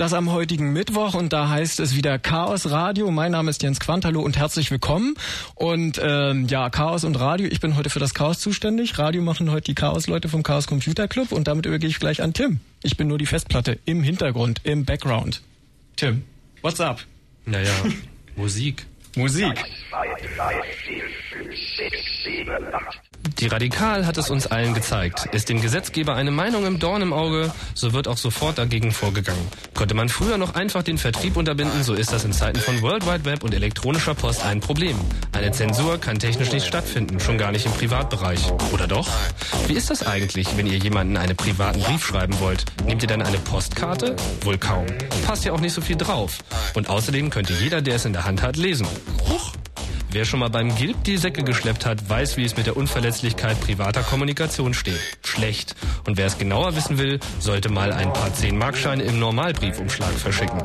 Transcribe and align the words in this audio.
Und 0.00 0.04
das 0.04 0.14
am 0.14 0.32
heutigen 0.32 0.72
Mittwoch 0.72 1.12
und 1.12 1.34
da 1.34 1.50
heißt 1.50 1.78
es 1.78 1.94
wieder 1.94 2.18
Chaos 2.18 2.70
Radio. 2.70 3.10
Mein 3.10 3.32
Name 3.32 3.50
ist 3.50 3.62
Jens 3.62 3.80
Quantalo 3.80 4.22
und 4.22 4.38
herzlich 4.38 4.70
willkommen. 4.70 5.14
Und 5.54 6.00
ähm, 6.02 6.46
ja, 6.46 6.70
Chaos 6.70 7.04
und 7.04 7.20
Radio. 7.20 7.48
Ich 7.48 7.60
bin 7.60 7.76
heute 7.76 7.90
für 7.90 7.98
das 7.98 8.14
Chaos 8.14 8.38
zuständig. 8.38 8.98
Radio 8.98 9.20
machen 9.20 9.50
heute 9.50 9.64
die 9.64 9.74
Chaos-Leute 9.74 10.30
vom 10.30 10.42
Chaos 10.42 10.66
Computer 10.66 11.06
Club 11.06 11.32
und 11.32 11.48
damit 11.48 11.66
übergehe 11.66 11.90
ich 11.90 11.98
gleich 11.98 12.22
an 12.22 12.32
Tim. 12.32 12.60
Ich 12.82 12.96
bin 12.96 13.08
nur 13.08 13.18
die 13.18 13.26
Festplatte 13.26 13.78
im 13.84 14.02
Hintergrund, 14.02 14.62
im 14.64 14.86
Background. 14.86 15.42
Tim, 15.96 16.22
what's 16.62 16.80
up? 16.80 17.02
Naja, 17.44 17.74
Musik. 18.36 18.86
Musik. 19.16 19.62
Die 23.40 23.46
Radikal 23.46 24.06
hat 24.06 24.18
es 24.18 24.28
uns 24.28 24.46
allen 24.46 24.74
gezeigt. 24.74 25.24
Ist 25.32 25.48
dem 25.48 25.62
Gesetzgeber 25.62 26.14
eine 26.14 26.30
Meinung 26.30 26.66
im 26.66 26.78
Dorn 26.78 27.00
im 27.00 27.14
Auge, 27.14 27.50
so 27.72 27.94
wird 27.94 28.06
auch 28.06 28.18
sofort 28.18 28.58
dagegen 28.58 28.92
vorgegangen. 28.92 29.48
Konnte 29.72 29.94
man 29.94 30.10
früher 30.10 30.36
noch 30.36 30.54
einfach 30.56 30.82
den 30.82 30.98
Vertrieb 30.98 31.38
unterbinden, 31.38 31.82
so 31.82 31.94
ist 31.94 32.12
das 32.12 32.24
in 32.24 32.34
Zeiten 32.34 32.60
von 32.60 32.82
World 32.82 33.06
Wide 33.06 33.24
Web 33.24 33.42
und 33.42 33.54
elektronischer 33.54 34.14
Post 34.14 34.44
ein 34.44 34.60
Problem. 34.60 34.94
Eine 35.32 35.52
Zensur 35.52 35.98
kann 35.98 36.18
technisch 36.18 36.52
nicht 36.52 36.66
stattfinden, 36.66 37.18
schon 37.18 37.38
gar 37.38 37.50
nicht 37.50 37.64
im 37.64 37.72
Privatbereich. 37.72 38.40
Oder 38.74 38.86
doch? 38.86 39.08
Wie 39.68 39.74
ist 39.74 39.88
das 39.88 40.06
eigentlich, 40.06 40.58
wenn 40.58 40.66
ihr 40.66 40.76
jemanden 40.76 41.16
einen 41.16 41.34
privaten 41.34 41.80
Brief 41.80 42.04
schreiben 42.04 42.38
wollt? 42.40 42.66
Nehmt 42.84 43.00
ihr 43.00 43.08
dann 43.08 43.22
eine 43.22 43.38
Postkarte? 43.38 44.16
Wohl 44.42 44.58
kaum. 44.58 44.84
Passt 45.24 45.46
ja 45.46 45.52
auch 45.52 45.60
nicht 45.60 45.72
so 45.72 45.80
viel 45.80 45.96
drauf. 45.96 46.40
Und 46.74 46.90
außerdem 46.90 47.30
könnte 47.30 47.54
jeder, 47.54 47.80
der 47.80 47.94
es 47.94 48.04
in 48.04 48.12
der 48.12 48.26
Hand 48.26 48.42
hat, 48.42 48.58
lesen. 48.58 48.86
Huch! 49.30 49.52
Wer 50.12 50.24
schon 50.24 50.40
mal 50.40 50.50
beim 50.50 50.74
Gilb 50.74 51.04
die 51.04 51.16
Säcke 51.16 51.44
geschleppt 51.44 51.86
hat, 51.86 52.08
weiß, 52.10 52.36
wie 52.36 52.44
es 52.44 52.56
mit 52.56 52.66
der 52.66 52.76
Unverletzlichkeit 52.76 53.60
privater 53.60 54.02
Kommunikation 54.02 54.74
steht. 54.74 54.98
Schlecht. 55.24 55.76
Und 56.04 56.16
wer 56.16 56.26
es 56.26 56.36
genauer 56.36 56.74
wissen 56.74 56.98
will, 56.98 57.20
sollte 57.38 57.68
mal 57.68 57.92
ein 57.92 58.12
paar 58.12 58.30
10-Markscheine 58.30 59.04
im 59.04 59.20
Normalbriefumschlag 59.20 60.12
verschicken. 60.12 60.60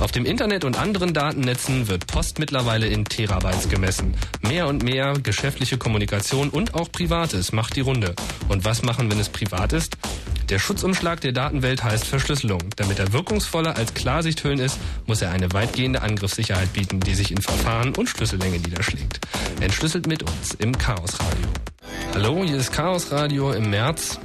Auf 0.00 0.12
dem 0.12 0.24
Internet 0.24 0.64
und 0.64 0.78
anderen 0.78 1.12
Datennetzen 1.12 1.88
wird 1.88 2.06
Post 2.06 2.38
mittlerweile 2.38 2.86
in 2.86 3.04
Terabytes 3.04 3.68
gemessen. 3.68 4.14
Mehr 4.40 4.66
und 4.66 4.82
mehr 4.82 5.12
geschäftliche 5.22 5.76
Kommunikation 5.76 6.48
und 6.48 6.74
auch 6.74 6.90
Privates 6.90 7.52
macht 7.52 7.76
die 7.76 7.82
Runde. 7.82 8.14
Und 8.48 8.64
was 8.64 8.82
machen, 8.82 9.10
wenn 9.10 9.20
es 9.20 9.28
privat 9.28 9.74
ist? 9.74 9.98
Der 10.48 10.60
Schutzumschlag 10.60 11.20
der 11.22 11.32
Datenwelt 11.32 11.82
heißt 11.82 12.06
Verschlüsselung. 12.06 12.60
Damit 12.76 13.00
er 13.00 13.12
wirkungsvoller 13.12 13.74
als 13.76 13.94
Klarsichthüllen 13.94 14.60
ist, 14.60 14.78
muss 15.04 15.20
er 15.20 15.32
eine 15.32 15.52
weitgehende 15.52 16.02
Angriffssicherheit 16.02 16.72
bieten, 16.72 17.00
die 17.00 17.14
sich 17.14 17.32
in 17.32 17.42
Verfahren 17.42 17.94
und 17.96 18.08
Schlüssellänge 18.08 18.58
niederschlägt. 18.60 18.85
Entschlüsselt 19.60 20.06
mit 20.06 20.22
uns 20.22 20.54
im 20.54 20.76
Chaos 20.76 21.18
Radio. 21.20 21.48
Hallo, 22.14 22.44
hier 22.44 22.56
ist 22.56 22.72
Chaos 22.72 23.10
Radio 23.10 23.52
im 23.52 23.70
März. 23.70 24.18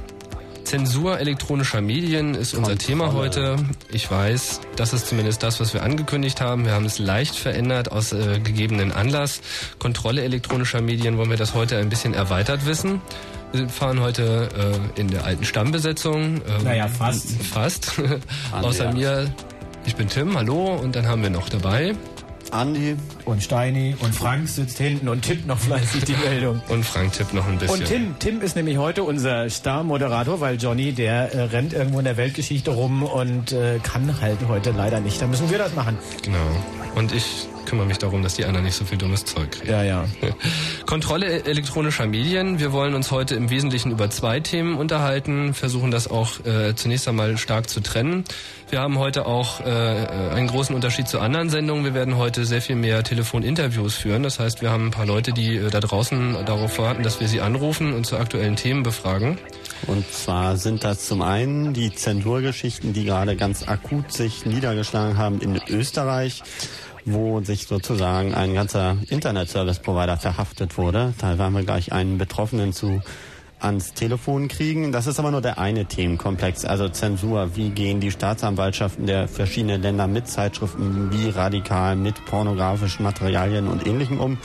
Zensur 0.64 1.20
elektronischer 1.20 1.82
Medien 1.82 2.34
ist 2.34 2.54
unser 2.54 2.78
Thema 2.78 3.12
heute. 3.12 3.58
Ich 3.92 4.10
weiß, 4.10 4.62
das 4.78 4.94
ist 4.94 5.08
zumindest 5.08 5.44
das, 5.44 5.60
was 5.60 5.74
wir 5.74 5.84
angekündigt 5.84 6.40
haben. 6.40 6.66
Wir 6.66 6.74
haben 6.74 6.86
es 6.86 6.98
leicht 6.98 7.36
verändert 7.36 7.92
aus 7.92 8.14
äh, 8.14 8.40
gegebenen 8.40 8.92
Anlass. 8.92 9.42
Kontrolle 9.80 10.24
elektronischer 10.24 10.82
Medien 10.82 11.18
wollen 11.18 11.30
wir 11.30 11.38
das 11.38 11.54
heute 11.54 11.78
ein 11.78 11.90
bisschen 11.90 12.14
erweitert 12.14 12.66
wissen. 12.66 13.02
Wir 13.52 13.68
fahren 13.68 14.00
heute 14.00 14.80
äh, 14.96 15.00
in 15.00 15.10
der 15.10 15.26
alten 15.26 15.44
Stammbesetzung. 15.44 16.42
Ähm, 16.48 16.64
naja, 16.64 16.88
fast. 16.88 17.32
Fast. 17.42 18.02
Außer 18.54 18.94
mir, 18.94 19.30
ich 19.86 19.96
bin 19.98 20.08
Tim, 20.08 20.38
hallo. 20.38 20.76
Und 20.76 20.96
dann 20.96 21.08
haben 21.08 21.22
wir 21.22 21.30
noch 21.30 21.50
dabei. 21.50 21.96
Andi 22.52 22.96
und 23.26 23.42
Steini 23.42 23.96
und 24.00 24.14
Frank 24.14 24.48
sitzt 24.48 24.78
hinten 24.78 25.08
und 25.08 25.22
tippt 25.22 25.48
noch 25.48 25.60
fleißig 25.60 26.04
die 26.06 26.16
Meldung. 26.16 26.62
Und 26.70 26.86
Frank 26.86 27.14
tippt 27.14 27.34
noch 27.34 27.48
ein 27.48 27.58
bisschen. 27.58 27.80
Und 27.80 27.86
Tim, 27.86 28.16
Tim 28.20 28.42
ist 28.42 28.56
nämlich 28.56 28.78
heute 28.78 29.04
unser 29.04 29.50
Star-Moderator, 29.50 30.42
weil 30.42 30.58
Johnny, 30.58 30.92
der 30.92 31.34
äh, 31.34 31.42
rennt 31.44 31.74
irgendwo 31.74 32.00
in 32.00 32.06
der 32.06 32.18
Weltgeschichte 32.18 32.72
rum 32.72 33.04
und 33.04 33.52
äh, 33.52 33.80
kann 33.82 34.22
halt 34.22 34.40
heute 34.48 34.72
leider 34.72 35.00
nicht. 35.00 35.22
Da 35.22 35.28
müssen 35.28 35.50
wir 35.50 35.58
das 35.58 35.74
machen. 35.76 35.98
Genau. 36.24 36.38
Und 36.96 37.14
ich 37.14 37.48
kümmere 37.72 37.88
mich 37.88 38.00
darum, 38.00 38.22
dass 38.22 38.34
die 38.34 38.44
anderen 38.44 38.66
nicht 38.66 38.76
so 38.76 38.84
viel 38.84 38.98
dummes 38.98 39.24
Zeug 39.24 39.50
kriegen. 39.52 39.72
Ja, 39.72 39.82
ja. 39.82 40.06
Kontrolle 40.86 41.46
elektronischer 41.46 42.06
Medien. 42.06 42.60
Wir 42.60 42.74
wollen 42.74 42.94
uns 42.94 43.12
heute 43.12 43.36
im 43.36 43.50
Wesentlichen 43.50 43.92
über 43.92 44.10
zwei 44.10 44.42
Themen 44.42 44.76
unterhalten, 44.76 45.54
versuchen 45.54 45.90
das 45.90 46.12
auch 46.12 46.46
äh, 46.46 46.76
zunächst 46.76 47.08
einmal 47.08 47.38
stark 47.38 47.70
zu 47.70 47.80
trennen. 47.80 48.26
Wir 48.70 48.82
haben 48.82 49.00
heute 49.00 49.26
auch 49.26 49.62
äh, 49.62 49.64
einen 49.64 50.48
großen 50.48 50.76
Unterschied 50.76 51.08
zu 51.08 51.20
anderen 51.20 51.50
Sendungen. 51.50 51.86
Wir 51.86 51.94
werden 51.94 52.18
heute 52.18 52.44
sehr 52.44 52.62
viel 52.62 52.76
mehr 52.76 53.04
Telefoninterviews 53.04 53.96
führen. 53.96 54.24
Das 54.24 54.40
heißt, 54.40 54.62
wir 54.62 54.70
haben 54.70 54.88
ein 54.88 54.92
paar 54.92 55.06
Leute, 55.06 55.32
die 55.32 55.56
äh, 55.56 55.70
da 55.70 55.80
draußen 55.80 56.46
darauf 56.46 56.78
warten, 56.78 57.04
dass 57.04 57.22
wir 57.22 57.30
sie 57.30 57.40
anrufen 57.40 57.94
und 57.94 58.06
zu 58.06 58.18
aktuellen 58.18 58.58
Themen 58.58 58.84
befragen. 58.84 59.38
Und 59.88 60.10
zwar 60.12 60.58
sind 60.58 60.84
das 60.84 61.08
zum 61.08 61.22
einen 61.22 61.74
die 61.74 61.94
Zensurgeschichten, 61.94 62.92
die 62.92 63.06
gerade 63.06 63.38
ganz 63.38 63.66
akut 63.66 64.12
sich 64.12 64.46
niedergeschlagen 64.46 65.18
haben 65.18 65.40
in 65.40 65.60
Österreich 65.70 66.44
wo 67.06 67.42
sich 67.42 67.68
sozusagen 67.68 68.34
ein 68.34 68.54
ganzer 68.54 68.98
Internet-Service-Provider 69.10 70.18
verhaftet 70.18 70.78
wurde. 70.78 71.14
Da 71.20 71.38
werden 71.38 71.54
wir 71.54 71.64
gleich 71.64 71.92
einen 71.92 72.18
Betroffenen 72.18 72.74
zu 72.74 73.02
ans 73.60 73.94
Telefon 73.94 74.48
kriegen. 74.48 74.92
Das 74.92 75.08
ist 75.08 75.20
aber 75.20 75.32
nur 75.32 75.42
der 75.42 75.60
eine 75.60 75.86
Themenkomplex, 75.86 76.66
also 76.66 76.90
Zensur. 76.90 77.56
Wie 77.56 77.70
gehen 77.70 78.00
die 78.00 78.12
Staatsanwaltschaften 78.12 79.06
der 79.06 79.28
verschiedenen 79.28 79.82
Länder 79.82 80.08
mit 80.08 80.28
Zeitschriften 80.28 81.12
wie 81.12 81.30
radikal, 81.30 81.96
mit 81.96 82.26
pornografischen 82.26 83.04
Materialien 83.04 83.68
und 83.68 83.86
Ähnlichem 83.86 84.20
um? 84.20 84.38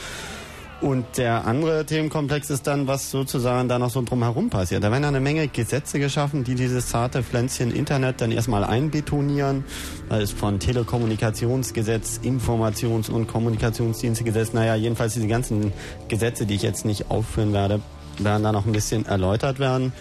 Und 0.79 1.17
der 1.17 1.47
andere 1.47 1.85
Themenkomplex 1.85 2.51
ist 2.51 2.67
dann, 2.67 2.85
was 2.85 3.09
sozusagen 3.09 3.67
da 3.67 3.79
noch 3.79 3.89
so 3.89 4.03
drumherum 4.03 4.51
passiert. 4.51 4.83
Da 4.83 4.91
werden 4.91 5.05
eine 5.05 5.19
Menge 5.19 5.47
Gesetze 5.47 5.99
geschaffen, 5.99 6.43
die 6.43 6.53
dieses 6.53 6.89
zarte 6.89 7.23
Pflänzchen 7.23 7.71
Internet 7.71 8.21
dann 8.21 8.31
erstmal 8.31 8.63
einbetonieren. 8.63 9.65
Da 10.07 10.17
ist 10.17 10.33
von 10.33 10.59
Telekommunikationsgesetz, 10.59 12.19
Informations- 12.23 13.09
und 13.09 13.27
Kommunikationsdienstegesetz, 13.27 14.53
naja, 14.53 14.75
jedenfalls 14.75 15.15
diese 15.15 15.27
ganzen 15.27 15.73
Gesetze, 16.09 16.45
die 16.45 16.53
ich 16.53 16.61
jetzt 16.61 16.85
nicht 16.85 17.09
aufführen 17.09 17.53
werde, 17.53 17.81
werden 18.19 18.43
da 18.43 18.51
noch 18.51 18.67
ein 18.67 18.71
bisschen 18.71 19.05
erläutert 19.07 19.57
werden. 19.57 19.93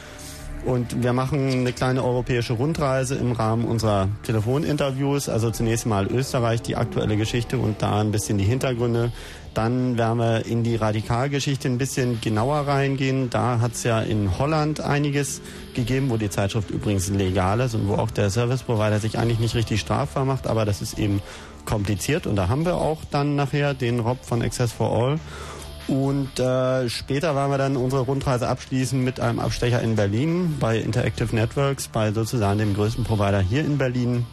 Und 0.67 1.03
wir 1.03 1.13
machen 1.13 1.49
eine 1.49 1.73
kleine 1.73 2.05
europäische 2.05 2.53
Rundreise 2.53 3.15
im 3.15 3.33
Rahmen 3.33 3.65
unserer 3.65 4.09
Telefoninterviews. 4.25 5.29
Also 5.29 5.51
zunächst 5.51 5.87
mal 5.87 6.07
Österreich, 6.07 6.61
die 6.61 6.77
aktuelle 6.77 7.17
Geschichte 7.17 7.57
und 7.57 7.81
da 7.81 8.01
ein 8.01 8.11
bisschen 8.11 8.37
die 8.37 8.45
Hintergründe 8.45 9.13
dann 9.57 9.97
werden 9.97 10.19
wir 10.19 10.45
in 10.45 10.63
die 10.63 10.77
Radikalgeschichte 10.77 11.67
ein 11.69 11.79
bisschen 11.79 12.21
genauer 12.21 12.67
reingehen. 12.67 13.31
Da 13.31 13.61
hat 13.61 13.73
es 13.73 13.85
ja 13.85 14.01
in 14.01 14.39
Holland 14.39 14.81
einiges 14.81 15.41
gegeben, 15.75 16.11
wo 16.11 16.19
die 16.19 16.29
Zeitschrift 16.29 16.71
übrigens 16.71 17.09
legal 17.09 17.61
ist 17.61 17.75
und 17.75 17.89
wo 17.89 17.95
auch 17.95 18.11
der 18.11 18.29
Service 18.29 18.63
Provider 18.63 19.01
sich 19.01 19.19
eigentlich 19.19 19.39
nicht 19.39 19.55
richtig 19.55 19.81
strafbar 19.81 20.27
macht, 20.27 20.47
aber 20.47 20.67
das 20.67 20.83
ist 20.83 20.99
eben 20.99 21.23
kompliziert 21.65 22.27
und 22.27 22.37
da 22.37 22.49
haben 22.49 22.67
wir 22.67 22.77
auch 22.77 22.99
dann 23.11 23.35
nachher 23.35 23.73
den 23.73 24.01
Rob 24.01 24.19
von 24.23 24.43
Access 24.43 24.73
for 24.73 24.93
All. 24.93 25.19
Und 25.89 26.41
äh, 26.41 26.89
später 26.89 27.37
werden 27.37 27.51
wir 27.51 27.59
dann 27.59 27.77
unsere 27.77 28.03
Rundreise 28.03 28.49
abschließen 28.49 29.03
mit 29.03 29.21
einem 29.21 29.39
Abstecher 29.39 29.81
in 29.83 29.95
Berlin 29.95 30.57
bei 30.59 30.79
Interactive 30.79 31.35
Networks, 31.35 31.89
bei 31.89 32.13
sozusagen 32.13 32.59
dem 32.59 32.75
größten 32.75 33.05
Provider 33.05 33.41
hier 33.41 33.65
in 33.65 33.79
Berlin, 33.79 34.27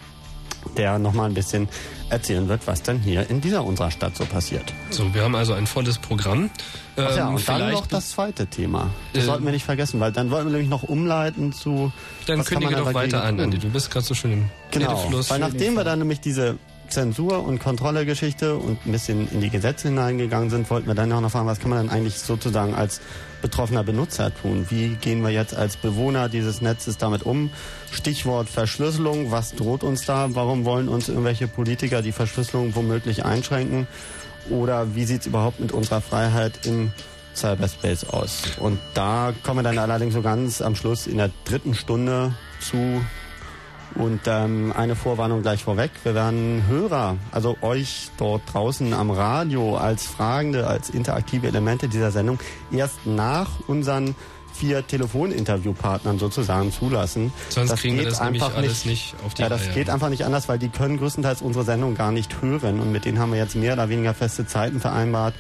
der 0.78 0.98
nochmal 0.98 1.30
ein 1.30 1.36
bisschen 1.36 1.68
erzählen 2.10 2.48
wird, 2.48 2.66
was 2.66 2.82
dann 2.82 3.00
hier 3.00 3.30
in 3.30 3.40
dieser 3.40 3.64
unserer 3.64 3.92
Stadt 3.92 4.16
so 4.16 4.26
passiert. 4.26 4.74
So, 4.90 5.14
wir 5.14 5.24
haben 5.24 5.36
also 5.36 5.54
ein 5.54 5.68
volles 5.68 6.00
Programm. 6.00 6.50
Ähm, 6.96 7.08
Ach 7.08 7.16
ja, 7.16 7.28
und 7.28 7.48
dann 7.48 7.72
noch 7.72 7.88
das 7.88 8.12
zweite 8.12 8.48
Thema. 8.48 8.90
Das 9.14 9.24
äh, 9.24 9.26
sollten 9.28 9.46
wir 9.46 9.52
nicht 9.52 9.66
vergessen, 9.66 10.00
weil 10.00 10.12
dann 10.12 10.32
wollen 10.32 10.46
wir 10.46 10.52
nämlich 10.52 10.70
noch 10.70 10.84
umleiten 10.84 11.54
zu. 11.54 11.92
Dann 12.26 12.44
kündige 12.44 12.76
doch 12.76 12.94
weiter 12.94 13.24
an, 13.24 13.40
Andi. 13.40 13.60
Du 13.60 13.70
bist 13.70 13.92
gerade 13.92 14.06
so 14.06 14.14
schön 14.14 14.34
im 14.34 14.50
genau, 14.72 14.96
Redefluss. 14.96 15.30
Weil 15.30 15.40
nachdem 15.40 15.76
wir 15.76 15.84
dann 15.84 16.00
nämlich 16.00 16.20
diese 16.20 16.58
Zensur- 16.94 17.44
und 17.44 17.60
Kontrollegeschichte 17.60 18.56
und 18.56 18.86
ein 18.86 18.92
bisschen 18.92 19.28
in 19.32 19.42
die 19.42 19.50
Gesetze 19.50 19.88
hineingegangen 19.88 20.52
sind, 20.52 20.70
wollten 20.70 20.88
wir 20.88 20.94
dann 20.94 21.12
auch 21.12 21.22
noch 21.22 21.32
fragen, 21.32 21.48
was 21.48 21.60
kann 21.60 21.72
man 21.72 21.80
denn 21.80 21.90
eigentlich 21.90 22.20
sozusagen 22.20 22.76
als 22.76 23.02
betroffener 23.42 23.84
Benutzer 23.84 24.32
tun? 24.34 24.68
Wie 24.70 24.90
gehen 24.90 25.24
wir 25.24 25.32
jetzt 25.32 25.56
als 25.56 25.76
Bewohner 25.76 26.30
dieses 26.30 26.62
Netzes 26.62 27.00
damit 27.00 27.24
um? 27.24 27.50
Stichwort 27.92 28.48
Verschlüsselung, 28.48 29.32
was 29.32 29.56
droht 29.56 29.84
uns 29.84 30.06
da? 30.06 30.36
Warum 30.36 30.66
wollen 30.66 30.88
uns 30.88 31.10
irgendwelche 31.10 31.48
Politiker 31.48 32.04
die 32.04 32.12
Verschlüsselung 32.12 32.76
womöglich 32.76 33.26
einschränken? 33.26 33.88
Oder 34.52 34.94
wie 34.94 35.06
sieht 35.06 35.22
es 35.22 35.28
überhaupt 35.28 35.60
mit 35.60 35.72
unserer 35.72 36.02
Freiheit 36.02 36.68
im 36.68 36.92
Cyberspace 37.36 38.10
aus? 38.10 38.44
Und 38.60 38.80
da 38.94 39.34
kommen 39.42 39.60
wir 39.60 39.64
dann 39.64 39.80
allerdings 39.80 40.14
so 40.14 40.22
ganz 40.22 40.62
am 40.62 40.76
Schluss 40.76 41.08
in 41.08 41.18
der 41.18 41.32
dritten 41.46 41.74
Stunde 41.74 42.36
zu 42.60 43.02
und 43.96 44.22
ähm, 44.28 44.74
eine 44.76 44.96
Vorwarnung 44.96 45.42
gleich 45.42 45.64
vorweg. 45.64 45.92
Wir 46.04 46.16
werden 46.16 46.64
Hörer, 46.68 47.18
also 47.32 47.58
euch 47.62 48.10
dort 48.18 48.42
draußen 48.52 48.94
am 48.94 49.12
Radio 49.12 49.78
als 49.78 50.06
Fragende, 50.06 50.68
als 50.68 50.90
interaktive 50.90 51.48
Elemente 51.48 51.88
dieser 51.88 52.12
Sendung 52.12 52.40
erst 52.72 53.06
nach 53.06 53.50
unseren 53.68 54.16
vier 54.54 54.86
Telefoninterviewpartnern 54.86 56.20
sozusagen 56.20 56.72
zulassen. 56.72 57.34
Sonst 57.50 57.72
das 57.72 57.82
kriegen 57.82 57.98
wir 57.98 58.06
das 58.06 58.22
nämlich 58.22 58.44
nicht, 58.62 58.86
nicht 58.86 59.16
auf 59.26 59.34
die 59.34 59.42
Ja, 59.42 59.50
das 59.50 59.66
Reihe. 59.66 59.74
geht 59.74 59.90
einfach 59.90 60.10
nicht 60.10 60.26
anders, 60.26 60.48
weil 60.48 60.60
die 60.60 60.70
können 60.70 60.98
größtenteils 60.98 61.42
unsere 61.42 61.66
Sendung 61.66 61.96
gar 61.96 62.12
nicht 62.12 62.42
hören 62.42 62.80
und 62.80 62.92
mit 62.92 63.06
denen 63.06 63.20
haben 63.20 63.32
wir 63.32 63.40
jetzt 63.40 63.56
mehr 63.56 63.74
oder 63.74 63.90
weniger 63.90 64.14
feste 64.14 64.46
Zeiten 64.46 64.80
vereinbart 64.80 65.34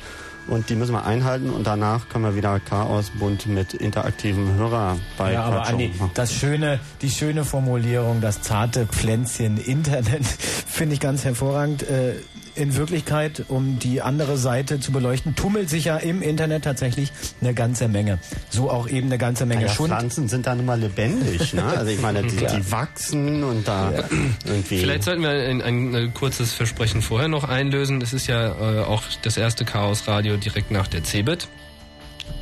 und 0.47 0.69
die 0.69 0.75
müssen 0.75 0.93
wir 0.93 1.05
einhalten 1.05 1.49
und 1.49 1.65
danach 1.65 2.09
können 2.09 2.25
wir 2.25 2.35
wieder 2.35 2.59
Chaos 2.59 3.11
bunt 3.11 3.47
mit 3.47 3.73
interaktivem 3.73 4.55
Hörer 4.55 4.97
bei 5.17 5.33
Ja, 5.33 5.43
aber 5.43 5.67
Andi, 5.67 5.93
das 6.13 6.33
schöne, 6.33 6.79
die 7.01 7.09
schöne 7.09 7.45
Formulierung, 7.45 8.21
das 8.21 8.41
zarte 8.41 8.85
Pflänzchen 8.85 9.57
Internet, 9.57 10.25
finde 10.67 10.95
ich 10.95 10.99
ganz 10.99 11.23
hervorragend. 11.25 11.83
Äh, 11.83 12.15
in 12.55 12.75
Wirklichkeit, 12.75 13.45
um 13.47 13.79
die 13.79 14.01
andere 14.01 14.37
Seite 14.37 14.79
zu 14.79 14.91
beleuchten, 14.91 15.35
tummelt 15.35 15.69
sich 15.69 15.85
ja 15.85 15.97
im 15.97 16.21
Internet 16.21 16.63
tatsächlich 16.63 17.11
eine 17.41 17.53
ganze 17.53 17.87
Menge. 17.87 18.19
So 18.49 18.69
auch 18.69 18.87
eben 18.87 19.07
eine 19.07 19.17
ganze 19.17 19.45
Menge 19.45 19.61
naja, 19.61 19.73
Schund. 19.73 19.89
Pflanzen 19.89 20.27
sind 20.27 20.45
dann 20.47 20.59
immer 20.59 20.77
lebendig, 20.77 21.53
ne? 21.53 21.63
Also 21.63 21.91
ich 21.91 22.01
meine, 22.01 22.23
die, 22.23 22.35
die 22.35 22.71
wachsen 22.71 23.43
und 23.43 23.67
da 23.67 23.91
ja. 23.91 24.03
irgendwie. 24.45 24.79
Vielleicht 24.79 25.03
sollten 25.03 25.21
wir 25.21 25.29
ein, 25.29 25.61
ein, 25.61 25.95
ein, 25.95 26.13
kurzes 26.13 26.53
Versprechen 26.53 27.01
vorher 27.01 27.27
noch 27.27 27.43
einlösen. 27.43 28.01
Es 28.01 28.13
ist 28.13 28.27
ja 28.27 28.47
äh, 28.47 28.83
auch 28.83 29.03
das 29.21 29.37
erste 29.37 29.65
Chaos 29.65 30.07
Radio 30.07 30.37
direkt 30.37 30.71
nach 30.71 30.87
der 30.87 31.03
CeBIT. 31.03 31.47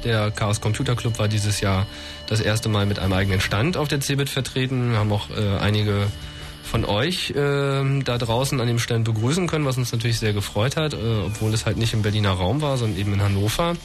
Der 0.04 0.32
Chaos 0.32 0.62
Computer 0.62 0.96
Club 0.96 1.20
war 1.20 1.28
dieses 1.28 1.62
Jahr 1.62 1.86
das 2.28 2.40
erste 2.40 2.70
Mal 2.70 2.86
mit 2.86 3.00
einem 3.00 3.14
eigenen 3.14 3.42
Stand 3.42 3.78
auf 3.78 3.88
der 3.88 4.00
CeBIT 4.00 4.30
vertreten. 4.30 4.92
Wir 4.92 5.00
haben 5.00 5.12
auch 5.12 5.30
äh, 5.30 5.58
einige 5.60 6.08
von 6.72 6.86
euch 6.86 7.32
äh, 7.32 8.02
da 8.02 8.18
draußen 8.18 8.60
an 8.62 8.66
dem 8.66 8.80
Stand 8.80 9.04
begrüßen 9.04 9.46
können, 9.48 9.66
was 9.66 9.78
uns 9.78 9.92
natürlich 9.92 10.20
sehr 10.20 10.32
gefreut 10.32 10.78
hat, 10.78 10.94
äh, 10.94 10.98
obwohl 11.26 11.54
es 11.54 11.66
halt 11.66 11.76
nicht 11.76 11.94
im 11.94 12.02
Berliner 12.02 12.32
Raum 12.32 12.62
war, 12.62 12.78
sondern 12.78 12.98
eben 12.98 13.14
in 13.14 13.22
Hannover. 13.22 13.76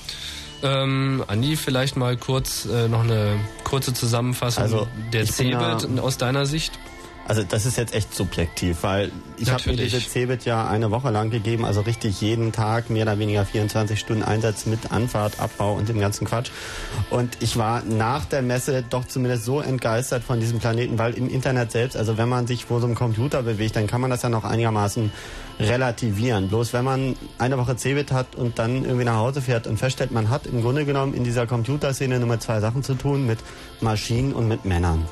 Ähm, 0.63 1.25
Andi, 1.27 1.57
vielleicht 1.57 1.97
mal 1.97 2.17
kurz 2.17 2.65
äh, 2.65 2.87
noch 2.89 3.03
eine 3.03 3.41
kurze 3.65 3.93
Zusammenfassung 3.93 4.63
also, 4.63 4.87
der 5.13 5.27
CeBIT 5.27 5.99
aus 6.01 6.17
deiner 6.17 6.47
Sicht. 6.47 6.79
Also 7.27 7.43
das 7.43 7.67
ist 7.67 7.77
jetzt 7.77 7.93
echt 7.93 8.15
subjektiv, 8.15 8.79
weil 8.83 9.11
ich 9.39 9.51
habe 9.51 9.71
mir 9.71 9.77
diese 9.77 10.01
Cebit 10.01 10.45
ja 10.45 10.67
eine 10.67 10.91
Woche 10.91 11.11
lang 11.11 11.31
gegeben, 11.31 11.65
also 11.65 11.81
richtig 11.81 12.21
jeden 12.21 12.53
Tag 12.53 12.91
mehr 12.91 13.03
oder 13.03 13.19
weniger 13.19 13.45
24 13.45 13.99
Stunden 13.99 14.23
Einsatz 14.23 14.67
mit 14.67 14.93
Anfahrt, 14.93 15.41
Abbau 15.41 15.75
und 15.75 15.89
dem 15.89 16.01
ganzen 16.01 16.27
Quatsch. 16.27 16.51
Und 17.11 17.39
ich 17.41 17.57
war 17.57 17.83
nach 17.83 18.25
der 18.25 18.43
Messe 18.43 18.85
doch 18.89 19.05
zumindest 19.05 19.45
so 19.45 19.61
entgeistert 19.61 20.25
von 20.25 20.41
diesem 20.41 20.59
Planeten, 20.59 20.99
weil 20.99 21.15
im 21.15 21.29
Internet 21.29 21.73
selbst, 21.73 21.97
also 21.97 22.19
wenn 22.19 22.29
man 22.29 22.47
sich 22.47 22.65
vor 22.65 22.81
so 22.81 22.87
einem 22.87 22.95
Computer 22.95 23.43
bewegt, 23.43 23.77
dann 23.77 23.87
kann 23.87 24.01
man 24.01 24.11
das 24.11 24.23
ja 24.23 24.29
noch 24.29 24.45
einigermaßen 24.45 25.11
relativieren. 25.59 26.49
Bloß 26.49 26.73
wenn 26.73 26.85
man 26.85 27.17
eine 27.39 27.59
Woche 27.59 27.77
Cebit 27.77 28.13
hat 28.13 28.37
und 28.37 28.59
dann 28.59 28.85
irgendwie 28.85 29.05
nach 29.05 29.17
Hause 29.17 29.41
fährt 29.41 29.67
und 29.67 29.79
feststellt, 29.79 30.13
man 30.13 30.31
hat 30.31 30.47
im 30.47 30.63
Grunde 30.63 30.85
genommen 30.85 31.15
in 31.15 31.25
dieser 31.25 31.47
Computerszene 31.47 32.19
nur 32.19 32.29
mit 32.29 32.43
zwei 32.43 32.61
Sachen 32.61 32.83
zu 32.83 32.95
tun, 32.95 33.27
mit 33.27 33.39
Maschinen 33.81 34.33
und 34.33 34.49
mit 34.49 34.65
Männern. 34.65 35.07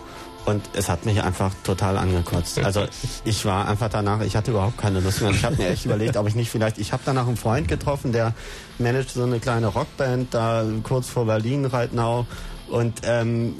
Und 0.46 0.62
es 0.75 0.88
hat 0.88 1.06
mich 1.06 1.23
einfach 1.23 1.52
total 1.64 1.96
angekotzt. 1.96 2.58
Also 2.58 2.85
ich 3.25 3.44
war 3.44 3.67
einfach 3.67 3.88
danach, 3.88 4.20
ich 4.20 4.37
hatte 4.37 4.50
überhaupt 4.50 4.76
keine 4.76 5.00
Lust 5.00 5.23
mehr. 5.23 5.31
Ich 5.31 5.44
habe 5.44 5.56
mir 5.56 5.69
echt 5.69 5.87
überlegt, 5.87 6.17
ob 6.17 6.29
ich 6.29 6.35
nicht 6.35 6.50
vielleicht, 6.50 6.79
ich 6.79 6.93
habe 6.93 7.02
danach 7.06 7.26
einen 7.26 7.37
Freund 7.37 7.67
getroffen, 7.67 8.12
der 8.12 8.35
managt 8.79 9.11
so 9.11 9.23
eine 9.23 9.41
kleine 9.41 9.69
Rockband 9.69 10.35
da 10.35 10.64
kurz 10.82 11.08
vor 11.08 11.25
Berlin, 11.25 11.64
Reitnau. 11.64 12.26
Und 12.69 13.02
ähm, 13.05 13.55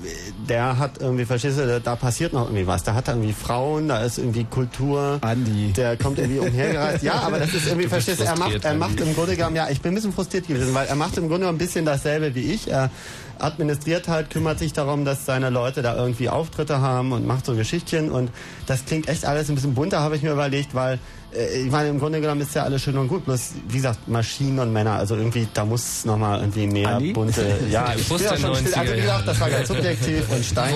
der 0.49 0.79
hat 0.79 1.01
irgendwie, 1.01 1.27
verstehst 1.27 1.59
du, 1.59 1.81
da 1.81 1.95
passiert 1.95 2.33
noch 2.33 2.47
irgendwie 2.47 2.67
was. 2.67 2.85
Da 2.85 2.95
hat 2.95 3.09
er 3.09 3.15
irgendwie 3.15 3.35
Frauen, 3.35 3.89
da 3.89 4.03
ist 4.03 4.19
irgendwie 4.19 4.45
Kultur. 4.45 5.19
Andi. 5.21 5.73
Der 5.73 5.97
kommt 5.97 6.19
irgendwie 6.19 6.41
umhergereist. 6.41 7.05
Ja, 7.05 7.21
aber 7.21 7.39
das 7.39 7.53
ist 7.53 7.67
irgendwie, 7.67 7.87
verstehst 7.87 8.21
du, 8.21 8.25
er 8.25 8.39
macht, 8.39 8.65
er 8.65 8.75
macht 8.75 9.01
im 9.01 9.15
Grunde 9.15 9.37
genommen, 9.37 9.57
ja, 9.57 9.69
ich 9.69 9.83
bin 9.83 9.93
ein 9.93 9.95
bisschen 9.97 10.13
frustriert 10.13 10.49
gewesen, 10.49 10.75
weil 10.75 10.87
er 10.87 10.97
macht 10.97 11.19
im 11.19 11.25
Grunde 11.29 11.41
genommen 11.41 11.57
ein 11.57 11.65
bisschen 11.65 11.85
dasselbe 11.85 12.35
wie 12.35 12.53
ich. 12.53 12.71
Er 12.71 12.91
administriert 13.39 14.09
halt, 14.09 14.31
kümmert 14.31 14.59
sich 14.59 14.73
darum, 14.73 15.05
dass 15.05 15.27
seine 15.27 15.51
Leute 15.51 15.83
da 15.83 15.97
irgendwie 15.97 16.29
Auftritte 16.29 16.81
haben 16.81 17.13
und 17.13 17.27
macht 17.27 17.47
so 17.47 17.55
Geschichtchen. 17.55 18.11
Und 18.11 18.31
das 18.67 18.85
klingt 18.85 19.09
echt 19.09 19.25
alles 19.25 19.49
ein 19.49 19.55
bisschen 19.55 19.75
bunter, 19.75 20.01
habe 20.01 20.17
ich 20.17 20.23
mir 20.23 20.33
überlegt, 20.33 20.75
weil 20.75 20.99
ich 21.35 21.71
meine, 21.71 21.89
im 21.89 21.99
Grunde 21.99 22.21
genommen 22.21 22.41
ist 22.41 22.55
ja 22.55 22.63
alles 22.63 22.83
schön 22.83 22.97
und 22.97 23.09
gut. 23.09 23.25
Bloß, 23.25 23.53
wie 23.69 23.77
gesagt, 23.77 24.09
Maschinen 24.09 24.59
und 24.59 24.73
Männer, 24.73 24.93
also 24.93 25.17
irgendwie, 25.17 25.47
da 25.53 25.65
muss 25.65 26.05
nochmal 26.05 26.41
irgendwie 26.41 26.67
mehr 26.67 26.97
Andi? 26.97 27.13
bunte. 27.13 27.45
Ja, 27.71 27.93
ich 27.97 28.09
bin 28.09 28.19
ja 28.19 28.37
schon 28.37 28.57
still. 28.57 28.75
Also 28.75 28.93
wie 28.93 29.01
gesagt, 29.01 29.29
das 29.29 29.41
war 29.41 29.51
ganz 29.51 29.69
subjektiv 29.69 30.31
und 30.31 30.45
Stein. 30.45 30.75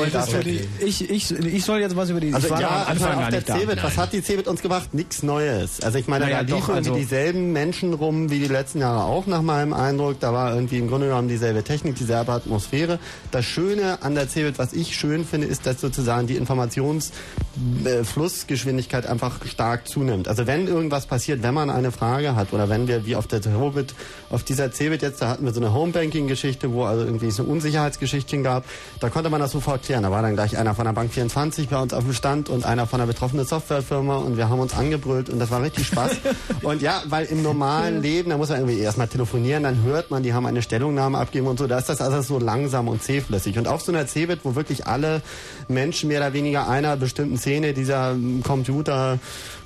Ich, 0.80 1.10
ich, 1.10 1.32
ich 1.32 1.64
soll 1.64 1.80
jetzt 1.80 1.96
was 1.96 2.10
über 2.10 2.20
die. 2.20 2.34
Also 2.34 2.48
ja, 2.54 2.84
Anfang 2.84 3.22
auf 3.22 3.28
der 3.28 3.44
Cebit, 3.44 3.82
was 3.82 3.96
hat 3.96 4.12
die 4.12 4.22
Cebit 4.22 4.48
uns 4.48 4.62
gebracht? 4.62 4.94
Nichts 4.94 5.22
Neues. 5.22 5.80
Also 5.82 5.98
ich 5.98 6.08
meine, 6.08 6.24
naja, 6.24 6.42
da 6.42 6.56
liefen 6.56 6.74
also 6.74 6.94
dieselben 6.94 7.52
Menschen 7.52 7.94
rum 7.94 8.30
wie 8.30 8.40
die 8.40 8.48
letzten 8.48 8.80
Jahre 8.80 9.04
auch 9.04 9.26
nach 9.26 9.42
meinem 9.42 9.72
Eindruck. 9.72 10.18
Da 10.20 10.32
war 10.32 10.54
irgendwie 10.54 10.78
im 10.78 10.88
Grunde 10.88 11.08
genommen 11.08 11.28
dieselbe 11.28 11.62
Technik, 11.62 11.96
dieselbe 11.96 12.32
Atmosphäre. 12.32 12.98
Das 13.30 13.44
Schöne 13.44 14.02
an 14.02 14.14
der 14.14 14.28
Cebit, 14.28 14.58
was 14.58 14.72
ich 14.72 14.96
schön 14.96 15.24
finde, 15.24 15.46
ist, 15.46 15.66
dass 15.66 15.80
sozusagen 15.80 16.26
die 16.26 16.36
Informationsflussgeschwindigkeit 16.36 19.06
einfach 19.06 19.46
stark 19.46 19.86
zunimmt. 19.86 20.26
Also 20.26 20.47
wenn 20.48 20.66
irgendwas 20.66 21.04
passiert, 21.04 21.42
wenn 21.42 21.52
man 21.52 21.68
eine 21.68 21.92
Frage 21.92 22.34
hat 22.34 22.54
oder 22.54 22.70
wenn 22.70 22.88
wir 22.88 23.04
wie 23.04 23.14
auf 23.16 23.26
der 23.26 23.40
Hobbit, 23.60 23.94
auf 24.30 24.42
dieser 24.42 24.72
Cebit 24.72 25.02
jetzt, 25.02 25.20
da 25.20 25.28
hatten 25.28 25.44
wir 25.44 25.52
so 25.52 25.60
eine 25.60 25.74
Homebanking-Geschichte, 25.74 26.72
wo 26.72 26.84
also 26.84 27.04
irgendwie 27.04 27.30
so 27.30 27.42
Unsicherheitsgeschichten 27.44 28.42
gab, 28.42 28.64
da 28.98 29.10
konnte 29.10 29.28
man 29.28 29.40
das 29.40 29.52
sofort 29.52 29.82
klären. 29.82 30.04
Da 30.04 30.10
war 30.10 30.22
dann 30.22 30.34
gleich 30.34 30.56
einer 30.56 30.74
von 30.74 30.86
der 30.86 30.94
Bank 30.94 31.12
24 31.12 31.68
bei 31.68 31.78
uns 31.78 31.92
auf 31.92 32.02
dem 32.02 32.14
Stand 32.14 32.48
und 32.48 32.64
einer 32.64 32.86
von 32.86 32.98
der 32.98 33.06
betroffenen 33.06 33.44
Softwarefirma 33.44 34.16
und 34.16 34.38
wir 34.38 34.48
haben 34.48 34.58
uns 34.58 34.74
angebrüllt 34.74 35.28
und 35.28 35.38
das 35.38 35.50
war 35.50 35.62
richtig 35.62 35.86
Spaß. 35.86 36.12
und 36.62 36.80
ja, 36.80 37.02
weil 37.04 37.26
im 37.26 37.42
normalen 37.42 38.00
Leben, 38.00 38.30
da 38.30 38.38
muss 38.38 38.48
man 38.48 38.60
irgendwie 38.60 38.80
erstmal 38.80 39.08
telefonieren, 39.08 39.64
dann 39.64 39.82
hört 39.82 40.10
man, 40.10 40.22
die 40.22 40.32
haben 40.32 40.46
eine 40.46 40.62
Stellungnahme 40.62 41.18
abgeben 41.18 41.46
und 41.46 41.58
so, 41.58 41.66
da 41.66 41.76
ist 41.76 41.90
das 41.90 42.00
also 42.00 42.22
so 42.22 42.38
langsam 42.38 42.88
und 42.88 43.02
zähflüssig. 43.02 43.58
Und 43.58 43.68
auf 43.68 43.82
so 43.82 43.92
einer 43.92 44.06
Cebit, 44.06 44.40
wo 44.44 44.54
wirklich 44.54 44.86
alle 44.86 45.20
Menschen 45.68 46.08
mehr 46.08 46.20
oder 46.20 46.32
weniger 46.32 46.70
einer 46.70 46.96
bestimmten 46.96 47.36
Szene 47.36 47.74
dieser 47.74 48.16
Computer 48.44 49.18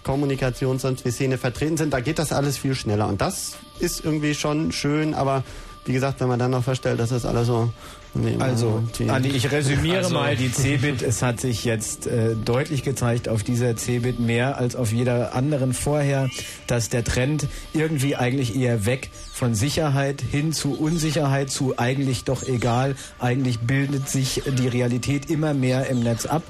Kommunikation, 0.03 0.79
sonst 0.79 1.05
wie 1.05 1.11
Szene 1.11 1.39
vertreten 1.39 1.77
sind, 1.77 1.93
da 1.93 2.01
geht 2.01 2.19
das 2.19 2.33
alles 2.33 2.59
viel 2.59 2.75
schneller. 2.75 3.09
Und 3.09 3.21
das 3.21 3.53
ist 3.79 4.05
irgendwie 4.05 4.35
schon 4.35 4.73
schön, 4.73 5.15
aber 5.15 5.45
wie 5.85 5.93
gesagt, 5.93 6.21
wenn 6.21 6.29
man 6.29 6.39
dann 6.39 6.53
noch 6.53 6.65
feststellt, 6.65 7.01
dass 7.01 7.11
das 7.11 7.25
alles 7.25 7.47
so 7.47 7.71
also, 8.41 8.83
Andi, 9.09 9.31
ich 9.31 9.51
resümiere 9.51 9.99
also. 9.99 10.15
mal 10.15 10.37
die 10.37 10.53
Cebit. 10.53 11.01
Es 11.01 11.23
hat 11.23 11.41
sich 11.41 11.65
jetzt 11.65 12.07
äh, 12.07 12.35
deutlich 12.35 12.83
gezeigt 12.83 13.27
auf 13.27 13.43
dieser 13.43 13.75
Cebit 13.75 14.21
mehr 14.21 14.59
als 14.59 14.77
auf 14.77 14.93
jeder 14.93 15.35
anderen 15.35 15.73
vorher, 15.73 16.29
dass 16.67 16.91
der 16.91 17.05
Trend 17.05 17.47
irgendwie 17.73 18.15
eigentlich 18.15 18.55
eher 18.55 18.85
weg 18.85 19.09
von 19.33 19.55
Sicherheit 19.55 20.21
hin 20.21 20.53
zu 20.53 20.79
Unsicherheit 20.79 21.51
zu 21.51 21.79
eigentlich 21.79 22.25
doch 22.25 22.43
egal. 22.43 22.97
Eigentlich 23.19 23.61
bildet 23.61 24.11
sich 24.11 24.43
die 24.47 24.69
Realität 24.69 25.31
immer 25.31 25.55
mehr 25.55 25.87
im 25.89 26.01
Netz 26.01 26.27
ab 26.27 26.43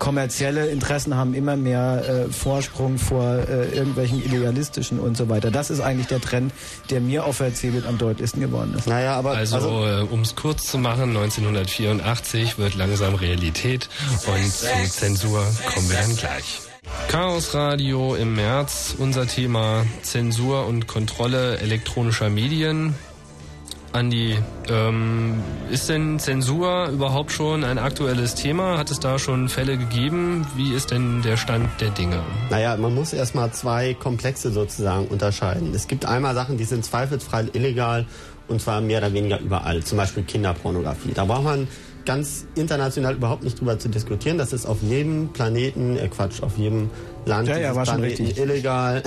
kommerzielle 0.00 0.66
Interessen 0.66 1.14
haben 1.14 1.34
immer 1.34 1.56
mehr 1.56 2.02
äh, 2.08 2.32
Vorsprung 2.32 2.98
vor 2.98 3.22
äh, 3.22 3.68
irgendwelchen 3.68 4.24
idealistischen 4.24 4.98
und 4.98 5.16
so 5.16 5.28
weiter. 5.28 5.52
Das 5.52 5.70
ist 5.70 5.80
eigentlich 5.80 6.08
der 6.08 6.20
Trend, 6.20 6.52
der 6.90 7.00
mir 7.00 7.24
auf 7.24 7.38
CeBIT 7.38 7.86
am 7.86 7.98
deutlichsten 7.98 8.40
geworden 8.40 8.74
ist. 8.76 8.88
Naja, 8.88 9.14
aber 9.14 9.36
also, 9.36 9.56
also 9.56 9.86
äh, 9.86 10.00
um 10.10 10.22
es 10.22 10.34
kurz 10.34 10.66
zu 10.66 10.78
machen, 10.78 11.16
1984 11.16 12.58
wird 12.58 12.74
langsam 12.74 13.14
Realität 13.14 13.88
und 14.26 14.52
zu 14.52 14.66
Zensur 14.88 15.44
kommen 15.72 15.88
wir 15.88 15.98
dann 15.98 16.16
gleich. 16.16 16.60
Chaos 17.08 17.54
Radio 17.54 18.14
im 18.14 18.34
März, 18.34 18.94
unser 18.98 19.26
Thema 19.26 19.84
Zensur 20.02 20.66
und 20.66 20.86
Kontrolle 20.86 21.58
elektronischer 21.58 22.30
Medien. 22.30 22.94
Andi, 23.92 24.38
ähm, 24.68 25.42
ist 25.68 25.88
denn 25.88 26.20
Zensur 26.20 26.88
überhaupt 26.90 27.32
schon 27.32 27.64
ein 27.64 27.76
aktuelles 27.76 28.36
Thema? 28.36 28.78
Hat 28.78 28.92
es 28.92 29.00
da 29.00 29.18
schon 29.18 29.48
Fälle 29.48 29.76
gegeben? 29.76 30.46
Wie 30.54 30.72
ist 30.74 30.92
denn 30.92 31.22
der 31.22 31.36
Stand 31.36 31.68
der 31.80 31.90
Dinge? 31.90 32.22
Naja, 32.50 32.76
man 32.76 32.94
muss 32.94 33.12
erstmal 33.12 33.52
zwei 33.52 33.94
Komplexe 33.94 34.52
sozusagen 34.52 35.08
unterscheiden. 35.08 35.74
Es 35.74 35.88
gibt 35.88 36.06
einmal 36.06 36.36
Sachen, 36.36 36.56
die 36.56 36.64
sind 36.64 36.84
zweifelsfrei 36.84 37.46
illegal 37.52 38.06
und 38.46 38.62
zwar 38.62 38.80
mehr 38.80 38.98
oder 38.98 39.12
weniger 39.12 39.40
überall. 39.40 39.82
Zum 39.82 39.98
Beispiel 39.98 40.22
Kinderpornografie. 40.22 41.12
Da 41.12 41.24
braucht 41.24 41.44
man 41.44 41.66
ganz 42.04 42.46
international 42.54 43.14
überhaupt 43.14 43.42
nicht 43.42 43.60
drüber 43.60 43.78
zu 43.78 43.88
diskutieren. 43.88 44.38
Das 44.38 44.52
ist 44.52 44.66
auf 44.66 44.82
jedem 44.82 45.28
Planeten, 45.32 45.96
äh 45.96 46.08
Quatsch, 46.08 46.42
auf 46.42 46.56
jedem 46.58 46.90
Land 47.26 47.48
ja, 47.48 47.58
ja, 47.58 47.74
war 47.74 47.86
schon 47.86 48.00
richtig. 48.00 48.38
illegal, 48.38 49.02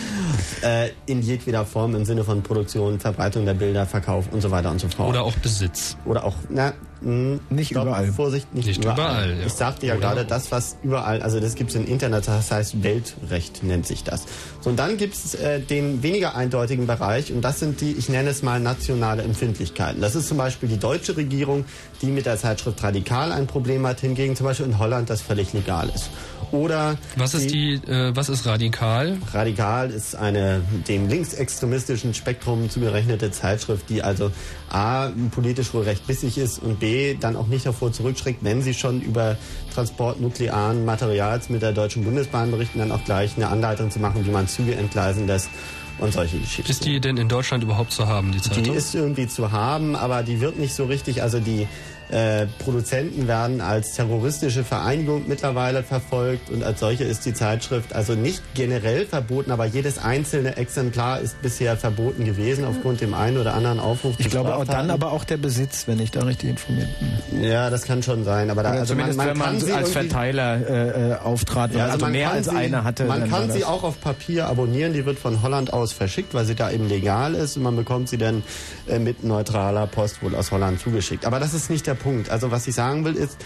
äh, 0.62 0.90
in 1.06 1.22
jedweder 1.22 1.64
Form 1.64 1.94
im 1.94 2.04
Sinne 2.04 2.24
von 2.24 2.42
Produktion, 2.42 3.00
Verbreitung 3.00 3.46
der 3.46 3.54
Bilder, 3.54 3.86
Verkauf 3.86 4.26
und 4.30 4.40
so 4.40 4.50
weiter 4.50 4.70
und 4.70 4.80
so 4.80 4.88
fort. 4.88 5.08
Oder 5.08 5.22
auch 5.22 5.34
Besitz. 5.36 5.96
Oder 6.04 6.24
auch, 6.24 6.34
na, 6.50 6.74
mh, 7.00 7.38
nicht 7.50 7.70
stopp, 7.70 7.84
überall. 7.84 8.06
Vorsicht, 8.12 8.54
nicht, 8.54 8.66
nicht 8.66 8.84
überall. 8.84 8.98
überall 8.98 9.40
ja. 9.40 9.46
Ich 9.46 9.52
sagte 9.54 9.86
ja 9.86 9.94
Oder 9.94 10.08
gerade, 10.08 10.24
das, 10.26 10.52
was 10.52 10.76
überall, 10.82 11.22
also 11.22 11.40
das 11.40 11.54
gibt 11.54 11.70
es 11.70 11.76
im 11.76 11.86
Internet, 11.86 12.28
das 12.28 12.50
heißt 12.50 12.82
Weltrecht 12.82 13.62
nennt 13.62 13.86
sich 13.86 14.04
das. 14.04 14.24
So, 14.60 14.70
und 14.70 14.76
dann 14.78 14.98
gibt 14.98 15.14
es 15.14 15.34
äh, 15.34 15.60
den 15.60 16.02
weniger 16.02 16.36
eindeutigen 16.36 16.86
Bereich 16.86 17.32
und 17.32 17.40
das 17.42 17.60
sind 17.60 17.80
die, 17.80 17.92
ich 17.92 18.08
nenne 18.08 18.30
es 18.30 18.42
mal 18.42 18.60
nationale 18.60 19.22
Empfindlichkeiten. 19.22 20.00
Das 20.00 20.14
ist 20.14 20.28
zum 20.28 20.36
Beispiel 20.36 20.68
die 20.68 20.78
deutsche 20.78 21.16
Regierung, 21.16 21.64
die 22.02 22.06
mit 22.06 22.26
der 22.26 22.36
Zeitschrift 22.36 22.82
Radikal 22.82 23.32
ein 23.32 23.46
Problem 23.46 23.86
hat, 23.86 24.00
hingegen 24.00 24.36
zum 24.36 24.46
Beispiel 24.46 24.66
in 24.66 24.78
Holland 24.78 25.08
das 25.08 25.22
völlig 25.22 25.52
legal 25.54 25.90
ist. 25.94 26.10
Oder 26.52 26.96
was 27.16 27.34
ist 27.34 27.50
die, 27.50 27.74
äh, 27.74 28.14
was 28.14 28.28
ist 28.28 28.46
radikal? 28.46 29.18
Radikal 29.32 29.90
ist 29.90 30.14
eine 30.14 30.62
dem 30.88 31.08
linksextremistischen 31.08 32.14
Spektrum 32.14 32.70
zugerechnete 32.70 33.30
Zeitschrift, 33.30 33.88
die 33.88 34.02
also 34.02 34.30
a 34.70 35.10
politisch 35.30 35.74
wohl 35.74 35.82
recht 35.82 36.06
bissig 36.06 36.38
ist 36.38 36.58
und 36.58 36.80
b 36.80 37.16
dann 37.18 37.36
auch 37.36 37.46
nicht 37.46 37.66
davor 37.66 37.92
zurückschreckt, 37.92 38.42
wenn 38.42 38.62
sie 38.62 38.74
schon 38.74 39.00
über 39.00 39.36
Transport 39.74 40.20
nuklearen 40.20 40.84
Materials 40.84 41.48
mit 41.48 41.62
der 41.62 41.72
Deutschen 41.72 42.04
Bundesbahn 42.04 42.50
berichten, 42.50 42.78
dann 42.78 42.92
auch 42.92 43.04
gleich 43.04 43.36
eine 43.36 43.48
Anleitung 43.48 43.90
zu 43.90 43.98
machen, 43.98 44.24
wie 44.26 44.30
man 44.30 44.48
Züge 44.48 44.74
entgleisen 44.74 45.26
lässt 45.26 45.50
und 45.98 46.12
solche 46.12 46.38
Geschichten. 46.38 46.70
Ist 46.70 46.84
die 46.84 47.00
denn 47.00 47.16
in 47.16 47.28
Deutschland 47.28 47.64
überhaupt 47.64 47.92
zu 47.92 48.06
haben, 48.06 48.32
die 48.32 48.40
Zeitung? 48.40 48.64
Die 48.64 48.70
ist 48.70 48.94
irgendwie 48.94 49.26
zu 49.26 49.52
haben, 49.52 49.96
aber 49.96 50.22
die 50.22 50.40
wird 50.40 50.58
nicht 50.58 50.74
so 50.74 50.84
richtig, 50.84 51.22
also 51.22 51.40
die 51.40 51.66
äh, 52.10 52.46
Produzenten 52.58 53.26
werden 53.26 53.60
als 53.60 53.94
terroristische 53.94 54.64
Vereinigung 54.64 55.24
mittlerweile 55.26 55.82
verfolgt 55.82 56.50
und 56.50 56.62
als 56.62 56.80
solche 56.80 57.04
ist 57.04 57.26
die 57.26 57.34
Zeitschrift 57.34 57.94
also 57.94 58.14
nicht 58.14 58.42
generell 58.54 59.06
verboten, 59.06 59.50
aber 59.50 59.64
jedes 59.64 59.98
einzelne 59.98 60.56
Exemplar 60.56 61.20
ist 61.20 61.42
bisher 61.42 61.76
verboten 61.76 62.24
gewesen 62.24 62.64
aufgrund 62.64 63.00
dem 63.00 63.14
einen 63.14 63.38
oder 63.38 63.54
anderen 63.54 63.80
Aufruf. 63.80 64.14
Ich 64.18 64.30
glaube 64.30 64.54
auch 64.54 64.64
dann 64.64 64.90
aber 64.90 65.12
auch 65.12 65.24
der 65.24 65.36
Besitz, 65.36 65.88
wenn 65.88 65.98
ich 65.98 66.10
da 66.10 66.22
richtig 66.22 66.50
informiert 66.50 66.88
bin. 67.30 67.42
Ja, 67.42 67.70
das 67.70 67.82
kann 67.82 68.02
schon 68.02 68.24
sein, 68.24 68.50
aber 68.50 68.62
da 68.62 68.70
also 68.70 68.94
zumindest 68.94 69.18
man, 69.18 69.36
man 69.36 69.60
wenn 69.60 69.68
man 69.68 69.78
als 69.78 69.90
Verteiler 69.90 70.68
äh, 70.68 71.10
äh, 71.10 71.14
auftrat 71.16 71.74
ja, 71.74 71.86
also, 71.86 72.04
also 72.04 72.06
mehr 72.06 72.30
als 72.30 72.46
sie, 72.46 72.56
eine 72.56 72.84
hatte. 72.84 73.04
Man 73.04 73.28
kann 73.28 73.50
sie 73.50 73.64
auch 73.64 73.82
auf 73.82 74.00
Papier 74.00 74.46
abonnieren, 74.46 74.92
die 74.92 75.04
wird 75.04 75.18
von 75.18 75.42
Holland 75.42 75.72
aus 75.72 75.92
verschickt, 75.92 76.34
weil 76.34 76.44
sie 76.44 76.54
da 76.54 76.70
eben 76.70 76.88
legal 76.88 77.34
ist 77.34 77.56
und 77.56 77.64
man 77.64 77.74
bekommt 77.74 78.08
sie 78.08 78.18
dann 78.18 78.44
äh, 78.86 78.98
mit 78.98 79.24
neutraler 79.24 79.86
Post 79.86 80.22
wohl 80.22 80.34
aus 80.36 80.52
Holland 80.52 80.80
zugeschickt. 80.80 81.26
Aber 81.26 81.40
das 81.40 81.52
ist 81.52 81.68
nicht 81.70 81.86
der 81.86 81.95
Punkt. 81.96 82.30
Also 82.30 82.50
was 82.50 82.66
ich 82.66 82.74
sagen 82.74 83.04
will 83.04 83.14
ist, 83.14 83.36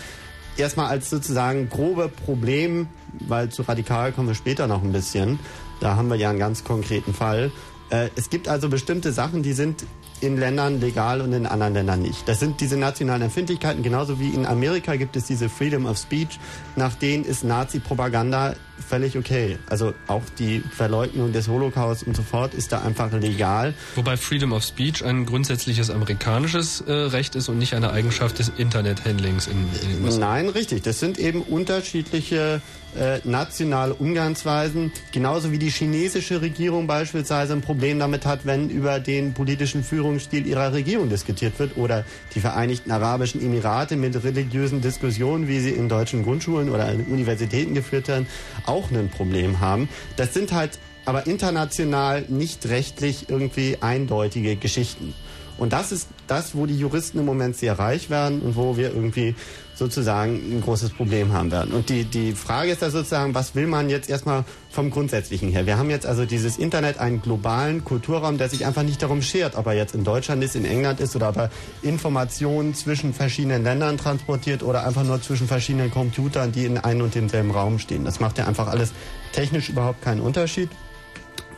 erstmal 0.57 0.87
als 0.87 1.11
sozusagen 1.11 1.69
grobe 1.69 2.09
Problem, 2.09 2.89
weil 3.27 3.49
zu 3.49 3.63
radikal 3.63 4.13
kommen 4.13 4.29
wir 4.29 4.35
später 4.35 4.67
noch 4.67 4.83
ein 4.83 4.93
bisschen, 4.93 5.39
da 5.81 5.97
haben 5.97 6.09
wir 6.09 6.17
ja 6.17 6.31
einen 6.31 6.39
ganz 6.39 6.65
konkreten 6.65 7.15
Fall. 7.15 7.51
Äh, 7.91 8.09
es 8.17 8.31
gibt 8.31 8.49
also 8.49 8.69
bestimmte 8.69 9.13
Sachen, 9.13 9.43
die 9.43 9.53
sind 9.53 9.85
in 10.21 10.37
Ländern 10.37 10.81
legal 10.81 11.21
und 11.21 11.33
in 11.33 11.47
anderen 11.47 11.75
Ländern 11.75 12.03
nicht. 12.03 12.29
Das 12.29 12.41
sind 12.41 12.61
diese 12.61 12.77
nationalen 12.77 13.23
Empfindlichkeiten, 13.23 13.83
genauso 13.83 14.21
wie 14.21 14.29
in 14.29 14.47
Amerika 14.47 14.97
gibt 14.97 15.17
es 15.17 15.25
diese 15.25 15.49
Freedom 15.49 15.87
of 15.87 15.99
Speech, 15.99 16.39
nach 16.77 16.95
denen 16.95 17.25
ist 17.25 17.43
Nazi-Propaganda 17.43 18.55
völlig 18.87 19.17
okay. 19.17 19.59
Also 19.69 19.95
auch 20.07 20.23
die 20.39 20.61
Verleugnung 20.61 21.33
des 21.33 21.49
Holocaust 21.49 22.07
und 22.07 22.17
so 22.17 22.23
fort 22.23 22.55
ist 22.55 22.73
da 22.73 22.83
einfach 22.83 23.13
legal. 23.13 23.75
Wobei 23.95 24.17
Freedom 24.17 24.53
of 24.53 24.63
Speech 24.65 25.05
ein 25.05 25.27
grundsätzliches 25.27 25.91
amerikanisches 25.91 26.83
äh, 26.83 26.93
Recht 26.93 27.35
ist 27.35 27.49
und 27.49 27.59
nicht 27.59 27.75
eine 27.75 27.91
Eigenschaft 27.91 28.39
des 28.39 28.51
Internet-Handlings 28.57 29.47
in, 29.47 29.69
in 29.83 29.97
den 29.97 30.05
USA. 30.05 30.21
Nein, 30.21 30.49
richtig. 30.49 30.83
Das 30.83 31.01
sind 31.01 31.19
eben 31.19 31.43
unterschiedliche 31.43 32.61
äh, 32.97 33.21
nationale 33.25 33.95
Umgangsweisen, 33.95 34.93
genauso 35.13 35.53
wie 35.53 35.59
die 35.59 35.71
chinesische 35.71 36.41
Regierung 36.41 36.87
beispielsweise 36.87 37.53
ein 37.53 37.61
Problem 37.61 37.99
damit 37.99 38.27
hat, 38.27 38.47
wenn 38.47 38.69
über 38.71 39.01
den 39.01 39.33
politischen 39.35 39.85
Führungsstil 39.85 40.47
ihrer 40.47 40.73
Regierung 40.73 41.09
diskutiert 41.09 41.59
wird 41.59 41.77
oder 41.77 42.05
die 42.35 42.41
Vereinigten 42.41 42.91
Arabischen 42.91 43.41
Emirate 43.41 43.97
mit 43.97 44.23
religiösen 44.23 44.81
Diskussionen, 44.81 45.49
wie 45.49 45.61
sie 45.61 45.71
in 45.71 45.89
deutschen 45.89 46.23
Grundschulen 46.23 46.71
oder 46.71 46.91
in 46.93 47.05
Universitäten 47.07 47.75
geführt 47.75 48.09
werden, 48.09 48.27
auch 48.67 48.91
ein 48.91 49.09
Problem 49.09 49.61
haben. 49.61 49.89
Das 50.17 50.35
sind 50.35 50.53
halt 50.53 50.79
aber 51.05 51.27
international 51.27 52.25
nicht 52.29 52.69
rechtlich 52.69 53.29
irgendwie 53.29 53.79
eindeutige 53.81 54.57
Geschichten. 54.57 55.15
Und 55.59 55.75
das 55.75 55.93
ist 55.93 56.09
das, 56.27 56.55
wo 56.55 56.65
die 56.67 56.79
Juristen 56.79 57.19
im 57.19 57.27
Moment 57.27 57.55
sehr 57.55 57.79
reich 57.79 58.09
werden 58.09 58.41
und 58.41 58.57
wo 58.57 58.77
wir 58.77 58.95
irgendwie 58.95 59.35
sozusagen 59.81 60.35
ein 60.35 60.61
großes 60.61 60.91
Problem 60.91 61.33
haben 61.33 61.51
werden. 61.51 61.73
Und 61.73 61.89
die, 61.89 62.05
die 62.05 62.33
Frage 62.33 62.71
ist 62.71 62.83
da 62.83 62.91
sozusagen, 62.91 63.35
was 63.35 63.55
will 63.55 63.67
man 63.67 63.89
jetzt 63.89 64.11
erstmal 64.11 64.45
vom 64.71 64.91
Grundsätzlichen 64.91 65.49
her? 65.49 65.65
Wir 65.65 65.79
haben 65.79 65.89
jetzt 65.89 66.05
also 66.05 66.27
dieses 66.27 66.59
Internet, 66.59 66.99
einen 66.99 67.23
globalen 67.23 67.83
Kulturraum, 67.83 68.37
der 68.37 68.51
sich 68.51 68.67
einfach 68.67 68.83
nicht 68.83 69.03
darum 69.03 69.23
schert, 69.23 69.57
ob 69.57 69.67
er 69.67 69.73
jetzt 69.73 69.95
in 69.95 70.05
Deutschland 70.05 70.45
ist, 70.45 70.55
in 70.55 70.67
England 70.67 71.01
ist 71.01 71.17
oder 71.17 71.31
ob 71.31 71.37
er 71.39 71.51
Informationen 71.81 72.75
zwischen 72.75 73.15
verschiedenen 73.15 73.65
Ländern 73.65 73.97
transportiert 73.97 74.63
oder 74.63 74.87
einfach 74.87 75.03
nur 75.03 75.21
zwischen 75.23 75.49
verschiedenen 75.49 75.91
Computern, 75.91 76.53
die 76.53 76.67
in 76.67 76.77
einem 76.77 77.01
und 77.01 77.15
demselben 77.15 77.51
Raum 77.51 77.79
stehen. 77.79 78.05
Das 78.05 78.21
macht 78.21 78.37
ja 78.37 78.47
einfach 78.47 78.69
alles 78.69 78.93
technisch 79.33 79.71
überhaupt 79.71 80.03
keinen 80.03 80.21
Unterschied. 80.21 80.69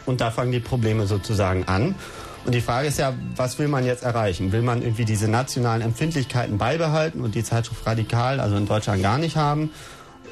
Und 0.06 0.20
da 0.20 0.30
fangen 0.30 0.52
die 0.52 0.60
Probleme 0.60 1.06
sozusagen 1.06 1.64
an. 1.64 1.96
Und 2.44 2.54
die 2.54 2.60
Frage 2.60 2.88
ist 2.88 2.98
ja, 2.98 3.14
was 3.36 3.58
will 3.58 3.68
man 3.68 3.84
jetzt 3.84 4.02
erreichen? 4.02 4.50
Will 4.50 4.62
man 4.62 4.82
irgendwie 4.82 5.04
diese 5.04 5.28
nationalen 5.28 5.80
Empfindlichkeiten 5.82 6.58
beibehalten 6.58 7.20
und 7.20 7.34
die 7.34 7.44
Zeitschrift 7.44 7.86
radikal, 7.86 8.40
also 8.40 8.56
in 8.56 8.66
Deutschland 8.66 9.02
gar 9.02 9.18
nicht 9.18 9.36
haben? 9.36 9.70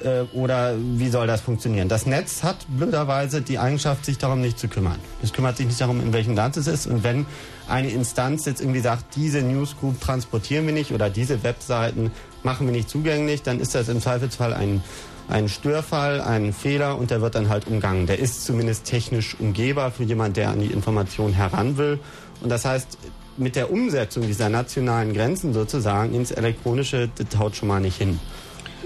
Äh, 0.02 0.22
oder 0.32 0.74
wie 0.76 1.08
soll 1.08 1.26
das 1.26 1.40
funktionieren? 1.40 1.88
Das 1.88 2.06
Netz 2.06 2.42
hat 2.42 2.56
blöderweise 2.68 3.42
die 3.42 3.58
Eigenschaft, 3.58 4.04
sich 4.04 4.18
darum 4.18 4.40
nicht 4.40 4.58
zu 4.58 4.68
kümmern. 4.68 4.98
Es 5.22 5.32
kümmert 5.32 5.56
sich 5.56 5.66
nicht 5.66 5.80
darum, 5.80 6.00
in 6.00 6.12
welchem 6.12 6.34
Land 6.34 6.56
es 6.56 6.66
ist. 6.66 6.86
Und 6.86 7.04
wenn 7.04 7.26
eine 7.68 7.90
Instanz 7.90 8.44
jetzt 8.46 8.60
irgendwie 8.60 8.80
sagt, 8.80 9.14
diese 9.14 9.42
Newsgroup 9.42 10.00
transportieren 10.00 10.66
wir 10.66 10.72
nicht 10.72 10.92
oder 10.92 11.10
diese 11.10 11.42
Webseiten 11.42 12.10
machen 12.42 12.66
wir 12.66 12.72
nicht 12.72 12.88
zugänglich, 12.88 13.42
dann 13.42 13.60
ist 13.60 13.74
das 13.74 13.88
im 13.88 14.00
Zweifelsfall 14.00 14.54
ein 14.54 14.82
ein 15.30 15.48
Störfall, 15.48 16.20
ein 16.20 16.52
Fehler 16.52 16.98
und 16.98 17.10
der 17.10 17.20
wird 17.20 17.34
dann 17.34 17.48
halt 17.48 17.66
umgangen. 17.66 18.06
Der 18.06 18.18
ist 18.18 18.44
zumindest 18.44 18.84
technisch 18.84 19.36
umgehbar 19.38 19.90
für 19.90 20.04
jemand, 20.04 20.36
der 20.36 20.50
an 20.50 20.60
die 20.60 20.66
Information 20.66 21.32
heran 21.32 21.76
will. 21.76 21.98
Und 22.40 22.50
das 22.50 22.64
heißt, 22.64 22.98
mit 23.36 23.56
der 23.56 23.70
Umsetzung 23.70 24.26
dieser 24.26 24.48
nationalen 24.48 25.14
Grenzen 25.14 25.52
sozusagen 25.54 26.14
ins 26.14 26.30
Elektronische, 26.30 27.08
das 27.16 27.38
haut 27.38 27.56
schon 27.56 27.68
mal 27.68 27.80
nicht 27.80 27.96
hin. 27.96 28.18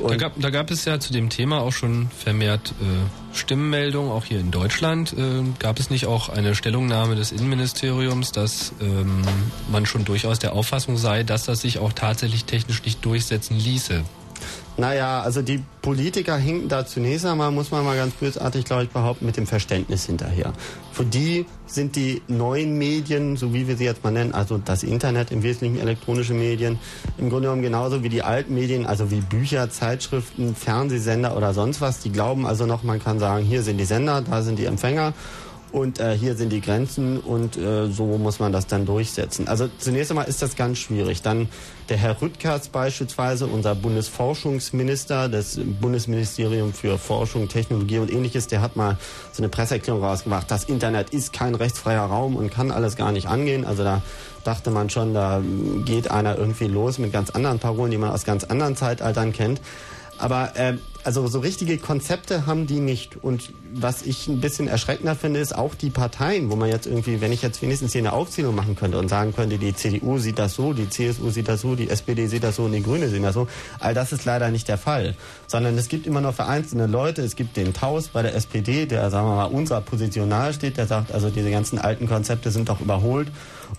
Da 0.07 0.17
gab, 0.17 0.33
da 0.41 0.51
gab, 0.51 0.71
es 0.73 0.85
ja 0.85 0.99
zu 0.99 1.13
dem 1.13 1.29
Thema 1.29 1.61
auch 1.61 1.73
schon 1.73 2.09
vermehrt 2.11 2.75
äh, 2.81 3.37
Stimmenmeldungen, 3.37 4.11
auch 4.11 4.25
hier 4.25 4.41
in 4.41 4.51
Deutschland. 4.51 5.13
Äh, 5.13 5.45
gab 5.61 5.79
es 5.79 5.89
nicht 5.89 6.07
auch 6.07 6.29
eine 6.29 6.57
Stellungnahme 6.57 7.15
des 7.15 7.31
Innenministeriums, 7.31 8.33
dass 8.33 8.73
ähm, 8.81 9.23
man 9.71 9.87
schon 9.87 10.05
durchaus 10.05 10.41
der 10.41 10.53
Auffassung 10.53 10.97
sei, 10.97 11.23
dass 11.23 11.45
das 11.45 11.61
sich 11.61 11.79
auch 11.79 11.93
tatsächlich 11.93 12.45
technisch 12.45 12.83
nicht 12.85 13.05
durchsetzen 13.05 13.57
ließe? 13.57 14.03
Naja, 14.77 15.21
also 15.21 15.41
die 15.41 15.63
Politiker 15.83 16.37
hinken 16.37 16.69
da 16.69 16.85
zunächst 16.85 17.25
einmal, 17.27 17.53
muss 17.53 17.71
man 17.71 17.85
mal 17.85 17.97
ganz 17.97 18.13
bösartig, 18.15 18.65
glaube 18.65 18.85
ich, 18.85 18.91
behaupten, 18.91 19.25
mit 19.25 19.37
dem 19.37 19.47
Verständnis 19.47 20.07
hinterher. 20.07 20.53
Für 20.93 21.05
die 21.05 21.47
sind 21.67 21.95
die 21.95 22.23
neuen 22.27 22.77
Medien, 22.77 23.37
so 23.37 23.55
wie 23.55 23.69
wir 23.69 23.77
sie 23.77 23.85
jetzt 23.85 24.03
mal 24.03 24.11
nennen, 24.11 24.33
also 24.33 24.59
das 24.59 24.83
Internet, 24.83 25.31
im 25.31 25.45
Wesentlichen 25.45 25.79
elektronische 25.79 26.35
Medien, 26.35 26.81
im 27.19 27.31
Grunde 27.31 27.47
genommen 27.47 27.63
genauso 27.63 28.03
wie 28.03 28.09
die 28.09 28.23
alten 28.23 28.55
Medien, 28.55 28.85
also 28.85 29.13
wie 29.13 29.21
Bücher, 29.21 29.71
Zeitschriften, 29.71 30.57
Fernsehsender 30.57 31.37
oder 31.37 31.55
sonst 31.55 31.81
was. 31.81 32.01
Die 32.01 32.11
glauben 32.11 32.45
also 32.45 32.67
noch, 32.67 32.83
man 32.83 33.03
kann 33.03 33.21
sagen, 33.21 33.45
hier 33.45 33.63
sind 33.63 33.79
die 33.79 33.85
Sender, 33.85 34.23
da 34.23 34.43
sind 34.43 34.59
die 34.59 34.65
Empfänger 34.65 35.13
und 35.75 35.99
äh, 35.99 36.17
hier 36.17 36.37
sind 36.37 36.51
die 36.51 36.61
Grenzen 36.61 37.19
und 37.19 37.57
äh, 37.57 37.89
so 37.89 38.07
muss 38.17 38.39
man 38.39 38.53
das 38.53 38.69
dann 38.69 38.87
durchsetzen. 38.87 39.49
Also 39.49 39.69
zunächst 39.79 40.13
einmal 40.13 40.29
ist 40.29 40.41
das 40.41 40.55
ganz 40.55 40.79
schwierig. 40.79 41.21
Dann 41.23 41.49
der 41.89 41.97
Herr 41.97 42.23
Rüttgers 42.23 42.69
beispielsweise, 42.69 43.49
unser 43.49 43.75
Bundesforschungsminister, 43.75 45.29
das 45.29 45.59
Bundesministerium 45.81 46.73
für 46.73 46.97
Forschung, 46.97 47.49
Technologie 47.49 47.99
und 47.99 48.13
ähnliches, 48.13 48.47
der 48.47 48.61
hat 48.61 48.77
mal 48.77 48.99
so 49.33 49.43
eine 49.43 49.49
Presseerklärung 49.49 50.01
rausgemacht, 50.01 50.49
das 50.49 50.63
Internet 50.63 51.11
ist 51.11 51.33
kein 51.33 51.57
rechtsfreier 51.57 52.05
Raum 52.05 52.37
und 52.37 52.53
kann 52.53 52.71
alles 52.71 52.95
gar 52.95 53.11
nicht 53.11 53.27
angehen. 53.27 53.65
Also 53.65 53.83
da 53.83 54.01
dachte 54.45 54.71
man 54.71 54.91
schon, 54.91 55.13
da 55.13 55.43
geht 55.85 56.09
einer 56.09 56.39
irgendwie 56.39 56.69
los 56.69 56.99
mit 56.99 57.13
ganz 57.13 57.31
anderen 57.31 57.59
Parolen, 57.59 57.91
die 57.91 57.99
man 57.99 58.11
aus 58.11 58.25
ganz 58.25 58.45
anderen 58.45 58.77
Zeitaltern 58.77 59.33
kennt. 59.33 59.61
Aber 60.19 60.57
äh, 60.57 60.75
also 61.03 61.27
so 61.27 61.41
richtige 61.41 61.79
Konzepte 61.79 62.47
haben 62.47 62.69
die 62.69 62.79
nicht. 62.79 63.17
Und 63.17 63.53
was 63.77 64.03
ich 64.03 64.29
ein 64.29 64.41
bisschen 64.41 64.69
erschreckender 64.69 65.17
finde, 65.17 65.41
ist 65.41 65.55
auch 65.55 65.75
die 65.75 65.91
Parteien, 65.91 66.51
wo 66.51 66.57
man 66.57 66.69
jetzt 66.69 66.87
irgendwie, 66.87 67.21
wenn 67.21 67.33
ich 67.33 67.43
jetzt 67.43 67.61
wenigstens 67.61 67.93
hier 67.93 68.03
eine 68.03 68.13
Aufzählung 68.13 68.55
machen 68.55 68.77
könnte 68.77 68.99
und 68.99 69.09
sagen 69.09 69.35
könnte, 69.35 69.59
die 69.59 69.75
CDU 69.75 70.19
sieht 70.19 70.39
das 70.39 70.55
so, 70.55 70.73
die 70.73 70.89
CSU 70.89 71.31
sieht 71.31 71.49
das 71.49 71.61
so, 71.61 71.75
die 71.75 71.91
SPD 71.91 72.27
sieht 72.29 72.45
das 72.45 72.57
so 72.57 72.65
und 72.65 72.73
die 72.73 72.83
Grüne 72.83 73.09
sehen 73.09 73.25
das 73.25 73.35
so. 73.35 73.49
All 73.81 73.93
das 73.93 74.13
ist 74.13 74.25
leider 74.25 74.51
nicht 74.51 74.69
der 74.69 74.79
Fall. 74.79 75.17
Sondern 75.49 75.77
es 75.77 75.89
gibt 75.89 76.07
immer 76.07 76.21
noch 76.21 76.35
vereinzelte 76.35 76.87
Leute. 76.87 77.23
Es 77.23 77.35
gibt 77.35 77.57
den 77.57 77.75
Taus 77.75 78.09
bei 78.09 78.23
der 78.23 78.35
SPD, 78.35 78.87
der, 78.87 79.11
sagen 79.11 79.29
wir 79.29 79.37
mal, 79.37 79.45
unserer 79.47 79.81
Position 79.81 80.33
steht, 80.53 80.77
der 80.77 80.87
sagt, 80.87 81.13
also 81.13 81.31
diese 81.31 81.51
ganzen 81.51 81.79
alten 81.79 82.07
Konzepte 82.07 82.51
sind 82.51 82.69
doch 82.69 82.81
überholt. 82.81 83.29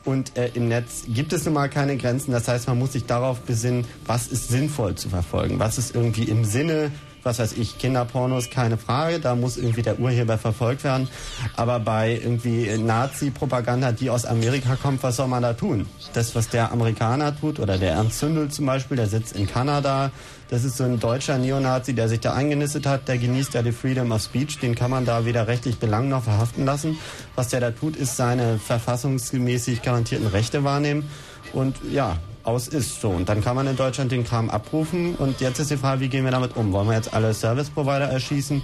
Und 0.04 0.38
äh, 0.38 0.52
im 0.56 0.68
Netz 0.68 1.04
gibt 1.08 1.32
es 1.32 1.46
nun 1.46 1.54
mal 1.54 1.70
keine 1.70 1.96
Grenzen. 1.96 2.32
Das 2.32 2.48
heißt, 2.48 2.68
man 2.68 2.78
muss 2.78 2.94
sich 2.94 3.06
darauf 3.06 3.40
besinnen, 3.42 3.86
was 4.06 4.28
ist 4.28 4.50
sinnvoll 4.50 4.96
zu 4.96 5.10
verfolgen, 5.10 5.60
was 5.60 5.78
ist 5.78 5.96
irgendwie 5.96 6.24
im 6.24 6.44
Sinne 6.44 6.92
was 7.26 7.40
weiß 7.40 7.54
ich, 7.54 7.80
Kinderpornos, 7.80 8.52
keine 8.52 8.78
Frage, 8.78 9.20
da 9.20 9.36
muss 9.36 9.58
irgendwie 9.58 9.82
der 9.82 10.00
Urheber 10.00 10.38
verfolgt 10.38 10.84
werden. 10.84 11.08
Aber 11.56 11.80
bei 11.80 12.14
irgendwie 12.14 12.78
Nazi-Propaganda, 12.78 13.92
die 13.92 14.12
aus 14.12 14.26
Amerika 14.26 14.76
kommt, 14.76 15.02
was 15.02 15.16
soll 15.16 15.28
man 15.28 15.42
da 15.42 15.54
tun? 15.54 15.88
Das, 16.14 16.36
was 16.36 16.50
der 16.50 16.72
Amerikaner 16.72 17.38
tut, 17.38 17.60
oder 17.60 17.78
der 17.80 17.94
Ernst 17.94 18.20
Zündel 18.20 18.50
zum 18.50 18.68
Beispiel, 18.68 18.96
der 18.96 19.08
sitzt 19.08 19.36
in 19.36 19.48
Kanada, 19.48 20.12
das 20.50 20.64
ist 20.64 20.78
so 20.78 20.84
ein 20.84 21.00
deutscher 21.00 21.40
Neonazi, 21.40 21.96
der 21.96 22.08
sich 22.08 22.20
da 22.20 22.34
eingenistet 22.34 22.86
hat, 22.86 23.08
der 23.08 23.18
genießt 23.18 23.56
ja 23.56 23.64
die 23.64 23.72
Freedom 23.72 24.12
of 24.12 24.22
Speech, 24.22 24.60
den 24.60 24.76
kann 24.76 24.92
man 24.92 25.04
da 25.04 25.26
weder 25.26 25.48
rechtlich 25.48 25.80
belangen 25.80 26.10
noch 26.10 26.24
verhaften 26.24 26.66
lassen. 26.66 26.98
Was 27.34 27.48
der 27.48 27.60
da 27.60 27.72
tut, 27.72 27.96
ist 27.96 28.16
seine 28.16 28.60
verfassungsmäßig 28.60 29.82
garantierten 29.82 30.28
Rechte 30.28 30.64
wahrnehmen. 30.64 31.10
Und 31.54 31.78
ja, 31.92 32.18
aus 32.46 32.68
ist. 32.68 33.02
So, 33.02 33.10
und 33.10 33.30
dann 33.30 33.44
kann 33.44 33.56
man 33.56 33.68
in 33.68 33.76
Deutschland 33.76 34.12
den 34.12 34.24
Kram 34.24 34.50
abrufen. 34.50 35.16
Und 35.16 35.42
jetzt 35.42 35.60
ist 35.60 35.72
die 35.72 35.78
Frage, 35.78 36.02
wie 36.02 36.10
gehen 36.10 36.24
wir 36.24 36.32
damit 36.32 36.56
um? 36.56 36.72
Wollen 36.72 36.88
wir 36.88 36.96
jetzt 36.96 37.14
alle 37.14 37.34
Service 37.34 37.70
Provider 37.70 38.06
erschießen? 38.10 38.62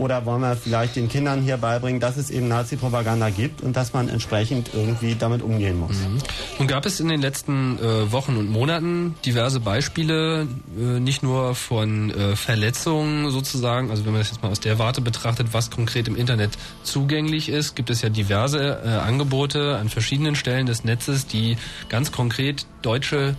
Oder 0.00 0.24
wollen 0.24 0.40
wir 0.40 0.56
vielleicht 0.56 0.96
den 0.96 1.10
Kindern 1.10 1.42
hier 1.42 1.58
beibringen, 1.58 2.00
dass 2.00 2.16
es 2.16 2.30
eben 2.30 2.48
Nazi-Propaganda 2.48 3.28
gibt 3.28 3.60
und 3.60 3.76
dass 3.76 3.92
man 3.92 4.08
entsprechend 4.08 4.70
irgendwie 4.72 5.14
damit 5.14 5.42
umgehen 5.42 5.78
muss? 5.78 5.98
Mhm. 5.98 6.18
Nun 6.58 6.68
gab 6.68 6.86
es 6.86 7.00
in 7.00 7.08
den 7.08 7.20
letzten 7.20 7.78
äh, 7.78 8.10
Wochen 8.10 8.38
und 8.38 8.48
Monaten 8.48 9.14
diverse 9.26 9.60
Beispiele, 9.60 10.48
äh, 10.78 11.00
nicht 11.00 11.22
nur 11.22 11.54
von 11.54 12.10
äh, 12.12 12.34
Verletzungen 12.34 13.30
sozusagen, 13.30 13.90
also 13.90 14.06
wenn 14.06 14.12
man 14.12 14.22
das 14.22 14.30
jetzt 14.30 14.42
mal 14.42 14.48
aus 14.48 14.60
der 14.60 14.78
Warte 14.78 15.02
betrachtet, 15.02 15.48
was 15.52 15.70
konkret 15.70 16.08
im 16.08 16.16
Internet 16.16 16.52
zugänglich 16.82 17.50
ist, 17.50 17.76
gibt 17.76 17.90
es 17.90 18.00
ja 18.00 18.08
diverse 18.08 18.80
äh, 18.82 18.88
Angebote 18.88 19.76
an 19.76 19.90
verschiedenen 19.90 20.34
Stellen 20.34 20.64
des 20.64 20.82
Netzes, 20.82 21.26
die 21.26 21.58
ganz 21.90 22.10
konkret 22.10 22.64
deutsche 22.80 23.36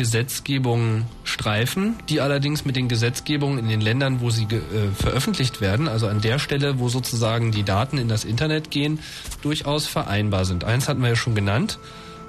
Gesetzgebungen 0.00 1.04
streifen, 1.24 1.94
die 2.08 2.22
allerdings 2.22 2.64
mit 2.64 2.74
den 2.74 2.88
Gesetzgebungen 2.88 3.58
in 3.58 3.68
den 3.68 3.82
Ländern, 3.82 4.22
wo 4.22 4.30
sie 4.30 4.44
äh, 4.44 4.88
veröffentlicht 4.96 5.60
werden, 5.60 5.88
also 5.88 6.06
an 6.06 6.22
der 6.22 6.38
Stelle, 6.38 6.78
wo 6.78 6.88
sozusagen 6.88 7.52
die 7.52 7.64
Daten 7.64 7.98
in 7.98 8.08
das 8.08 8.24
Internet 8.24 8.70
gehen, 8.70 9.00
durchaus 9.42 9.86
vereinbar 9.86 10.46
sind. 10.46 10.64
Eins 10.64 10.88
hatten 10.88 11.02
wir 11.02 11.10
ja 11.10 11.16
schon 11.16 11.34
genannt, 11.34 11.78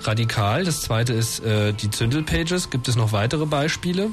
radikal. 0.01 0.65
Das 0.65 0.81
zweite 0.81 1.13
ist 1.13 1.45
äh, 1.45 1.71
die 1.71 1.89
Zündelpages. 1.89 2.71
Gibt 2.71 2.89
es 2.89 2.97
noch 2.97 3.13
weitere 3.13 3.45
Beispiele? 3.45 4.09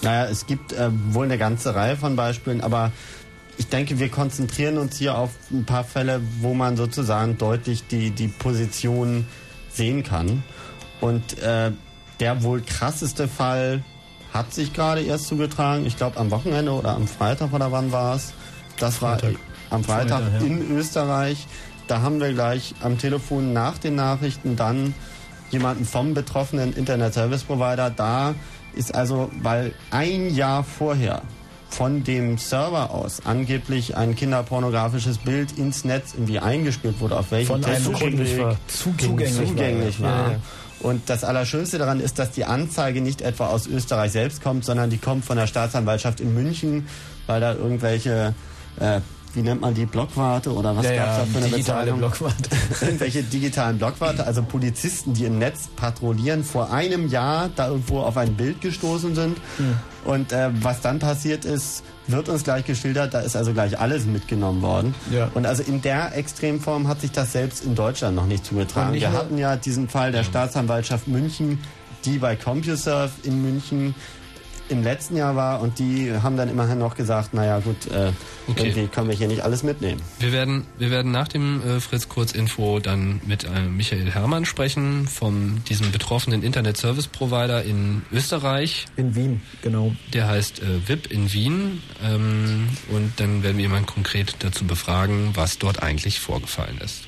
Naja, 0.00 0.28
es 0.28 0.48
gibt 0.48 0.72
äh, 0.72 0.90
wohl 1.10 1.26
eine 1.26 1.38
ganze 1.38 1.76
Reihe 1.76 1.96
von 1.96 2.16
Beispielen, 2.16 2.62
aber 2.62 2.90
ich 3.58 3.68
denke, 3.68 4.00
wir 4.00 4.08
konzentrieren 4.08 4.76
uns 4.76 4.98
hier 4.98 5.16
auf 5.16 5.30
ein 5.52 5.64
paar 5.66 5.84
Fälle, 5.84 6.20
wo 6.40 6.52
man 6.52 6.76
sozusagen 6.76 7.38
deutlich 7.38 7.86
die, 7.86 8.10
die 8.10 8.26
Position 8.26 9.24
sehen 9.70 10.02
kann. 10.02 10.42
Und 11.00 11.38
äh, 11.38 11.70
der 12.22 12.44
wohl 12.44 12.60
krasseste 12.60 13.26
Fall 13.26 13.82
hat 14.32 14.54
sich 14.54 14.72
gerade 14.72 15.02
erst 15.02 15.26
zugetragen. 15.26 15.84
Ich 15.86 15.96
glaube 15.96 16.18
am 16.18 16.30
Wochenende 16.30 16.70
oder 16.70 16.94
am 16.94 17.08
Freitag 17.08 17.52
oder 17.52 17.72
wann 17.72 17.90
war 17.90 18.14
es? 18.14 18.32
Das 18.78 18.98
Freitag. 18.98 19.32
war 19.32 19.40
am 19.70 19.82
Freitag, 19.82 20.22
Freitag 20.22 20.40
ja. 20.40 20.46
in 20.46 20.70
Österreich. 20.70 21.48
Da 21.88 22.00
haben 22.00 22.20
wir 22.20 22.32
gleich 22.32 22.76
am 22.80 22.96
Telefon 22.96 23.52
nach 23.52 23.76
den 23.76 23.96
Nachrichten 23.96 24.54
dann 24.54 24.94
jemanden 25.50 25.84
vom 25.84 26.14
betroffenen 26.14 26.72
Internet 26.74 27.12
Service 27.12 27.42
Provider. 27.42 27.90
Da 27.90 28.36
ist 28.72 28.94
also, 28.94 29.28
weil 29.42 29.74
ein 29.90 30.32
Jahr 30.32 30.62
vorher 30.62 31.22
von 31.70 32.04
dem 32.04 32.38
Server 32.38 32.92
aus 32.92 33.22
angeblich 33.26 33.96
ein 33.96 34.14
kinderpornografisches 34.14 35.18
Bild 35.18 35.58
ins 35.58 35.84
Netz 35.84 36.14
irgendwie 36.14 36.38
eingespielt 36.38 37.00
wurde, 37.00 37.18
auf 37.18 37.32
welchem 37.32 37.48
von 37.48 37.64
einem 37.64 37.82
zugänglich 37.82 38.38
war. 38.38 38.56
Zugänglich, 38.68 39.34
zugänglich 39.34 40.00
war. 40.00 40.10
war. 40.10 40.26
Ja, 40.26 40.32
ja. 40.34 40.38
Und 40.82 41.08
das 41.08 41.22
Allerschönste 41.22 41.78
daran 41.78 42.00
ist, 42.00 42.18
dass 42.18 42.32
die 42.32 42.44
Anzeige 42.44 43.00
nicht 43.00 43.22
etwa 43.22 43.46
aus 43.46 43.66
Österreich 43.66 44.12
selbst 44.12 44.42
kommt, 44.42 44.64
sondern 44.64 44.90
die 44.90 44.98
kommt 44.98 45.24
von 45.24 45.36
der 45.36 45.46
Staatsanwaltschaft 45.46 46.20
in 46.20 46.34
München, 46.34 46.88
weil 47.26 47.40
da 47.40 47.54
irgendwelche 47.54 48.34
äh, 48.80 49.00
wie 49.34 49.42
nennt 49.42 49.60
man 49.60 49.74
die, 49.74 49.86
Blockwarte 49.86 50.52
oder 50.52 50.76
was 50.76 50.86
ja, 50.86 50.96
gab 50.96 51.10
es 51.10 51.16
da 51.16 51.24
für 51.24 51.38
eine 51.38 51.48
digitale 51.48 51.92
Bezeichnung? 51.92 51.98
Blockwarte. 51.98 52.50
Irgendwelche 52.84 53.22
digitalen 53.22 53.78
Blockwarte, 53.78 54.26
also 54.26 54.42
Polizisten, 54.42 55.14
die 55.14 55.24
im 55.24 55.38
Netz 55.38 55.68
patrouillieren, 55.76 56.44
vor 56.44 56.72
einem 56.72 57.08
Jahr 57.08 57.50
da 57.54 57.68
irgendwo 57.68 58.00
auf 58.00 58.16
ein 58.16 58.34
Bild 58.34 58.60
gestoßen 58.60 59.14
sind. 59.14 59.38
Hm. 59.56 59.76
Und 60.04 60.32
äh, 60.32 60.50
was 60.52 60.80
dann 60.80 60.98
passiert 60.98 61.44
ist, 61.44 61.84
wird 62.06 62.28
uns 62.28 62.44
gleich 62.44 62.64
geschildert, 62.64 63.14
da 63.14 63.20
ist 63.20 63.36
also 63.36 63.52
gleich 63.52 63.78
alles 63.78 64.04
mitgenommen 64.06 64.62
worden. 64.62 64.94
Ja. 65.10 65.30
Und 65.34 65.46
also 65.46 65.62
in 65.62 65.80
der 65.82 66.16
Extremform 66.16 66.88
hat 66.88 67.00
sich 67.00 67.12
das 67.12 67.32
selbst 67.32 67.64
in 67.64 67.74
Deutschland 67.74 68.16
noch 68.16 68.26
nicht 68.26 68.44
zugetragen. 68.44 68.92
Nicht 68.92 69.02
Wir 69.02 69.12
hatten 69.12 69.38
ja 69.38 69.56
diesen 69.56 69.88
Fall 69.88 70.12
der 70.12 70.24
Staatsanwaltschaft 70.24 71.06
München, 71.06 71.60
die 72.04 72.18
bei 72.18 72.34
CompuServe 72.36 73.12
in 73.22 73.42
München 73.42 73.94
im 74.72 74.82
letzten 74.82 75.16
Jahr 75.16 75.36
war 75.36 75.60
und 75.60 75.78
die 75.78 76.12
haben 76.12 76.36
dann 76.36 76.48
immerhin 76.48 76.78
noch 76.78 76.96
gesagt, 76.96 77.34
naja 77.34 77.60
gut, 77.60 77.86
äh, 77.86 78.12
okay. 78.48 78.68
irgendwie 78.68 78.88
können 78.88 79.08
wir 79.08 79.16
hier 79.16 79.28
nicht 79.28 79.42
alles 79.42 79.62
mitnehmen. 79.62 80.00
Wir 80.18 80.32
werden, 80.32 80.66
wir 80.78 80.90
werden 80.90 81.12
nach 81.12 81.28
dem 81.28 81.62
äh, 81.62 81.80
Fritz 81.80 82.08
Kurz 82.08 82.32
Info 82.32 82.80
dann 82.80 83.20
mit 83.26 83.44
äh, 83.44 83.62
Michael 83.62 84.10
Herrmann 84.10 84.44
sprechen, 84.44 85.06
von 85.06 85.62
diesem 85.68 85.92
betroffenen 85.92 86.42
Internet 86.42 86.76
Service 86.76 87.06
Provider 87.06 87.62
in 87.62 88.02
Österreich. 88.12 88.86
In 88.96 89.14
Wien, 89.14 89.42
genau. 89.62 89.94
Der 90.12 90.28
heißt 90.28 90.62
äh, 90.62 90.88
VIP 90.88 91.10
in 91.10 91.32
Wien 91.32 91.82
ähm, 92.02 92.68
und 92.90 93.12
dann 93.18 93.42
werden 93.42 93.56
wir 93.58 93.62
jemanden 93.62 93.86
konkret 93.86 94.36
dazu 94.40 94.64
befragen, 94.64 95.30
was 95.34 95.58
dort 95.58 95.82
eigentlich 95.82 96.20
vorgefallen 96.20 96.78
ist. 96.82 97.02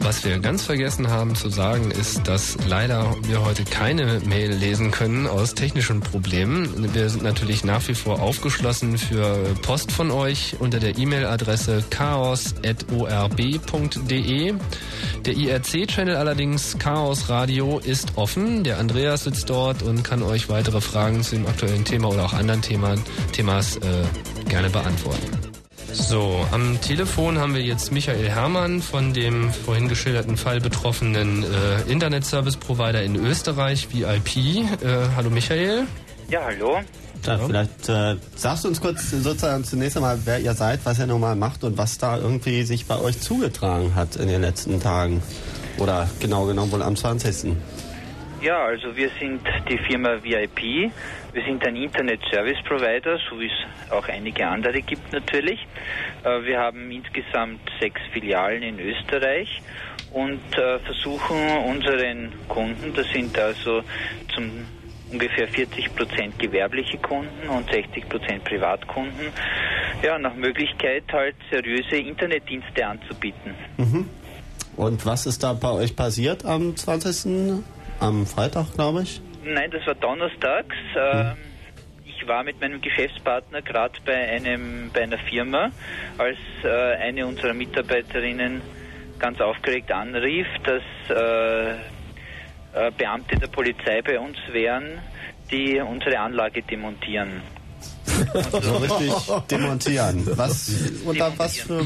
Was 0.00 0.24
wir 0.24 0.38
ganz 0.38 0.64
vergessen 0.64 1.08
haben 1.08 1.34
zu 1.34 1.48
sagen, 1.48 1.90
ist, 1.90 2.28
dass 2.28 2.56
leider 2.68 3.14
wir 3.22 3.44
heute 3.44 3.64
keine 3.64 4.20
Mail 4.20 4.52
lesen 4.52 4.90
können 4.90 5.26
aus 5.26 5.54
technischen 5.54 6.00
Problemen. 6.00 6.92
Wir 6.94 7.08
sind 7.08 7.22
natürlich 7.22 7.64
nach 7.64 7.86
wie 7.88 7.94
vor 7.94 8.20
aufgeschlossen 8.20 8.98
für 8.98 9.38
Post 9.62 9.92
von 9.92 10.10
euch 10.10 10.56
unter 10.58 10.80
der 10.80 10.98
E-Mail-Adresse 10.98 11.84
chaos.orb.de. 11.90 12.64
Der 15.24 15.34
IRC-Channel 15.34 16.16
allerdings 16.16 16.76
Chaos 16.78 17.28
Radio 17.28 17.78
ist 17.78 18.16
offen. 18.16 18.64
Der 18.64 18.78
Andreas 18.78 19.24
sitzt 19.24 19.48
dort 19.48 19.82
und 19.82 20.02
kann 20.02 20.22
euch 20.22 20.48
weitere 20.48 20.80
Fragen 20.80 21.22
zu 21.22 21.36
dem 21.36 21.46
aktuellen 21.46 21.84
Thema 21.84 22.08
oder 22.08 22.24
auch 22.24 22.34
anderen 22.34 22.62
Thema, 22.62 22.94
Themas 23.32 23.76
äh, 23.76 23.80
gerne 24.48 24.68
beantworten. 24.70 25.53
So, 25.94 26.44
am 26.50 26.80
Telefon 26.80 27.38
haben 27.38 27.54
wir 27.54 27.62
jetzt 27.62 27.92
Michael 27.92 28.28
Herrmann 28.28 28.82
von 28.82 29.12
dem 29.12 29.52
vorhin 29.52 29.88
geschilderten 29.88 30.36
Fall 30.36 30.60
betroffenen 30.60 31.44
äh, 31.44 31.82
Internet 31.90 32.24
Service 32.24 32.56
Provider 32.56 33.00
in 33.02 33.14
Österreich, 33.14 33.88
VIP. 33.92 34.36
Äh, 34.36 34.64
hallo 35.14 35.30
Michael. 35.30 35.86
Ja, 36.28 36.40
hallo. 36.46 36.80
Ja, 37.24 37.38
vielleicht 37.38 37.88
äh, 37.88 38.16
sagst 38.34 38.64
du 38.64 38.68
uns 38.68 38.80
kurz 38.80 39.12
sozusagen 39.12 39.62
zunächst 39.62 39.96
einmal, 39.96 40.18
wer 40.24 40.40
ihr 40.40 40.54
seid, 40.54 40.80
was 40.84 40.98
ihr 40.98 41.06
normal 41.06 41.36
macht 41.36 41.62
und 41.62 41.78
was 41.78 41.96
da 41.96 42.18
irgendwie 42.18 42.64
sich 42.64 42.86
bei 42.86 42.98
euch 42.98 43.20
zugetragen 43.20 43.94
hat 43.94 44.16
in 44.16 44.26
den 44.26 44.40
letzten 44.40 44.80
Tagen. 44.80 45.22
Oder 45.78 46.10
genau 46.18 46.44
genommen 46.46 46.72
wohl 46.72 46.82
am 46.82 46.96
20. 46.96 47.54
Ja, 48.44 48.66
also 48.66 48.94
wir 48.94 49.08
sind 49.18 49.40
die 49.70 49.78
Firma 49.78 50.22
VIP. 50.22 50.92
Wir 51.32 51.44
sind 51.46 51.66
ein 51.66 51.76
Internet 51.76 52.20
Service 52.30 52.58
Provider, 52.68 53.18
so 53.30 53.40
wie 53.40 53.46
es 53.46 53.90
auch 53.90 54.06
einige 54.06 54.46
andere 54.46 54.82
gibt 54.82 55.14
natürlich. 55.14 55.66
Äh, 56.24 56.44
wir 56.44 56.58
haben 56.58 56.90
insgesamt 56.90 57.60
sechs 57.80 58.02
Filialen 58.12 58.62
in 58.62 58.78
Österreich 58.78 59.48
und 60.12 60.42
äh, 60.58 60.78
versuchen 60.80 61.38
unseren 61.70 62.34
Kunden, 62.46 62.92
das 62.94 63.06
sind 63.14 63.38
also 63.38 63.82
zum 64.34 64.66
ungefähr 65.10 65.48
40 65.48 65.96
Prozent 65.96 66.38
gewerbliche 66.38 66.98
Kunden 66.98 67.48
und 67.48 67.70
60 67.70 68.06
Prozent 68.10 68.44
Privatkunden, 68.44 69.28
ja, 70.02 70.18
nach 70.18 70.34
Möglichkeit 70.34 71.04
halt 71.10 71.36
seriöse 71.50 71.96
Internetdienste 71.96 72.86
anzubieten. 72.86 73.54
Mhm. 73.78 74.06
Und 74.76 75.06
was 75.06 75.24
ist 75.24 75.42
da 75.42 75.54
bei 75.54 75.70
euch 75.70 75.96
passiert 75.96 76.44
am 76.44 76.76
20 76.76 77.62
am 78.00 78.26
Freitag, 78.26 78.72
glaube 78.74 79.02
ich? 79.02 79.20
Nein, 79.44 79.70
das 79.70 79.86
war 79.86 79.94
donnerstags. 79.94 80.76
Hm. 80.94 81.36
Ich 82.06 82.26
war 82.26 82.42
mit 82.42 82.60
meinem 82.60 82.80
Geschäftspartner 82.80 83.60
gerade 83.62 83.98
bei 84.04 84.14
einem 84.14 84.90
bei 84.92 85.02
einer 85.02 85.18
Firma, 85.18 85.70
als 86.16 86.38
äh, 86.62 86.94
eine 86.96 87.26
unserer 87.26 87.52
Mitarbeiterinnen 87.52 88.62
ganz 89.18 89.40
aufgeregt 89.40 89.92
anrief, 89.92 90.46
dass 90.64 90.82
äh, 91.16 91.72
äh, 91.72 92.90
Beamte 92.96 93.36
der 93.36 93.48
Polizei 93.48 94.02
bei 94.02 94.18
uns 94.18 94.36
wären, 94.52 94.98
die 95.50 95.80
unsere 95.80 96.18
Anlage 96.18 96.62
demontieren. 96.62 97.42
so 98.62 98.76
richtig 98.76 99.12
demontieren. 99.50 100.26
Was 100.36 100.72
unter 101.04 101.32
was 101.38 101.58
für 101.58 101.84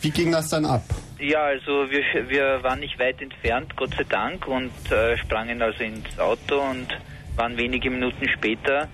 wie 0.00 0.10
ging 0.10 0.32
das 0.32 0.48
dann 0.50 0.64
ab? 0.64 0.84
Ja, 1.18 1.44
also 1.44 1.90
wir, 1.90 2.28
wir 2.28 2.62
waren 2.62 2.80
nicht 2.80 2.98
weit 2.98 3.22
entfernt, 3.22 3.74
Gott 3.76 3.94
sei 3.96 4.04
Dank, 4.04 4.46
und 4.46 4.70
äh, 4.90 5.16
sprangen 5.16 5.62
also 5.62 5.82
ins 5.82 6.18
Auto 6.18 6.60
und 6.60 6.88
waren 7.36 7.56
wenige 7.56 7.90
Minuten 7.90 8.28
später 8.28 8.88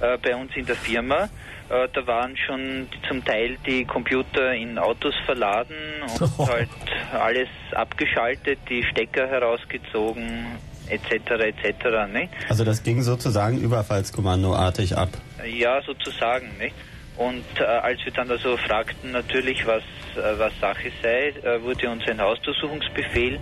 äh, 0.00 0.16
bei 0.18 0.34
uns 0.34 0.50
in 0.56 0.64
der 0.64 0.76
Firma. 0.76 1.28
Äh, 1.68 1.88
da 1.92 2.06
waren 2.06 2.36
schon 2.36 2.88
zum 3.06 3.22
Teil 3.22 3.58
die 3.66 3.84
Computer 3.84 4.54
in 4.54 4.78
Autos 4.78 5.14
verladen 5.26 5.76
und 6.18 6.30
oh. 6.38 6.48
halt 6.48 6.68
alles 7.12 7.48
abgeschaltet, 7.72 8.58
die 8.70 8.82
Stecker 8.84 9.28
herausgezogen, 9.28 10.46
etc. 10.88 11.30
etc. 11.30 11.84
Ne? 12.10 12.30
Also 12.48 12.64
das 12.64 12.82
ging 12.82 13.02
sozusagen 13.02 13.58
überfallskommandoartig 13.58 14.96
ab. 14.96 15.10
Ja, 15.44 15.82
sozusagen. 15.82 16.48
Ne? 16.58 16.70
Und 17.18 17.44
äh, 17.58 17.64
als 17.64 17.98
wir 18.04 18.12
dann 18.12 18.30
also 18.30 18.56
fragten 18.56 19.10
natürlich, 19.10 19.66
was, 19.66 19.82
äh, 20.16 20.38
was 20.38 20.52
Sache 20.60 20.90
sei, 21.02 21.28
äh, 21.42 21.60
wurde 21.62 21.90
uns 21.90 22.06
ein 22.06 22.20
Hausdurchsuchungsbefehl 22.20 23.40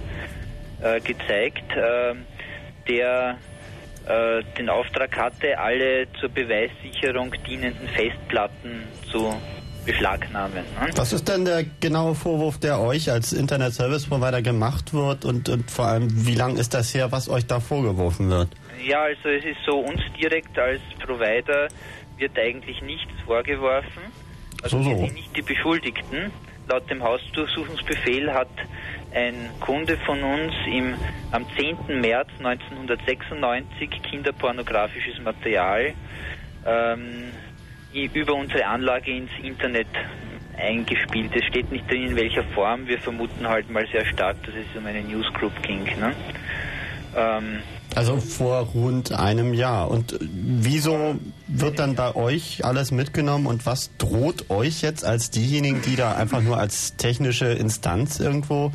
äh, 0.83 1.01
gezeigt, 1.01 1.73
ähm, 1.77 2.25
der 2.89 3.37
äh, 4.07 4.43
den 4.57 4.71
Auftrag 4.71 5.17
hatte, 5.17 5.59
alle 5.59 6.07
zur 6.19 6.31
Beweissicherung 6.31 7.35
dienenden 7.47 7.87
Festplatten 7.89 8.85
zu 9.11 9.35
beschlagnahmen. 9.85 10.65
Ne? 10.81 10.91
Was 10.97 11.13
ist 11.13 11.29
denn 11.29 11.45
der 11.45 11.65
genaue 11.81 12.15
Vorwurf, 12.15 12.59
der 12.59 12.81
euch 12.81 13.11
als 13.11 13.33
Internet 13.33 13.75
Service 13.75 14.07
Provider 14.07 14.43
gemacht 14.43 14.93
wird 14.95 15.25
und, 15.25 15.49
und 15.49 15.71
vor 15.71 15.87
allem, 15.87 16.09
wie 16.27 16.35
lang 16.35 16.57
ist 16.57 16.75
das 16.75 16.95
her, 16.95 17.13
was 17.13 17.29
euch 17.29 17.47
da 17.47 17.61
vorgeworfen 17.61 18.31
wird? 18.31 18.49
Ja, 18.85 19.03
also 19.03 19.29
es 19.29 19.45
ist 19.45 19.59
so, 19.67 19.79
uns 19.79 20.01
direkt 20.21 20.59
als 20.59 20.81
Provider 21.05 21.69
wird 22.19 22.39
eigentlich 22.39 22.83
nichts 22.83 23.13
vorgeworfen. 23.25 24.03
Also 24.63 24.83
so, 24.83 24.91
so. 24.91 24.97
sind 24.97 25.15
nicht 25.15 25.37
die 25.37 25.43
Beschuldigten. 25.43 26.33
Laut 26.69 26.91
dem 26.91 27.03
Hausdurchsuchungsbefehl 27.03 28.33
hat 28.33 28.49
ein 29.15 29.51
Kunde 29.61 29.97
von 29.99 30.23
uns 30.23 30.53
im, 30.67 30.95
am 31.31 31.47
10. 31.57 32.01
März 32.01 32.29
1996 32.39 34.03
kinderpornografisches 34.03 35.21
Material 35.23 35.95
ähm, 36.67 37.31
über 37.93 38.35
unsere 38.35 38.67
Anlage 38.67 39.13
ins 39.13 39.31
Internet 39.43 39.87
eingespielt. 40.59 41.31
Es 41.35 41.45
steht 41.45 41.71
nicht 41.71 41.89
drin, 41.91 42.09
in 42.09 42.17
welcher 42.17 42.43
Form. 42.43 42.87
Wir 42.89 42.99
vermuten 42.99 43.49
halt 43.49 43.71
mal 43.71 43.87
sehr 43.93 44.05
stark, 44.07 44.43
dass 44.45 44.55
es 44.55 44.77
um 44.77 44.87
eine 44.87 45.03
Newsgroup 45.03 45.63
ging. 45.63 45.85
Ne? 45.85 46.15
Ähm, 47.17 47.63
also 47.97 48.19
vor 48.19 48.59
rund 48.75 49.13
einem 49.13 49.55
Jahr. 49.55 49.91
Und 49.91 50.19
wieso 50.21 51.17
wird 51.47 51.79
dann 51.79 51.95
bei 51.95 52.15
euch 52.15 52.65
alles 52.65 52.91
mitgenommen 52.91 53.47
und 53.47 53.65
was 53.65 53.97
droht 53.97 54.51
euch 54.51 54.83
jetzt 54.83 55.05
als 55.05 55.31
diejenigen, 55.31 55.81
die 55.83 55.97
da 55.97 56.15
einfach 56.15 56.43
nur 56.43 56.59
als 56.59 56.97
technische 56.97 57.47
Instanz 57.47 58.21
irgendwo 58.21 58.73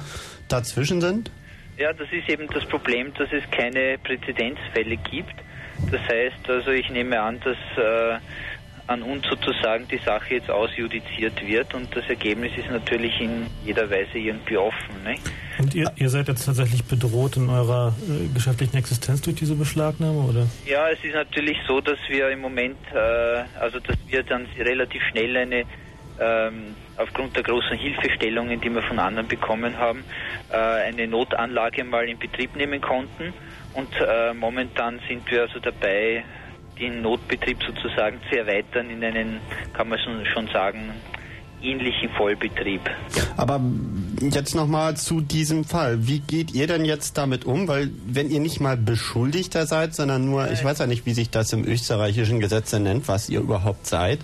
dazwischen 0.48 1.02
sind? 1.02 1.30
Ja, 1.78 1.94
das 1.94 2.08
ist 2.12 2.30
eben 2.30 2.48
das 2.48 2.66
Problem, 2.66 3.14
dass 3.14 3.30
es 3.32 3.44
keine 3.52 3.98
Präzedenzfälle 4.00 4.98
gibt. 4.98 5.36
Das 5.92 6.02
heißt, 6.02 6.50
also 6.50 6.72
ich 6.72 6.90
nehme 6.90 7.20
an, 7.20 7.40
dass 7.40 7.58
äh, 7.78 8.20
an 8.92 9.02
uns 9.02 9.26
sozusagen 9.28 9.88
die 9.88 9.98
Sache 9.98 10.36
jetzt 10.36 10.50
ausjudiziert 10.50 11.46
wird 11.46 11.74
und 11.74 11.96
das 11.96 12.08
Ergebnis 12.10 12.52
ist 12.58 12.70
natürlich 12.70 13.20
in 13.20 13.48
jeder 13.66 13.90
Weise 13.90 14.18
irgendwie 14.18 14.58
offen. 14.58 15.04
Ne? 15.04 15.16
Und 15.60 15.74
ihr, 15.74 15.92
ihr 15.96 16.10
seid 16.10 16.28
jetzt 16.28 16.46
tatsächlich 16.46 16.84
bedroht 16.84 17.38
in 17.38 17.50
eurer 17.50 17.94
äh, 18.08 18.28
geschäftlichen 18.34 18.78
Existenz 18.78 19.22
durch 19.22 19.38
diese 19.38 19.56
Beschlagnahme, 19.56 20.20
oder? 20.20 20.48
Ja, 20.66 20.90
es 20.90 21.04
ist 21.04 21.14
natürlich 21.14 21.58
so, 21.68 21.82
dass 21.82 21.98
wir 22.10 22.30
im 22.30 22.42
Moment, 22.42 22.78
äh, 22.94 23.44
also 23.60 23.80
dass 23.80 23.98
wir 24.08 24.24
dann 24.24 24.46
relativ 24.58 25.02
schnell 25.12 25.38
eine 25.38 25.66
ähm, 26.20 26.76
aufgrund 26.98 27.36
der 27.36 27.44
großen 27.44 27.78
Hilfestellungen, 27.78 28.62
die 28.62 28.70
wir 28.70 28.84
von 28.84 29.00
anderen 29.00 29.28
bekommen 29.28 29.78
haben, 29.78 30.04
äh, 30.52 30.56
eine 30.56 31.08
Notanlage 31.08 31.84
mal 31.84 32.08
in 32.08 32.20
Betrieb 32.20 32.56
nehmen 32.56 32.80
konnten. 32.80 33.34
Und 33.74 33.90
äh, 34.00 34.34
momentan 34.34 35.00
sind 35.08 35.30
wir 35.32 35.44
also 35.44 35.60
dabei, 35.60 36.24
den 36.82 37.02
Notbetrieb 37.02 37.64
sozusagen 37.64 38.20
zu 38.30 38.40
erweitern 38.40 38.90
in 38.90 39.04
einen, 39.04 39.40
kann 39.74 39.88
man 39.88 40.00
schon 40.00 40.48
sagen, 40.48 40.90
ähnlichen 41.64 42.10
Vollbetrieb. 42.18 42.82
Aber 43.38 43.62
jetzt 44.20 44.56
nochmal 44.56 44.98
zu 44.98 45.22
diesem 45.22 45.64
Fall. 45.64 46.08
Wie 46.08 46.20
geht 46.20 46.54
ihr 46.54 46.68
denn 46.68 46.86
jetzt 46.86 47.18
damit 47.18 47.46
um? 47.46 47.68
Weil 47.68 47.90
wenn 48.06 48.30
ihr 48.30 48.40
nicht 48.40 48.60
mal 48.60 48.78
Beschuldigter 48.78 49.66
seid, 49.66 49.96
sondern 49.96 50.26
nur, 50.26 50.52
ich 50.52 50.64
weiß 50.64 50.80
ja 50.80 50.88
nicht, 50.88 51.06
wie 51.06 51.14
sich 51.14 51.30
das 51.30 51.54
im 51.54 51.66
österreichischen 51.66 52.40
Gesetz 52.40 52.74
nennt, 52.74 53.08
was 53.08 53.30
ihr 53.30 53.40
überhaupt 53.40 53.88
seid. 53.88 54.20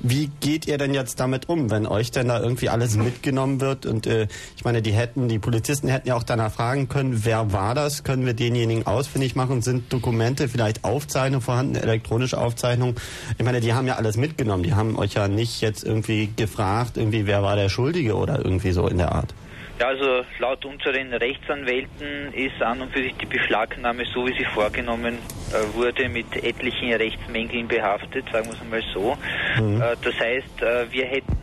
Wie 0.00 0.30
geht 0.40 0.66
ihr 0.66 0.78
denn 0.78 0.94
jetzt 0.94 1.20
damit 1.20 1.48
um, 1.48 1.70
wenn 1.70 1.86
euch 1.86 2.10
denn 2.10 2.28
da 2.28 2.40
irgendwie 2.40 2.68
alles 2.68 2.96
mitgenommen 2.96 3.60
wird? 3.60 3.86
Und 3.86 4.06
äh, 4.06 4.28
ich 4.56 4.64
meine, 4.64 4.82
die 4.82 4.92
hätten, 4.92 5.28
die 5.28 5.38
Polizisten 5.38 5.88
hätten 5.88 6.08
ja 6.08 6.14
auch 6.14 6.22
danach 6.22 6.52
fragen 6.52 6.88
können, 6.88 7.24
wer 7.24 7.52
war 7.52 7.74
das? 7.74 8.04
Können 8.04 8.26
wir 8.26 8.34
denjenigen 8.34 8.86
ausfindig 8.86 9.36
machen? 9.36 9.62
Sind 9.62 9.92
Dokumente, 9.92 10.48
vielleicht 10.48 10.84
Aufzeichnungen 10.84 11.42
vorhanden, 11.42 11.76
elektronische 11.76 12.38
Aufzeichnungen? 12.38 12.96
Ich 13.38 13.44
meine, 13.44 13.60
die 13.60 13.72
haben 13.72 13.86
ja 13.86 13.96
alles 13.96 14.16
mitgenommen. 14.16 14.62
Die 14.62 14.74
haben 14.74 14.96
euch 14.96 15.14
ja 15.14 15.28
nicht 15.28 15.60
jetzt 15.60 15.84
irgendwie 15.84 16.28
gefragt, 16.36 16.79
irgendwie, 16.96 17.26
wer 17.26 17.42
war 17.42 17.56
der 17.56 17.68
Schuldige 17.68 18.14
oder 18.14 18.44
irgendwie 18.44 18.72
so 18.72 18.88
in 18.88 18.98
der 18.98 19.12
Art. 19.12 19.34
Ja, 19.80 19.88
also 19.88 20.22
laut 20.38 20.62
unseren 20.66 21.14
Rechtsanwälten 21.14 22.34
ist 22.34 22.60
an 22.60 22.82
und 22.82 22.92
für 22.92 23.02
sich 23.02 23.14
die 23.14 23.24
Beschlagnahme, 23.24 24.04
so 24.12 24.26
wie 24.26 24.36
sie 24.36 24.44
vorgenommen 24.52 25.16
äh, 25.52 25.74
wurde, 25.74 26.08
mit 26.10 26.36
etlichen 26.36 26.92
Rechtsmängeln 26.92 27.66
behaftet, 27.66 28.26
sagen 28.30 28.46
wir 28.46 28.52
es 28.52 28.60
einmal 28.60 28.82
so. 28.92 29.16
Mhm. 29.58 29.80
Äh, 29.80 29.96
das 30.02 30.14
heißt, 30.20 30.62
äh, 30.62 30.92
wir 30.92 31.06
hätten 31.06 31.40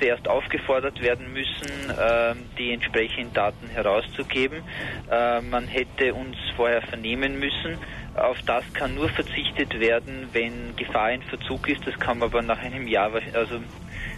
zuerst 0.00 0.28
aufgefordert 0.28 1.00
werden 1.00 1.32
müssen, 1.32 1.70
ähm, 1.90 2.38
die 2.58 2.72
entsprechenden 2.72 3.32
Daten 3.32 3.68
herauszugeben. 3.68 4.62
Äh, 5.10 5.40
man 5.42 5.66
hätte 5.66 6.12
uns 6.14 6.36
vorher 6.56 6.82
vernehmen 6.82 7.38
müssen. 7.38 7.78
Auf 8.14 8.38
das 8.46 8.64
kann 8.72 8.94
nur 8.94 9.08
verzichtet 9.10 9.78
werden, 9.78 10.28
wenn 10.32 10.74
Gefahr 10.76 11.12
in 11.12 11.22
Verzug 11.22 11.68
ist. 11.68 11.86
Das 11.86 11.98
kann 11.98 12.18
man 12.18 12.30
aber 12.30 12.42
nach 12.42 12.58
einem 12.58 12.88
Jahr 12.88 13.12
also 13.34 13.60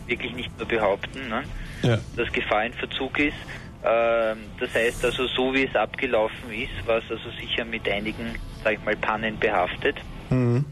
wirklich 0.08 0.34
nicht 0.34 0.56
mehr 0.56 0.66
behaupten, 0.66 1.28
ne? 1.28 1.44
ja. 1.82 1.98
dass 2.16 2.32
Gefahr 2.32 2.66
in 2.66 2.72
Verzug 2.72 3.18
ist. 3.18 3.36
Ähm, 3.84 4.38
das 4.58 4.74
heißt 4.74 5.04
also, 5.04 5.26
so 5.28 5.54
wie 5.54 5.64
es 5.64 5.74
abgelaufen 5.76 6.50
ist, 6.50 6.86
war 6.86 6.98
es 6.98 7.04
also 7.10 7.30
sicher 7.40 7.64
mit 7.64 7.88
einigen, 7.88 8.34
sag 8.64 8.74
ich 8.74 8.84
mal, 8.84 8.96
Pannen 8.96 9.38
behaftet. 9.38 9.96
Mhm. 10.30 10.64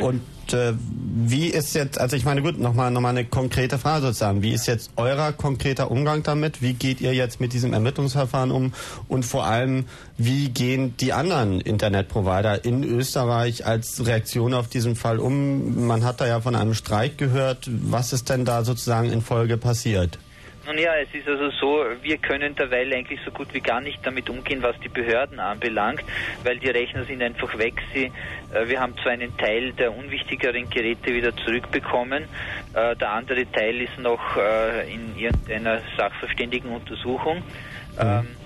Und 0.00 0.22
äh, 0.52 0.74
wie 0.78 1.46
ist 1.46 1.74
jetzt, 1.74 2.00
also 2.00 2.16
ich 2.16 2.24
meine, 2.24 2.42
gut, 2.42 2.58
nochmal 2.58 2.90
noch 2.90 3.00
mal 3.00 3.10
eine 3.10 3.24
konkrete 3.24 3.78
Frage 3.78 4.06
sozusagen. 4.06 4.42
Wie 4.42 4.52
ist 4.52 4.66
jetzt 4.66 4.90
euer 4.96 5.32
konkreter 5.32 5.90
Umgang 5.90 6.22
damit? 6.22 6.62
Wie 6.62 6.74
geht 6.74 7.00
ihr 7.00 7.14
jetzt 7.14 7.40
mit 7.40 7.52
diesem 7.52 7.72
Ermittlungsverfahren 7.72 8.50
um? 8.50 8.72
Und 9.08 9.24
vor 9.24 9.44
allem, 9.44 9.86
wie 10.16 10.48
gehen 10.48 10.96
die 10.98 11.12
anderen 11.12 11.60
Internetprovider 11.60 12.64
in 12.64 12.84
Österreich 12.84 13.66
als 13.66 14.04
Reaktion 14.06 14.54
auf 14.54 14.68
diesen 14.68 14.96
Fall 14.96 15.18
um? 15.18 15.86
Man 15.86 16.04
hat 16.04 16.20
da 16.20 16.26
ja 16.26 16.40
von 16.40 16.56
einem 16.56 16.74
Streik 16.74 17.18
gehört. 17.18 17.68
Was 17.70 18.12
ist 18.12 18.28
denn 18.28 18.44
da 18.44 18.64
sozusagen 18.64 19.10
in 19.10 19.22
Folge 19.22 19.56
passiert? 19.56 20.18
Nun 20.64 20.78
ja, 20.78 20.94
es 20.94 21.08
ist 21.12 21.26
also 21.26 21.50
so, 21.50 21.84
wir 22.02 22.18
können 22.18 22.54
derweil 22.54 22.92
eigentlich 22.94 23.18
so 23.24 23.32
gut 23.32 23.52
wie 23.52 23.60
gar 23.60 23.80
nicht 23.80 23.98
damit 24.04 24.30
umgehen, 24.30 24.62
was 24.62 24.78
die 24.78 24.88
Behörden 24.88 25.40
anbelangt, 25.40 26.04
weil 26.44 26.58
die 26.58 26.70
Rechner 26.70 27.04
sind 27.04 27.20
einfach 27.20 27.58
weg. 27.58 27.74
Sie, 27.92 28.12
äh, 28.52 28.68
wir 28.68 28.80
haben 28.80 28.94
zwar 29.02 29.12
einen 29.12 29.36
Teil 29.36 29.72
der 29.72 29.92
unwichtigeren 29.92 30.70
Geräte 30.70 31.12
wieder 31.12 31.34
zurückbekommen, 31.44 32.28
äh, 32.74 32.94
der 32.94 33.10
andere 33.10 33.50
Teil 33.50 33.80
ist 33.80 33.98
noch 33.98 34.36
äh, 34.36 34.92
in 34.92 35.16
irgendeiner 35.18 35.82
sachverständigen 35.96 36.70
Untersuchung. 36.70 37.38
Mhm. 37.38 37.98
Ähm, 37.98 38.36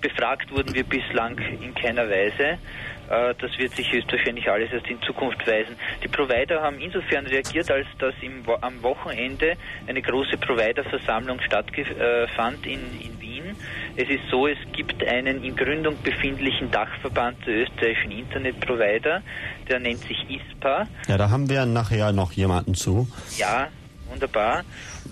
befragt 0.00 0.52
wurden 0.52 0.74
wir 0.74 0.84
bislang 0.84 1.38
in 1.38 1.74
keiner 1.74 2.08
Weise. 2.08 2.58
Äh, 3.10 3.34
das 3.40 3.56
wird 3.58 3.74
sich 3.74 3.90
höchstwahrscheinlich 3.92 4.48
alles 4.48 4.72
erst 4.72 4.86
in 4.86 5.00
Zukunft 5.02 5.46
weisen. 5.46 5.76
Die 6.02 6.08
Provider 6.08 6.62
haben 6.62 6.78
insofern 6.78 7.26
reagiert, 7.26 7.70
als 7.70 7.86
dass 7.98 8.14
im, 8.20 8.42
am 8.60 8.82
Wochenende 8.82 9.54
eine 9.86 10.02
große 10.02 10.36
Providerversammlung 10.38 11.40
stattfand 11.40 12.66
in, 12.66 12.80
in 13.00 13.20
Wien. 13.20 13.56
Es 13.96 14.08
ist 14.08 14.28
so, 14.30 14.46
es 14.46 14.58
gibt 14.72 15.04
einen 15.06 15.44
in 15.44 15.54
Gründung 15.54 15.96
befindlichen 16.02 16.70
Dachverband 16.70 17.46
der 17.46 17.62
österreichischen 17.62 18.10
Internetprovider, 18.10 19.22
der 19.68 19.80
nennt 19.80 20.00
sich 20.00 20.18
ISPA. 20.28 20.86
Ja, 21.08 21.18
da 21.18 21.30
haben 21.30 21.48
wir 21.48 21.66
nachher 21.66 22.12
noch 22.12 22.32
jemanden 22.32 22.74
zu. 22.74 23.08
Ja, 23.36 23.68
wunderbar. 24.08 24.64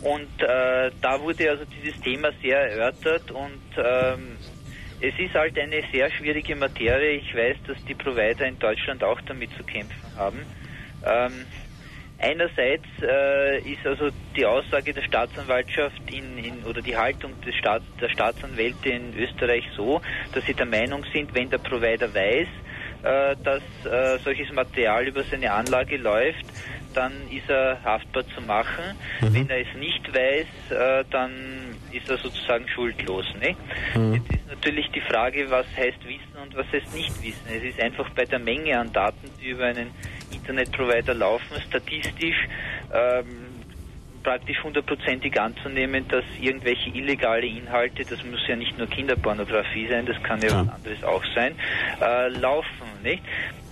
Und 0.02 0.42
äh, 0.42 0.90
da 1.00 1.20
wurde 1.20 1.50
also 1.50 1.64
dieses 1.64 2.00
Thema 2.00 2.31
sehr 2.42 2.59
erörtert 2.59 3.31
und 3.31 3.61
ähm, 3.76 4.37
es 5.03 5.19
ist 5.19 5.35
halt 5.35 5.59
eine 5.59 5.83
sehr 5.93 6.11
schwierige 6.12 6.55
Materie. 6.55 7.17
Ich 7.17 7.35
weiß, 7.35 7.57
dass 7.67 7.77
die 7.87 7.95
Provider 7.95 8.47
in 8.47 8.59
Deutschland 8.59 9.03
auch 9.03 9.21
damit 9.23 9.51
zu 9.57 9.65
kämpfen 9.65 10.17
haben. 10.17 10.38
Ähm, 11.05 11.45
einerseits 12.21 12.87
äh, 13.03 13.59
ist 13.69 13.85
also 13.85 14.11
die 14.37 14.47
Aussage 14.47 14.95
der 14.95 15.03
Staatsanwaltschaft 15.03 16.01
in, 16.09 16.38
in, 16.38 16.62
oder 16.62 16.81
die 16.81 16.97
Haltung 16.97 17.33
des 17.41 17.57
Staat, 17.57 17.83
der 18.01 18.09
Staatsanwälte 18.11 18.91
in 18.91 19.12
Österreich 19.17 19.65
so, 19.77 20.01
dass 20.33 20.47
sie 20.47 20.55
der 20.55 20.67
Meinung 20.67 21.05
sind, 21.12 21.35
wenn 21.35 21.51
der 21.51 21.59
Provider 21.59 22.15
weiß, 22.15 22.47
äh, 23.03 23.37
dass 23.43 23.62
äh, 23.85 24.19
solches 24.23 24.53
Material 24.53 25.05
über 25.09 25.25
seine 25.25 25.51
Anlage 25.51 25.97
läuft, 25.97 26.47
dann 26.95 27.12
ist 27.29 27.51
er 27.51 27.83
haftbar 27.83 28.25
zu 28.29 28.41
machen. 28.41 28.97
Mhm. 29.21 29.35
Wenn 29.35 29.51
er 29.51 29.62
es 29.62 29.75
nicht 29.77 30.15
weiß, 30.15 30.71
äh, 30.71 31.05
dann 31.11 31.72
ist 31.94 32.09
er 32.09 32.18
sozusagen 32.18 32.68
schuldlos. 32.68 33.26
Ne? 33.40 33.57
Mhm. 33.94 34.14
Jetzt 34.14 34.31
ist 34.31 34.48
natürlich 34.48 34.90
die 34.90 35.00
Frage, 35.00 35.50
was 35.50 35.66
heißt 35.76 35.98
Wissen 36.07 36.37
und 36.42 36.55
was 36.57 36.66
heißt 36.72 36.94
nicht 36.94 37.22
Wissen. 37.22 37.46
Es 37.48 37.62
ist 37.62 37.81
einfach 37.81 38.09
bei 38.11 38.24
der 38.24 38.38
Menge 38.38 38.78
an 38.78 38.92
Daten, 38.92 39.31
die 39.40 39.50
über 39.50 39.66
einen 39.66 39.90
Internetprovider 40.33 41.14
laufen, 41.14 41.61
statistisch 41.68 42.48
ähm, 42.92 43.52
praktisch 44.22 44.62
hundertprozentig 44.62 45.38
anzunehmen, 45.40 46.07
dass 46.09 46.24
irgendwelche 46.40 46.90
illegale 46.90 47.46
Inhalte, 47.46 48.05
das 48.05 48.24
muss 48.24 48.40
ja 48.46 48.57
nicht 48.57 48.78
nur 48.78 48.87
Kinderpornografie 48.87 49.88
sein, 49.88 50.07
das 50.07 50.22
kann 50.22 50.40
ja, 50.40 50.48
ja. 50.48 50.61
was 50.61 50.74
anderes 50.74 51.05
auch 51.05 51.24
sein, 51.35 51.55
äh, 52.00 52.28
laufen. 52.28 52.68
Nicht? 53.02 53.22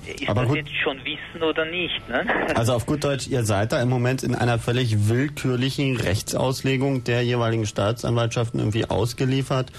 Ist 0.06 0.28
Aber 0.28 0.44
das 0.44 0.54
jetzt 0.54 0.74
schon 0.82 0.98
Wissen 1.04 1.42
oder 1.42 1.64
nicht? 1.64 2.08
Ne? 2.08 2.24
Also 2.54 2.74
auf 2.74 2.86
gut 2.86 3.04
Deutsch, 3.04 3.28
ihr 3.28 3.44
seid 3.44 3.72
da 3.72 3.80
im 3.80 3.88
Moment 3.88 4.22
in 4.22 4.34
einer 4.34 4.58
völlig 4.58 5.08
willkürlichen 5.08 5.96
Rechtsauslegung 5.96 7.04
der 7.04 7.22
jeweiligen 7.22 7.66
Staatsanwaltschaften 7.66 8.60
irgendwie 8.60 8.86
ausgeliefert 8.86 9.70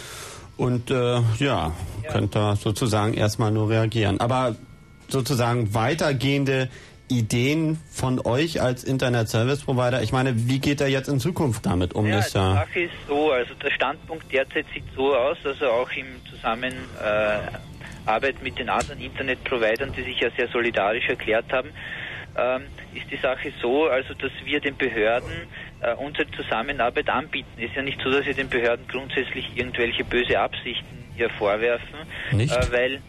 und 0.58 0.92
äh, 0.92 0.96
ja, 0.96 1.22
ja, 1.40 1.74
könnt 2.12 2.36
da 2.36 2.56
sozusagen 2.56 3.14
erstmal 3.14 3.52
nur 3.52 3.70
reagieren. 3.70 4.20
Aber 4.20 4.56
sozusagen 5.08 5.74
weitergehende 5.74 6.70
Ideen 7.12 7.78
von 7.90 8.26
euch 8.26 8.62
als 8.62 8.84
Internet 8.84 9.28
Service 9.30 9.64
Provider? 9.64 10.02
Ich 10.02 10.12
meine, 10.12 10.48
wie 10.48 10.60
geht 10.60 10.82
er 10.82 10.88
jetzt 10.88 11.10
in 11.10 11.20
Zukunft 11.20 11.66
damit 11.66 11.94
um? 11.94 12.08
Ja, 12.08 12.22
die 12.22 12.30
Sache 12.30 12.80
ist 12.80 12.94
so, 13.08 13.32
also 13.32 13.54
der 13.56 13.72
Standpunkt 13.72 14.32
derzeit 14.32 14.66
sieht 14.74 14.84
so 14.96 15.14
aus, 15.14 15.38
also 15.44 15.68
auch 15.68 15.92
im 15.92 16.06
Zusammen 16.30 16.74
äh, 17.04 17.40
Arbeit 18.06 18.42
mit 18.42 18.58
den 18.58 18.70
anderen 18.70 19.00
Internetprovidern, 19.00 19.94
die 19.94 20.04
sich 20.04 20.20
ja 20.20 20.30
sehr 20.38 20.48
solidarisch 20.48 21.08
erklärt 21.08 21.52
haben, 21.52 21.70
ähm, 22.38 22.64
ist 22.94 23.12
die 23.12 23.18
Sache 23.18 23.52
so, 23.62 23.88
also 23.88 24.14
dass 24.14 24.32
wir 24.44 24.60
den 24.60 24.78
Behörden 24.78 25.48
äh, 25.82 25.94
unsere 25.96 26.30
Zusammenarbeit 26.32 27.10
anbieten. 27.10 27.62
Ist 27.62 27.76
ja 27.76 27.82
nicht 27.82 28.00
so, 28.02 28.10
dass 28.10 28.26
wir 28.26 28.34
den 28.34 28.50
Behörden 28.50 28.88
grundsätzlich 28.88 29.50
irgendwelche 29.56 30.04
böse 30.04 30.40
Absichten 30.40 31.06
hier 31.16 31.30
vorwerfen? 31.32 31.96
Äh, 32.32 32.72
weil 32.72 33.02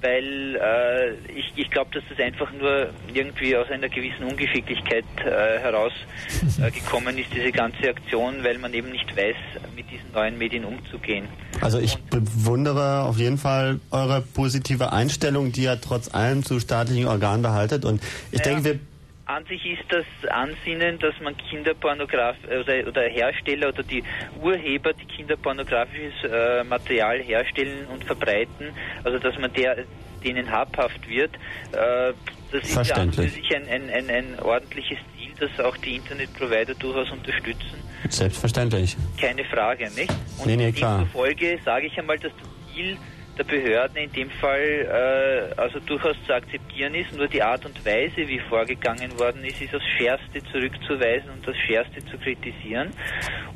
weil 0.00 0.56
äh, 0.56 1.32
ich, 1.32 1.52
ich 1.56 1.70
glaube, 1.70 1.90
dass 1.92 2.04
das 2.08 2.18
einfach 2.18 2.52
nur 2.52 2.90
irgendwie 3.12 3.56
aus 3.56 3.68
einer 3.70 3.88
gewissen 3.88 4.24
Ungeschicklichkeit 4.24 5.04
äh, 5.24 5.58
herausgekommen 5.58 7.16
äh, 7.16 7.20
ist, 7.22 7.34
diese 7.34 7.52
ganze 7.52 7.88
Aktion, 7.88 8.44
weil 8.44 8.58
man 8.58 8.72
eben 8.74 8.90
nicht 8.90 9.16
weiß, 9.16 9.36
mit 9.74 9.90
diesen 9.90 10.12
neuen 10.12 10.38
Medien 10.38 10.64
umzugehen. 10.64 11.26
Also 11.60 11.78
ich 11.80 11.94
Und 11.94 12.10
bewundere 12.10 13.02
auf 13.02 13.18
jeden 13.18 13.38
Fall 13.38 13.80
eure 13.90 14.20
positive 14.20 14.92
Einstellung, 14.92 15.52
die 15.52 15.62
ihr 15.62 15.80
trotz 15.80 16.14
allem 16.14 16.44
zu 16.44 16.60
staatlichen 16.60 17.06
Organen 17.06 17.42
behaltet. 17.42 17.84
Und 17.84 18.02
ich 18.30 18.38
ja. 18.38 18.44
denke, 18.44 18.64
wir 18.64 18.80
an 19.28 19.44
sich 19.44 19.64
ist 19.66 19.84
das 19.90 20.06
Ansinnen, 20.30 20.98
dass 20.98 21.14
man 21.20 21.36
Kinderpornograf 21.36 22.36
oder, 22.44 22.88
oder 22.88 23.02
Hersteller 23.02 23.68
oder 23.68 23.82
die 23.82 24.02
Urheber, 24.40 24.92
die 24.94 25.04
kinderpornografisches 25.04 26.24
äh, 26.24 26.64
Material 26.64 27.20
herstellen 27.20 27.86
und 27.92 28.04
verbreiten, 28.04 28.72
also 29.04 29.18
dass 29.18 29.38
man 29.38 29.52
der, 29.52 29.84
denen 30.24 30.50
habhaft 30.50 31.06
wird, 31.08 31.34
äh, 31.72 32.12
das 32.50 32.64
ist 32.64 32.88
ja 32.88 32.96
an 32.96 33.12
sich 33.12 33.54
ein, 33.54 33.68
ein, 33.68 33.90
ein, 33.90 34.08
ein 34.10 34.40
ordentliches 34.40 34.96
Ziel, 35.14 35.32
das 35.38 35.64
auch 35.64 35.76
die 35.76 35.96
Internetprovider 35.96 36.74
durchaus 36.74 37.10
unterstützen. 37.10 37.82
Selbstverständlich. 38.08 38.96
Keine 39.20 39.44
Frage, 39.44 39.90
nicht? 39.90 40.10
Und 40.38 40.46
nee, 40.46 40.56
nee, 40.56 40.72
klar. 40.72 41.06
Folge 41.12 41.58
sage 41.62 41.88
ich 41.88 41.98
einmal, 41.98 42.18
dass 42.18 42.32
das 42.32 42.74
Ziel 42.74 42.96
der 43.38 43.44
Behörden 43.44 43.96
in 43.96 44.12
dem 44.12 44.30
Fall 44.30 44.60
äh, 44.60 45.60
also 45.60 45.78
durchaus 45.80 46.16
zu 46.26 46.34
akzeptieren 46.34 46.94
ist. 46.94 47.16
Nur 47.16 47.28
die 47.28 47.42
Art 47.42 47.64
und 47.64 47.84
Weise, 47.86 48.28
wie 48.28 48.40
vorgegangen 48.40 49.18
worden 49.18 49.44
ist, 49.44 49.62
ist 49.62 49.74
aufs 49.74 49.86
Schärfste 49.96 50.42
zurückzuweisen 50.52 51.30
und 51.30 51.46
das 51.46 51.56
Schärfste 51.56 52.04
zu 52.06 52.18
kritisieren. 52.18 52.92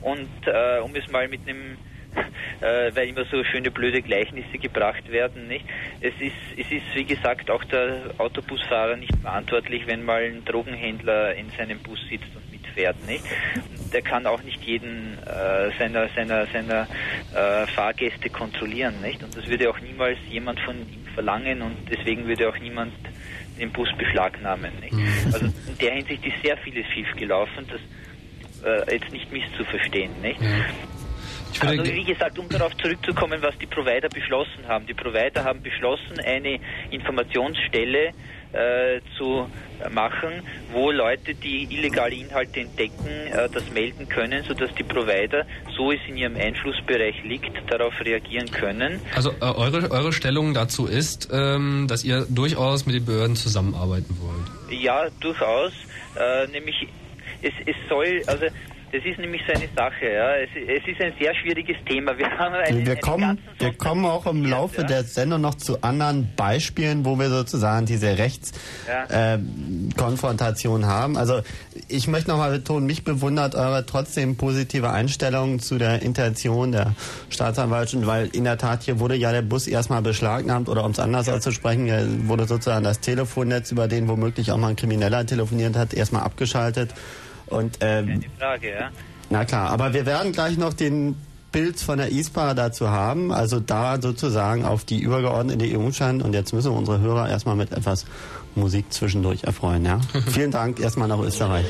Und 0.00 0.30
äh, 0.46 0.78
um 0.80 0.94
es 0.94 1.10
mal 1.10 1.28
mit 1.28 1.40
einem 1.48 1.76
äh, 2.60 2.94
weil 2.94 3.08
immer 3.08 3.24
so 3.24 3.42
schöne 3.42 3.70
blöde 3.70 4.02
Gleichnisse 4.02 4.58
gebracht 4.58 5.10
werden, 5.10 5.48
nicht? 5.48 5.64
Es 6.00 6.12
ist, 6.20 6.36
es 6.58 6.70
ist 6.70 6.94
wie 6.94 7.04
gesagt 7.04 7.50
auch 7.50 7.64
der 7.64 8.12
Autobusfahrer 8.18 8.96
nicht 8.96 9.16
verantwortlich, 9.22 9.86
wenn 9.86 10.04
mal 10.04 10.22
ein 10.22 10.44
Drogenhändler 10.44 11.34
in 11.34 11.48
seinem 11.50 11.78
Bus 11.78 11.98
sitzt 12.10 12.28
und 12.36 12.51
fährt, 12.74 12.96
nicht? 13.06 13.24
Der 13.92 14.02
kann 14.02 14.26
auch 14.26 14.42
nicht 14.42 14.62
jeden 14.64 15.18
äh, 15.18 15.70
seiner 15.78 16.08
seiner 16.08 16.46
seiner 16.46 16.88
äh, 17.34 17.66
Fahrgäste 17.68 18.30
kontrollieren, 18.30 19.00
nicht? 19.00 19.22
Und 19.22 19.36
das 19.36 19.46
würde 19.46 19.68
auch 19.70 19.78
niemals 19.80 20.18
jemand 20.30 20.60
von 20.60 20.76
ihm 20.76 21.06
verlangen 21.14 21.62
und 21.62 21.76
deswegen 21.90 22.26
würde 22.26 22.48
auch 22.48 22.58
niemand 22.58 22.92
den 23.58 23.70
Bus 23.70 23.88
beschlagnahmen, 23.98 24.72
nicht? 24.80 24.92
Mhm. 24.92 25.32
Also 25.32 25.46
in 25.46 25.78
der 25.80 25.94
Hinsicht 25.94 26.24
ist 26.26 26.42
sehr 26.42 26.56
vieles 26.58 26.86
schief 26.88 27.08
gelaufen, 27.16 27.66
das 27.68 27.80
äh, 28.64 28.94
jetzt 28.94 29.12
nicht 29.12 29.30
misszuverstehen, 29.30 30.20
nicht? 30.20 30.40
Also 31.60 31.84
wie 31.84 32.04
gesagt, 32.04 32.38
um 32.38 32.48
darauf 32.48 32.76
zurückzukommen, 32.78 33.42
was 33.42 33.56
die 33.58 33.66
Provider 33.66 34.08
beschlossen 34.08 34.66
haben. 34.66 34.86
Die 34.86 34.94
Provider 34.94 35.44
haben 35.44 35.62
beschlossen, 35.62 36.18
eine 36.24 36.58
Informationsstelle 36.90 38.12
äh, 38.52 39.00
zu 39.16 39.46
machen, 39.90 40.42
wo 40.72 40.90
Leute, 40.90 41.34
die 41.34 41.64
illegale 41.70 42.14
Inhalte 42.14 42.60
entdecken, 42.60 43.08
äh, 43.08 43.48
das 43.52 43.70
melden 43.72 44.08
können, 44.08 44.44
sodass 44.44 44.72
die 44.74 44.82
Provider, 44.82 45.44
so 45.76 45.90
es 45.92 46.00
in 46.08 46.16
ihrem 46.16 46.36
Einflussbereich 46.36 47.22
liegt, 47.24 47.50
darauf 47.70 47.92
reagieren 48.04 48.50
können. 48.50 49.00
Also 49.14 49.30
äh, 49.30 49.44
eure, 49.44 49.90
eure 49.90 50.12
Stellung 50.12 50.54
dazu 50.54 50.86
ist, 50.86 51.28
ähm, 51.32 51.86
dass 51.88 52.04
ihr 52.04 52.26
durchaus 52.28 52.86
mit 52.86 52.94
den 52.94 53.04
Behörden 53.04 53.36
zusammenarbeiten 53.36 54.16
wollt. 54.20 54.80
Ja, 54.80 55.08
durchaus. 55.20 55.72
Äh, 56.14 56.46
nämlich 56.48 56.86
es, 57.42 57.52
es 57.66 57.76
soll, 57.88 58.22
also 58.26 58.46
das 58.92 59.04
ist 59.04 59.18
nämlich 59.18 59.42
so 59.46 59.52
eine 59.54 59.68
Sache. 59.74 60.04
Ja. 60.04 60.36
Es, 60.36 60.50
es 60.54 60.86
ist 60.86 61.00
ein 61.00 61.14
sehr 61.18 61.34
schwieriges 61.34 61.78
Thema. 61.86 62.18
Wir, 62.18 62.30
haben 62.30 62.54
eine, 62.54 62.86
wir, 62.86 62.96
kommen, 62.96 63.38
wir 63.58 63.72
kommen 63.72 64.04
auch 64.04 64.26
im 64.26 64.44
Laufe 64.44 64.82
ja. 64.82 64.86
der 64.86 65.04
Sendung 65.04 65.40
noch 65.40 65.54
zu 65.54 65.80
anderen 65.80 66.28
Beispielen, 66.36 67.06
wo 67.06 67.18
wir 67.18 67.30
sozusagen 67.30 67.86
diese 67.86 68.18
Rechtskonfrontation 68.18 70.82
ja. 70.82 70.86
äh, 70.86 70.90
haben. 70.90 71.16
Also 71.16 71.40
ich 71.88 72.06
möchte 72.06 72.28
nochmal 72.30 72.50
betonen, 72.50 72.84
mich 72.84 73.02
bewundert 73.02 73.54
eure 73.54 73.86
trotzdem 73.86 74.36
positive 74.36 74.90
Einstellung 74.90 75.58
zu 75.58 75.78
der 75.78 76.02
Intention 76.02 76.72
der 76.72 76.94
Staatsanwaltschaft, 77.30 78.06
weil 78.06 78.28
in 78.34 78.44
der 78.44 78.58
Tat 78.58 78.82
hier 78.82 79.00
wurde 79.00 79.14
ja 79.14 79.32
der 79.32 79.40
Bus 79.40 79.68
erstmal 79.68 80.02
beschlagnahmt 80.02 80.68
oder 80.68 80.84
um 80.84 80.90
es 80.90 80.98
anders 80.98 81.30
auszusprechen, 81.30 82.28
wurde 82.28 82.44
sozusagen 82.44 82.84
das 82.84 83.00
Telefonnetz, 83.00 83.72
über 83.72 83.88
den 83.88 84.06
womöglich 84.08 84.52
auch 84.52 84.58
mal 84.58 84.68
ein 84.68 84.76
Krimineller 84.76 85.24
telefoniert 85.24 85.76
hat, 85.76 85.94
erstmal 85.94 86.24
abgeschaltet. 86.24 86.90
Und, 87.52 87.78
ähm, 87.80 88.06
Keine 88.06 88.22
Frage, 88.38 88.70
ja. 88.70 88.90
Na 89.30 89.44
klar, 89.44 89.70
aber 89.70 89.94
wir 89.94 90.04
werden 90.04 90.32
gleich 90.32 90.58
noch 90.58 90.74
den 90.74 91.16
Bild 91.52 91.78
von 91.78 91.98
der 91.98 92.10
ISPA 92.10 92.54
dazu 92.54 92.90
haben, 92.90 93.30
also 93.30 93.60
da 93.60 94.00
sozusagen 94.00 94.64
auf 94.64 94.84
die 94.84 95.00
übergeordnete 95.00 95.78
EU 95.78 95.92
scheinen. 95.92 96.22
Und 96.22 96.32
jetzt 96.32 96.52
müssen 96.52 96.72
wir 96.72 96.78
unsere 96.78 97.00
Hörer 97.00 97.28
erstmal 97.28 97.56
mit 97.56 97.72
etwas 97.72 98.06
Musik 98.54 98.92
zwischendurch 98.92 99.44
erfreuen. 99.44 99.84
Ja? 99.84 100.00
Vielen 100.32 100.50
Dank 100.50 100.80
erstmal 100.80 101.08
nach 101.08 101.20
Österreich. 101.20 101.66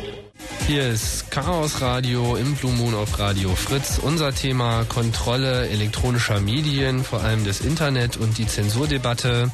Hier 0.67 0.89
ist 0.89 1.31
Chaos 1.31 1.81
Radio 1.81 2.37
im 2.37 2.55
Blue 2.55 2.73
Moon 2.73 2.95
auf 2.95 3.19
Radio 3.19 3.51
Fritz. 3.51 3.99
Unser 4.03 4.33
Thema 4.33 4.85
Kontrolle 4.85 5.69
elektronischer 5.69 6.41
Medien, 6.41 7.05
vor 7.05 7.23
allem 7.23 7.45
des 7.45 7.61
Internet 7.61 8.17
und 8.17 8.39
die 8.39 8.47
Zensurdebatte. 8.47 9.51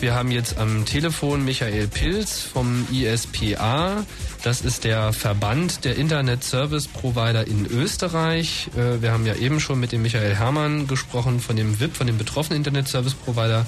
Wir 0.00 0.14
haben 0.14 0.30
jetzt 0.30 0.58
am 0.58 0.84
Telefon 0.84 1.44
Michael 1.44 1.86
Pilz 1.88 2.40
vom 2.40 2.86
ISPA. 2.90 4.04
Das 4.42 4.60
ist 4.60 4.82
der 4.82 5.12
Verband 5.12 5.84
der 5.84 5.96
Internet 5.96 6.42
Service 6.42 6.88
Provider 6.88 7.46
in 7.46 7.64
Österreich. 7.64 8.68
Äh, 8.76 9.00
wir 9.00 9.12
haben 9.12 9.24
ja 9.24 9.36
eben 9.36 9.60
schon 9.60 9.78
mit 9.78 9.92
dem 9.92 10.02
Michael 10.02 10.34
Herrmann 10.34 10.88
gesprochen 10.88 11.38
von 11.38 11.54
dem 11.54 11.78
WIP, 11.78 11.94
von 11.94 12.08
dem 12.08 12.18
betroffenen 12.18 12.56
Internet 12.56 12.88
Service 12.88 13.14
Provider. 13.14 13.64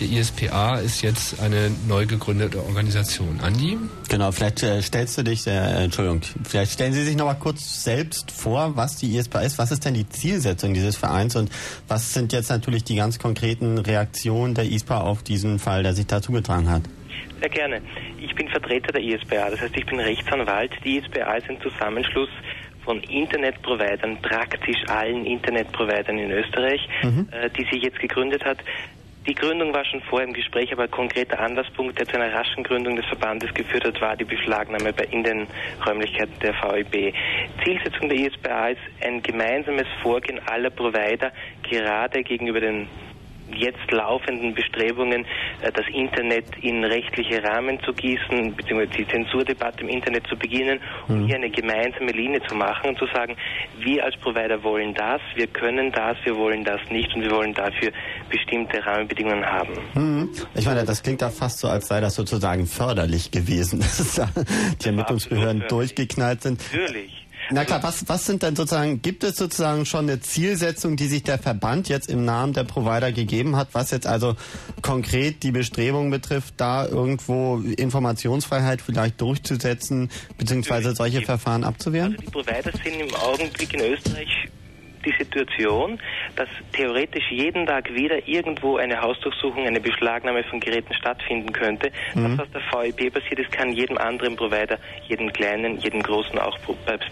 Der 0.00 0.06
ISPA 0.06 0.76
ist 0.76 1.00
jetzt 1.00 1.40
eine 1.40 1.70
neu 1.88 2.04
gegründete 2.04 2.62
Organisation. 2.62 3.40
Andi? 3.40 3.78
Genau, 4.10 4.30
vielleicht 4.30 4.62
äh, 4.62 4.82
stellst 4.82 5.16
du 5.16 5.24
dich, 5.24 5.46
äh, 5.46 5.84
Entschuldigung, 5.84 6.20
vielleicht 6.44 6.72
stellen 6.72 6.92
Sie 6.92 7.04
sich 7.04 7.16
noch 7.16 7.24
mal 7.24 7.34
kurz 7.34 7.82
selbst 7.82 8.30
vor, 8.30 8.76
was 8.76 8.96
die 8.96 9.16
ISPA 9.16 9.40
ist. 9.40 9.56
Was 9.56 9.70
ist 9.70 9.86
denn 9.86 9.94
die 9.94 10.08
Zielsetzung 10.08 10.74
dieses 10.74 10.96
Vereins 10.96 11.36
und 11.36 11.50
was 11.88 12.12
sind 12.12 12.34
jetzt 12.34 12.50
natürlich 12.50 12.84
die 12.84 12.96
ganz 12.96 13.18
konkreten 13.18 13.78
Reaktionen 13.78 14.54
der 14.54 14.66
ISPA 14.66 15.00
auf 15.00 15.22
diesen 15.22 15.58
Fall, 15.58 15.82
der 15.82 15.94
sich 15.94 16.06
da 16.06 16.20
zugetragen 16.20 16.68
hat? 16.68 16.82
Sehr 17.40 17.48
gerne. 17.48 17.82
Ich 18.20 18.34
bin 18.34 18.48
Vertreter 18.48 18.92
der 18.92 19.02
ISPA, 19.02 19.50
das 19.50 19.60
heißt, 19.60 19.76
ich 19.76 19.86
bin 19.86 20.00
Rechtsanwalt. 20.00 20.72
Die 20.84 20.98
ISPA 20.98 21.34
ist 21.34 21.48
ein 21.48 21.60
Zusammenschluss 21.60 22.30
von 22.84 23.00
Internetprovidern, 23.02 24.20
praktisch 24.22 24.78
allen 24.88 25.24
Internetprovidern 25.26 26.18
in 26.18 26.30
Österreich, 26.30 26.88
mhm. 27.02 27.28
äh, 27.30 27.50
die 27.50 27.64
sich 27.64 27.82
jetzt 27.82 27.98
gegründet 27.98 28.44
hat. 28.44 28.58
Die 29.26 29.34
Gründung 29.34 29.74
war 29.74 29.84
schon 29.84 30.00
vor 30.00 30.22
im 30.22 30.32
Gespräch, 30.32 30.72
aber 30.72 30.84
ein 30.84 30.90
konkreter 30.90 31.38
Anlasspunkt, 31.38 31.98
der 31.98 32.06
zu 32.06 32.14
einer 32.14 32.32
raschen 32.32 32.64
Gründung 32.64 32.96
des 32.96 33.04
Verbandes 33.04 33.52
geführt 33.52 33.84
hat, 33.84 34.00
war 34.00 34.16
die 34.16 34.24
Beschlagnahme 34.24 34.94
in 35.10 35.22
den 35.22 35.46
Räumlichkeiten 35.86 36.38
der 36.40 36.54
VEB. 36.54 37.12
Zielsetzung 37.62 38.08
der 38.08 38.18
ISPA 38.18 38.68
ist 38.68 38.80
ein 39.02 39.22
gemeinsames 39.22 39.86
Vorgehen 40.02 40.40
aller 40.48 40.70
Provider, 40.70 41.30
gerade 41.62 42.22
gegenüber 42.22 42.60
den 42.60 42.88
jetzt 43.54 43.90
laufenden 43.90 44.54
Bestrebungen, 44.54 45.24
äh, 45.62 45.72
das 45.72 45.86
Internet 45.92 46.44
in 46.60 46.84
rechtliche 46.84 47.42
Rahmen 47.42 47.80
zu 47.82 47.92
gießen, 47.92 48.54
beziehungsweise 48.54 48.90
die 48.98 49.08
Zensurdebatte 49.08 49.80
im 49.80 49.88
Internet 49.88 50.26
zu 50.26 50.36
beginnen, 50.36 50.80
um 51.08 51.22
mhm. 51.22 51.26
hier 51.26 51.36
eine 51.36 51.50
gemeinsame 51.50 52.12
Linie 52.12 52.40
zu 52.48 52.54
machen 52.54 52.90
und 52.90 52.98
zu 52.98 53.06
sagen, 53.06 53.36
wir 53.78 54.04
als 54.04 54.16
Provider 54.16 54.62
wollen 54.62 54.94
das, 54.94 55.20
wir 55.34 55.46
können 55.46 55.92
das, 55.92 56.16
wir 56.24 56.36
wollen 56.36 56.64
das 56.64 56.80
nicht 56.90 57.14
und 57.14 57.22
wir 57.22 57.30
wollen 57.30 57.54
dafür 57.54 57.90
bestimmte 58.30 58.84
Rahmenbedingungen 58.84 59.44
haben. 59.44 59.74
Mhm. 59.94 60.30
Ich 60.54 60.66
meine, 60.66 60.84
das 60.84 61.02
klingt 61.02 61.22
da 61.22 61.30
fast 61.30 61.60
so, 61.60 61.68
als 61.68 61.88
sei 61.88 62.00
das 62.00 62.14
sozusagen 62.14 62.66
förderlich 62.66 63.30
gewesen, 63.30 63.80
dass 63.80 64.20
die 64.82 64.86
Ermittlungsbehörden 64.86 65.64
durchgeknallt 65.68 66.42
sind. 66.42 66.60
Natürlich. 66.72 67.17
Na 67.50 67.64
klar, 67.64 67.82
was, 67.82 68.06
was 68.08 68.26
sind 68.26 68.42
denn 68.42 68.54
sozusagen, 68.54 69.00
gibt 69.00 69.24
es 69.24 69.36
sozusagen 69.36 69.86
schon 69.86 70.08
eine 70.08 70.20
Zielsetzung, 70.20 70.96
die 70.96 71.06
sich 71.06 71.22
der 71.22 71.38
Verband 71.38 71.88
jetzt 71.88 72.10
im 72.10 72.24
Namen 72.24 72.52
der 72.52 72.64
Provider 72.64 73.10
gegeben 73.10 73.56
hat, 73.56 73.68
was 73.72 73.90
jetzt 73.90 74.06
also 74.06 74.36
konkret 74.82 75.42
die 75.42 75.50
Bestrebungen 75.50 76.10
betrifft, 76.10 76.54
da 76.58 76.86
irgendwo 76.86 77.56
Informationsfreiheit 77.58 78.82
vielleicht 78.82 79.20
durchzusetzen, 79.22 80.10
beziehungsweise 80.36 80.94
solche 80.94 81.22
Verfahren 81.22 81.64
abzuwehren? 81.64 82.12
Also 82.12 82.24
die 82.24 82.30
Provider 82.30 82.72
sind 82.84 83.00
im 83.00 83.14
Augenblick 83.14 83.72
in 83.72 83.80
Österreich 83.80 84.48
die 85.04 85.14
Situation, 85.18 85.98
dass 86.36 86.48
theoretisch 86.72 87.30
jeden 87.30 87.66
Tag 87.66 87.92
wieder 87.94 88.26
irgendwo 88.26 88.76
eine 88.76 89.00
Hausdurchsuchung, 89.00 89.66
eine 89.66 89.80
Beschlagnahme 89.80 90.44
von 90.44 90.60
Geräten 90.60 90.94
stattfinden 90.94 91.52
könnte. 91.52 91.90
Mhm. 92.14 92.36
Das, 92.36 92.48
was 92.54 92.62
der 92.72 92.82
VIP 92.84 93.12
passiert 93.12 93.40
ist, 93.40 93.52
kann 93.52 93.72
jedem 93.72 93.98
anderen 93.98 94.36
Provider, 94.36 94.78
jedem 95.08 95.32
kleinen, 95.32 95.78
jedem 95.78 96.02
großen 96.02 96.38
auch 96.38 96.58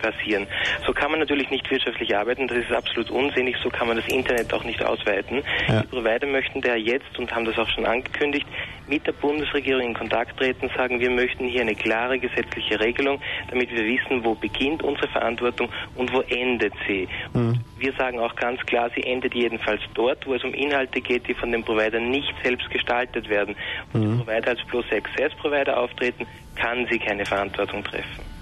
passieren. 0.03 0.46
So 0.87 0.92
kann 0.92 1.11
man 1.11 1.20
natürlich 1.20 1.51
nicht 1.51 1.70
wirtschaftlich 1.70 2.16
arbeiten, 2.16 2.49
das 2.49 2.59
ist 2.59 2.72
absolut 2.72 3.11
unsinnig, 3.11 3.57
so 3.62 3.68
kann 3.68 3.88
man 3.88 3.96
das 3.96 4.07
Internet 4.09 4.53
auch 4.53 4.64
nicht 4.64 4.83
ausweiten. 4.85 5.42
Ja. 5.68 5.83
Die 5.83 5.87
Provider 5.88 6.27
möchten 6.27 6.61
daher 6.61 6.79
jetzt 6.79 7.18
und 7.18 7.35
haben 7.35 7.44
das 7.44 7.59
auch 7.59 7.68
schon 7.68 7.87
angekündigt, 7.87 8.46
mit 8.88 9.07
der 9.07 9.12
Bundesregierung 9.12 9.83
in 9.83 9.94
Kontakt 9.94 10.38
treten, 10.38 10.70
sagen, 10.77 11.01
wir 11.01 11.11
möchten 11.11 11.46
hier 11.46 11.62
eine 11.62 11.75
klare 11.75 12.18
gesetzliche 12.18 12.79
Regelung, 12.79 13.20
damit 13.51 13.70
wir 13.70 13.85
wissen, 13.85 14.25
wo 14.25 14.35
beginnt 14.35 14.83
unsere 14.83 15.09
Verantwortung 15.09 15.68
und 15.96 16.12
wo 16.12 16.20
endet 16.20 16.72
sie. 16.87 17.09
Mhm. 17.33 17.61
Wir 17.79 17.93
sagen 17.93 18.19
auch 18.19 18.35
ganz 18.37 18.61
klar, 18.67 18.91
sie 18.95 19.03
endet 19.03 19.35
jedenfalls 19.35 19.83
dort, 19.95 20.27
wo 20.27 20.35
es 20.35 20.45
um 20.45 20.55
Inhalte 20.55 21.01
geht, 21.01 21.29
die 21.29 21.35
von 21.35 21.53
den 21.53 21.62
Providern 21.62 22.11
nicht 22.11 22.33
selbst 22.43 22.69
gestaltet 22.71 23.29
werden. 23.29 23.55
Und 23.93 24.01
mhm. 24.01 24.19
die 24.19 24.25
Provider 24.25 24.49
als 24.49 24.65
Plus 24.67 24.87
Access 24.91 25.35
Provider 25.35 25.79
auftreten, 25.79 26.27
kann 26.55 26.87
sie 26.91 26.99
keine 26.99 27.25
Verantwortung 27.25 27.85
treffen. 27.85 28.36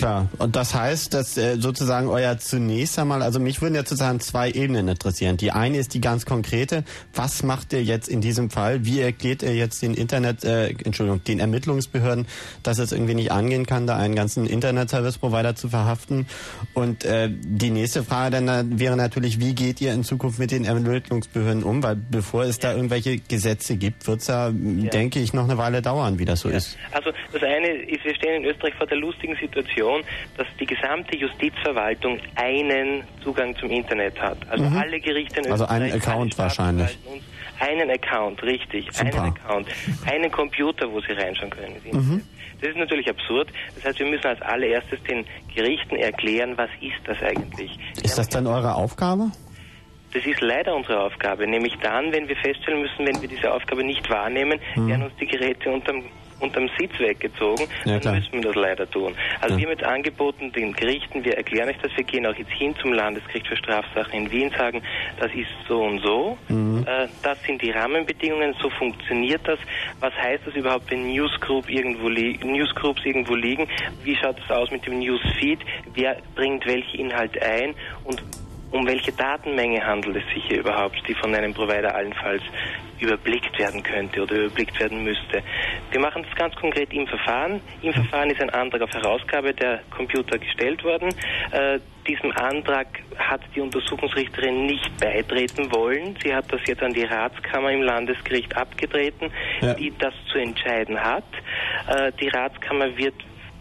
Klar. 0.00 0.30
Und 0.38 0.56
das 0.56 0.74
heißt, 0.74 1.12
dass 1.12 1.36
äh, 1.36 1.56
sozusagen 1.58 2.08
euer 2.08 2.38
zunächst 2.38 2.98
einmal, 2.98 3.20
also 3.20 3.38
mich 3.38 3.60
würden 3.60 3.74
ja 3.74 3.82
sozusagen 3.82 4.18
zwei 4.20 4.50
Ebenen 4.50 4.88
interessieren. 4.88 5.36
Die 5.36 5.52
eine 5.52 5.76
ist 5.76 5.92
die 5.92 6.00
ganz 6.00 6.24
konkrete. 6.24 6.84
Was 7.14 7.42
macht 7.42 7.74
ihr 7.74 7.84
jetzt 7.84 8.08
in 8.08 8.22
diesem 8.22 8.48
Fall? 8.48 8.86
Wie 8.86 9.00
erklärt 9.00 9.42
ihr 9.42 9.54
jetzt 9.54 9.82
den 9.82 9.92
Internet, 9.92 10.42
äh, 10.42 10.70
Entschuldigung, 10.70 11.22
den 11.24 11.38
Ermittlungsbehörden, 11.38 12.26
dass 12.62 12.78
es 12.78 12.92
irgendwie 12.92 13.12
nicht 13.12 13.30
angehen 13.30 13.66
kann, 13.66 13.86
da 13.86 13.98
einen 13.98 14.14
ganzen 14.14 14.46
Internet-Service-Provider 14.46 15.54
zu 15.54 15.68
verhaften? 15.68 16.26
Und 16.72 17.04
äh, 17.04 17.28
die 17.30 17.70
nächste 17.70 18.02
Frage 18.02 18.42
dann 18.42 18.80
wäre 18.80 18.96
natürlich, 18.96 19.38
wie 19.38 19.54
geht 19.54 19.82
ihr 19.82 19.92
in 19.92 20.02
Zukunft 20.02 20.38
mit 20.38 20.50
den 20.50 20.64
Ermittlungsbehörden 20.64 21.62
um? 21.62 21.82
Weil 21.82 21.96
bevor 21.96 22.44
es 22.44 22.56
ja. 22.56 22.70
da 22.70 22.74
irgendwelche 22.74 23.18
Gesetze 23.18 23.76
gibt, 23.76 24.06
wird 24.06 24.20
es 24.20 24.28
ja, 24.28 24.48
ja, 24.48 24.52
denke 24.88 25.20
ich, 25.20 25.34
noch 25.34 25.44
eine 25.44 25.58
Weile 25.58 25.82
dauern, 25.82 26.18
wie 26.18 26.24
das 26.24 26.40
so 26.40 26.48
ja. 26.48 26.56
ist. 26.56 26.78
Also 26.92 27.12
das 27.34 27.42
eine 27.42 27.68
ist, 27.68 28.02
wir 28.02 28.14
stehen 28.14 28.42
in 28.42 28.50
Österreich 28.50 28.74
vor 28.76 28.86
der 28.86 28.96
lustigen 28.96 29.36
Situation, 29.36 29.89
Situation, 29.90 30.04
dass 30.36 30.46
die 30.58 30.66
gesamte 30.66 31.16
Justizverwaltung 31.16 32.18
einen 32.36 33.04
Zugang 33.22 33.56
zum 33.56 33.70
Internet 33.70 34.20
hat. 34.20 34.38
Also 34.48 34.64
mhm. 34.64 34.76
alle 34.76 35.00
Gerichte 35.00 35.40
in 35.40 35.50
Also 35.50 35.66
einen 35.66 35.92
Account 35.92 36.38
wahrscheinlich. 36.38 36.98
Einen 37.58 37.90
Account, 37.90 38.42
richtig. 38.42 38.90
Super. 38.90 39.22
Einen 39.22 39.34
Account. 39.36 39.68
Einen 40.06 40.30
Computer, 40.30 40.90
wo 40.90 41.00
sie 41.00 41.12
reinschauen 41.12 41.50
können. 41.50 41.76
Mhm. 41.92 42.22
Das 42.60 42.70
ist 42.70 42.76
natürlich 42.76 43.08
absurd. 43.08 43.48
Das 43.74 43.84
heißt, 43.84 43.98
wir 43.98 44.06
müssen 44.06 44.26
als 44.26 44.40
allererstes 44.42 45.02
den 45.04 45.24
Gerichten 45.54 45.96
erklären, 45.96 46.56
was 46.56 46.70
ist 46.80 47.00
das 47.04 47.20
eigentlich. 47.22 47.78
Ist 48.02 48.18
das 48.18 48.28
dann 48.28 48.46
eure 48.46 48.74
Aufgabe? 48.74 49.30
Das 50.12 50.26
ist 50.26 50.40
leider 50.40 50.74
unsere 50.74 51.00
Aufgabe, 51.00 51.46
nämlich 51.46 51.76
dann, 51.82 52.12
wenn 52.12 52.26
wir 52.26 52.36
feststellen 52.36 52.82
müssen, 52.82 53.06
wenn 53.06 53.22
wir 53.22 53.28
diese 53.28 53.52
Aufgabe 53.52 53.84
nicht 53.84 54.10
wahrnehmen, 54.10 54.58
mhm. 54.74 54.88
werden 54.88 55.02
uns 55.04 55.12
die 55.20 55.26
Geräte 55.26 55.70
unterm 55.70 56.02
unterm 56.40 56.68
Sitz 56.78 56.98
weggezogen, 56.98 57.66
ja, 57.84 57.98
dann 57.98 58.16
müssen 58.16 58.32
wir 58.32 58.40
das 58.42 58.54
leider 58.54 58.90
tun. 58.90 59.14
Also 59.40 59.54
ja. 59.54 59.60
wir 59.60 59.66
haben 59.66 59.78
jetzt 59.78 59.84
angeboten 59.84 60.52
den 60.52 60.72
Gerichten, 60.72 61.24
wir 61.24 61.36
erklären 61.36 61.68
euch 61.68 61.78
das, 61.82 61.92
wir 61.96 62.04
gehen 62.04 62.26
auch 62.26 62.34
jetzt 62.34 62.52
hin 62.52 62.74
zum 62.80 62.92
Landesgericht 62.92 63.46
für 63.46 63.56
Strafsachen 63.56 64.12
in 64.12 64.30
Wien, 64.30 64.50
sagen, 64.56 64.82
das 65.18 65.32
ist 65.34 65.48
so 65.68 65.82
und 65.82 66.00
so, 66.00 66.38
mhm. 66.48 66.84
äh, 66.86 67.08
das 67.22 67.42
sind 67.42 67.62
die 67.62 67.70
Rahmenbedingungen, 67.70 68.54
so 68.60 68.70
funktioniert 68.70 69.46
das. 69.46 69.58
Was 70.00 70.14
heißt 70.14 70.46
das 70.46 70.54
überhaupt, 70.54 70.90
wenn 70.90 71.12
Newsgroup 71.12 71.68
irgendwo 71.68 72.08
Newsgroups 72.08 73.04
irgendwo 73.04 73.34
liegen? 73.34 73.68
Wie 74.02 74.16
schaut 74.16 74.36
es 74.44 74.50
aus 74.50 74.70
mit 74.70 74.86
dem 74.86 74.98
Newsfeed? 74.98 75.60
Wer 75.94 76.16
bringt 76.34 76.66
welche 76.66 76.96
Inhalte 76.96 77.40
ein? 77.42 77.74
Und 78.04 78.22
um 78.70 78.86
welche 78.86 79.12
Datenmenge 79.12 79.84
handelt 79.84 80.16
es 80.16 80.34
sich 80.34 80.44
hier 80.46 80.60
überhaupt, 80.60 81.00
die 81.08 81.14
von 81.14 81.34
einem 81.34 81.52
Provider 81.52 81.94
allenfalls 81.94 82.42
überblickt 83.00 83.58
werden 83.58 83.82
könnte 83.82 84.22
oder 84.22 84.36
überblickt 84.36 84.78
werden 84.78 85.02
müsste. 85.02 85.42
Wir 85.90 86.00
machen 86.00 86.24
das 86.28 86.34
ganz 86.36 86.54
konkret 86.54 86.92
im 86.92 87.06
Verfahren. 87.06 87.60
Im 87.82 87.92
Verfahren 87.92 88.30
ist 88.30 88.40
ein 88.40 88.50
Antrag 88.50 88.82
auf 88.82 88.90
Herausgabe 88.90 89.54
der 89.54 89.80
Computer 89.90 90.38
gestellt 90.38 90.84
worden. 90.84 91.08
Äh, 91.50 91.80
diesem 92.06 92.32
Antrag 92.32 92.86
hat 93.16 93.40
die 93.54 93.60
Untersuchungsrichterin 93.60 94.66
nicht 94.66 94.90
beitreten 94.98 95.72
wollen. 95.72 96.16
Sie 96.22 96.34
hat 96.34 96.52
das 96.52 96.60
jetzt 96.66 96.82
an 96.82 96.92
die 96.92 97.04
Ratskammer 97.04 97.72
im 97.72 97.82
Landesgericht 97.82 98.56
abgetreten, 98.56 99.30
ja. 99.60 99.74
die 99.74 99.92
das 99.98 100.14
zu 100.30 100.38
entscheiden 100.38 100.98
hat. 100.98 101.24
Äh, 101.88 102.12
die 102.20 102.28
Ratskammer 102.28 102.96
wird 102.96 103.14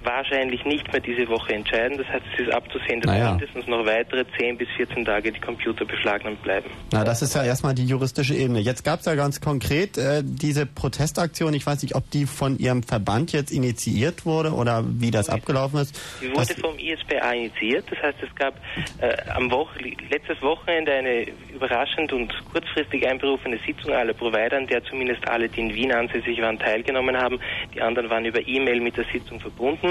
wahrscheinlich 0.04 0.64
nicht 0.66 0.92
mehr 0.92 1.02
diese 1.02 1.28
Woche 1.28 1.54
entscheiden. 1.54 1.98
Das 1.98 2.08
heißt, 2.08 2.24
es 2.34 2.48
ist 2.48 2.54
abzusehen, 2.54 3.02
dass 3.02 3.12
naja. 3.12 3.32
mindestens 3.32 3.68
noch 3.68 3.86
weitere 3.86 4.26
10 4.38 4.58
bis 4.58 4.68
14 4.78 5.06
Tage 5.06 5.32
die 5.32 5.40
Computer 5.40 5.86
beschlagnahmt 5.86 6.42
bleiben. 6.42 6.70
Na, 6.92 7.04
das 7.04 7.22
ist 7.22 7.36
ja 7.36 7.44
erstmal 7.44 7.76
die 7.76 7.86
juristische 7.86 8.34
Ebene. 8.34 8.60
Jetzt 8.60 8.84
gab 8.84 9.00
es 9.00 9.06
ja 9.06 9.16
ganz 9.16 9.42
konkret 9.42 9.98
äh, 9.98 10.22
diese 10.24 10.66
Protestaktion. 10.66 11.54
Ich 11.54 11.66
weiß 11.66 11.82
nicht, 11.84 11.96
ob 11.96 12.10
die 12.12 12.26
von 12.26 12.58
Ihrem 12.58 12.84
Verband 12.84 13.32
jetzt 13.32 13.52
initiiert 13.52 14.26
wurde 14.26 14.54
oder 14.54 14.84
wie 14.86 15.12
das 15.12 15.30
abgelaufen 15.30 15.80
ist. 15.80 16.00
Die 16.22 16.32
wurde 16.32 16.54
vom 16.56 16.78
ISPA 16.78 17.32
initiiert. 17.32 17.86
Das 17.90 18.02
heißt, 18.02 18.18
es 18.22 18.36
gab 18.36 18.56
äh, 19.02 19.16
am 19.32 19.52
Woche, 19.52 19.80
letztes 20.10 20.42
Wochenende 20.42 20.94
eine 20.94 21.26
überraschend 21.54 22.14
und 22.14 22.34
kurzfristig 22.52 23.08
einberufene 23.08 23.60
Sitzung 23.66 23.94
aller 23.94 24.14
Provider, 24.14 24.58
an 24.58 24.68
der 24.68 24.84
zumindest 24.84 25.28
alle, 25.28 25.50
die 25.50 25.62
in 25.62 25.74
Wien 25.74 25.92
ansässig 25.92 26.42
waren, 26.42 26.58
teilgenommen 26.58 27.18
haben. 27.18 27.40
Die 27.74 27.82
anderen 27.82 28.10
waren 28.10 28.26
über 28.26 28.46
E-Mail 28.48 28.80
mit 28.80 28.96
der 28.98 29.06
Sitzung 29.12 29.40
verbunden 29.40 29.89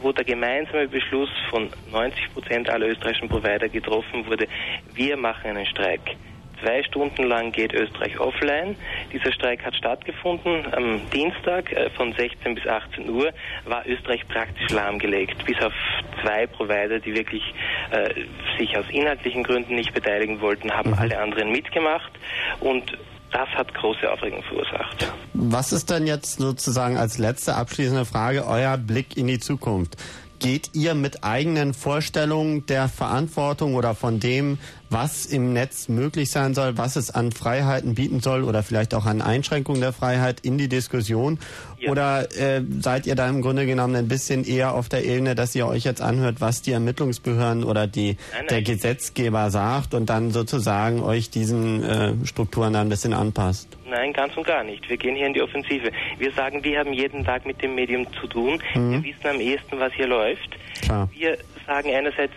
wo 0.00 0.12
der 0.12 0.24
gemeinsame 0.24 0.88
Beschluss 0.88 1.30
von 1.50 1.70
90 1.92 2.32
Prozent 2.34 2.70
aller 2.70 2.88
österreichischen 2.88 3.28
Provider 3.28 3.68
getroffen 3.68 4.26
wurde, 4.26 4.46
wir 4.94 5.16
machen 5.16 5.50
einen 5.50 5.66
Streik. 5.66 6.16
Zwei 6.62 6.82
Stunden 6.84 7.24
lang 7.24 7.52
geht 7.52 7.74
Österreich 7.74 8.18
offline. 8.18 8.76
Dieser 9.12 9.30
Streik 9.32 9.64
hat 9.64 9.76
stattgefunden. 9.76 10.64
Am 10.72 11.00
Dienstag 11.10 11.70
äh, 11.72 11.90
von 11.90 12.12
16 12.14 12.54
bis 12.54 12.66
18 12.66 13.10
Uhr 13.10 13.30
war 13.66 13.86
Österreich 13.86 14.26
praktisch 14.26 14.70
lahmgelegt, 14.70 15.44
bis 15.44 15.60
auf 15.60 15.74
zwei 16.22 16.46
Provider, 16.46 16.98
die 16.98 17.14
wirklich 17.14 17.42
äh, 17.90 18.24
sich 18.58 18.76
aus 18.76 18.86
inhaltlichen 18.90 19.42
Gründen 19.42 19.74
nicht 19.74 19.92
beteiligen 19.92 20.40
wollten, 20.40 20.72
haben 20.72 20.90
mhm. 20.90 20.98
alle 20.98 21.18
anderen 21.18 21.52
mitgemacht 21.52 22.12
und 22.60 22.96
das 23.32 23.48
hat 23.50 23.72
große 23.74 24.10
Aufregung 24.10 24.42
verursacht. 24.44 25.12
Was 25.34 25.72
ist 25.72 25.90
denn 25.90 26.06
jetzt 26.06 26.38
sozusagen 26.38 26.96
als 26.96 27.18
letzte 27.18 27.54
abschließende 27.54 28.04
Frage 28.04 28.46
euer 28.46 28.76
Blick 28.76 29.16
in 29.16 29.26
die 29.26 29.38
Zukunft? 29.38 29.96
Geht 30.38 30.70
ihr 30.74 30.94
mit 30.94 31.24
eigenen 31.24 31.72
Vorstellungen 31.72 32.66
der 32.66 32.88
Verantwortung 32.88 33.74
oder 33.74 33.94
von 33.94 34.20
dem, 34.20 34.58
was 34.90 35.26
im 35.26 35.52
Netz 35.52 35.88
möglich 35.88 36.30
sein 36.30 36.54
soll, 36.54 36.78
was 36.78 36.96
es 36.96 37.10
an 37.10 37.32
Freiheiten 37.32 37.94
bieten 37.94 38.20
soll 38.20 38.44
oder 38.44 38.62
vielleicht 38.62 38.94
auch 38.94 39.06
an 39.06 39.22
Einschränkungen 39.22 39.80
der 39.80 39.92
Freiheit 39.92 40.40
in 40.40 40.58
die 40.58 40.68
Diskussion? 40.68 41.38
Ja. 41.78 41.90
Oder 41.90 42.28
äh, 42.38 42.62
seid 42.80 43.06
ihr 43.06 43.14
da 43.14 43.28
im 43.28 43.42
Grunde 43.42 43.66
genommen 43.66 43.96
ein 43.96 44.08
bisschen 44.08 44.44
eher 44.44 44.74
auf 44.74 44.88
der 44.88 45.04
Ebene, 45.04 45.34
dass 45.34 45.54
ihr 45.54 45.66
euch 45.66 45.84
jetzt 45.84 46.00
anhört, 46.00 46.40
was 46.40 46.62
die 46.62 46.72
Ermittlungsbehörden 46.72 47.64
oder 47.64 47.86
die, 47.86 48.12
nein, 48.12 48.16
nein. 48.32 48.46
der 48.48 48.62
Gesetzgeber 48.62 49.50
sagt 49.50 49.94
und 49.94 50.08
dann 50.08 50.30
sozusagen 50.30 51.02
euch 51.02 51.30
diesen 51.30 51.82
äh, 51.82 52.12
Strukturen 52.24 52.72
dann 52.72 52.86
ein 52.86 52.90
bisschen 52.90 53.12
anpasst? 53.12 53.76
Nein, 53.88 54.12
ganz 54.12 54.36
und 54.36 54.46
gar 54.46 54.64
nicht. 54.64 54.88
Wir 54.88 54.96
gehen 54.96 55.14
hier 55.14 55.26
in 55.26 55.34
die 55.34 55.42
Offensive. 55.42 55.90
Wir 56.18 56.32
sagen, 56.32 56.64
wir 56.64 56.78
haben 56.78 56.92
jeden 56.92 57.24
Tag 57.24 57.46
mit 57.46 57.62
dem 57.62 57.74
Medium 57.74 58.06
zu 58.20 58.26
tun. 58.26 58.60
Mhm. 58.74 59.02
Wir 59.02 59.14
wissen 59.14 59.26
am 59.28 59.40
ehesten, 59.40 59.78
was 59.78 59.92
hier 59.92 60.06
läuft. 60.06 60.56
Klar. 60.82 61.08
Wir 61.12 61.38
sagen 61.66 61.90
einerseits, 61.94 62.34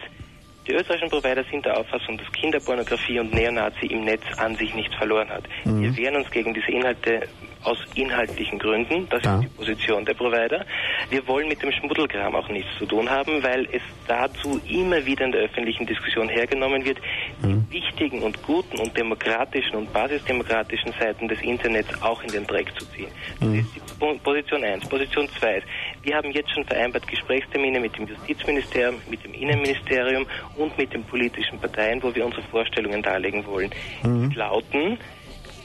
die 0.70 0.76
österreichischen 0.76 1.10
Provider 1.10 1.44
sind 1.50 1.66
der 1.66 1.78
Auffassung, 1.78 2.18
dass 2.18 2.32
Kinderpornografie 2.34 3.20
und 3.20 3.34
Neonazi 3.34 3.88
im 3.88 4.06
Netz 4.06 4.22
an 4.38 4.56
sich 4.56 4.76
nichts 4.76 4.96
verloren 4.96 5.28
hat. 5.30 5.44
Mhm. 5.66 5.82
Wir 5.82 5.98
wehren 5.98 6.16
uns 6.18 6.30
gegen 6.30 6.54
diese 6.54 6.72
Inhalte 6.72 7.28
aus 7.64 7.78
inhaltlichen 7.96 8.60
Gründen. 8.60 9.08
Das 9.10 9.24
ja. 9.24 9.36
ist 9.36 9.44
die 9.44 9.48
Position 9.50 10.06
der 10.06 10.14
Provider. 10.14 10.66
Wir 11.10 11.28
wollen 11.28 11.48
mit 11.48 11.62
dem 11.62 11.72
Schmuddelkram 11.72 12.36
auch 12.36 12.48
nichts 12.50 12.70
zu 12.78 12.86
tun 12.86 13.10
haben, 13.10 13.44
weil 13.44 13.68
es 13.72 13.82
dazu 14.08 14.60
immer 14.68 15.06
wieder 15.06 15.26
in 15.26 15.32
der 15.32 15.42
öffentlichen 15.42 15.86
Diskussion 15.86 16.30
hergenommen 16.30 16.86
wird, 16.86 16.98
mhm. 17.42 17.66
die 17.70 17.80
wichtigen 17.80 18.24
und 18.24 18.42
guten 18.44 18.80
und 18.80 18.96
demokratischen 18.98 19.76
und 19.76 19.92
basisdemokratischen 19.94 20.94
Seiten 21.00 21.28
des 21.28 21.42
Internets 21.42 21.90
auch 22.02 22.22
in 22.24 22.32
den 22.32 22.46
Dreck 22.48 22.68
zu 22.78 22.86
ziehen. 22.92 23.10
Das 23.40 23.50
mhm. 23.50 23.60
ist 23.60 23.68
die 23.76 24.18
Position 24.24 24.64
1. 24.64 24.88
Position 24.88 25.28
2 25.40 25.58
ist, 25.58 25.68
wir 26.04 26.16
haben 26.16 26.32
jetzt 26.32 26.52
schon 26.52 26.64
vereinbart 26.66 27.08
Gesprächstermine 27.08 27.80
mit 27.80 27.98
dem 27.98 28.08
Justizministerium, 28.08 28.96
mit 29.10 29.24
dem 29.24 29.34
Innenministerium 29.34 30.26
und 30.56 30.78
mit 30.78 30.94
den 30.94 31.04
politischen 31.04 31.60
Parteien, 31.60 32.02
wo 32.02 32.14
wir 32.14 32.26
unsere 32.26 32.44
Vorstellungen 32.44 33.02
darlegen 33.02 33.46
wollen. 33.46 33.72
Mhm. 34.04 34.32
lauten, 34.32 34.98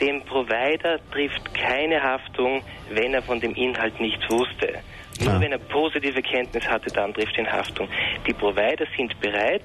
dem 0.01 0.23
Provider 0.23 0.99
trifft 1.11 1.55
keine 1.55 2.03
Haftung, 2.03 2.63
wenn 2.91 3.15
er 3.15 3.23
von 3.23 3.41
dem 3.41 3.55
Inhalt 3.55 3.99
nichts 4.01 4.29
wusste. 4.31 4.81
Nur 5.21 5.41
wenn 5.41 5.53
er 5.53 5.59
positive 5.59 6.21
Kenntnis 6.23 6.67
hatte, 6.69 6.91
dann 6.91 7.15
trifft 7.15 7.39
ihn 7.39 7.51
Haftung. 7.51 7.89
Die 8.27 8.33
Provider 8.33 8.85
sind 8.97 9.19
bereit, 9.21 9.63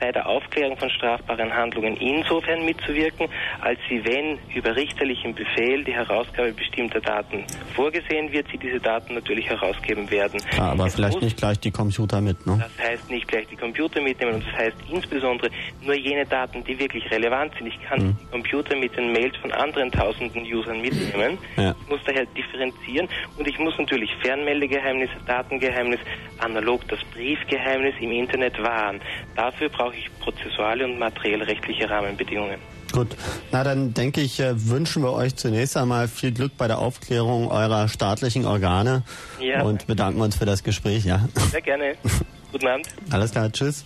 bei 0.00 0.10
der 0.10 0.26
Aufklärung 0.26 0.76
von 0.76 0.90
strafbaren 0.90 1.54
Handlungen 1.54 1.96
insofern 1.96 2.64
mitzuwirken, 2.64 3.28
als 3.60 3.78
sie, 3.88 4.04
wenn 4.04 4.38
über 4.54 4.74
richterlichen 4.74 5.34
Befehl 5.34 5.84
die 5.84 5.92
Herausgabe 5.92 6.52
bestimmter 6.52 7.00
Daten 7.00 7.44
vorgesehen 7.74 8.32
wird, 8.32 8.46
sie 8.50 8.58
diese 8.58 8.80
Daten 8.80 9.14
natürlich 9.14 9.48
herausgeben 9.48 10.10
werden. 10.10 10.40
Ja, 10.56 10.72
aber 10.72 10.86
es 10.86 10.94
vielleicht 10.94 11.20
nicht 11.20 11.36
gleich 11.36 11.60
die 11.60 11.70
Computer 11.70 12.20
mit, 12.20 12.44
ne? 12.46 12.64
Das 12.76 12.88
heißt 12.88 13.10
nicht 13.10 13.28
gleich 13.28 13.46
die 13.48 13.56
Computer 13.56 14.00
mitnehmen 14.00 14.34
und 14.34 14.44
das 14.46 14.54
heißt 14.54 14.76
insbesondere 14.90 15.50
nur 15.82 15.94
jene 15.94 16.24
Daten, 16.24 16.64
die 16.64 16.78
wirklich 16.78 17.08
relevant 17.10 17.52
sind. 17.56 17.66
Ich 17.66 17.80
kann 17.82 18.02
mhm. 18.02 18.16
die 18.20 18.30
Computer 18.30 18.76
mit 18.76 18.96
den 18.96 19.12
Mails 19.12 19.36
von 19.36 19.52
anderen 19.52 19.90
tausenden 19.92 20.42
Usern 20.42 20.80
mitnehmen. 20.80 21.38
Ja. 21.56 21.74
Ich 21.82 21.88
muss 21.88 22.00
daher 22.06 22.24
differenzieren 22.26 23.08
und 23.36 23.46
ich 23.46 23.58
muss 23.58 23.76
natürlich 23.78 24.10
Fernmeldegeheimnis, 24.22 25.10
Datengeheimnis, 25.26 26.00
analog 26.38 26.86
das 26.88 27.00
Briefgeheimnis 27.12 27.94
im 28.00 28.12
Internet 28.12 28.60
wahren. 28.62 29.00
Dafür 29.36 29.68
brauche 29.68 29.89
ich 29.96 30.10
prozessuale 30.20 30.84
und 30.84 30.98
materiellrechtliche 30.98 31.88
Rahmenbedingungen. 31.88 32.58
Gut, 32.92 33.08
na 33.52 33.62
dann 33.62 33.94
denke 33.94 34.20
ich, 34.20 34.40
äh, 34.40 34.68
wünschen 34.68 35.02
wir 35.02 35.12
euch 35.12 35.36
zunächst 35.36 35.76
einmal 35.76 36.08
viel 36.08 36.32
Glück 36.32 36.56
bei 36.56 36.66
der 36.66 36.78
Aufklärung 36.78 37.48
eurer 37.50 37.88
staatlichen 37.88 38.46
Organe 38.46 39.04
ja. 39.40 39.62
und 39.62 39.86
bedanken 39.86 40.20
uns 40.20 40.36
für 40.36 40.46
das 40.46 40.64
Gespräch. 40.64 41.04
Ja. 41.04 41.28
Sehr 41.50 41.62
gerne. 41.62 41.94
Guten 42.52 42.66
Abend. 42.66 42.88
Alles 43.10 43.30
klar, 43.30 43.50
tschüss. 43.52 43.84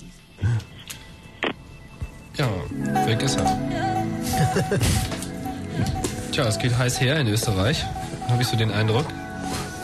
Ja, 2.37 2.49
weg 3.07 3.23
ist 3.23 3.39
er. 3.39 3.59
Tja, 6.33 6.47
es 6.47 6.59
geht 6.59 6.77
heiß 6.77 7.01
her 7.01 7.17
in 7.21 7.29
Österreich, 7.29 7.85
habe 8.29 8.43
ich 8.43 8.49
so 8.49 8.57
den 8.57 8.71
Eindruck. 8.73 9.07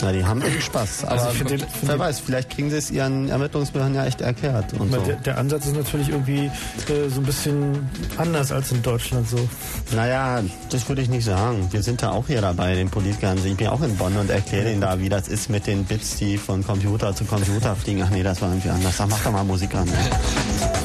Na, 0.03 0.13
die 0.13 0.25
haben 0.25 0.41
echt 0.43 0.63
Spaß. 0.63 1.05
Also 1.05 1.27
Aber 1.27 1.45
den, 1.45 1.63
wer 1.83 1.99
weiß, 1.99 2.21
vielleicht 2.21 2.51
kriegen 2.51 2.71
sie 2.71 2.77
es 2.77 2.91
ihren 2.91 3.29
Ermittlungsbehörden 3.29 3.95
ja 3.95 4.07
echt 4.07 4.21
erklärt. 4.21 4.73
Und 4.75 4.93
so. 4.93 5.01
der, 5.01 5.17
der, 5.17 5.39
Ansatz 5.39 5.67
ist 5.67 5.77
natürlich 5.77 6.09
irgendwie 6.09 6.47
äh, 6.47 7.09
so 7.09 7.21
ein 7.21 7.25
bisschen 7.25 7.89
anders 8.17 8.53
als 8.53 8.73
in 8.73 8.83
Deutschland 8.83 9.29
so. 9.29 9.49
Naja, 9.95 10.43
das 10.71 10.89
würde 10.89 11.03
ich 11.03 11.09
nicht 11.09 11.25
sagen. 11.25 11.69
Wir 11.71 11.83
sind 11.83 12.03
da 12.03 12.11
auch 12.11 12.27
hier 12.27 12.41
dabei, 12.41 12.75
den 12.75 12.89
Politikern. 12.91 13.39
Ich 13.45 13.57
bin 13.57 13.67
auch 13.69 13.83
in 13.83 13.97
Bonn 13.97 14.17
und 14.17 14.31
erkläre 14.31 14.73
ihnen 14.73 14.81
da, 14.81 14.99
wie 15.01 15.09
das 15.09 15.29
ist 15.29 15.51
mit 15.51 15.67
den 15.67 15.85
Bits, 15.85 16.17
die 16.17 16.39
von 16.39 16.65
Computer 16.65 17.15
zu 17.15 17.25
Computer 17.25 17.77
fliegen. 17.77 18.03
Ach 18.03 18.11
nee, 18.11 18.23
das 18.23 18.41
war 18.41 18.49
irgendwie 18.49 18.71
anders. 18.71 18.95
Ach, 19.01 19.07
mach 19.09 19.23
doch 19.23 19.33
mal 19.33 19.45
Musik 19.45 19.75
an. 19.75 19.87
Ne? 19.87 19.93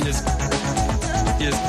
Hier 0.02 0.10
ist, 0.10 0.24
hier 1.38 1.50
ist, 1.50 1.60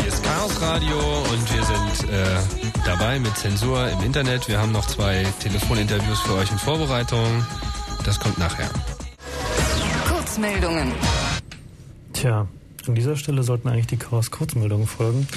hier 0.00 0.08
ist 0.08 0.22
Chaos 0.22 0.60
Radio 0.60 0.98
und 0.98 1.54
wir 1.54 1.64
sind 1.64 2.12
äh, 2.12 2.67
dabei 2.88 3.18
mit 3.18 3.36
Zensur 3.36 3.86
im 3.90 4.00
Internet. 4.00 4.48
Wir 4.48 4.58
haben 4.58 4.72
noch 4.72 4.86
zwei 4.86 5.26
Telefoninterviews 5.40 6.20
für 6.20 6.32
euch 6.36 6.50
in 6.50 6.58
Vorbereitung. 6.58 7.44
Das 8.06 8.18
kommt 8.18 8.38
nachher. 8.38 8.70
Kurzmeldungen. 10.08 10.92
Tja, 12.14 12.48
an 12.86 12.94
dieser 12.94 13.16
Stelle 13.16 13.42
sollten 13.42 13.68
eigentlich 13.68 13.88
die 13.88 13.98
Chaos-Kurzmeldungen 13.98 14.86
folgen. 14.86 15.28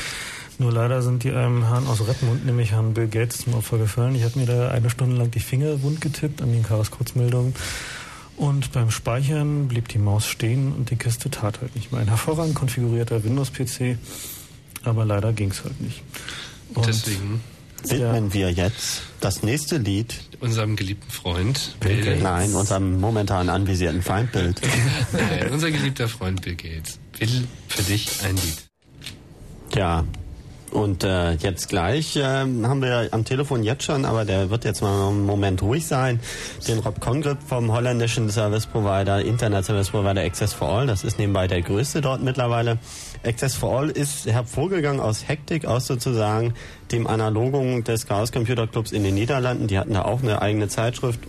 Nur 0.60 0.72
leider 0.72 1.02
sind 1.02 1.26
die 1.26 1.32
einem 1.32 1.68
Herrn 1.68 1.88
aus 1.88 2.08
Redmond, 2.08 2.46
nämlich 2.46 2.72
Herrn 2.72 2.94
Bill 2.94 3.10
Gates, 3.10 3.40
zum 3.40 3.56
Opfer 3.56 3.78
gefallen. 3.78 4.16
Ich 4.16 4.24
habe 4.24 4.40
mir 4.40 4.46
da 4.46 4.70
eine 4.70 4.90
Stunde 4.90 5.18
lang 5.18 5.30
die 5.32 5.42
Finger 5.42 5.84
wund 5.84 6.00
getippt 6.00 6.42
an 6.42 6.54
den 6.54 6.64
Chaos-Kurzmeldungen. 6.64 7.54
Und 8.38 8.72
beim 8.72 8.92
Speichern 8.92 9.68
blieb 9.68 9.90
die 9.90 10.00
Maus 10.00 10.26
stehen 10.26 10.72
und 10.72 10.90
die 10.90 10.96
Kiste 10.96 11.30
tat 11.30 11.60
halt 11.60 11.76
nicht 11.76 11.92
mehr. 11.92 12.00
Ein 12.00 12.08
hervorragend 12.08 12.56
konfigurierter 12.56 13.26
Windows-PC, 13.26 13.98
aber 14.86 15.04
leider 15.04 15.34
ging 15.34 15.52
es 15.52 15.66
halt 15.66 15.82
nicht. 15.82 16.02
Und 16.74 16.88
deswegen 16.88 17.42
widmen 17.84 18.34
wir 18.34 18.52
jetzt 18.52 19.02
das 19.20 19.44
nächste 19.44 19.78
Lied 19.78 20.16
unserem 20.42 20.76
geliebten 20.76 21.10
Freund 21.10 21.76
Bill 21.80 22.04
Gates. 22.04 22.24
Nein, 22.24 22.54
unserem 22.54 23.00
momentan 23.00 23.50
anvisierten 23.50 24.02
Feindbild. 24.02 24.60
Nein, 25.14 25.52
unser 25.52 25.72
geliebter 25.72 26.08
Freund 26.08 26.42
Bill 26.42 26.56
Gates 26.56 27.00
will 27.20 27.48
für 27.68 27.84
dich 27.84 28.24
ein 28.24 28.36
Lied. 28.36 28.66
Ja, 29.76 30.04
und 30.72 31.04
äh, 31.04 31.34
jetzt 31.34 31.70
gleich 31.70 32.16
äh, 32.16 32.24
haben 32.24 32.82
wir 32.82 33.10
am 33.12 33.26
Telefon 33.26 33.62
jetzt 33.62 33.84
schon, 33.84 34.06
aber 34.06 34.26
der 34.26 34.50
wird 34.50 34.64
jetzt 34.64 34.82
mal 34.82 35.10
einen 35.10 35.26
Moment 35.26 35.62
ruhig 35.62 35.86
sein, 35.86 36.20
den 36.68 36.80
Rob 36.80 37.00
Congrip 37.02 37.38
vom 37.46 37.72
holländischen 37.72 38.30
Service 38.30 38.66
Provider, 38.66 39.22
Internet 39.22 39.66
Service 39.66 39.90
Provider 39.90 40.22
Access 40.22 40.54
for 40.54 40.70
All. 40.70 40.88
Das 40.88 41.04
ist 41.04 41.20
nebenbei 41.20 41.48
der 41.48 41.62
größte 41.62 42.02
dort 42.02 42.24
mittlerweile. 42.24 42.78
Access 43.24 43.56
for 43.56 43.78
All 43.78 43.90
ist 43.90 44.26
hervorgegangen 44.26 45.00
aus 45.00 45.28
Hektik, 45.28 45.66
aus 45.66 45.86
sozusagen 45.86 46.54
dem 46.92 47.06
Analogung 47.06 47.84
des 47.84 48.08
Chaos 48.08 48.32
Computer 48.32 48.68
Clubs 48.68 48.92
in 48.92 49.04
den 49.04 49.14
Niederlanden. 49.14 49.68
Die 49.68 49.78
hatten 49.78 49.94
da 49.94 50.04
auch 50.04 50.24
eine 50.24 50.42
eigene 50.42 50.68
Zeitschrift 50.68 51.20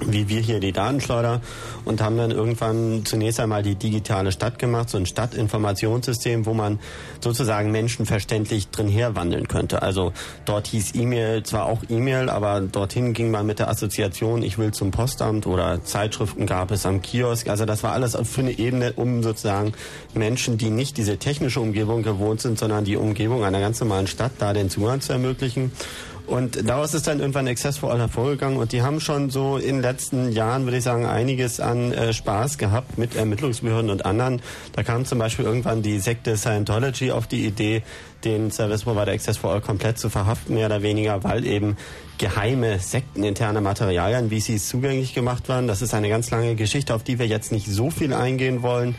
wie 0.00 0.28
wir 0.28 0.40
hier 0.40 0.60
die 0.60 0.72
Datenschleuder 0.72 1.40
und 1.84 2.00
haben 2.00 2.16
dann 2.16 2.30
irgendwann 2.30 3.04
zunächst 3.04 3.40
einmal 3.40 3.62
die 3.62 3.74
digitale 3.74 4.32
Stadt 4.32 4.58
gemacht, 4.58 4.90
so 4.90 4.98
ein 4.98 5.06
Stadtinformationssystem, 5.06 6.46
wo 6.46 6.54
man 6.54 6.78
sozusagen 7.20 7.70
menschenverständlich 7.70 8.68
drin 8.68 8.88
herwandeln 8.88 9.48
könnte. 9.48 9.82
Also 9.82 10.12
dort 10.44 10.66
hieß 10.68 10.94
E-Mail 10.94 11.42
zwar 11.42 11.66
auch 11.66 11.82
E-Mail, 11.88 12.28
aber 12.28 12.60
dorthin 12.60 13.12
ging 13.12 13.30
man 13.30 13.46
mit 13.46 13.58
der 13.58 13.68
Assoziation, 13.68 14.42
ich 14.42 14.58
will 14.58 14.72
zum 14.72 14.90
Postamt 14.90 15.46
oder 15.46 15.82
Zeitschriften 15.84 16.46
gab 16.46 16.70
es 16.70 16.86
am 16.86 17.02
Kiosk. 17.02 17.48
Also 17.48 17.64
das 17.64 17.82
war 17.82 17.92
alles 17.92 18.16
für 18.24 18.40
eine 18.40 18.58
Ebene, 18.58 18.92
um 18.94 19.22
sozusagen 19.22 19.72
Menschen, 20.14 20.58
die 20.58 20.70
nicht 20.70 20.96
diese 20.96 21.18
technische 21.18 21.60
Umgebung 21.60 22.02
gewohnt 22.02 22.40
sind, 22.40 22.58
sondern 22.58 22.84
die 22.84 22.96
Umgebung 22.96 23.44
einer 23.44 23.60
ganz 23.60 23.80
normalen 23.80 24.06
Stadt, 24.06 24.32
da 24.38 24.52
den 24.52 24.70
Zugang 24.70 25.00
zu 25.00 25.12
ermöglichen. 25.12 25.72
Und 26.26 26.68
daraus 26.68 26.94
ist 26.94 27.06
dann 27.06 27.20
irgendwann 27.20 27.46
Access 27.46 27.76
for 27.76 27.92
All 27.92 27.98
hervorgegangen 27.98 28.58
und 28.58 28.72
die 28.72 28.80
haben 28.80 28.98
schon 28.98 29.28
so 29.28 29.58
in 29.58 29.76
den 29.76 29.82
letzten 29.82 30.32
Jahren, 30.32 30.64
würde 30.64 30.78
ich 30.78 30.84
sagen, 30.84 31.04
einiges 31.04 31.60
an 31.60 31.92
äh, 31.92 32.14
Spaß 32.14 32.56
gehabt 32.56 32.96
mit 32.96 33.14
Ermittlungsbehörden 33.14 33.90
und 33.90 34.06
anderen. 34.06 34.40
Da 34.72 34.82
kam 34.82 35.04
zum 35.04 35.18
Beispiel 35.18 35.44
irgendwann 35.44 35.82
die 35.82 35.98
Sekte 35.98 36.38
Scientology 36.38 37.10
auf 37.12 37.26
die 37.26 37.44
Idee, 37.44 37.82
den 38.24 38.50
Service 38.50 38.84
Provider 38.84 39.12
Access 39.12 39.36
for 39.36 39.52
All 39.52 39.60
komplett 39.60 39.98
zu 39.98 40.08
verhaften, 40.08 40.54
mehr 40.54 40.66
oder 40.66 40.82
weniger, 40.82 41.22
weil 41.24 41.44
eben 41.44 41.76
geheime 42.16 42.78
sekteninterne 42.78 43.60
Materialien, 43.60 44.30
wie 44.30 44.40
sie 44.40 44.56
zugänglich 44.56 45.14
gemacht 45.14 45.50
waren. 45.50 45.66
Das 45.66 45.82
ist 45.82 45.92
eine 45.92 46.08
ganz 46.08 46.30
lange 46.30 46.54
Geschichte, 46.54 46.94
auf 46.94 47.02
die 47.02 47.18
wir 47.18 47.26
jetzt 47.26 47.52
nicht 47.52 47.66
so 47.66 47.90
viel 47.90 48.14
eingehen 48.14 48.62
wollen. 48.62 48.94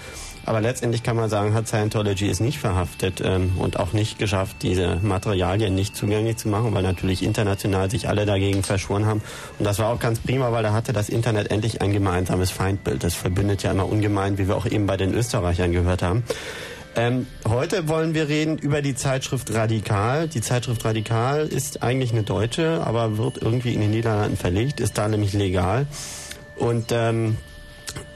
Aber 0.46 0.62
letztendlich 0.62 1.02
kann 1.02 1.16
man 1.16 1.30
sagen, 1.30 1.54
hat 1.54 1.68
Scientology 1.68 2.30
es 2.30 2.40
nicht 2.40 2.60
verhaftet 2.60 3.22
ähm, 3.24 3.54
und 3.58 3.80
auch 3.80 3.94
nicht 3.94 4.20
geschafft, 4.20 4.58
diese 4.62 4.98
Materialien 5.02 5.74
nicht 5.74 5.96
zugänglich 5.96 6.38
zu 6.38 6.50
machen, 6.50 6.74
weil 6.74 6.84
natürlich 6.84 7.24
international 7.24 7.90
sich 7.90 8.08
alle 8.08 8.26
dagegen 8.26 8.64
verschworen 8.64 9.06
haben. 9.06 9.22
Und 9.58 9.66
das 9.66 9.80
war 9.80 9.92
auch 9.92 10.00
ganz 10.00 10.20
prima, 10.20 10.52
weil 10.52 10.64
da 10.64 10.72
hatte 10.72 10.94
das 10.94 11.10
Internet 11.10 11.50
endlich 11.52 11.82
ein 11.82 11.92
gemeinsames 11.92 12.52
Feindbild. 12.52 13.04
Das 13.04 13.16
verbindet 13.16 13.64
ja 13.64 13.72
immer 13.72 13.90
ungemein, 13.90 14.38
wie 14.38 14.48
wir 14.48 14.56
auch 14.56 14.68
eben 14.68 14.86
bei 14.86 14.98
den 14.98 15.14
Österreichern 15.14 15.72
gehört 15.72 16.04
haben. 16.04 16.24
Ähm, 16.98 17.28
heute 17.46 17.90
wollen 17.90 18.14
wir 18.14 18.30
reden 18.30 18.58
über 18.58 18.82
die 18.82 18.96
Zeitschrift 18.96 19.54
Radikal. 19.54 20.30
Die 20.30 20.40
Zeitschrift 20.40 20.86
Radikal 20.86 21.46
ist 21.46 21.84
eigentlich 21.84 22.14
eine 22.14 22.24
deutsche, 22.24 22.82
aber 22.86 23.18
wird 23.18 23.42
irgendwie 23.42 23.74
in 23.74 23.82
den 23.82 23.92
Niederlanden 23.92 24.38
verlegt, 24.38 24.80
ist 24.80 24.98
da 24.98 25.08
nämlich 25.08 25.34
legal. 25.34 25.88
Und 26.56 26.94
ähm, 26.94 27.36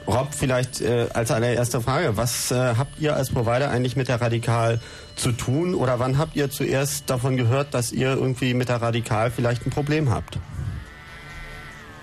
Rob, 0.06 0.34
vielleicht 0.34 0.80
äh, 0.80 1.06
als 1.14 1.30
allererste 1.30 1.80
Frage, 1.80 2.16
was 2.16 2.50
äh, 2.50 2.74
habt 2.76 2.98
ihr 2.98 3.14
als 3.14 3.30
Provider 3.30 3.70
eigentlich 3.70 3.96
mit 3.96 4.08
der 4.08 4.20
Radikal 4.20 4.80
zu 5.14 5.32
tun 5.32 5.74
oder 5.74 5.98
wann 5.98 6.18
habt 6.18 6.34
ihr 6.34 6.50
zuerst 6.50 7.08
davon 7.08 7.36
gehört, 7.36 7.74
dass 7.74 7.92
ihr 7.92 8.10
irgendwie 8.10 8.54
mit 8.54 8.68
der 8.68 8.82
Radikal 8.82 9.30
vielleicht 9.30 9.66
ein 9.66 9.70
Problem 9.70 10.10
habt? 10.10 10.38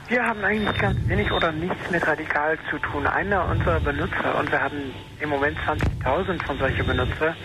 Wir 0.08 0.24
haben 0.24 0.42
eigentlich 0.42 0.78
ganz 0.78 0.98
wenig 1.10 1.30
oder 1.34 1.52
nichts 1.52 1.92
mit 1.92 2.08
Radikal 2.08 2.58
zu 2.70 2.78
tun. 2.78 3.06
Einer 3.06 3.46
unserer 3.50 3.82
Benutzer, 3.82 4.40
und 4.40 4.50
wir 4.50 4.62
haben 4.62 4.94
im 5.20 5.30
Moment 5.30 5.58
20.000 5.68 6.46
von 6.46 6.58
solchen 6.60 6.88
Benutzer, 6.88 7.36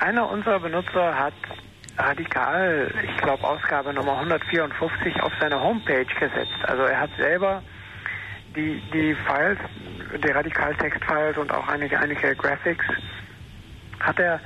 einer 0.00 0.28
unserer 0.28 0.60
Benutzer 0.60 1.18
hat 1.18 1.32
Radikal, 1.96 2.92
ich 3.02 3.16
glaube 3.22 3.42
Ausgabe 3.44 3.94
Nummer 3.94 4.18
154, 4.18 5.22
auf 5.22 5.32
seine 5.40 5.58
Homepage 5.58 6.04
gesetzt. 6.04 6.52
Also 6.64 6.82
er 6.82 7.00
hat 7.00 7.10
selber 7.16 7.62
die, 8.56 8.80
die 8.92 9.14
Files, 9.14 9.58
die 10.22 10.30
Radikaltext-Files 10.30 11.38
und 11.38 11.52
auch 11.52 11.66
einige, 11.68 11.98
einige 11.98 12.34
Graphics 12.34 12.84
hat 14.00 14.18
er 14.18 14.40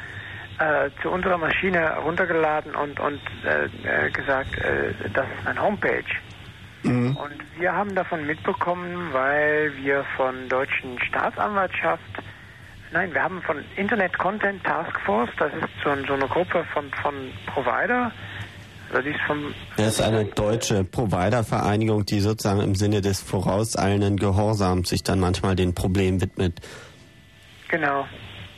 äh, 0.59 0.91
zu 1.03 1.11
unserer 1.11 1.39
Maschine 1.39 1.97
runtergeladen 1.99 2.75
und, 2.75 2.99
und 3.01 3.21
äh, 3.45 4.07
äh 4.07 4.11
gesagt, 4.11 4.59
äh, 4.59 4.93
das 5.13 5.27
ist 5.39 5.47
eine 5.47 5.63
Homepage. 5.63 6.05
Mhm. 6.83 7.17
Und 7.17 7.35
wir 7.59 7.73
haben 7.73 7.95
davon 7.95 8.27
mitbekommen, 8.27 9.13
weil 9.13 9.73
wir 9.77 10.05
von 10.17 10.49
deutschen 10.49 11.01
Staatsanwaltschaft, 11.03 12.03
nein, 12.93 13.13
wir 13.13 13.23
haben 13.23 13.43
von 13.43 13.65
Internet 13.77 14.17
Content 14.19 14.63
Task 14.65 14.99
Force, 15.01 15.31
das 15.39 15.53
ist 15.55 15.69
so, 15.83 15.95
so 16.07 16.15
eine 16.15 16.27
Gruppe 16.29 16.65
von, 16.73 16.91
von 17.03 17.15
Provider, 17.47 18.13
das 18.93 19.05
ist, 19.05 19.21
vom 19.27 19.55
das 19.77 19.95
ist 19.95 20.01
eine 20.01 20.25
deutsche 20.25 20.85
Providervereinigung, 20.85 22.07
die 22.07 22.21
sozusagen 22.21 22.61
im 22.61 22.75
Sinne 22.75 23.01
des 23.01 23.21
vorauseilenden 23.21 24.17
Gehorsams 24.17 24.89
sich 24.89 25.03
dann 25.03 25.21
manchmal 25.21 25.57
den 25.57 25.75
Problemen 25.75 26.21
widmet. 26.21 26.61
Genau. 27.69 28.07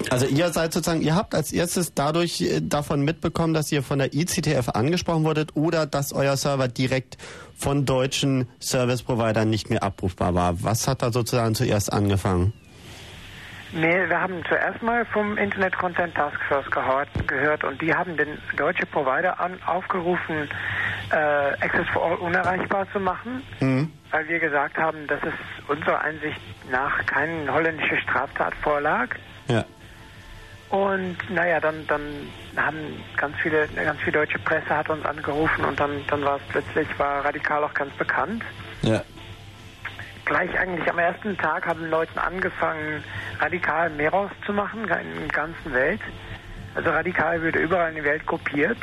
Also 0.08 0.26
ihr 0.26 0.50
seid 0.50 0.72
sozusagen, 0.72 1.02
ihr 1.02 1.14
habt 1.14 1.34
als 1.34 1.52
erstes 1.52 1.92
dadurch 1.94 2.40
äh, 2.40 2.60
davon 2.62 3.02
mitbekommen, 3.02 3.52
dass 3.52 3.70
ihr 3.70 3.82
von 3.82 3.98
der 3.98 4.14
ICTF 4.14 4.70
angesprochen 4.70 5.24
wurdet 5.24 5.56
oder 5.56 5.84
dass 5.84 6.12
euer 6.12 6.36
Server 6.36 6.68
direkt 6.68 7.18
von 7.54 7.84
deutschen 7.84 8.48
Service-Providern 8.60 9.50
nicht 9.50 9.68
mehr 9.68 9.82
abrufbar 9.82 10.34
war. 10.34 10.62
Was 10.62 10.88
hat 10.88 11.02
da 11.02 11.12
sozusagen 11.12 11.54
zuerst 11.54 11.92
angefangen? 11.92 12.54
Nee, 13.72 14.08
wir 14.08 14.20
haben 14.20 14.42
zuerst 14.48 14.82
mal 14.82 15.04
vom 15.06 15.38
Internet 15.38 15.76
Content 15.76 16.14
Task 16.14 16.36
Force 16.48 16.68
gehört, 16.70 17.08
gehört 17.28 17.62
und 17.62 17.80
die 17.80 17.94
haben 17.94 18.16
den 18.16 18.38
deutschen 18.56 18.88
Provider 18.88 19.38
an, 19.38 19.58
aufgerufen, 19.64 20.48
äh, 21.12 21.14
Access 21.14 21.88
for 21.92 22.04
All 22.04 22.16
unerreichbar 22.16 22.90
zu 22.92 22.98
machen, 22.98 23.42
mhm. 23.60 23.92
weil 24.10 24.28
wir 24.28 24.40
gesagt 24.40 24.76
haben, 24.76 25.06
dass 25.06 25.20
es 25.22 25.34
unserer 25.68 26.00
Einsicht 26.00 26.40
nach 26.70 27.06
keine 27.06 27.52
holländische 27.52 27.96
Straftat 27.98 28.54
vorlag. 28.56 29.08
Ja. 29.46 29.64
Und 30.70 31.16
naja, 31.30 31.60
dann, 31.60 31.86
dann 31.86 32.02
haben 32.56 32.76
ganz 33.16 33.36
viele, 33.40 33.68
ganz 33.68 34.00
viel 34.00 34.12
deutsche 34.12 34.38
Presse 34.40 34.76
hat 34.76 34.88
uns 34.90 35.04
angerufen 35.04 35.64
und 35.64 35.78
dann, 35.78 35.90
dann 36.08 36.24
war 36.24 36.36
es 36.36 36.42
plötzlich, 36.48 36.88
war 36.98 37.24
radikal 37.24 37.62
auch 37.62 37.74
ganz 37.74 37.92
bekannt. 37.94 38.42
Ja 38.82 39.02
gleich 40.30 40.56
eigentlich 40.56 40.88
am 40.88 40.98
ersten 40.98 41.36
Tag 41.36 41.66
haben 41.66 41.90
Leute 41.90 42.22
angefangen, 42.22 43.02
radikal 43.40 43.90
mehr 43.90 44.10
rauszumachen 44.10 44.82
in 44.84 44.88
der 44.88 45.28
ganzen 45.32 45.72
Welt. 45.72 46.00
Also 46.76 46.90
radikal 46.90 47.42
wird 47.42 47.56
überall 47.56 47.88
in 47.90 47.96
der 47.96 48.04
Welt 48.04 48.24
kopiert 48.26 48.78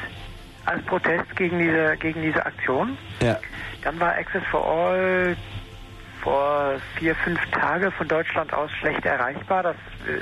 als 0.65 0.83
Protest 0.83 1.33
gegen 1.37 1.57
diese, 1.57 1.95
gegen 1.97 2.21
diese 2.21 2.45
Aktion. 2.45 2.97
Ja. 3.21 3.39
Dann 3.81 3.97
war 3.97 4.09
Access 4.15 4.43
for 4.51 4.67
All 4.67 5.37
vor 6.21 6.73
vier, 6.97 7.15
fünf 7.15 7.39
Tagen 7.51 7.93
von 7.93 8.09
Deutschland 8.09 8.53
aus 8.53 8.69
schlecht 8.81 9.05
erreichbar. 9.05 9.63
Das, 9.63 9.75
äh, 10.05 10.19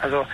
also 0.00 0.26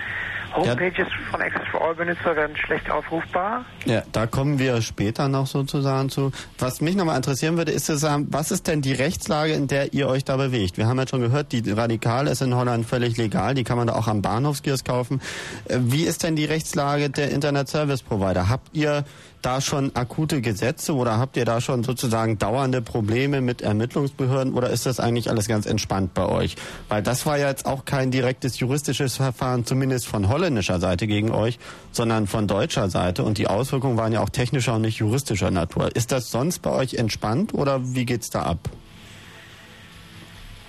Homepages 0.54 1.06
ja. 1.08 1.30
von 1.30 1.40
Access 1.40 1.66
for 1.70 1.82
All 1.82 1.94
Benutzer 1.94 2.36
werden 2.36 2.56
schlecht 2.56 2.90
aufrufbar. 2.90 3.64
Ja, 3.84 4.02
da 4.12 4.26
kommen 4.26 4.58
wir 4.58 4.82
später 4.82 5.28
noch 5.28 5.46
sozusagen 5.46 6.08
zu. 6.10 6.32
Was 6.58 6.80
mich 6.80 6.96
nochmal 6.96 7.16
interessieren 7.16 7.56
würde, 7.56 7.72
ist 7.72 7.86
zu 7.86 7.96
sagen, 7.96 8.28
was 8.30 8.50
ist 8.50 8.66
denn 8.66 8.82
die 8.82 8.92
Rechtslage, 8.92 9.52
in 9.52 9.68
der 9.68 9.92
ihr 9.92 10.08
euch 10.08 10.24
da 10.24 10.36
bewegt? 10.36 10.76
Wir 10.76 10.86
haben 10.86 10.98
ja 10.98 11.06
schon 11.06 11.20
gehört, 11.20 11.52
die 11.52 11.70
Radikal 11.70 12.26
ist 12.26 12.42
in 12.42 12.54
Holland 12.54 12.86
völlig 12.86 13.16
legal, 13.16 13.54
die 13.54 13.64
kann 13.64 13.76
man 13.76 13.86
da 13.86 13.94
auch 13.94 14.08
am 14.08 14.22
Bahnhofskiosk 14.22 14.86
kaufen. 14.86 15.20
Äh, 15.68 15.78
wie 15.80 16.04
ist 16.04 16.22
denn 16.22 16.36
die 16.36 16.44
Rechtslage 16.44 17.10
der 17.10 17.30
Internet 17.30 17.68
Service 17.68 18.02
Provider? 18.02 18.48
Habt 18.48 18.68
ihr 18.72 19.04
da 19.42 19.60
schon 19.60 19.94
akute 19.94 20.40
Gesetze 20.40 20.94
oder 20.94 21.18
habt 21.18 21.36
ihr 21.36 21.44
da 21.44 21.60
schon 21.60 21.82
sozusagen 21.82 22.38
dauernde 22.38 22.82
Probleme 22.82 23.40
mit 23.40 23.62
Ermittlungsbehörden 23.62 24.54
oder 24.54 24.70
ist 24.70 24.86
das 24.86 25.00
eigentlich 25.00 25.30
alles 25.30 25.48
ganz 25.48 25.66
entspannt 25.66 26.14
bei 26.14 26.26
euch? 26.26 26.56
Weil 26.88 27.02
das 27.02 27.26
war 27.26 27.38
ja 27.38 27.48
jetzt 27.48 27.66
auch 27.66 27.84
kein 27.84 28.10
direktes 28.10 28.58
juristisches 28.58 29.16
Verfahren, 29.16 29.64
zumindest 29.64 30.06
von 30.06 30.28
holländischer 30.28 30.80
Seite 30.80 31.06
gegen 31.06 31.30
euch, 31.30 31.58
sondern 31.92 32.26
von 32.26 32.46
deutscher 32.46 32.90
Seite 32.90 33.22
und 33.22 33.38
die 33.38 33.46
Auswirkungen 33.46 33.96
waren 33.96 34.12
ja 34.12 34.20
auch 34.20 34.30
technischer 34.30 34.74
und 34.74 34.82
nicht 34.82 34.98
juristischer 34.98 35.50
Natur. 35.50 35.94
Ist 35.94 36.12
das 36.12 36.30
sonst 36.30 36.60
bei 36.60 36.70
euch 36.70 36.94
entspannt 36.94 37.54
oder 37.54 37.80
wie 37.94 38.04
geht's 38.04 38.30
da 38.30 38.42
ab? 38.42 38.58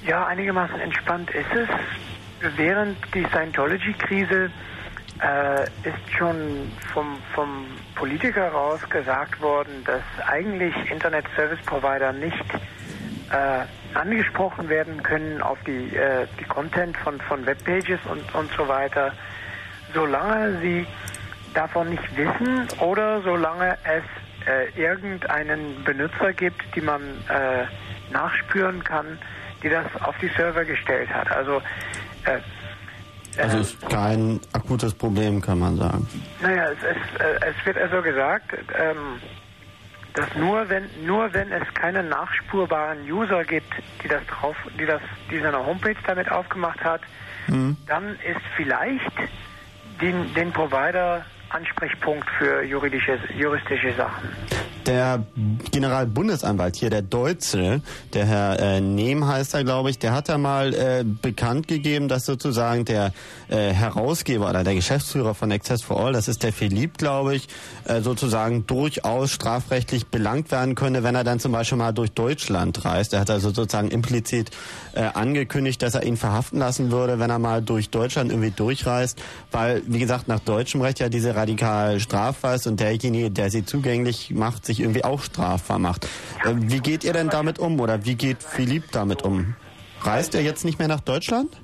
Ja, 0.05 0.25
einigermaßen 0.25 0.79
entspannt 0.79 1.29
ist 1.31 1.51
es. 1.53 1.69
Während 2.57 2.97
die 3.13 3.23
Scientology-Krise 3.25 4.49
äh, 5.21 5.63
ist 5.87 6.11
schon 6.17 6.71
vom, 6.93 7.17
vom 7.33 7.65
Politiker 7.95 8.49
raus 8.49 8.81
gesagt 8.89 9.39
worden, 9.41 9.83
dass 9.85 10.01
eigentlich 10.27 10.75
Internet 10.89 11.25
Service 11.35 11.61
Provider 11.65 12.11
nicht 12.11 12.45
äh, 13.31 13.97
angesprochen 13.97 14.67
werden 14.69 15.03
können 15.03 15.41
auf 15.41 15.57
die, 15.65 15.95
äh, 15.95 16.27
die 16.39 16.45
Content 16.45 16.97
von, 16.97 17.19
von 17.21 17.45
Webpages 17.45 17.99
und, 18.05 18.33
und 18.33 18.51
so 18.53 18.67
weiter, 18.67 19.13
solange 19.93 20.59
sie 20.61 20.85
davon 21.53 21.89
nicht 21.89 22.17
wissen 22.17 22.67
oder 22.79 23.21
solange 23.21 23.77
es 23.83 24.03
äh, 24.47 24.69
irgendeinen 24.79 25.83
Benutzer 25.83 26.33
gibt, 26.33 26.63
die 26.75 26.81
man 26.81 27.01
äh, 27.29 27.65
nachspüren 28.11 28.83
kann, 28.83 29.19
die 29.61 29.69
das 29.69 29.85
auf 30.01 30.17
die 30.19 30.29
Server 30.29 30.65
gestellt 30.65 31.09
hat. 31.13 31.31
Also 31.31 31.61
äh, 32.25 32.39
also 33.37 33.59
es 33.59 33.73
ist 33.73 33.89
kein 33.89 34.39
akutes 34.53 34.93
Problem, 34.93 35.41
kann 35.41 35.59
man 35.59 35.77
sagen. 35.77 36.07
Naja, 36.41 36.69
es, 36.71 36.77
es, 36.79 37.21
äh, 37.21 37.49
es 37.49 37.65
wird 37.65 37.77
also 37.77 38.01
gesagt, 38.01 38.51
ähm, 38.77 39.19
dass 40.13 40.35
nur 40.35 40.67
wenn 40.69 40.83
nur 41.05 41.33
wenn 41.33 41.51
es 41.51 41.63
keine 41.73 42.03
nachspurbaren 42.03 43.09
User 43.09 43.43
gibt, 43.45 43.71
die 44.03 44.07
das 44.07 44.25
drauf, 44.27 44.55
die 44.79 44.85
das, 44.85 45.01
die 45.29 45.39
seine 45.39 45.65
Homepage 45.65 45.95
damit 46.05 46.31
aufgemacht 46.31 46.83
hat, 46.83 47.01
mhm. 47.47 47.77
dann 47.87 48.15
ist 48.15 48.41
vielleicht 48.55 49.11
den, 50.01 50.33
den 50.33 50.51
Provider 50.51 51.25
Ansprechpunkt 51.53 52.27
für 52.37 52.63
juridische, 52.63 53.19
juristische 53.37 53.93
Sachen. 53.95 54.29
Der 54.85 55.23
Generalbundesanwalt 55.71 56.75
hier, 56.75 56.89
der 56.89 57.03
Deutsche, 57.03 57.81
der 58.13 58.25
Herr 58.25 58.59
äh, 58.59 58.81
Nehm 58.81 59.27
heißt 59.27 59.53
er, 59.53 59.63
glaube 59.63 59.91
ich, 59.91 59.99
der 59.99 60.11
hat 60.11 60.27
ja 60.27 60.39
mal 60.39 60.73
äh, 60.73 61.03
bekannt 61.03 61.67
gegeben, 61.67 62.07
dass 62.07 62.25
sozusagen 62.25 62.83
der 62.85 63.13
äh, 63.47 63.69
Herausgeber 63.73 64.49
oder 64.49 64.63
der 64.63 64.73
Geschäftsführer 64.73 65.35
von 65.35 65.51
Access 65.51 65.83
for 65.83 66.03
All, 66.03 66.13
das 66.13 66.27
ist 66.27 66.41
der 66.41 66.51
Philipp, 66.51 66.97
glaube 66.97 67.35
ich, 67.35 67.47
äh, 67.85 68.01
sozusagen 68.01 68.65
durchaus 68.65 69.31
strafrechtlich 69.31 70.07
belangt 70.07 70.49
werden 70.51 70.73
könne, 70.73 71.03
wenn 71.03 71.13
er 71.13 71.23
dann 71.23 71.39
zum 71.39 71.51
Beispiel 71.51 71.77
mal 71.77 71.91
durch 71.91 72.11
Deutschland 72.11 72.83
reist. 72.83 73.13
Er 73.13 73.19
hat 73.19 73.29
also 73.29 73.51
sozusagen 73.51 73.89
implizit 73.89 74.49
äh, 74.93 75.01
angekündigt, 75.01 75.83
dass 75.83 75.93
er 75.93 76.03
ihn 76.03 76.17
verhaften 76.17 76.57
lassen 76.57 76.91
würde, 76.91 77.19
wenn 77.19 77.29
er 77.29 77.39
mal 77.39 77.61
durch 77.61 77.91
Deutschland 77.91 78.31
irgendwie 78.31 78.51
durchreist, 78.51 79.21
weil, 79.51 79.83
wie 79.85 79.99
gesagt, 79.99 80.27
nach 80.27 80.39
deutschem 80.39 80.81
Recht 80.81 80.99
ja 80.99 81.09
diese 81.09 81.35
radikal 81.41 81.99
strafbar 81.99 82.55
ist 82.55 82.67
und 82.67 82.79
derjenige, 82.79 83.31
der 83.31 83.49
sie 83.49 83.65
zugänglich 83.65 84.31
macht, 84.31 84.65
sich 84.65 84.79
irgendwie 84.79 85.03
auch 85.03 85.21
strafbar 85.21 85.79
macht. 85.79 86.05
Äh, 86.45 86.53
wie 86.55 86.79
geht 86.79 87.03
ihr 87.03 87.13
denn 87.13 87.29
damit 87.29 87.59
um 87.59 87.79
oder 87.79 88.05
wie 88.05 88.15
geht 88.15 88.43
Philipp 88.43 88.91
damit 88.91 89.23
um? 89.23 89.55
Reist 90.01 90.35
er 90.35 90.41
jetzt 90.41 90.65
nicht 90.65 90.79
mehr 90.79 90.87
nach 90.87 91.01
Deutschland? 91.01 91.59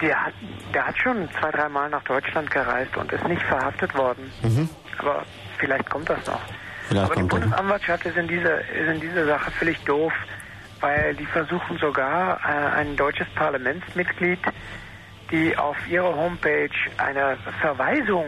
Der 0.00 0.26
hat, 0.26 0.32
der 0.74 0.86
hat 0.86 0.98
schon 0.98 1.28
zwei, 1.38 1.50
dreimal 1.50 1.88
nach 1.90 2.02
Deutschland 2.04 2.50
gereist 2.50 2.96
und 2.96 3.12
ist 3.12 3.24
nicht 3.28 3.42
verhaftet 3.42 3.94
worden. 3.94 4.30
Mhm. 4.42 4.68
Aber 4.98 5.24
vielleicht 5.58 5.88
kommt 5.88 6.08
das 6.08 6.26
noch. 6.26 6.40
Vielleicht 6.88 7.04
Aber 7.04 7.14
die 7.14 7.28
Bundesanwaltschaft 7.28 8.06
ist 8.06 8.16
in, 8.16 8.26
dieser, 8.26 8.60
ist 8.60 8.88
in 8.94 9.00
dieser 9.00 9.26
Sache 9.26 9.50
völlig 9.52 9.78
doof, 9.84 10.12
weil 10.80 11.14
die 11.14 11.26
versuchen 11.26 11.78
sogar 11.78 12.40
äh, 12.40 12.80
ein 12.80 12.96
deutsches 12.96 13.28
Parlamentsmitglied 13.36 14.40
die 15.32 15.56
auf 15.56 15.76
ihrer 15.88 16.14
Homepage 16.14 16.70
eine 16.98 17.36
Verweisung 17.60 18.26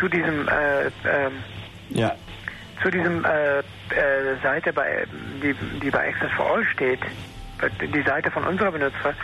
zu 0.00 0.08
diesem 0.08 0.48
äh, 0.48 0.86
äh, 0.86 1.30
ja. 1.90 2.14
zu 2.82 2.90
diesem 2.90 3.24
äh, 3.24 3.58
äh, 3.58 3.62
Seite 4.42 4.72
bei 4.72 5.06
die, 5.42 5.54
die 5.80 5.90
bei 5.90 6.08
Access 6.08 6.32
for 6.32 6.56
All 6.56 6.64
steht, 6.64 7.00
die 7.80 8.02
Seite 8.02 8.30
von 8.30 8.44
unserer 8.44 8.72
Benutzer, 8.72 9.14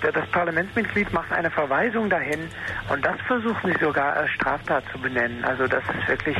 das 0.00 0.26
Parlamentsmitglied 0.30 1.12
macht 1.12 1.32
eine 1.32 1.50
Verweisung 1.50 2.08
dahin 2.08 2.48
und 2.88 3.04
das 3.04 3.20
versuchen 3.26 3.72
sie 3.72 3.84
sogar 3.84 4.14
als 4.14 4.30
Straftat 4.30 4.84
zu 4.92 4.98
benennen. 4.98 5.44
Also 5.44 5.66
das 5.66 5.82
ist 5.98 6.08
wirklich, 6.08 6.36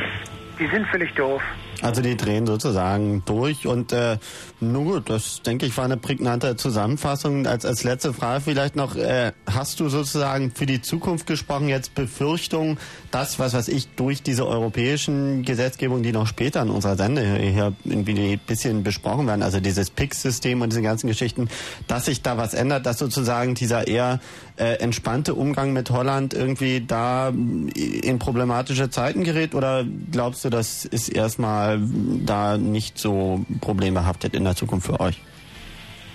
die 0.59 0.69
sind 0.69 0.87
völlig 0.89 1.15
doof. 1.15 1.43
Also 1.81 2.03
die 2.03 2.17
drehen 2.17 2.47
sozusagen 2.47 3.23
durch 3.25 3.67
und 3.67 3.93
äh, 3.93 4.19
nun 4.61 4.87
gut, 4.87 5.09
das 5.09 5.43
denke 5.43 5.65
ich 5.67 5.77
war 5.77 5.85
eine 5.85 5.97
prägnante 5.97 6.57
Zusammenfassung. 6.57 7.47
Als, 7.47 7.65
als 7.65 7.85
letzte 7.85 8.13
Frage 8.13 8.41
vielleicht 8.41 8.75
noch, 8.75 8.97
äh, 8.97 9.33
hast 9.49 9.79
du 9.79 9.89
sozusagen 9.89 10.51
für 10.51 10.67
die 10.67 10.83
Zukunft 10.83 11.29
gesprochen 11.29 11.69
jetzt 11.69 11.95
Befürchtungen, 11.95 12.79
dass, 13.13 13.39
was 13.39 13.55
weiß 13.55 13.69
ich, 13.69 13.89
durch 13.95 14.23
diese 14.23 14.47
europäischen 14.47 15.45
Gesetzgebungen, 15.45 16.03
die 16.03 16.11
noch 16.11 16.27
später 16.27 16.63
in 16.63 16.71
unserer 16.71 16.97
Sende 16.97 17.23
hier 17.37 17.75
irgendwie 17.85 18.33
ein 18.33 18.41
bisschen 18.45 18.83
besprochen 18.83 19.29
werden, 19.29 19.43
also 19.43 19.61
dieses 19.61 19.91
PIX-System 19.91 20.63
und 20.63 20.73
diese 20.73 20.83
ganzen 20.83 21.07
Geschichten, 21.07 21.49
dass 21.87 22.07
sich 22.07 22.23
da 22.23 22.37
was 22.37 22.55
ändert, 22.55 22.87
dass 22.87 22.99
sozusagen 22.99 23.55
dieser 23.55 23.87
eher 23.87 24.19
äh, 24.59 24.75
entspannte 24.81 25.35
Umgang 25.35 25.73
mit 25.73 25.91
Holland 25.91 26.35
irgendwie 26.35 26.85
da 26.85 27.29
in 27.29 28.19
problematische 28.19 28.91
Zeiten 28.91 29.25
gerät 29.25 29.55
oder 29.55 29.85
glaubst 30.11 30.45
du, 30.45 30.51
das 30.51 30.85
ist 30.85 31.09
erstmal 31.09 31.81
da 31.81 32.57
nicht 32.59 32.99
so 32.99 33.45
problembehaftet 33.61 34.35
in 34.35 34.45
der 34.45 34.57
Zukunft 34.57 34.87
für 34.87 35.01
euch? 35.01 35.21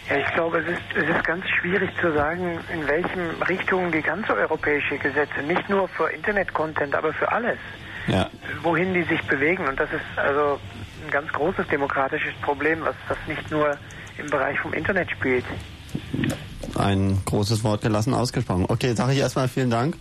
Ja, 0.09 0.17
ich 0.17 0.33
glaube, 0.33 0.59
es 0.59 0.67
ist, 0.67 0.81
es 0.95 1.15
ist 1.15 1.23
ganz 1.23 1.45
schwierig 1.47 1.89
zu 2.01 2.11
sagen, 2.13 2.59
in 2.73 2.85
welchen 2.87 3.41
Richtungen 3.47 3.91
die 3.91 4.01
ganze 4.01 4.35
europäische 4.35 4.97
Gesetze, 4.97 5.41
nicht 5.47 5.69
nur 5.69 5.87
für 5.87 6.09
Internet-Content, 6.09 6.93
aber 6.93 7.13
für 7.13 7.31
alles, 7.31 7.57
ja. 8.07 8.29
wohin 8.61 8.93
die 8.93 9.03
sich 9.03 9.21
bewegen. 9.23 9.65
Und 9.65 9.79
das 9.79 9.89
ist 9.93 10.19
also 10.19 10.59
ein 11.05 11.11
ganz 11.11 11.31
großes 11.31 11.67
demokratisches 11.67 12.33
Problem, 12.41 12.81
was, 12.81 12.95
was 13.07 13.17
nicht 13.27 13.49
nur 13.49 13.77
im 14.17 14.29
Bereich 14.29 14.59
vom 14.59 14.73
Internet 14.73 15.09
spielt. 15.11 15.45
Ein 16.75 17.21
großes 17.25 17.63
Wort 17.63 17.81
gelassen 17.81 18.13
ausgesprochen. 18.13 18.65
Okay, 18.67 18.95
sage 18.95 19.13
ich 19.13 19.19
erstmal 19.19 19.47
vielen 19.47 19.69
Dank 19.69 19.97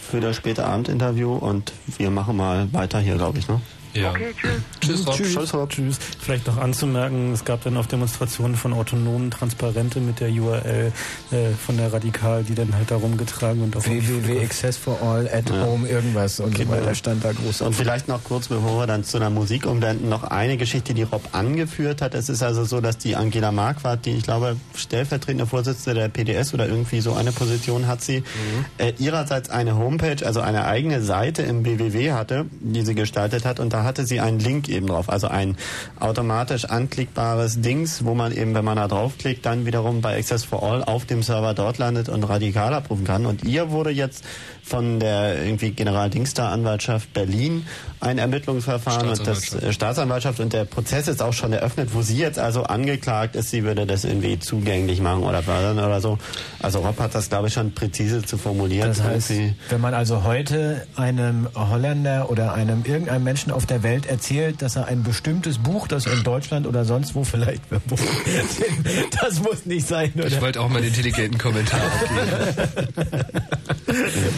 für 0.00 0.20
das 0.20 0.36
späte 0.36 0.64
Abendinterview 0.64 1.34
und 1.34 1.72
wir 1.98 2.10
machen 2.10 2.36
mal 2.36 2.72
weiter 2.72 2.98
hier, 2.98 3.16
glaube 3.16 3.38
ich. 3.38 3.48
Ne? 3.48 3.60
Ja. 3.94 4.10
Okay, 4.10 4.34
tschüss. 4.40 4.62
Tschüss, 4.80 5.06
Rob. 5.06 5.16
Tschüss. 5.16 5.34
Tschüss, 5.34 5.54
Rob. 5.54 5.70
Tschüss. 5.70 5.98
Vielleicht 6.20 6.46
noch 6.46 6.56
anzumerken, 6.56 7.32
es 7.32 7.44
gab 7.44 7.62
dann 7.64 7.76
auf 7.76 7.86
Demonstrationen 7.86 8.56
von 8.56 8.72
Autonomen 8.72 9.30
Transparente 9.30 10.00
mit 10.00 10.20
der 10.20 10.30
URL 10.30 10.92
äh, 11.30 11.50
von 11.64 11.76
der 11.76 11.92
Radikal, 11.92 12.44
die 12.44 12.54
dann 12.54 12.74
halt 12.74 12.90
darum 12.90 13.16
getragen 13.16 13.62
und 13.62 13.76
auf 13.76 13.86
www 13.88 14.48
access 14.48 14.76
for 14.76 15.00
all 15.02 15.28
at 15.28 15.50
ja. 15.50 15.64
home 15.64 15.86
irgendwas 15.86 16.40
und 16.40 16.54
okay, 16.54 16.64
so 16.64 16.70
weiter 16.70 16.94
stand 16.94 17.24
da 17.24 17.32
groß. 17.32 17.62
Und 17.62 17.74
vielleicht 17.74 18.08
noch 18.08 18.24
kurz, 18.24 18.48
bevor 18.48 18.80
wir 18.80 18.86
dann 18.86 19.04
zu 19.04 19.18
einer 19.18 19.30
Musik 19.30 19.66
umwenden, 19.66 20.08
noch 20.08 20.24
eine 20.24 20.56
Geschichte, 20.56 20.94
die 20.94 21.02
Rob 21.02 21.28
angeführt 21.32 22.02
hat. 22.02 22.14
Es 22.14 22.28
ist 22.28 22.42
also 22.42 22.64
so, 22.64 22.80
dass 22.80 22.98
die 22.98 23.16
Angela 23.16 23.52
Marquardt, 23.52 24.06
die 24.06 24.12
ich 24.12 24.24
glaube 24.24 24.56
stellvertretende 24.74 25.46
Vorsitzende 25.46 26.00
der 26.00 26.08
PDS 26.08 26.54
oder 26.54 26.66
irgendwie 26.66 27.00
so 27.00 27.14
eine 27.14 27.32
Position 27.32 27.86
hat 27.86 28.02
sie, 28.02 28.20
mhm. 28.20 28.64
äh, 28.78 28.92
ihrerseits 28.98 29.50
eine 29.50 29.76
Homepage, 29.76 30.24
also 30.24 30.40
eine 30.40 30.64
eigene 30.64 31.02
Seite 31.02 31.42
im 31.42 31.62
BWW 31.62 32.12
hatte, 32.12 32.46
die 32.60 32.82
sie 32.82 32.94
gestaltet 32.94 33.44
hat 33.44 33.60
und 33.60 33.72
da 33.72 33.77
hatte 33.84 34.06
sie 34.06 34.20
einen 34.20 34.38
Link 34.38 34.68
eben 34.68 34.86
drauf, 34.86 35.08
also 35.08 35.28
ein 35.28 35.56
automatisch 36.00 36.64
anklickbares 36.64 37.60
Dings, 37.60 38.04
wo 38.04 38.14
man 38.14 38.32
eben, 38.32 38.54
wenn 38.54 38.64
man 38.64 38.76
da 38.76 38.88
draufklickt, 38.88 39.44
dann 39.44 39.66
wiederum 39.66 40.00
bei 40.00 40.16
Access 40.16 40.44
for 40.44 40.62
All 40.62 40.84
auf 40.84 41.04
dem 41.04 41.22
Server 41.22 41.54
dort 41.54 41.78
landet 41.78 42.08
und 42.08 42.24
radikal 42.24 42.74
abrufen 42.74 43.04
kann. 43.04 43.26
Und 43.26 43.44
ihr 43.44 43.70
wurde 43.70 43.90
jetzt 43.90 44.24
von 44.68 45.00
der 45.00 45.42
irgendwie 45.42 45.70
Generaldingsda-Anwaltschaft 45.70 47.12
Berlin 47.14 47.66
ein 48.00 48.18
Ermittlungsverfahren 48.18 49.08
und 49.08 49.26
das 49.26 49.54
äh, 49.54 49.72
Staatsanwaltschaft 49.72 50.38
und 50.40 50.52
der 50.52 50.64
Prozess 50.66 51.08
ist 51.08 51.22
auch 51.22 51.32
schon 51.32 51.52
eröffnet, 51.52 51.94
wo 51.94 52.02
sie 52.02 52.16
jetzt 52.16 52.38
also 52.38 52.62
angeklagt 52.62 53.34
ist, 53.34 53.50
sie 53.50 53.64
würde 53.64 53.86
das 53.86 54.04
irgendwie 54.04 54.38
zugänglich 54.38 55.00
machen 55.00 55.24
oder 55.24 55.42
fördern 55.42 55.78
oder 55.78 56.00
so. 56.00 56.18
Also 56.60 56.80
Rob 56.80 57.00
hat 57.00 57.14
das 57.14 57.28
glaube 57.30 57.48
ich 57.48 57.54
schon 57.54 57.72
präzise 57.72 58.22
zu 58.22 58.38
formulieren. 58.38 58.88
Das 58.88 59.02
heißt, 59.02 59.32
wenn 59.70 59.80
man 59.80 59.94
also 59.94 60.22
heute 60.22 60.86
einem 60.96 61.48
Holländer 61.54 62.30
oder 62.30 62.52
einem 62.52 62.84
irgendeinem 62.84 63.24
Menschen 63.24 63.50
auf 63.50 63.66
der 63.70 63.82
Welt 63.82 64.06
erzählt, 64.06 64.62
dass 64.62 64.76
er 64.76 64.86
ein 64.86 65.02
bestimmtes 65.02 65.58
Buch, 65.58 65.88
das 65.88 66.06
in 66.06 66.22
Deutschland 66.22 66.66
oder 66.66 66.84
sonst 66.84 67.14
wo 67.14 67.24
vielleicht 67.24 67.62
das 69.20 69.40
muss 69.40 69.66
nicht 69.66 69.86
sein, 69.86 70.12
oder? 70.14 70.26
Ich 70.26 70.40
wollte 70.40 70.60
auch 70.60 70.68
mal 70.68 70.80
den 70.80 70.88
intelligenten 70.88 71.38
Kommentar 71.38 71.80
abgeben. 71.82 73.38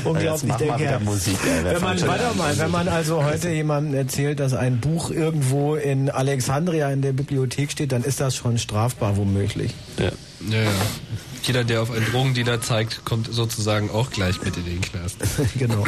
Unglaublich, 0.05 0.55
denke 0.55 1.01
Musik, 1.05 1.39
ey, 1.45 1.64
wenn 1.64 1.81
man, 1.81 2.01
warte 2.07 2.37
mal, 2.37 2.59
wenn 2.59 2.70
man 2.70 2.89
also 2.89 3.24
heute 3.24 3.51
jemandem 3.51 3.95
erzählt, 3.95 4.41
dass 4.41 4.55
ein 4.55 4.81
Buch 4.81 5.11
irgendwo 5.11 5.74
in 5.74 6.11
Alexandria 6.11 6.91
in 6.91 7.03
der 7.03 7.12
Bibliothek 7.12 7.70
steht, 7.72 7.93
dann 7.93 8.05
ist 8.05 8.20
das 8.20 8.37
schon 8.37 8.59
strafbar 8.59 9.16
womöglich. 9.16 9.74
Ja. 9.99 10.11
Ja, 10.49 10.62
ja. 10.62 10.70
Jeder, 11.43 11.64
der 11.64 11.82
auf 11.82 11.91
einen 11.91 12.05
Drogendealer 12.07 12.61
zeigt, 12.61 13.05
kommt 13.05 13.32
sozusagen 13.32 13.91
auch 13.91 14.11
gleich 14.11 14.43
mit 14.43 14.57
in 14.57 14.64
den 14.64 14.80
Knast. 14.80 15.18
genau. 15.59 15.84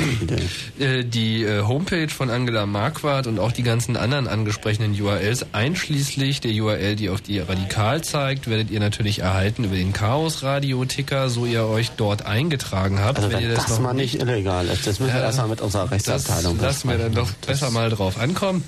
Äh, 0.78 1.05
die 1.05 1.44
äh, 1.44 1.62
Homepage 1.62 2.09
von 2.09 2.30
Angela 2.30 2.66
Marquardt 2.66 3.26
und 3.26 3.38
auch 3.38 3.53
die 3.53 3.62
ganzen 3.62 3.96
anderen 3.96 4.28
angesprochenen 4.28 5.00
URLs, 5.00 5.46
einschließlich 5.53 6.40
der 6.40 6.53
URL, 6.53 6.96
die 6.96 7.11
auf 7.11 7.20
die 7.20 7.38
Radikal 7.38 8.03
zeigt, 8.03 8.48
werdet 8.48 8.70
ihr 8.70 8.80
natürlich 8.80 9.20
erhalten 9.20 9.64
über 9.64 9.76
den 9.76 9.92
Chaos-Radio-Ticker, 9.92 11.28
so 11.28 11.46
ihr 11.46 11.66
euch 11.66 11.90
dort 11.92 12.26
eingetragen 12.26 13.00
habt. 13.00 13.18
Also 13.18 13.30
wenn, 13.30 13.38
wenn 13.38 13.44
ihr 13.44 13.55
das, 13.55 13.66
das 13.66 13.78
noch 13.78 13.80
mal 13.80 13.94
nicht 13.94 14.20
illegal 14.20 14.66
ist, 14.66 14.86
das 14.86 15.00
müssen 15.00 15.14
wir 15.14 15.20
erstmal 15.20 15.48
mit 15.48 15.61
unserer 15.61 15.90
Rechtsabteilung 15.90 16.59
das 16.59 16.66
Lassen 16.66 16.88
wir 16.88 16.98
dann 16.98 17.14
doch 17.14 17.30
besser 17.46 17.70
mal 17.70 17.90
drauf 17.90 18.18
ankommen. 18.18 18.64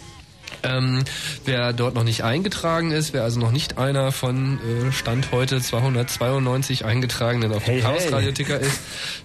Ähm, 0.64 1.04
wer 1.44 1.72
dort 1.72 1.94
noch 1.94 2.04
nicht 2.04 2.24
eingetragen 2.24 2.90
ist, 2.90 3.12
wer 3.12 3.22
also 3.22 3.38
noch 3.38 3.52
nicht 3.52 3.78
einer 3.78 4.12
von 4.12 4.58
äh, 4.58 4.92
Stand 4.92 5.30
heute 5.30 5.60
292 5.60 6.84
eingetragenen 6.84 7.52
auf 7.52 7.66
hey, 7.66 7.80
dem 7.80 7.84
Chaos 7.84 8.10
Radio 8.10 8.32
Ticker 8.32 8.58
ist, 8.58 8.80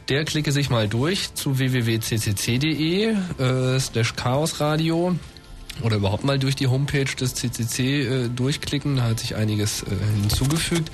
der 0.09 0.25
klicke 0.25 0.51
sich 0.51 0.69
mal 0.69 0.87
durch 0.87 1.33
zu 1.33 1.57
www.ccc.de 1.57 3.15
äh, 3.39 3.79
slash 3.79 4.15
Chaos 4.15 4.59
Radio 4.59 5.15
oder 5.81 5.95
überhaupt 5.95 6.25
mal 6.25 6.37
durch 6.39 6.55
die 6.55 6.67
Homepage 6.67 7.05
des 7.05 7.35
CCC 7.35 8.01
äh, 8.01 8.29
durchklicken. 8.29 8.97
Da 8.97 9.03
hat 9.03 9.19
sich 9.19 9.35
einiges 9.35 9.83
äh, 9.83 9.85
hinzugefügt. 10.21 10.91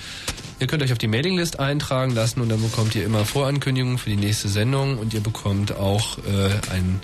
Ihr 0.57 0.67
könnt 0.67 0.81
euch 0.83 0.93
auf 0.93 0.97
die 0.97 1.07
Mailinglist 1.07 1.59
eintragen 1.59 2.11
lassen 2.11 2.39
und 2.39 2.49
dann 2.49 2.61
bekommt 2.61 2.95
ihr 2.95 3.03
immer 3.03 3.25
Vorankündigungen 3.25 3.97
für 3.97 4.09
die 4.09 4.15
nächste 4.15 4.47
Sendung 4.47 4.97
und 4.97 5.13
ihr 5.13 5.19
bekommt 5.19 5.75
auch 5.75 6.17
äh, 6.19 6.71
ein, 6.71 7.01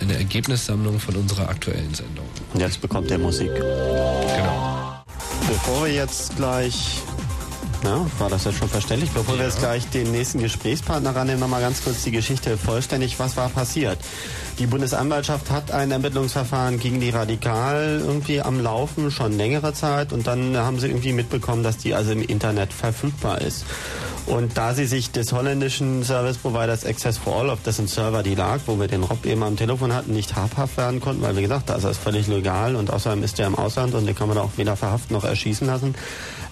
eine 0.00 0.14
Ergebnissammlung 0.14 1.00
von 1.00 1.16
unserer 1.16 1.48
aktuellen 1.48 1.92
Sendung. 1.92 2.26
Und 2.52 2.60
jetzt 2.60 2.80
bekommt 2.80 3.10
ihr 3.10 3.18
Musik. 3.18 3.52
Genau. 3.54 5.02
Bevor 5.48 5.86
wir 5.86 5.94
jetzt 5.94 6.36
gleich 6.36 7.02
ja, 7.82 8.06
war 8.18 8.30
das 8.30 8.44
jetzt 8.44 8.58
schon 8.58 8.68
verständlich? 8.68 9.10
Bevor 9.10 9.34
ja. 9.34 9.40
wir 9.40 9.46
jetzt 9.46 9.58
gleich 9.58 9.88
den 9.90 10.12
nächsten 10.12 10.38
Gesprächspartner 10.38 11.14
rannehmen, 11.14 11.40
nochmal 11.40 11.60
ganz 11.60 11.82
kurz 11.82 12.04
die 12.04 12.10
Geschichte 12.10 12.56
vollständig. 12.56 13.18
Was 13.18 13.36
war 13.36 13.48
passiert? 13.48 13.98
Die 14.58 14.66
Bundesanwaltschaft 14.66 15.50
hat 15.50 15.72
ein 15.72 15.90
Ermittlungsverfahren 15.90 16.78
gegen 16.78 17.00
die 17.00 17.10
Radikal 17.10 18.00
irgendwie 18.04 18.40
am 18.40 18.60
Laufen, 18.60 19.10
schon 19.10 19.36
längere 19.36 19.72
Zeit. 19.72 20.12
Und 20.12 20.26
dann 20.26 20.56
haben 20.56 20.78
sie 20.78 20.88
irgendwie 20.88 21.12
mitbekommen, 21.12 21.62
dass 21.62 21.78
die 21.78 21.94
also 21.94 22.12
im 22.12 22.22
Internet 22.22 22.72
verfügbar 22.72 23.40
ist. 23.40 23.64
Und 24.26 24.56
da 24.56 24.72
sie 24.72 24.86
sich 24.86 25.10
des 25.10 25.32
holländischen 25.32 26.02
Service 26.02 26.38
Providers 26.38 26.86
Access 26.86 27.18
for 27.18 27.36
All, 27.36 27.50
auf 27.50 27.62
dessen 27.62 27.86
Server 27.86 28.22
die 28.22 28.34
lag, 28.34 28.60
wo 28.66 28.80
wir 28.80 28.88
den 28.88 29.02
Rob 29.02 29.26
eben 29.26 29.42
am 29.42 29.56
Telefon 29.56 29.92
hatten, 29.92 30.14
nicht 30.14 30.34
habhaft 30.34 30.78
werden 30.78 31.00
konnten, 31.00 31.20
weil 31.20 31.36
wie 31.36 31.42
gesagt, 31.42 31.68
da 31.68 31.74
ist 31.74 31.84
das 31.84 31.98
völlig 31.98 32.26
legal 32.26 32.74
und 32.74 32.90
außerdem 32.90 33.22
ist 33.22 33.38
der 33.38 33.48
im 33.48 33.54
Ausland 33.54 33.94
und 33.94 34.06
den 34.06 34.14
kann 34.14 34.28
man 34.28 34.38
auch 34.38 34.52
weder 34.56 34.76
verhaften 34.76 35.12
noch 35.12 35.24
erschießen 35.24 35.66
lassen, 35.66 35.94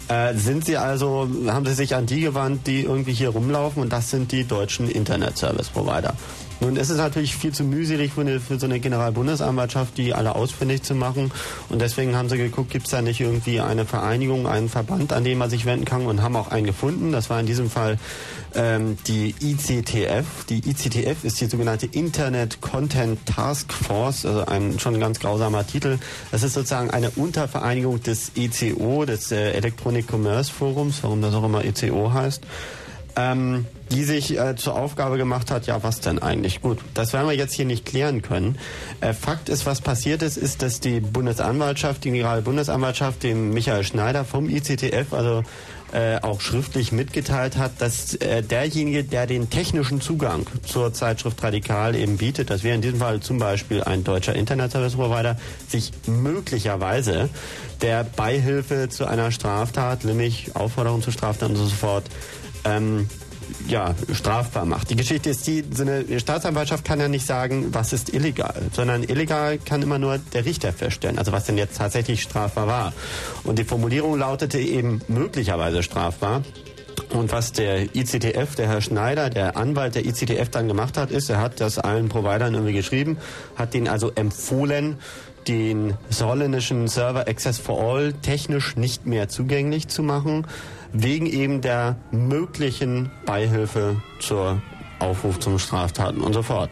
äh, 0.08 0.34
sind 0.34 0.64
Sie 0.64 0.76
also, 0.76 1.28
haben 1.46 1.66
Sie 1.66 1.74
sich 1.74 1.94
an 1.94 2.06
die 2.06 2.20
gewandt, 2.20 2.66
die 2.66 2.82
irgendwie 2.82 3.12
hier 3.12 3.30
rumlaufen 3.30 3.82
und 3.82 3.92
das 3.92 4.10
sind 4.10 4.32
die 4.32 4.44
deutschen 4.44 4.88
Internet 4.88 5.38
Service 5.38 5.68
Provider. 5.68 6.14
Nun 6.62 6.76
ist 6.76 6.90
natürlich 6.96 7.34
viel 7.34 7.52
zu 7.52 7.64
mühselig 7.64 8.12
für, 8.12 8.20
eine, 8.20 8.38
für 8.38 8.56
so 8.56 8.66
eine 8.66 8.78
Generalbundesanwaltschaft, 8.78 9.98
die 9.98 10.14
alle 10.14 10.36
ausfindig 10.36 10.84
zu 10.84 10.94
machen. 10.94 11.32
Und 11.68 11.82
deswegen 11.82 12.14
haben 12.14 12.28
sie 12.28 12.36
geguckt, 12.36 12.70
gibt 12.70 12.84
es 12.84 12.92
da 12.92 13.02
nicht 13.02 13.20
irgendwie 13.20 13.58
eine 13.58 13.84
Vereinigung, 13.84 14.46
einen 14.46 14.68
Verband, 14.68 15.12
an 15.12 15.24
den 15.24 15.38
man 15.38 15.50
sich 15.50 15.66
wenden 15.66 15.84
kann 15.84 16.06
und 16.06 16.22
haben 16.22 16.36
auch 16.36 16.52
einen 16.52 16.64
gefunden. 16.64 17.10
Das 17.10 17.30
war 17.30 17.40
in 17.40 17.46
diesem 17.46 17.68
Fall 17.68 17.98
ähm, 18.54 18.96
die 19.08 19.34
ICTF. 19.40 20.44
Die 20.48 20.58
ICTF 20.58 21.24
ist 21.24 21.40
die 21.40 21.46
sogenannte 21.46 21.86
Internet 21.86 22.60
Content 22.60 23.26
Task 23.26 23.72
Force, 23.72 24.24
also 24.24 24.46
ein 24.46 24.78
schon 24.78 25.00
ganz 25.00 25.18
grausamer 25.18 25.66
Titel. 25.66 25.98
Das 26.30 26.44
ist 26.44 26.52
sozusagen 26.52 26.90
eine 26.90 27.10
Untervereinigung 27.10 28.00
des 28.04 28.30
ECO, 28.36 29.04
des 29.04 29.32
äh, 29.32 29.50
Electronic 29.54 30.06
Commerce 30.08 30.52
Forums, 30.52 31.02
warum 31.02 31.22
das 31.22 31.34
auch 31.34 31.42
immer 31.42 31.64
ECO 31.64 32.12
heißt. 32.12 32.42
Ähm, 33.16 33.66
die 33.92 34.04
sich 34.04 34.38
äh, 34.38 34.56
zur 34.56 34.74
Aufgabe 34.74 35.18
gemacht 35.18 35.50
hat, 35.50 35.66
ja, 35.66 35.82
was 35.82 36.00
denn 36.00 36.18
eigentlich? 36.18 36.62
Gut, 36.62 36.78
das 36.94 37.12
werden 37.12 37.28
wir 37.28 37.36
jetzt 37.36 37.54
hier 37.54 37.66
nicht 37.66 37.84
klären 37.84 38.22
können. 38.22 38.58
Äh, 39.00 39.12
Fakt 39.12 39.48
ist, 39.48 39.66
was 39.66 39.80
passiert 39.80 40.22
ist, 40.22 40.36
ist, 40.36 40.62
dass 40.62 40.80
die 40.80 41.00
Bundesanwaltschaft, 41.00 42.04
die 42.04 42.10
Generalbundesanwaltschaft, 42.10 43.22
dem 43.22 43.50
Michael 43.50 43.84
Schneider 43.84 44.24
vom 44.24 44.48
ICTF, 44.48 45.12
also 45.12 45.42
äh, 45.92 46.18
auch 46.22 46.40
schriftlich 46.40 46.90
mitgeteilt 46.90 47.58
hat, 47.58 47.72
dass 47.80 48.14
äh, 48.14 48.42
derjenige, 48.42 49.04
der 49.04 49.26
den 49.26 49.50
technischen 49.50 50.00
Zugang 50.00 50.46
zur 50.64 50.94
Zeitschrift 50.94 51.42
Radikal 51.42 51.94
eben 51.94 52.16
bietet, 52.16 52.48
das 52.48 52.62
wäre 52.62 52.74
in 52.74 52.80
diesem 52.80 52.98
Fall 52.98 53.20
zum 53.20 53.38
Beispiel 53.38 53.82
ein 53.84 54.02
deutscher 54.02 54.34
Internet 54.34 54.72
Service 54.72 54.94
Provider, 54.94 55.36
sich 55.68 55.92
möglicherweise 56.06 57.28
der 57.82 58.04
Beihilfe 58.04 58.88
zu 58.88 59.04
einer 59.04 59.30
Straftat, 59.32 60.04
nämlich 60.04 60.56
Aufforderung 60.56 61.02
zu 61.02 61.10
Straftaten 61.10 61.56
und 61.56 61.66
so 61.68 61.74
fort, 61.74 62.04
ähm, 62.64 63.08
ja, 63.66 63.94
strafbar 64.12 64.64
macht. 64.64 64.90
Die 64.90 64.96
Geschichte 64.96 65.30
ist 65.30 65.46
die, 65.46 65.64
so 65.72 65.82
eine 65.82 66.20
Staatsanwaltschaft 66.20 66.84
kann 66.84 67.00
ja 67.00 67.08
nicht 67.08 67.26
sagen, 67.26 67.72
was 67.72 67.92
ist 67.92 68.12
illegal, 68.12 68.54
sondern 68.72 69.02
illegal 69.02 69.58
kann 69.58 69.82
immer 69.82 69.98
nur 69.98 70.18
der 70.18 70.44
Richter 70.44 70.72
feststellen, 70.72 71.18
also 71.18 71.32
was 71.32 71.44
denn 71.44 71.58
jetzt 71.58 71.76
tatsächlich 71.76 72.22
strafbar 72.22 72.66
war. 72.66 72.92
Und 73.44 73.58
die 73.58 73.64
Formulierung 73.64 74.18
lautete 74.18 74.58
eben 74.58 75.00
möglicherweise 75.08 75.82
strafbar. 75.82 76.42
Und 77.12 77.32
was 77.32 77.52
der 77.52 77.94
ICTF, 77.94 78.54
der 78.54 78.68
Herr 78.68 78.80
Schneider, 78.80 79.30
der 79.30 79.56
Anwalt 79.56 79.94
der 79.94 80.06
ICTF 80.06 80.48
dann 80.50 80.68
gemacht 80.68 80.96
hat, 80.96 81.10
ist, 81.10 81.28
er 81.30 81.40
hat 81.40 81.60
das 81.60 81.78
allen 81.78 82.08
Providern 82.08 82.54
irgendwie 82.54 82.72
geschrieben, 82.72 83.18
hat 83.56 83.74
denen 83.74 83.88
also 83.88 84.12
empfohlen, 84.14 84.98
den 85.48 85.94
holländischen 86.20 86.88
Server 86.88 87.26
Access 87.28 87.58
for 87.58 87.82
All 87.82 88.12
technisch 88.12 88.76
nicht 88.76 89.06
mehr 89.06 89.28
zugänglich 89.28 89.88
zu 89.88 90.02
machen 90.02 90.46
wegen 90.92 91.26
eben 91.26 91.60
der 91.60 91.96
möglichen 92.10 93.10
Beihilfe 93.26 94.02
zur 94.18 94.60
Aufruf 94.98 95.40
zum 95.40 95.58
Straftaten 95.58 96.20
und 96.20 96.32
so 96.32 96.42
fort. 96.42 96.70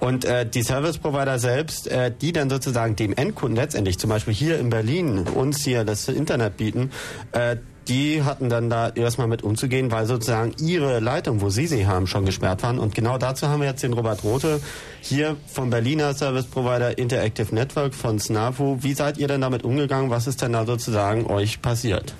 Und 0.00 0.24
äh, 0.24 0.44
die 0.44 0.62
Service 0.62 0.98
Provider 0.98 1.38
selbst, 1.38 1.86
äh, 1.86 2.12
die 2.20 2.32
dann 2.32 2.50
sozusagen 2.50 2.96
dem 2.96 3.12
Endkunden 3.12 3.56
letztendlich, 3.56 3.98
zum 3.98 4.10
Beispiel 4.10 4.34
hier 4.34 4.58
in 4.58 4.70
Berlin, 4.70 5.26
uns 5.28 5.62
hier 5.62 5.84
das 5.84 6.08
Internet 6.08 6.56
bieten, 6.56 6.90
äh, 7.32 7.56
die 7.88 8.22
hatten 8.22 8.48
dann 8.48 8.70
da 8.70 8.90
erstmal 8.90 9.26
mit 9.26 9.42
umzugehen, 9.42 9.90
weil 9.90 10.06
sozusagen 10.06 10.54
ihre 10.60 11.00
Leitung, 11.00 11.40
wo 11.40 11.50
sie 11.50 11.66
sie 11.66 11.86
haben, 11.86 12.06
schon 12.06 12.24
gesperrt 12.24 12.62
waren. 12.62 12.78
Und 12.78 12.94
genau 12.94 13.18
dazu 13.18 13.48
haben 13.48 13.60
wir 13.60 13.68
jetzt 13.68 13.82
den 13.82 13.92
Robert 13.92 14.22
Rote 14.22 14.60
hier 15.00 15.36
vom 15.46 15.70
Berliner 15.70 16.14
Service 16.14 16.46
Provider 16.46 16.96
Interactive 16.96 17.52
Network 17.54 17.94
von 17.94 18.18
SNAFU. 18.18 18.78
Wie 18.80 18.94
seid 18.94 19.18
ihr 19.18 19.26
denn 19.26 19.40
damit 19.40 19.64
umgegangen? 19.64 20.10
Was 20.10 20.26
ist 20.26 20.42
denn 20.42 20.52
da 20.52 20.64
sozusagen 20.64 21.26
euch 21.26 21.60
passiert? 21.60 22.14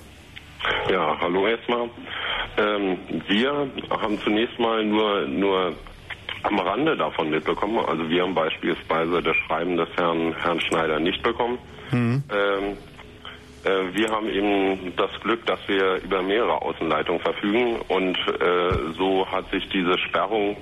Hallo 1.33 1.47
erstmal. 1.47 1.89
Ähm, 2.59 2.99
wir 3.27 3.71
haben 3.89 4.21
zunächst 4.23 4.59
mal 4.59 4.85
nur, 4.85 5.23
nur 5.23 5.75
am 6.43 6.59
Rande 6.59 6.95
davon 6.95 7.31
mitbekommen. 7.31 7.79
Also 7.79 8.07
wir 8.11 8.23
haben 8.23 8.35
beispielsweise 8.35 9.23
das 9.23 9.35
Schreiben 9.47 9.79
des 9.79 9.89
Herrn, 9.97 10.35
Herrn 10.43 10.61
Schneider 10.61 11.01
nicht 11.01 11.23
bekommen. 11.23 11.59
Mhm. 11.91 12.23
Ähm, 12.31 12.77
äh, 13.65 13.95
wir 13.95 14.11
haben 14.11 14.29
eben 14.29 14.93
das 14.97 15.11
Glück, 15.23 15.47
dass 15.47 15.59
wir 15.69 16.03
über 16.03 16.21
mehrere 16.21 16.61
Außenleitungen 16.61 17.23
verfügen 17.23 17.77
und 17.89 18.19
äh, 18.19 18.93
so 18.99 19.27
hat 19.27 19.51
sich 19.53 19.67
diese 19.71 19.97
Sperrung 20.01 20.59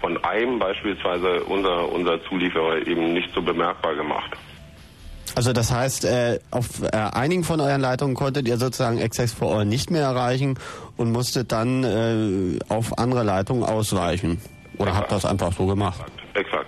von 0.00 0.16
einem 0.24 0.58
beispielsweise 0.58 1.44
unser, 1.44 1.88
unser 1.92 2.20
Zulieferer 2.24 2.84
eben 2.84 3.12
nicht 3.12 3.32
so 3.32 3.42
bemerkbar 3.42 3.94
gemacht. 3.94 4.36
Also 5.40 5.54
das 5.54 5.72
heißt, 5.72 6.04
äh, 6.04 6.38
auf 6.50 6.82
äh, 6.82 6.94
einigen 6.94 7.44
von 7.44 7.60
euren 7.60 7.80
Leitungen 7.80 8.14
konntet 8.14 8.46
ihr 8.46 8.58
sozusagen 8.58 9.00
Access 9.00 9.32
for 9.32 9.56
All 9.56 9.64
nicht 9.64 9.90
mehr 9.90 10.02
erreichen 10.02 10.58
und 10.98 11.12
musstet 11.12 11.50
dann 11.50 11.82
äh, 11.82 12.58
auf 12.68 12.98
andere 12.98 13.22
Leitungen 13.22 13.64
ausweichen. 13.64 14.38
Oder 14.76 14.90
Exakt. 14.90 14.96
habt 14.96 15.12
das 15.12 15.24
einfach 15.24 15.50
so 15.54 15.64
gemacht? 15.64 16.04
Exakt. 16.34 16.66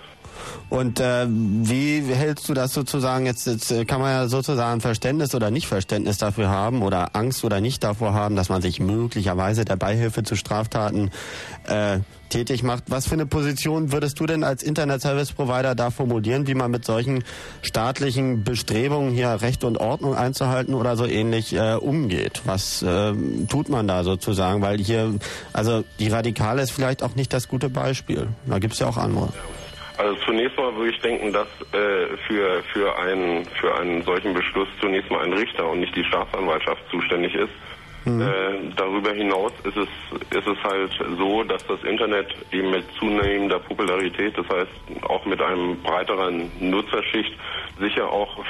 Und 0.69 0.99
äh, 0.99 1.27
wie 1.29 2.01
hältst 2.01 2.49
du 2.49 2.53
das 2.53 2.73
sozusagen 2.73 3.25
jetzt, 3.25 3.47
jetzt 3.47 3.71
äh, 3.71 3.85
kann 3.85 4.01
man 4.01 4.11
ja 4.11 4.27
sozusagen 4.27 4.81
Verständnis 4.81 5.35
oder 5.35 5.51
nicht 5.51 5.67
Verständnis 5.67 6.17
dafür 6.17 6.49
haben 6.49 6.81
oder 6.81 7.15
Angst 7.15 7.43
oder 7.43 7.61
nicht 7.61 7.83
davor 7.83 8.13
haben, 8.13 8.35
dass 8.35 8.49
man 8.49 8.61
sich 8.61 8.79
möglicherweise 8.79 9.65
der 9.65 9.75
Beihilfe 9.75 10.23
zu 10.23 10.35
Straftaten 10.35 11.11
äh, 11.67 11.99
tätig 12.33 12.63
macht. 12.63 12.85
Was 12.87 13.07
für 13.07 13.13
eine 13.13 13.27
Position 13.27 13.91
würdest 13.91 14.19
du 14.19 14.25
denn 14.25 14.43
als 14.43 14.63
Internet 14.63 15.01
Service 15.01 15.31
Provider 15.31 15.75
da 15.75 15.91
formulieren, 15.91 16.47
wie 16.47 16.55
man 16.55 16.71
mit 16.71 16.83
solchen 16.83 17.23
staatlichen 17.61 18.43
Bestrebungen 18.43 19.13
hier 19.13 19.41
Recht 19.41 19.63
und 19.63 19.77
Ordnung 19.77 20.15
einzuhalten 20.15 20.73
oder 20.73 20.97
so 20.97 21.05
ähnlich 21.05 21.53
äh, 21.53 21.75
umgeht? 21.75 22.41
Was 22.45 22.81
äh, 22.81 23.13
tut 23.47 23.69
man 23.69 23.87
da 23.87 24.03
sozusagen? 24.03 24.63
Weil 24.63 24.79
hier, 24.79 25.13
also 25.53 25.83
die 25.99 26.07
Radikale 26.07 26.63
ist 26.63 26.71
vielleicht 26.71 27.03
auch 27.03 27.15
nicht 27.15 27.31
das 27.31 27.47
gute 27.47 27.69
Beispiel. 27.69 28.27
Da 28.47 28.57
gibt 28.57 28.73
es 28.73 28.79
ja 28.79 28.87
auch 28.87 28.97
andere. 28.97 29.29
Also 29.97 30.15
zunächst 30.25 30.57
mal 30.57 30.75
würde 30.75 30.91
ich 30.91 30.99
denken, 31.01 31.31
dass 31.31 31.47
äh, 31.71 32.17
für, 32.27 32.63
für, 32.73 32.97
einen, 32.97 33.45
für 33.45 33.75
einen 33.75 34.01
solchen 34.03 34.33
Beschluss 34.33 34.67
zunächst 34.81 35.11
mal 35.11 35.23
ein 35.23 35.33
Richter 35.33 35.69
und 35.69 35.81
nicht 35.81 35.95
die 35.95 36.03
Staatsanwaltschaft 36.03 36.81
zuständig 36.89 37.35
ist. 37.35 37.51
Mhm. 38.05 38.21
Äh, 38.21 38.73
darüber 38.75 39.13
hinaus 39.13 39.53
ist 39.63 39.77
es, 39.77 39.87
ist 40.37 40.47
es 40.47 40.63
halt 40.63 40.91
so, 41.17 41.43
dass 41.43 41.65
das 41.67 41.81
Internet 41.83 42.35
eben 42.51 42.71
mit 42.71 42.85
zunehmender 42.99 43.59
Popularität, 43.59 44.37
das 44.37 44.47
heißt 44.49 45.03
auch 45.03 45.25
mit 45.25 45.41
einem 45.41 45.81
breiteren 45.81 46.51
Nutzerschicht, 46.59 47.33
sicher 47.79 48.09
auch 48.09 48.43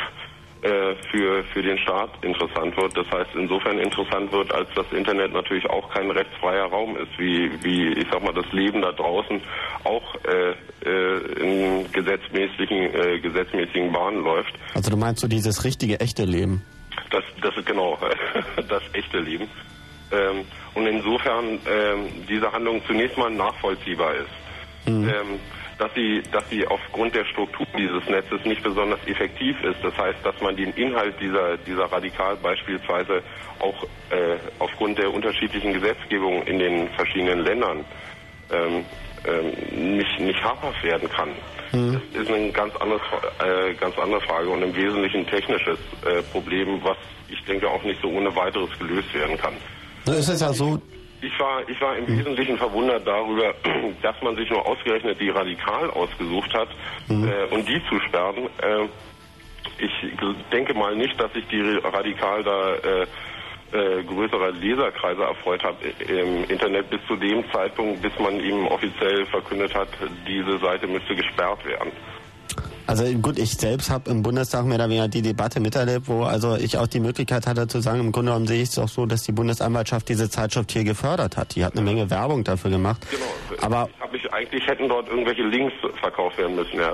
äh, 0.63 0.95
für, 1.11 1.43
für 1.51 1.61
den 1.61 1.77
Staat 1.77 2.09
interessant 2.23 2.77
wird. 2.77 2.95
Das 2.95 3.05
heißt, 3.11 3.31
insofern 3.35 3.79
interessant 3.79 4.31
wird, 4.31 4.53
als 4.53 4.69
das 4.75 4.85
Internet 4.93 5.33
natürlich 5.33 5.69
auch 5.69 5.89
kein 5.93 6.09
rechtsfreier 6.09 6.65
Raum 6.67 6.95
ist, 6.95 7.11
wie, 7.17 7.51
wie 7.63 7.91
ich 7.91 8.07
sag 8.09 8.23
mal, 8.23 8.33
das 8.33 8.49
Leben 8.53 8.81
da 8.81 8.93
draußen 8.93 9.41
auch 9.83 10.15
äh, 10.23 10.53
äh, 10.85 11.17
in 11.41 11.91
gesetzmäßigen, 11.91 12.95
äh, 12.95 13.19
gesetzmäßigen 13.19 13.91
Bahnen 13.91 14.23
läuft. 14.23 14.53
Also 14.73 14.89
du 14.89 14.95
meinst 14.95 15.21
so 15.21 15.27
dieses 15.27 15.65
richtige, 15.65 15.99
echte 15.99 16.23
Leben? 16.23 16.63
Das, 17.11 17.23
das 17.41 17.57
ist 17.57 17.65
genau 17.65 17.97
das 18.55 18.83
echte 18.93 19.19
Leben. 19.19 19.49
Ähm, 20.13 20.45
und 20.75 20.87
insofern 20.87 21.59
ähm, 21.67 22.25
diese 22.29 22.49
Handlung 22.51 22.81
zunächst 22.87 23.17
mal 23.17 23.31
nachvollziehbar 23.31 24.13
ist. 24.15 24.87
Mhm. 24.87 25.09
Ähm, 25.09 25.39
dass 25.77 25.93
sie, 25.95 26.21
dass 26.31 26.47
sie 26.49 26.65
aufgrund 26.67 27.15
der 27.15 27.25
Struktur 27.25 27.65
dieses 27.77 28.07
Netzes 28.07 28.43
nicht 28.45 28.63
besonders 28.63 28.99
effektiv 29.07 29.61
ist. 29.63 29.83
Das 29.83 29.97
heißt, 29.97 30.19
dass 30.23 30.39
man 30.41 30.55
den 30.55 30.71
Inhalt 30.73 31.15
dieser, 31.19 31.57
dieser 31.57 31.85
Radikal 31.85 32.35
beispielsweise 32.37 33.21
auch 33.59 33.83
äh, 34.09 34.37
aufgrund 34.59 34.97
der 34.97 35.13
unterschiedlichen 35.13 35.73
Gesetzgebung 35.73 36.43
in 36.43 36.59
den 36.59 36.89
verschiedenen 36.89 37.39
Ländern 37.39 37.85
ähm, 38.51 38.85
ähm, 39.25 39.97
nicht, 39.97 40.19
nicht 40.19 40.43
habhaft 40.43 40.83
werden 40.83 41.09
kann. 41.09 41.29
Mhm. 41.71 42.01
Das 42.13 42.23
ist 42.23 42.31
eine 42.31 42.51
ganz, 42.51 42.75
anderes, 42.75 43.01
äh, 43.39 43.73
ganz 43.75 43.97
andere 43.97 44.21
Frage 44.21 44.49
und 44.49 44.61
im 44.61 44.75
Wesentlichen 44.75 45.25
technisches 45.27 45.79
äh, 46.05 46.21
Problem, 46.31 46.83
was 46.83 46.97
ich 47.29 47.43
denke 47.45 47.67
auch 47.69 47.83
nicht 47.83 48.01
so 48.01 48.09
ohne 48.09 48.35
weiteres 48.35 48.69
gelöst 48.77 49.13
werden 49.13 49.37
kann. 49.37 49.53
Nun 50.05 50.15
ist 50.17 50.27
ja 50.27 50.53
so, 50.53 50.79
ich 51.23 51.39
war, 51.39 51.67
ich 51.67 51.79
war 51.81 51.95
im 51.97 52.05
mhm. 52.05 52.19
Wesentlichen 52.19 52.57
verwundert 52.57 53.07
darüber, 53.07 53.53
dass 54.01 54.21
man 54.21 54.35
sich 54.35 54.49
nur 54.49 54.65
ausgerechnet 54.65 55.19
die 55.19 55.29
Radikal 55.29 55.89
ausgesucht 55.91 56.53
hat 56.53 56.69
mhm. 57.07 57.27
äh, 57.27 57.55
und 57.55 57.67
die 57.67 57.81
zu 57.89 57.99
sperren. 58.01 58.49
Äh, 58.61 58.87
ich 59.77 59.91
denke 60.51 60.73
mal 60.73 60.95
nicht, 60.95 61.19
dass 61.19 61.31
sich 61.33 61.47
die 61.47 61.61
Radikal 61.61 62.43
da 62.43 62.75
äh, 62.75 63.07
äh, 63.73 64.03
größere 64.03 64.51
Leserkreise 64.51 65.23
erfreut 65.23 65.63
hat 65.63 65.75
im 66.07 66.43
Internet 66.47 66.89
bis 66.89 66.99
zu 67.07 67.15
dem 67.15 67.43
Zeitpunkt, 67.51 68.01
bis 68.01 68.11
man 68.19 68.39
ihm 68.39 68.67
offiziell 68.67 69.25
verkündet 69.25 69.73
hat, 69.73 69.87
diese 70.27 70.59
Seite 70.59 70.85
müsste 70.85 71.15
gesperrt 71.15 71.65
werden. 71.65 71.91
Also 72.87 73.05
gut, 73.13 73.39
ich 73.39 73.53
selbst 73.53 73.89
habe 73.89 74.09
im 74.09 74.23
Bundestag 74.23 74.65
mehr 74.65 74.75
oder 74.75 74.89
weniger 74.89 75.07
die 75.07 75.21
Debatte 75.21 75.59
miterlebt, 75.59 76.07
wo 76.07 76.23
also 76.23 76.55
ich 76.55 76.77
auch 76.77 76.87
die 76.87 76.99
Möglichkeit 76.99 77.47
hatte 77.47 77.67
zu 77.67 77.81
sagen, 77.81 77.99
im 77.99 78.11
Grunde 78.11 78.31
genommen 78.31 78.47
sehe 78.47 78.61
ich 78.61 78.69
es 78.69 78.79
auch 78.79 78.89
so, 78.89 79.05
dass 79.05 79.23
die 79.23 79.31
Bundesanwaltschaft 79.31 80.09
diese 80.09 80.29
Zeitschrift 80.29 80.71
hier 80.71 80.83
gefördert 80.83 81.37
hat. 81.37 81.55
Die 81.55 81.63
hat 81.63 81.73
eine 81.73 81.81
Menge 81.81 82.09
Werbung 82.09 82.43
dafür 82.43 82.71
gemacht. 82.71 83.05
Genau. 83.09 83.23
Aber 83.61 83.89
ich 84.13 84.23
ich, 84.23 84.33
eigentlich 84.33 84.65
hätten 84.67 84.89
dort 84.89 85.07
irgendwelche 85.07 85.43
Links 85.43 85.73
verkauft 85.99 86.37
werden 86.37 86.55
müssen. 86.55 86.79
Ja, 86.79 86.93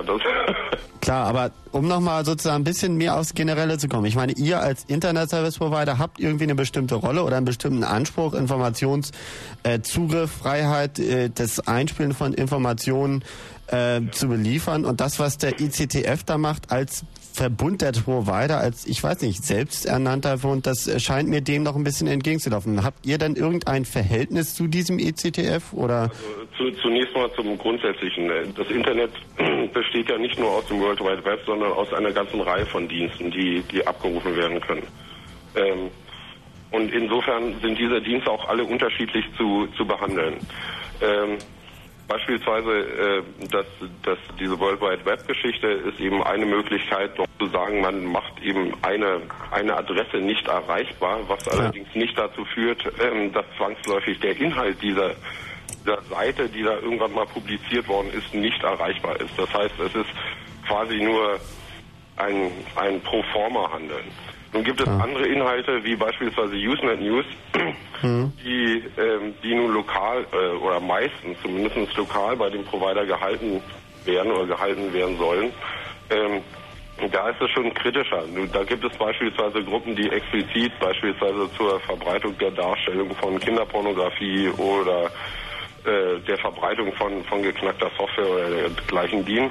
klar, 1.00 1.26
aber 1.26 1.50
um 1.72 1.86
nochmal 1.86 2.24
sozusagen 2.24 2.62
ein 2.62 2.64
bisschen 2.64 2.96
mehr 2.96 3.18
aufs 3.18 3.34
Generelle 3.34 3.78
zu 3.78 3.88
kommen. 3.88 4.06
Ich 4.06 4.16
meine, 4.16 4.32
ihr 4.32 4.60
als 4.60 4.84
Internet 4.84 5.30
Service 5.30 5.58
Provider 5.58 5.98
habt 5.98 6.18
irgendwie 6.18 6.44
eine 6.44 6.54
bestimmte 6.54 6.96
Rolle 6.96 7.22
oder 7.24 7.36
einen 7.36 7.46
bestimmten 7.46 7.84
Anspruch, 7.84 8.34
Informationszugriff, 8.34 9.14
äh, 9.64 10.26
Freiheit, 10.26 10.98
äh, 10.98 11.30
das 11.30 11.66
Einspielen 11.66 12.12
von 12.12 12.34
Informationen 12.34 13.24
äh, 13.70 14.00
zu 14.10 14.28
beliefern. 14.28 14.84
Und 14.84 15.00
das, 15.00 15.18
was 15.18 15.38
der 15.38 15.60
ICTF 15.60 16.24
da 16.24 16.38
macht 16.38 16.70
als 16.72 17.04
Verbund 17.32 17.82
der 17.82 17.92
Provider, 17.92 18.58
als, 18.58 18.86
ich 18.86 19.02
weiß 19.02 19.22
nicht, 19.22 19.44
selbsternannter 19.44 20.38
Verbund, 20.38 20.66
das 20.66 20.90
scheint 21.02 21.28
mir 21.28 21.40
dem 21.40 21.62
noch 21.62 21.76
ein 21.76 21.84
bisschen 21.84 22.08
entgegenzulaufen. 22.08 22.82
Habt 22.82 23.06
ihr 23.06 23.18
denn 23.18 23.36
irgendein 23.36 23.84
Verhältnis 23.84 24.54
zu 24.54 24.66
diesem 24.66 24.98
ICTF 24.98 25.72
oder? 25.72 26.10
Also, 26.10 26.70
zu, 26.72 26.82
zunächst 26.82 27.14
mal 27.14 27.30
zum 27.34 27.56
Grundsätzlichen. 27.56 28.28
Das 28.56 28.68
Internet 28.68 29.10
besteht 29.72 30.10
ja 30.10 30.18
nicht 30.18 30.38
nur 30.38 30.50
aus 30.50 30.66
dem 30.66 30.80
World 30.80 31.00
Wide 31.00 31.24
Web, 31.24 31.40
sondern 31.46 31.72
aus 31.72 31.92
einer 31.92 32.12
ganzen 32.12 32.40
Reihe 32.40 32.66
von 32.66 32.88
Diensten, 32.88 33.30
die, 33.30 33.62
die 33.70 33.86
abgerufen 33.86 34.36
werden 34.36 34.60
können. 34.60 34.82
Ähm, 35.54 35.90
und 36.72 36.92
insofern 36.92 37.54
sind 37.60 37.78
diese 37.78 38.00
Dienste 38.00 38.30
auch 38.30 38.48
alle 38.48 38.64
unterschiedlich 38.64 39.24
zu, 39.36 39.66
zu 39.76 39.84
behandeln. 39.84 40.34
Ähm, 41.00 41.38
Beispielsweise, 42.10 42.72
äh, 42.72 43.22
dass, 43.52 43.66
dass 44.02 44.18
diese 44.40 44.58
World 44.58 44.80
Wide 44.80 45.04
Web 45.04 45.28
Geschichte 45.28 45.68
ist 45.68 46.00
eben 46.00 46.20
eine 46.24 46.44
Möglichkeit, 46.44 47.16
doch 47.16 47.26
zu 47.38 47.46
sagen, 47.46 47.82
man 47.82 48.04
macht 48.04 48.42
eben 48.42 48.74
eine, 48.82 49.22
eine 49.52 49.76
Adresse 49.76 50.16
nicht 50.16 50.44
erreichbar, 50.48 51.20
was 51.28 51.46
ja. 51.46 51.52
allerdings 51.52 51.86
nicht 51.94 52.18
dazu 52.18 52.44
führt, 52.46 52.82
ähm, 53.00 53.32
dass 53.32 53.44
zwangsläufig 53.56 54.18
der 54.18 54.36
Inhalt 54.40 54.82
dieser, 54.82 55.14
dieser 55.84 56.02
Seite, 56.02 56.48
die 56.48 56.64
da 56.64 56.80
irgendwann 56.80 57.12
mal 57.12 57.26
publiziert 57.26 57.86
worden 57.86 58.10
ist, 58.12 58.34
nicht 58.34 58.60
erreichbar 58.64 59.20
ist. 59.20 59.38
Das 59.38 59.54
heißt, 59.54 59.78
es 59.78 59.94
ist 59.94 60.10
quasi 60.66 60.96
nur 60.96 61.38
ein, 62.20 62.50
ein 62.76 63.00
Pro-Forma-Handeln. 63.00 64.04
Nun 64.52 64.64
gibt 64.64 64.80
es 64.80 64.86
ja. 64.86 64.98
andere 64.98 65.26
Inhalte, 65.26 65.82
wie 65.84 65.94
beispielsweise 65.94 66.56
Usenet 66.56 67.00
News, 67.00 67.24
mhm. 68.02 68.32
die, 68.44 68.82
ähm, 68.98 69.34
die 69.42 69.54
nun 69.54 69.72
lokal 69.72 70.26
äh, 70.32 70.56
oder 70.56 70.80
meistens 70.80 71.40
zumindest 71.42 71.96
lokal 71.96 72.36
bei 72.36 72.50
dem 72.50 72.64
Provider 72.64 73.06
gehalten 73.06 73.62
werden 74.04 74.32
oder 74.32 74.46
gehalten 74.46 74.92
werden 74.92 75.16
sollen. 75.18 75.52
Ähm, 76.10 76.42
da 77.12 77.30
ist 77.30 77.40
es 77.40 77.50
schon 77.50 77.72
kritischer. 77.72 78.24
Da 78.52 78.64
gibt 78.64 78.84
es 78.84 78.96
beispielsweise 78.98 79.64
Gruppen, 79.64 79.96
die 79.96 80.10
explizit 80.10 80.72
beispielsweise 80.80 81.48
zur 81.56 81.80
Verbreitung 81.80 82.36
der 82.38 82.50
Darstellung 82.50 83.14
von 83.16 83.38
Kinderpornografie 83.38 84.50
oder 84.58 85.06
äh, 85.84 86.20
der 86.26 86.36
Verbreitung 86.38 86.92
von, 86.94 87.24
von 87.24 87.42
geknackter 87.42 87.90
Software 87.96 88.28
oder 88.28 88.50
dergleichen 88.50 89.24
dienen. 89.24 89.50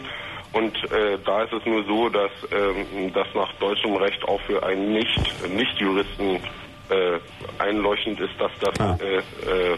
Und 0.52 0.76
äh, 0.92 1.18
da 1.26 1.44
ist 1.44 1.54
es 1.54 1.66
nur 1.66 1.84
so, 1.86 2.10
dass 2.10 2.32
ähm, 2.52 3.14
das 3.14 3.28
nach 3.36 3.54
deutschem 3.60 3.96
Recht 3.96 4.24
auch 4.28 4.42
für 4.42 4.64
einen 4.64 4.94
nicht 4.94 5.50
nicht 5.50 5.80
Juristen 5.80 6.40
äh, 6.90 7.20
einleuchtend 7.60 8.20
ist, 8.20 8.34
dass 8.40 8.52
das 8.60 8.80
ah. 8.80 8.98
äh, 9.00 9.18
äh, 9.18 9.78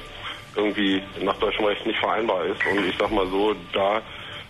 irgendwie 0.55 1.01
nach 1.21 1.37
deutschem 1.37 1.65
Recht 1.65 1.85
nicht 1.85 1.99
vereinbar 1.99 2.45
ist. 2.45 2.61
Und 2.65 2.85
ich 2.85 2.95
sag 2.97 3.11
mal 3.11 3.27
so, 3.27 3.53
da 3.73 4.01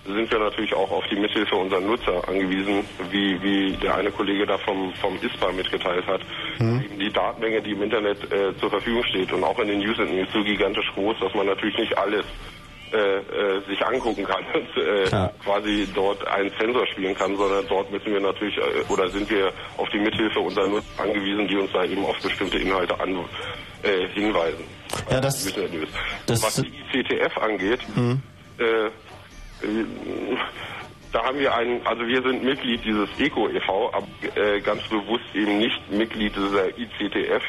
sind 0.05 0.31
wir 0.31 0.39
natürlich 0.39 0.73
auch 0.73 0.89
auf 0.89 1.05
die 1.11 1.15
Mithilfe 1.15 1.55
unserer 1.55 1.79
Nutzer 1.79 2.27
angewiesen, 2.27 2.83
wie, 3.11 3.41
wie 3.41 3.71
der 3.73 3.95
eine 3.95 4.11
Kollege 4.11 4.45
da 4.45 4.57
vom, 4.57 4.93
vom 4.95 5.15
ISPA 5.21 5.51
mitgeteilt 5.51 6.05
hat. 6.07 6.21
Mhm. 6.59 6.83
Die 6.99 7.11
Datenmenge, 7.11 7.61
die 7.61 7.71
im 7.71 7.83
Internet 7.83 8.31
äh, 8.31 8.57
zur 8.57 8.69
Verfügung 8.69 9.03
steht 9.05 9.31
und 9.31 9.43
auch 9.43 9.59
in 9.59 9.67
den 9.67 9.79
User 9.79 10.03
ist 10.03 10.31
so 10.33 10.43
gigantisch 10.43 10.91
groß, 10.95 11.17
dass 11.19 11.33
man 11.35 11.45
natürlich 11.45 11.77
nicht 11.77 11.97
alles 11.97 12.25
äh, 12.93 13.19
äh, 13.19 13.61
sich 13.67 13.85
angucken 13.85 14.25
kann 14.25 14.43
und 14.53 14.83
äh, 14.83 15.29
quasi 15.43 15.87
dort 15.93 16.25
einen 16.27 16.51
Sensor 16.59 16.85
spielen 16.87 17.15
kann, 17.15 17.35
sondern 17.37 17.65
dort 17.67 17.91
müssen 17.91 18.11
wir 18.11 18.19
natürlich 18.19 18.57
äh, 18.57 18.91
oder 18.91 19.09
sind 19.09 19.29
wir 19.29 19.51
auf 19.77 19.89
die 19.89 19.99
Mithilfe 19.99 20.39
unserer 20.39 20.67
Nutzer 20.67 21.03
angewiesen, 21.03 21.47
die 21.47 21.55
uns 21.55 21.71
da 21.71 21.83
eben 21.85 22.03
auf 22.05 22.19
bestimmte 22.21 22.57
Inhalte 22.57 22.99
an, 22.99 23.17
äh, 23.83 24.07
hinweisen. 24.09 24.63
Ja, 25.09 25.21
das, 25.21 25.53
das 26.25 26.43
Was 26.43 26.55
die 26.55 26.67
ICTF 26.67 27.37
angeht, 27.37 27.79
mhm. 27.95 28.21
äh, 28.57 28.89
da 31.11 31.23
haben 31.23 31.39
wir 31.39 31.53
einen, 31.55 31.85
also 31.85 32.05
wir 32.05 32.21
sind 32.21 32.43
Mitglied 32.43 32.83
dieses 32.85 33.09
ECO 33.19 33.49
e.V., 33.49 33.93
aber 33.93 34.07
äh, 34.35 34.61
ganz 34.61 34.83
bewusst 34.87 35.25
eben 35.33 35.57
nicht 35.57 35.91
Mitglied 35.91 36.35
dieser 36.35 36.67
ICTF, 36.77 37.43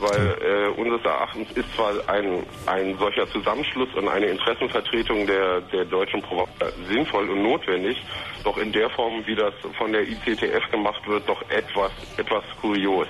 weil 0.00 0.38
äh, 0.40 0.80
unseres 0.80 1.04
Erachtens 1.04 1.50
ist 1.52 1.74
zwar 1.74 1.92
ein, 2.08 2.44
ein 2.66 2.96
solcher 2.98 3.28
Zusammenschluss 3.30 3.88
und 3.94 4.08
eine 4.08 4.26
Interessenvertretung 4.26 5.26
der, 5.26 5.60
der 5.60 5.84
deutschen 5.84 6.22
Provider 6.22 6.72
sinnvoll 6.88 7.28
und 7.30 7.42
notwendig, 7.42 7.96
doch 8.44 8.56
in 8.58 8.72
der 8.72 8.90
Form, 8.90 9.26
wie 9.26 9.34
das 9.34 9.54
von 9.78 9.92
der 9.92 10.02
ICTF 10.02 10.70
gemacht 10.70 11.06
wird, 11.06 11.28
doch 11.28 11.42
etwas, 11.50 11.92
etwas 12.16 12.44
kurios. 12.60 13.08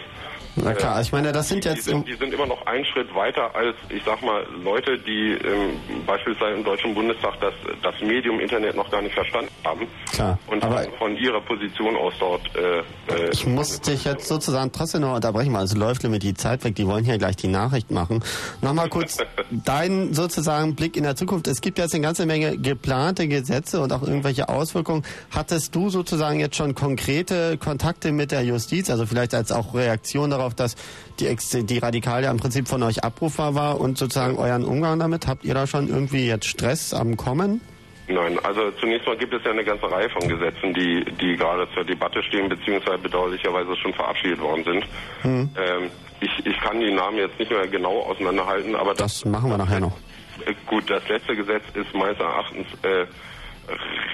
Na 0.57 0.73
klar, 0.73 0.97
also 0.97 1.09
ich 1.09 1.13
meine, 1.13 1.33
das 1.33 1.49
sind 1.49 1.65
jetzt... 1.65 1.87
Die 1.87 1.91
sind, 1.91 2.09
die 2.09 2.15
sind 2.15 2.33
immer 2.33 2.47
noch 2.47 2.65
einen 2.67 2.85
Schritt 2.85 3.15
weiter 3.15 3.55
als, 3.55 3.77
ich 3.91 4.03
sag 4.05 4.23
mal, 4.23 4.47
Leute, 4.65 4.99
die 4.99 5.33
ähm, 5.33 5.79
beispielsweise 6.07 6.57
im 6.57 6.65
Deutschen 6.65 6.95
Bundestag 6.95 7.35
das, 7.41 7.53
das 7.83 7.95
Medium 8.01 8.41
Internet 8.41 8.75
noch 8.75 8.91
gar 8.91 9.03
nicht 9.03 9.15
verstanden 9.15 9.51
haben. 9.65 9.87
Klar, 10.13 10.39
und 10.47 10.63
aber 10.65 10.85
von 10.99 11.17
ihrer 11.17 11.41
Position 11.43 11.97
aus 11.97 12.15
dort... 12.19 12.43
Äh, 12.57 12.79
äh, 13.13 13.31
ich 13.33 13.47
muss 13.47 13.81
dich 13.81 14.05
jetzt 14.05 14.29
sozusagen 14.29 14.73
trotzdem 14.73 15.03
noch 15.03 15.15
unterbrechen, 15.15 15.53
weil 15.53 15.65
es 15.65 15.77
läuft 15.77 16.05
mir 16.05 16.19
die 16.19 16.35
Zeit 16.35 16.65
weg, 16.65 16.75
die 16.75 16.87
wollen 16.87 17.05
hier 17.05 17.19
gleich 17.19 17.37
die 17.37 17.49
Nachricht 17.49 17.91
machen. 17.91 18.23
Nochmal 18.63 18.89
kurz 18.89 19.19
dein 19.51 20.15
sozusagen 20.15 20.75
Blick 20.75 20.97
in 20.97 21.03
der 21.03 21.17
Zukunft. 21.17 21.49
Es 21.49 21.61
gibt 21.61 21.79
jetzt 21.79 21.95
eine 21.95 22.03
ganze 22.03 22.27
Menge 22.27 22.57
geplante 22.57 23.29
Gesetze 23.29 23.81
und 23.81 23.93
auch 23.93 24.03
irgendwelche 24.03 24.49
Auswirkungen. 24.49 25.05
Hattest 25.31 25.75
du 25.75 25.91
sozusagen 25.91 26.41
jetzt 26.41 26.57
schon 26.57 26.75
konkrete 26.75 27.59
Kontakte 27.59 28.13
mit 28.13 28.33
der 28.33 28.43
Justiz, 28.43 28.91
also 28.91 29.07
vielleicht 29.07 29.35
als 29.35 29.53
auch 29.53 29.75
Reaktion 29.75 30.31
darauf, 30.31 30.46
darauf, 30.47 30.55
dass 30.55 30.77
die, 31.19 31.27
Ex 31.27 31.51
die 31.51 31.79
Radikalia 31.79 32.31
im 32.31 32.39
Prinzip 32.39 32.69
von 32.69 32.83
euch 32.83 33.05
abrufbar 33.05 33.55
war 33.55 33.81
und 33.81 33.99
sozusagen 33.99 34.39
euren 34.39 34.65
Umgang 34.65 34.99
damit? 34.99 35.27
Habt 35.27 35.45
ihr 35.45 35.55
da 35.55 35.67
schon 35.67 35.89
irgendwie 35.89 36.27
jetzt 36.27 36.47
Stress 36.47 36.95
am 36.95 37.17
Kommen? 37.17 37.61
Nein, 38.09 38.39
also 38.45 38.71
zunächst 38.79 39.05
mal 39.07 39.17
gibt 39.17 39.35
es 39.35 39.43
ja 39.45 39.51
eine 39.51 39.65
ganze 39.65 39.91
Reihe 39.91 40.09
von 40.11 40.29
Gesetzen, 40.29 40.73
die, 40.75 41.05
die 41.21 41.37
gerade 41.37 41.67
zur 41.75 41.85
Debatte 41.85 42.23
stehen, 42.23 42.49
beziehungsweise 42.49 42.99
bedauerlicherweise 42.99 43.75
schon 43.83 43.93
verabschiedet 43.95 44.41
worden 44.41 44.63
sind. 44.63 44.85
Hm. 45.23 45.51
Ähm, 45.57 45.91
ich, 46.21 46.47
ich 46.47 46.61
kann 46.61 46.79
die 46.79 46.93
Namen 46.93 47.19
jetzt 47.19 47.37
nicht 47.39 47.51
mehr 47.51 47.67
genau 47.67 48.03
auseinanderhalten, 48.03 48.77
aber 48.77 48.95
das, 48.95 49.21
das 49.21 49.25
machen 49.25 49.51
wir 49.51 49.59
nachher 49.59 49.81
noch. 49.81 49.99
Äh, 50.47 50.55
gut, 50.67 50.89
das 50.89 51.07
letzte 51.09 51.35
Gesetz 51.35 51.65
ist 51.75 51.93
meines 51.95 52.19
Erachtens 52.21 52.67
äh, 52.83 53.07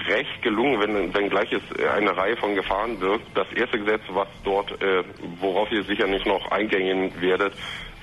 recht 0.07 0.41
gelungen, 0.41 0.79
wenn, 0.79 1.13
wenn 1.13 1.29
gleich 1.29 1.51
es 1.51 1.61
eine 1.89 2.15
Reihe 2.15 2.35
von 2.37 2.55
Gefahren 2.55 2.99
birgt. 2.99 3.25
Das 3.35 3.47
erste 3.55 3.79
Gesetz, 3.79 4.01
was 4.09 4.27
dort, 4.43 4.71
äh, 4.81 5.03
worauf 5.39 5.71
ihr 5.71 5.83
sicher 5.83 6.07
nicht 6.07 6.25
noch 6.25 6.51
eingängen 6.51 7.11
werdet, 7.21 7.53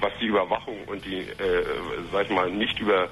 was 0.00 0.12
die 0.20 0.26
Überwachung 0.26 0.76
und 0.86 1.04
die, 1.04 1.18
äh, 1.18 1.64
sag 2.12 2.24
ich 2.24 2.30
mal, 2.30 2.50
nicht 2.50 2.78
über 2.80 3.08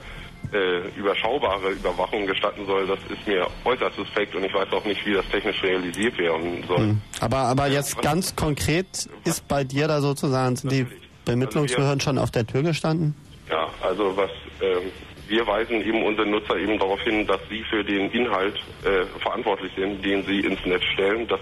äh, 0.52 0.88
überschaubare 0.96 1.70
Überwachung 1.70 2.26
gestatten 2.26 2.64
soll, 2.66 2.86
das 2.86 2.98
ist 3.10 3.26
mir 3.26 3.46
äußerst 3.64 3.96
suspekt 3.96 4.34
und 4.34 4.44
ich 4.44 4.54
weiß 4.54 4.72
auch 4.72 4.84
nicht, 4.84 5.04
wie 5.04 5.12
das 5.12 5.28
technisch 5.28 5.62
realisiert 5.62 6.16
werden 6.16 6.64
soll. 6.66 6.78
Hm. 6.78 7.02
Aber, 7.20 7.38
aber 7.38 7.66
jetzt 7.68 7.96
was, 7.96 8.02
ganz 8.02 8.36
konkret 8.36 9.08
ist 9.24 9.46
bei 9.46 9.64
dir 9.64 9.88
da 9.88 10.00
sozusagen, 10.00 10.56
sind 10.56 10.72
die 10.72 10.86
Bemittlungsbehörden 11.24 12.00
schon 12.00 12.18
auf 12.18 12.30
der 12.30 12.46
Tür 12.46 12.62
gestanden? 12.62 13.14
Ja, 13.50 13.68
also 13.82 14.16
was 14.16 14.30
ähm, 14.62 14.90
wir 15.28 15.46
weisen 15.46 15.82
eben 15.82 16.02
unsere 16.02 16.26
Nutzer 16.26 16.56
eben 16.56 16.78
darauf 16.78 17.00
hin, 17.02 17.26
dass 17.26 17.40
sie 17.48 17.62
für 17.64 17.84
den 17.84 18.10
Inhalt 18.10 18.56
äh, 18.84 19.04
verantwortlich 19.20 19.72
sind, 19.76 20.04
den 20.04 20.24
sie 20.24 20.40
ins 20.40 20.64
Netz 20.64 20.84
stellen. 20.94 21.28
Das 21.28 21.40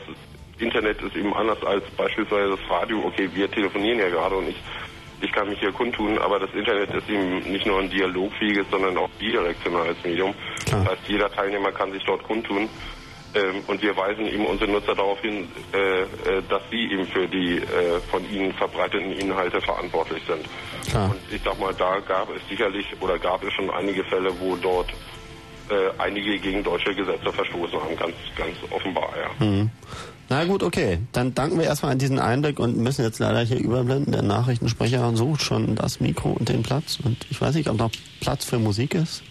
Internet 0.58 1.00
ist 1.02 1.16
eben 1.16 1.32
anders 1.34 1.62
als 1.64 1.84
beispielsweise 1.96 2.56
das 2.56 2.70
Radio. 2.70 3.04
Okay, 3.04 3.28
wir 3.32 3.50
telefonieren 3.50 3.98
ja 3.98 4.08
gerade 4.08 4.36
und 4.36 4.48
ich, 4.48 4.56
ich 5.20 5.32
kann 5.32 5.48
mich 5.48 5.60
hier 5.60 5.72
kundtun, 5.72 6.18
aber 6.18 6.40
das 6.40 6.50
Internet 6.54 6.92
ist 6.94 7.08
eben 7.08 7.38
nicht 7.50 7.66
nur 7.66 7.78
ein 7.78 7.90
dialogfähiges, 7.90 8.66
sondern 8.70 8.96
auch 8.96 9.08
bidirektionales 9.18 9.96
Medium. 10.02 10.34
Das 10.70 10.84
heißt, 10.88 11.08
jeder 11.08 11.30
Teilnehmer 11.30 11.72
kann 11.72 11.92
sich 11.92 12.02
dort 12.04 12.22
kundtun. 12.24 12.68
Ähm, 13.36 13.62
und 13.66 13.82
wir 13.82 13.94
weisen 13.96 14.26
eben 14.26 14.46
unsere 14.46 14.70
Nutzer 14.70 14.94
darauf 14.94 15.20
hin, 15.20 15.46
äh, 15.72 16.02
äh, 16.02 16.06
dass 16.48 16.62
sie 16.70 16.90
eben 16.90 17.06
für 17.06 17.28
die 17.28 17.58
äh, 17.58 18.00
von 18.10 18.24
ihnen 18.30 18.52
verbreiteten 18.54 19.12
Inhalte 19.12 19.60
verantwortlich 19.60 20.22
sind. 20.26 20.44
Klar. 20.88 21.10
Und 21.10 21.20
ich 21.30 21.42
sag 21.44 21.58
mal, 21.60 21.74
da 21.74 21.98
gab 22.00 22.30
es 22.34 22.40
sicherlich 22.48 22.86
oder 23.00 23.18
gab 23.18 23.44
es 23.44 23.52
schon 23.52 23.70
einige 23.70 24.04
Fälle, 24.04 24.30
wo 24.40 24.56
dort 24.56 24.88
einige 25.98 26.38
gegen 26.38 26.62
deutsche 26.62 26.94
Gesetze 26.94 27.32
verstoßen 27.32 27.80
haben, 27.80 27.96
ganz, 27.96 28.14
ganz 28.36 28.56
offenbar, 28.70 29.12
ja. 29.20 29.44
Mhm. 29.44 29.68
Na 30.28 30.44
gut, 30.44 30.62
okay. 30.62 30.98
Dann 31.10 31.34
danken 31.34 31.58
wir 31.58 31.66
erstmal 31.66 31.90
an 31.90 31.98
diesen 31.98 32.20
Einblick 32.20 32.60
und 32.60 32.76
müssen 32.76 33.04
jetzt 33.04 33.18
leider 33.18 33.40
hier 33.40 33.58
überblenden. 33.58 34.12
Der 34.12 34.22
Nachrichtensprecher 34.22 35.16
sucht 35.16 35.42
schon 35.42 35.74
das 35.74 35.98
Mikro 35.98 36.30
und 36.30 36.48
den 36.48 36.62
Platz. 36.62 36.98
Und 37.02 37.16
ich 37.30 37.40
weiß 37.40 37.56
nicht, 37.56 37.68
ob 37.68 37.78
noch 37.78 37.90
Platz 38.20 38.44
für 38.44 38.60
Musik 38.60 38.94
ist. 38.94 39.24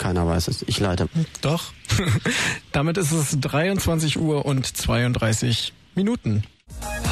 Keiner 0.00 0.26
weiß 0.26 0.48
es. 0.48 0.62
Ich 0.62 0.80
leite. 0.80 1.10
Doch. 1.42 1.74
Damit 2.72 2.96
ist 2.96 3.12
es 3.12 3.38
23 3.38 4.18
Uhr 4.18 4.46
und 4.46 4.66
32 4.66 5.74
Minuten. 5.94 6.42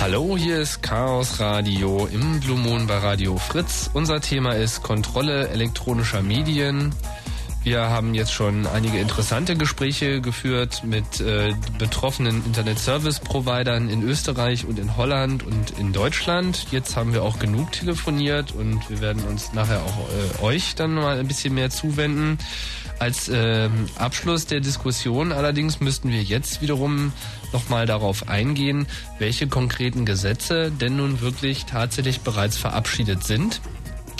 Hallo, 0.01 0.39
hier 0.39 0.59
ist 0.59 0.83
Chaos 0.83 1.39
Radio 1.39 2.09
im 2.11 2.41
Blue 2.41 2.57
Moon 2.57 2.87
bei 2.87 2.97
Radio 2.97 3.37
Fritz. 3.37 3.91
Unser 3.93 4.23
Thema 4.23 4.53
ist 4.53 4.83
Kontrolle 4.83 5.49
elektronischer 5.49 6.23
Medien. 6.23 6.95
Wir 7.65 7.91
haben 7.91 8.15
jetzt 8.15 8.33
schon 8.33 8.67
einige 8.67 8.99
interessante 8.99 9.57
Gespräche 9.57 10.21
geführt 10.21 10.85
mit 10.85 11.21
äh, 11.21 11.53
betroffenen 11.79 12.45
Internet-Service-Providern 12.47 13.91
in 13.91 14.03
Österreich 14.03 14.65
und 14.65 14.79
in 14.79 14.97
Holland 14.97 15.45
und 15.45 15.79
in 15.79 15.93
Deutschland. 15.93 16.67
Jetzt 16.71 16.97
haben 16.97 17.13
wir 17.13 17.23
auch 17.23 17.39
genug 17.39 17.73
telefoniert 17.73 18.53
und 18.53 18.89
wir 18.89 19.01
werden 19.01 19.25
uns 19.25 19.53
nachher 19.53 19.83
auch 19.83 20.09
äh, 20.09 20.43
euch 20.45 20.77
dann 20.77 20.95
mal 20.95 21.19
ein 21.19 21.29
bisschen 21.29 21.55
mehr 21.55 21.69
zuwenden. 21.69 22.39
Als 23.01 23.29
äh, 23.29 23.69
Abschluss 23.97 24.47
der 24.47 24.61
Diskussion 24.61 25.31
allerdings 25.33 25.81
müssten 25.81 26.11
wir 26.11 26.23
jetzt 26.23 26.63
wiederum 26.63 27.13
nochmal 27.53 27.87
darauf 27.87 28.29
eingehen, 28.29 28.87
welche 29.19 29.47
konkreten 29.47 30.05
Gesetze 30.05 30.71
denn 30.71 30.97
nun 30.97 31.21
wirklich 31.21 31.65
tatsächlich 31.67 32.21
bereits 32.21 32.57
verabschiedet 32.57 33.25
sind 33.25 33.61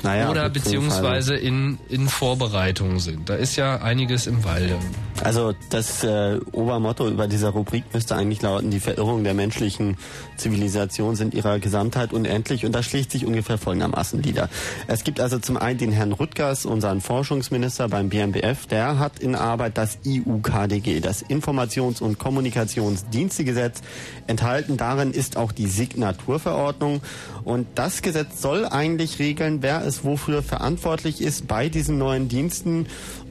naja, 0.03 0.31
oder 0.31 0.49
beziehungsweise 0.49 1.35
in, 1.35 1.79
in 1.89 2.09
Vorbereitung 2.09 3.01
sind. 3.01 3.29
Da 3.29 3.35
ist 3.35 3.57
ja 3.57 3.77
einiges 3.83 4.27
im 4.27 4.45
Walde. 4.45 4.77
Also 5.25 5.53
das 5.71 6.05
äh, 6.05 6.39
Obermotto 6.53 7.09
über 7.09 7.27
dieser 7.27 7.51
Rubrik 7.51 7.85
müsste 7.93 8.15
eigentlich 8.15 8.41
lauten, 8.41 8.71
die 8.71 8.79
Verirrung 8.79 9.25
der 9.25 9.35
menschlichen 9.35 9.97
Zivilisation 10.37 11.17
sind 11.17 11.35
ihrer 11.35 11.59
Gesamtheit 11.59 12.13
unendlich 12.13 12.65
und 12.65 12.73
das 12.73 12.87
schlägt 12.87 13.11
sich 13.11 13.27
ungefähr 13.27 13.59
folgendermaßen 13.59 14.21
nieder. 14.21 14.49
Es 14.87 15.03
gibt 15.03 15.19
also 15.19 15.39
zum 15.41 15.57
einen 15.57 15.79
den 15.79 15.91
Herrn 15.91 16.13
Rüttgers, 16.13 16.65
unseren 16.65 17.01
Forschungsminister 17.01 17.89
beim 17.89 18.11
BMBF, 18.11 18.67
der 18.67 19.01
hat 19.01 19.19
in 19.19 19.35
Arbeit 19.35 19.77
das 19.77 19.99
IUKDG, 20.05 21.01
das 21.01 21.25
Informations- 21.25 22.01
und 22.01 22.19
Kommunikationsdienstegesetz. 22.19 23.81
Enthalten 24.29 24.77
darin 24.77 25.11
ist 25.11 25.37
auch 25.37 25.51
die 25.51 25.67
Signaturverordnung 25.67 27.01
und 27.45 27.67
das 27.75 28.03
Gesetz 28.03 28.41
soll 28.41 28.67
eigentlich 28.67 29.19
regeln, 29.19 29.63
wer 29.63 29.88
es 29.89 30.05
wofür 30.05 30.43
verantwortlich 30.43 31.21
ist 31.21 31.49
bei 31.49 31.69
diesen 31.69 31.99
neuen 31.99 32.29
Diensten 32.29 32.87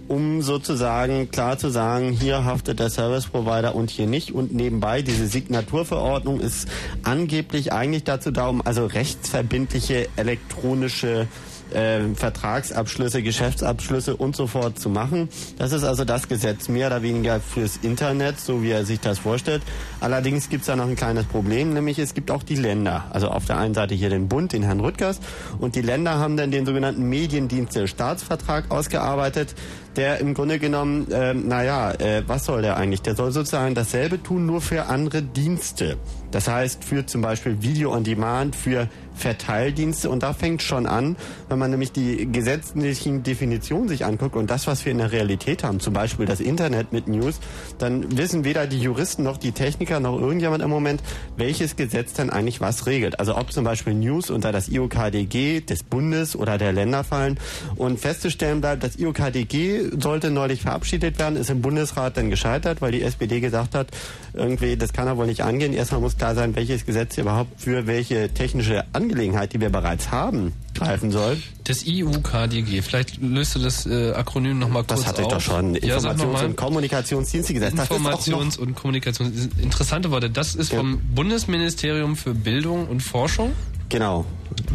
um 0.08 0.41
sozusagen 0.41 1.30
klar 1.32 1.58
zu 1.58 1.70
sagen, 1.70 2.12
hier 2.12 2.45
haftet 2.45 2.80
der 2.80 2.89
Service 2.89 3.28
Provider 3.28 3.76
und 3.76 3.89
hier 3.89 4.08
nicht. 4.08 4.32
Und 4.32 4.53
nebenbei, 4.53 5.01
diese 5.01 5.28
Signaturverordnung 5.28 6.39
ist 6.39 6.68
angeblich 7.03 7.74
eigentlich 7.74 8.03
dazu 8.03 8.32
da, 8.32 8.47
um 8.47 8.62
also 8.66 8.86
rechtsverbindliche 8.86 10.08
elektronische 10.16 11.28
äh, 11.74 12.01
Vertragsabschlüsse, 12.15 13.22
Geschäftsabschlüsse 13.22 14.15
und 14.15 14.36
so 14.36 14.47
fort 14.47 14.80
zu 14.80 14.89
machen. 14.89 15.30
Das 15.57 15.72
ist 15.72 15.84
also 15.84 16.05
das 16.05 16.28
Gesetz 16.28 16.70
mehr 16.70 16.88
oder 16.88 17.01
weniger 17.01 17.39
fürs 17.39 17.78
Internet, 17.78 18.39
so 18.39 18.61
wie 18.63 18.72
er 18.72 18.86
sich 18.86 18.99
das 18.99 19.20
vorstellt. 19.20 19.61
Allerdings 19.99 20.49
gibt 20.49 20.61
es 20.61 20.68
da 20.68 20.76
noch 20.76 20.88
ein 20.88 20.95
kleines 20.95 21.26
Problem, 21.26 21.74
nämlich 21.74 21.99
es 21.99 22.13
gibt 22.13 22.32
auch 22.32 22.43
die 22.43 22.55
Länder. 22.55 23.05
Also 23.09 23.30
auf 23.30 23.45
der 23.45 23.57
einen 23.57 23.74
Seite 23.74 23.95
hier 23.95 24.09
den 24.09 24.28
Bund, 24.28 24.53
den 24.53 24.63
Herrn 24.63 24.80
Rüttgers, 24.80 25.20
und 25.59 25.76
die 25.76 25.82
Länder 25.82 26.20
haben 26.20 26.38
dann 26.38 26.51
den 26.51 26.65
sogenannten 26.65 27.03
Mediendienste-Staatsvertrag 27.09 28.70
ausgearbeitet, 28.70 29.55
der 29.98 30.20
im 30.20 30.34
Grunde 30.34 30.60
genommen, 30.60 31.12
äh, 31.12 31.34
naja, 31.34 31.91
äh, 31.91 32.24
was 32.28 32.45
soll 32.45 32.62
der 32.62 32.78
eigentlich? 32.78 33.02
Der 33.02 33.16
soll 33.16 33.32
sozusagen 33.32 33.76
dasselbe 33.76 34.22
tun, 34.22 34.45
nur 34.45 34.62
für 34.62 34.86
andere 34.86 35.22
Dienste. 35.22 35.98
Das 36.32 36.48
heißt, 36.48 36.84
für 36.84 37.06
zum 37.06 37.22
Beispiel 37.22 37.62
Video 37.62 37.93
on 37.93 38.04
Demand, 38.04 38.56
für 38.56 38.88
Verteildienste. 39.18 40.10
Und 40.10 40.24
da 40.24 40.34
fängt 40.34 40.62
schon 40.62 40.86
an, 40.86 41.18
wenn 41.50 41.60
man 41.60 41.72
nämlich 41.72 41.91
die 41.91 42.32
gesetzlichen 42.32 43.24
Definitionen 43.24 43.88
sich 43.88 44.06
anguckt 44.06 44.36
und 44.36 44.50
das, 44.50 44.68
was 44.68 44.86
wir 44.86 44.91
in 44.91 45.00
der 45.00 45.12
Realität 45.12 45.64
haben, 45.64 45.80
zum 45.80 45.93
Beispiel 45.93 46.26
das 46.26 46.39
Internet 46.39 46.93
mit 46.93 47.08
News, 47.08 47.39
dann 47.80 48.18
wissen 48.18 48.43
weder 48.43 48.68
die 48.68 48.80
Juristen 48.80 49.24
noch 49.24 49.38
die 49.38 49.52
Techniker 49.52 50.00
noch 50.00 50.20
irgendjemand 50.20 50.64
im 50.64 50.70
Moment, 50.70 51.02
welches 51.36 51.76
Gesetz 51.76 52.14
denn 52.14 52.30
eigentlich 52.30 52.62
was 52.62 52.86
regelt. 52.86 53.20
Also 53.20 53.36
ob 53.36 53.52
zum 53.52 53.64
Beispiel 53.64 53.93
News 53.93 54.30
unter 54.30 54.52
das 54.52 54.70
IOKDG 54.70 55.62
des 55.62 55.84
Bundes 55.84 56.36
oder 56.36 56.58
der 56.58 56.72
Länder 56.72 57.04
fallen. 57.04 57.39
Und 57.76 58.00
festzustellen 58.00 58.62
bleibt, 58.62 58.84
das 58.84 58.98
IOKDG 59.00 59.87
sollte 60.00 60.30
neulich 60.32 60.62
verabschiedet 60.62 61.20
werden, 61.20 61.36
ist 61.38 61.50
im 61.50 61.62
Bundesrat 61.62 62.18
dann 62.18 62.30
gescheitert, 62.30 62.82
weil 62.82 62.92
die 62.92 63.02
SPD 63.02 63.40
gesagt 63.40 63.76
hat, 63.76 63.88
irgendwie, 64.34 64.78
das 64.78 64.94
kann 64.94 65.08
er 65.08 65.18
wohl 65.18 65.26
nicht 65.28 65.42
angehen. 65.44 65.74
Erstmal 65.74 66.02
muss 66.02 66.18
klar 66.18 66.36
sein, 66.36 66.56
welches 66.56 66.86
Gesetz 66.86 67.18
überhaupt 67.18 67.62
für 67.62 67.88
welche 67.88 68.30
technische 68.34 68.84
Angelegenheit, 68.94 69.54
die 69.54 69.62
wir 69.62 69.70
bereits 69.70 70.12
haben, 70.12 70.54
greifen 70.76 71.12
soll. 71.12 71.38
Das 71.64 71.86
IUKDG, 71.86 72.82
vielleicht 72.82 73.22
löst 73.22 73.56
du 73.56 73.60
das 73.60 73.86
äh, 73.86 74.12
Akronym 74.14 74.60
nochmal 74.60 74.84
kurz 74.84 75.00
Das 75.02 75.08
hatte 75.08 75.22
ich 75.22 75.28
auf. 75.28 75.34
doch 75.34 75.42
schon. 75.42 75.76
Ja, 75.76 75.98
Informations- 75.98 76.26
mal. 76.32 76.46
und 76.46 76.56
Kommunikationsdienstegesetz. 76.56 77.74
Informations- 77.74 78.58
und 78.58 78.76
Kommunikations... 78.76 79.50
Interessante 79.62 80.12
Worte. 80.12 80.30
Das 80.30 80.56
ist 80.56 80.74
vom 80.74 81.00
Bundesministerium 81.14 82.16
für 82.16 82.34
Bildung 82.34 82.88
und 82.88 83.02
Forschung. 83.02 83.54
Genau. 83.90 84.26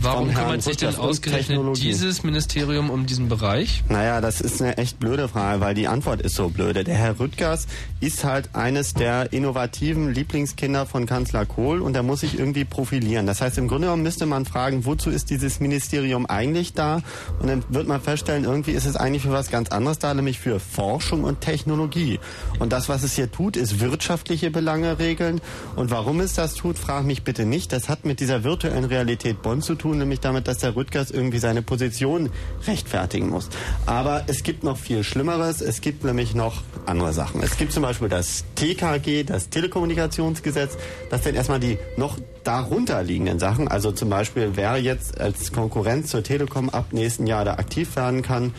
Warum 0.01 0.33
kümmert 0.33 0.63
sich 0.63 0.77
denn 0.77 0.95
ausgerechnet 0.97 1.61
dieses 1.79 2.23
Ministerium 2.23 2.91
um 2.91 3.07
diesen 3.07 3.29
Bereich? 3.29 3.85
Naja, 3.89 4.21
das 4.21 4.41
ist 4.41 4.61
eine 4.61 4.77
echt 4.79 4.99
blöde 4.99 5.29
Frage, 5.29 5.61
weil 5.61 5.75
die 5.75 5.89
Antwort 5.89 6.23
ist 6.23 6.35
so 6.35 6.49
blöde. 6.49 6.85
Der 6.85 6.95
Herr 6.95 7.21
Rüttgers 7.21 7.67
ist 8.01 8.25
halt 8.25 8.51
eines 8.55 8.95
der 8.95 9.33
innovativen 9.33 10.13
Lieblingskinder 10.13 10.87
von 10.87 11.07
Kanzler 11.07 11.47
Kohl 11.47 11.81
und 11.81 11.95
er 11.95 12.03
muss 12.03 12.21
sich 12.21 12.39
irgendwie 12.39 12.65
profilieren. 12.65 13.27
Das 13.27 13.41
heißt, 13.41 13.59
im 13.59 13.69
Grunde 13.69 13.87
genommen 13.87 14.03
müsste 14.03 14.27
man 14.27 14.45
fragen, 14.45 14.85
wozu 14.85 15.11
ist 15.11 15.31
dieses 15.31 15.61
Ministerium 15.61 16.27
eigentlich 16.27 16.73
da? 16.75 17.03
Und 17.41 17.49
dann 17.49 17.65
wird 17.69 17.87
man 17.87 18.01
feststellen, 18.01 18.45
irgendwie 18.45 18.73
ist 18.73 18.87
es 18.87 18.97
eigentlich 18.97 19.23
für 19.23 19.31
was 19.31 19.51
ganz 19.51 19.71
anderes 19.71 19.99
da, 19.99 20.15
nämlich 20.15 20.39
für 20.39 20.59
Forschung 20.61 21.25
und 21.25 21.41
Technologie. 21.41 22.19
Und 22.59 22.73
das, 22.73 22.89
was 22.89 23.03
es 23.03 23.15
hier 23.15 23.31
tut, 23.31 23.57
ist 23.57 23.81
wirtschaftliche 23.81 24.51
Belange 24.51 24.99
regeln. 24.99 25.41
Und 25.77 25.91
warum 25.91 26.21
es 26.21 26.35
das 26.35 26.55
tut, 26.55 26.79
frage 26.79 27.07
mich 27.07 27.23
bitte 27.23 27.47
nicht. 27.47 27.73
Das 27.73 27.89
hat 27.89 28.05
mit 28.05 28.21
dieser 28.21 28.45
virtuellen 28.45 28.85
Realität 28.85 29.43
Bonn 29.43 29.63
zu 29.63 29.72
tun, 29.75 29.99
nämlich 29.99 30.21
damit, 30.21 30.49
dass 30.49 30.59
der 30.59 30.77
Rüttgers 30.77 31.11
irgendwie 31.11 31.39
seine 31.39 31.63
Position 31.63 32.31
rechtfertigen 32.67 33.29
muss. 33.29 33.49
Aber 33.87 34.25
es 34.27 34.43
gibt 34.43 34.65
noch 34.65 34.77
viel 34.77 35.05
Schlimmeres. 35.05 35.61
Es 35.61 35.81
gibt 35.81 36.05
nämlich 36.05 36.35
noch 36.35 36.63
andere 36.87 37.13
Sachen. 37.13 37.43
Es 37.43 37.57
gibt 37.57 37.73
zum 37.73 37.83
Beispiel 37.83 38.09
das 38.09 38.45
TKG, 38.55 39.25
das 39.25 39.49
Telekommunikationsgesetz. 39.51 40.77
Das 41.11 41.25
sind 41.25 41.35
erstmal 41.35 41.61
die 41.61 41.79
noch 41.97 42.19
darunter 42.45 43.03
liegenden 43.03 43.39
Sachen. 43.39 43.69
Also 43.69 43.93
zum 43.93 44.11
Beispiel, 44.11 44.53
wer 44.55 44.77
jetzt 44.77 45.21
als 45.21 45.53
Konkurrenz 45.53 46.11
zur 46.11 46.23
Telekom 46.23 46.71
ab 46.71 46.87
nächsten 46.93 47.27
Jahr 47.27 47.45
da 47.45 47.55
aktiv 47.55 47.95
werden 47.97 48.23
kann, 48.23 48.53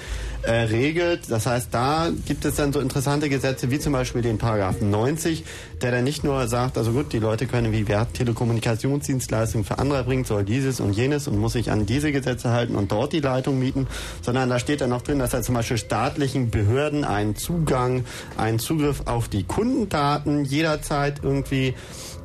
äh, 0.43 0.51
regelt. 0.51 1.30
Das 1.30 1.45
heißt, 1.45 1.70
da 1.72 2.09
gibt 2.26 2.45
es 2.45 2.55
dann 2.55 2.74
so 2.74 2.80
interessante 2.80 3.30
Gesetze 3.30 3.72
wie 3.72 3.80
zum 3.80 3.93
Beispiel 3.93 4.22
den 4.22 4.38
Paragraphen 4.38 4.89
90, 4.89 5.43
der 5.82 5.91
dann 5.91 6.03
nicht 6.03 6.24
nur 6.24 6.47
sagt, 6.47 6.78
also 6.78 6.91
gut, 6.91 7.14
die 7.14 7.20
Leute 7.20 7.47
können, 7.47 7.72
wie 7.72 7.88
wer 7.88 8.11
Telekommunikationsdienstleistungen 8.11 9.66
für 9.66 9.80
andere 9.80 10.03
bringt, 10.03 10.28
soll 10.28 10.43
dieses 10.43 10.80
und 10.80 10.93
jenes 10.93 11.03
und 11.12 11.38
muss 11.38 11.54
sich 11.54 11.72
an 11.72 11.86
diese 11.86 12.12
Gesetze 12.12 12.51
halten 12.51 12.76
und 12.76 12.91
dort 12.91 13.14
die 13.14 13.20
Leitung 13.20 13.60
mieten, 13.60 13.88
sondern 14.22 14.49
da 14.49 14.60
steht 14.60 14.82
dann 14.82 14.89
noch 14.89 15.01
drin, 15.01 15.20
dass 15.20 15.34
er 15.34 15.41
zum 15.41 15.56
Beispiel 15.56 15.78
staatlichen 15.78 16.49
Behörden 16.49 17.04
einen 17.04 17.36
Zugang, 17.36 18.06
einen 18.38 18.60
Zugriff 18.60 19.04
auf 19.06 19.28
die 19.28 19.43
Kundendaten 19.43 20.45
jederzeit 20.45 21.22
irgendwie 21.24 21.74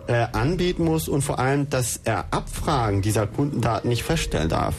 äh, 0.06 0.26
anbieten 0.32 0.84
muss 0.84 1.08
und 1.08 1.22
vor 1.22 1.38
allem, 1.38 1.68
dass 1.68 2.00
er 2.04 2.26
Abfragen 2.32 3.02
dieser 3.02 3.26
Kundendaten 3.26 3.88
nicht 3.88 4.02
feststellen 4.02 4.48
darf. 4.48 4.74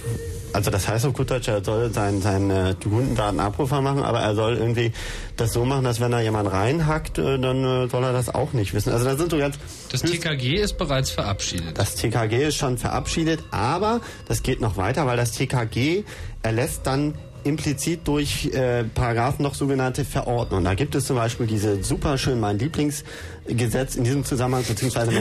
Also 0.53 0.71
das 0.71 0.87
heißt 0.87 1.05
auf 1.05 1.13
gut 1.13 1.29
Deutsch, 1.29 1.47
er 1.47 1.63
soll 1.63 1.91
sein, 1.93 2.21
seine 2.21 2.75
Kundendaten 2.81 3.39
abrufbar 3.39 3.81
machen, 3.81 4.03
aber 4.03 4.19
er 4.19 4.35
soll 4.35 4.57
irgendwie 4.57 4.91
das 5.37 5.53
so 5.53 5.65
machen, 5.65 5.83
dass 5.83 5.99
wenn 5.99 6.11
da 6.11 6.19
jemand 6.19 6.51
reinhackt, 6.51 7.17
äh, 7.17 7.39
dann 7.39 7.63
äh, 7.63 7.87
soll 7.89 8.03
er 8.03 8.13
das 8.13 8.33
auch 8.33 8.53
nicht 8.53 8.73
wissen. 8.73 8.91
Also 8.91 9.05
da 9.05 9.15
sind 9.15 9.31
so 9.31 9.37
ganz... 9.37 9.57
Das 9.91 10.01
TKG 10.01 10.55
ist 10.55 10.77
bereits 10.77 11.11
verabschiedet. 11.11 11.77
Das 11.77 11.95
TKG 11.95 12.47
ist 12.47 12.55
schon 12.55 12.77
verabschiedet, 12.77 13.43
aber 13.51 14.01
das 14.27 14.43
geht 14.43 14.61
noch 14.61 14.77
weiter, 14.77 15.05
weil 15.05 15.17
das 15.17 15.31
TKG 15.31 16.03
erlässt 16.41 16.81
dann 16.85 17.13
implizit 17.43 18.07
durch 18.07 18.47
äh, 18.47 18.83
Paragraphen 18.83 19.43
noch 19.43 19.55
sogenannte 19.55 20.05
Verordnungen. 20.05 20.65
Da 20.65 20.73
gibt 20.73 20.95
es 20.95 21.05
zum 21.05 21.15
Beispiel 21.15 21.47
diese 21.47 21.83
super 21.83 22.17
schön 22.17 22.39
mein 22.39 22.57
Lieblingsgesetz 23.49 23.95
in 23.95 24.03
diesem 24.03 24.23
Zusammenhang, 24.25 24.63
beziehungsweise 24.67 25.11
die 25.11 25.17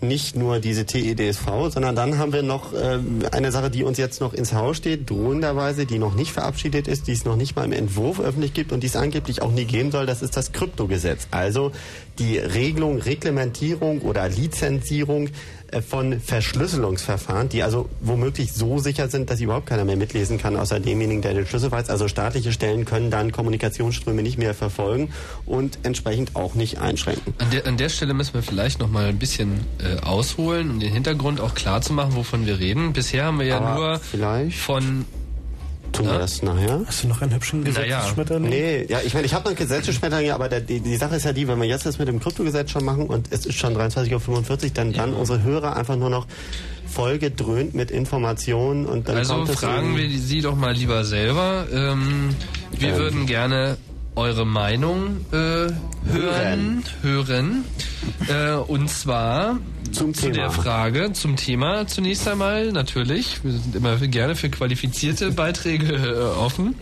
Nicht 0.00 0.36
nur 0.36 0.58
diese 0.58 0.84
TEDSV, 0.84 1.46
sondern 1.70 1.96
dann 1.96 2.18
haben 2.18 2.32
wir 2.34 2.42
noch 2.42 2.74
äh, 2.74 2.98
eine 3.32 3.50
Sache, 3.52 3.70
die 3.70 3.84
uns 3.84 3.96
jetzt 3.96 4.20
noch 4.20 4.34
ins 4.34 4.52
Haus 4.52 4.76
steht, 4.76 5.08
drohenderweise, 5.08 5.86
die 5.86 5.98
noch 5.98 6.14
nicht 6.14 6.30
verabschiedet 6.32 6.88
ist, 6.88 7.06
die 7.06 7.12
es 7.12 7.24
noch 7.24 7.36
nicht 7.36 7.56
mal 7.56 7.64
im 7.64 7.72
Entwurf 7.72 8.20
öffentlich 8.20 8.52
gibt 8.52 8.72
und 8.72 8.82
die 8.82 8.86
es 8.88 8.96
angeblich 8.96 9.40
auch 9.40 9.50
nie 9.50 9.64
geben 9.74 9.90
soll, 9.90 10.06
das 10.06 10.22
ist 10.22 10.36
das 10.36 10.52
Kryptogesetz. 10.52 11.26
Also 11.32 11.72
die 12.20 12.38
Regelung, 12.38 12.98
Reglementierung 12.98 14.02
oder 14.02 14.28
Lizenzierung 14.28 15.30
äh, 15.72 15.82
von 15.82 16.20
Verschlüsselungsverfahren, 16.20 17.48
die 17.48 17.64
also 17.64 17.88
womöglich 18.00 18.52
so 18.52 18.78
sicher 18.78 19.08
sind, 19.08 19.30
dass 19.30 19.40
überhaupt 19.40 19.66
keiner 19.66 19.84
mehr 19.84 19.96
mitlesen 19.96 20.38
kann, 20.38 20.56
außer 20.56 20.78
demjenigen, 20.78 21.22
der 21.22 21.34
den 21.34 21.46
Schlüssel 21.46 21.72
weiß. 21.72 21.90
Also 21.90 22.06
staatliche 22.06 22.52
Stellen 22.52 22.84
können 22.84 23.10
dann 23.10 23.32
Kommunikationsströme 23.32 24.22
nicht 24.22 24.38
mehr 24.38 24.54
verfolgen 24.54 25.10
und 25.44 25.80
entsprechend 25.82 26.36
auch 26.36 26.54
nicht 26.54 26.78
einschränken. 26.78 27.34
An 27.38 27.50
der, 27.50 27.66
an 27.66 27.76
der 27.76 27.88
Stelle 27.88 28.14
müssen 28.14 28.34
wir 28.34 28.42
vielleicht 28.42 28.78
noch 28.78 28.88
mal 28.88 29.06
ein 29.06 29.18
bisschen 29.18 29.66
äh, 29.78 30.00
ausholen, 30.04 30.70
um 30.70 30.78
den 30.78 30.92
Hintergrund 30.92 31.40
auch 31.40 31.54
klar 31.54 31.82
zu 31.82 31.92
machen, 31.92 32.14
wovon 32.14 32.46
wir 32.46 32.60
reden. 32.60 32.92
Bisher 32.92 33.24
haben 33.24 33.40
wir 33.40 33.46
ja 33.46 33.58
Aber 33.58 33.74
nur 33.74 34.50
von 34.52 35.04
tun 35.94 36.06
wir 36.06 36.18
das 36.18 36.42
nachher. 36.42 36.82
Hast 36.86 37.04
du 37.04 37.08
noch 37.08 37.22
einen 37.22 37.34
hübschen 37.34 37.64
Gesetzesschmetterling? 37.64 38.48
Nee, 38.50 38.86
ja, 38.88 38.98
ich 39.04 39.14
meine, 39.14 39.26
ich 39.26 39.34
habe 39.34 39.48
noch 39.48 39.56
Gesetzesschmetterling, 39.56 40.30
aber 40.30 40.48
der, 40.48 40.60
die, 40.60 40.80
die 40.80 40.96
Sache 40.96 41.16
ist 41.16 41.24
ja 41.24 41.32
die, 41.32 41.48
wenn 41.48 41.58
wir 41.60 41.66
jetzt 41.68 41.86
das 41.86 41.98
mit 41.98 42.08
dem 42.08 42.20
Kryptogesetz 42.20 42.70
schon 42.70 42.84
machen 42.84 43.06
und 43.06 43.28
es 43.30 43.46
ist 43.46 43.54
schon 43.58 43.74
23.45 43.76 44.64
Uhr, 44.64 44.70
dann 44.74 44.92
dann 44.92 45.14
unsere 45.14 45.42
Hörer 45.42 45.76
einfach 45.76 45.96
nur 45.96 46.10
noch 46.10 46.26
vollgedröhnt 46.86 47.74
mit 47.74 47.90
Informationen 47.90 48.86
und 48.86 49.08
dann 49.08 49.16
Also 49.16 49.34
kommt 49.34 49.50
fragen 49.50 49.96
wir 49.96 50.08
Sie 50.18 50.40
doch 50.40 50.54
mal 50.56 50.72
lieber 50.74 51.04
selber. 51.04 51.66
Ähm, 51.72 52.34
wir 52.72 52.88
Ähm. 52.90 52.96
würden 52.98 53.26
gerne 53.26 53.76
eure 54.16 54.46
Meinung 54.46 55.24
äh, 55.32 55.68
hören, 56.12 56.84
hören. 57.02 57.64
Äh, 58.28 58.52
und 58.54 58.88
zwar 58.88 59.58
Zum 59.92 60.14
zu 60.14 60.22
Thema. 60.22 60.34
der 60.34 60.50
Frage, 60.50 61.12
zum 61.12 61.36
Thema 61.36 61.86
zunächst 61.86 62.28
einmal 62.28 62.70
natürlich. 62.72 63.42
Wir 63.42 63.52
sind 63.52 63.74
immer 63.74 63.96
gerne 63.96 64.36
für 64.36 64.50
qualifizierte 64.50 65.30
Beiträge 65.32 65.94
äh, 65.94 66.38
offen. 66.38 66.76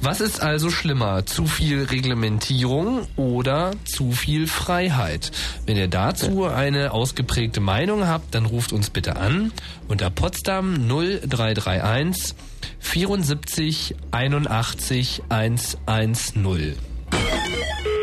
Was 0.00 0.20
ist 0.20 0.40
also 0.40 0.70
schlimmer? 0.70 1.26
Zu 1.26 1.46
viel 1.46 1.84
Reglementierung 1.84 3.06
oder 3.16 3.72
zu 3.84 4.12
viel 4.12 4.46
Freiheit? 4.46 5.32
Wenn 5.66 5.76
ihr 5.76 5.88
dazu 5.88 6.44
eine 6.44 6.92
ausgeprägte 6.92 7.60
Meinung 7.60 8.06
habt, 8.06 8.34
dann 8.34 8.46
ruft 8.46 8.72
uns 8.72 8.90
bitte 8.90 9.16
an 9.16 9.52
unter 9.88 10.10
Potsdam 10.10 10.86
0331 10.88 12.34
74 12.78 13.94
81 14.10 15.22
110. 15.28 16.74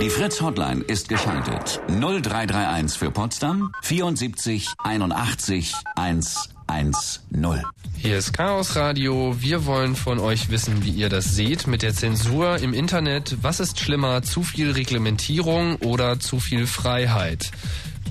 Die 0.01 0.09
Fritz 0.09 0.41
Hotline 0.41 0.81
ist 0.81 1.09
geschaltet. 1.09 1.81
0331 1.87 2.97
für 2.97 3.11
Potsdam 3.11 3.71
74 3.83 4.67
81 4.83 5.73
110. 5.95 6.53
110. 6.67 7.63
Hier 7.97 8.17
ist 8.17 8.33
Chaos 8.33 8.75
Radio. 8.75 9.35
Wir 9.39 9.65
wollen 9.65 9.95
von 9.95 10.19
euch 10.19 10.49
wissen, 10.49 10.83
wie 10.83 10.91
ihr 10.91 11.09
das 11.09 11.35
seht 11.35 11.67
mit 11.67 11.81
der 11.81 11.93
Zensur 11.93 12.57
im 12.57 12.73
Internet. 12.73 13.37
Was 13.41 13.59
ist 13.59 13.79
schlimmer, 13.79 14.23
zu 14.23 14.43
viel 14.43 14.71
Reglementierung 14.71 15.75
oder 15.77 16.19
zu 16.19 16.39
viel 16.39 16.67
Freiheit? 16.67 17.51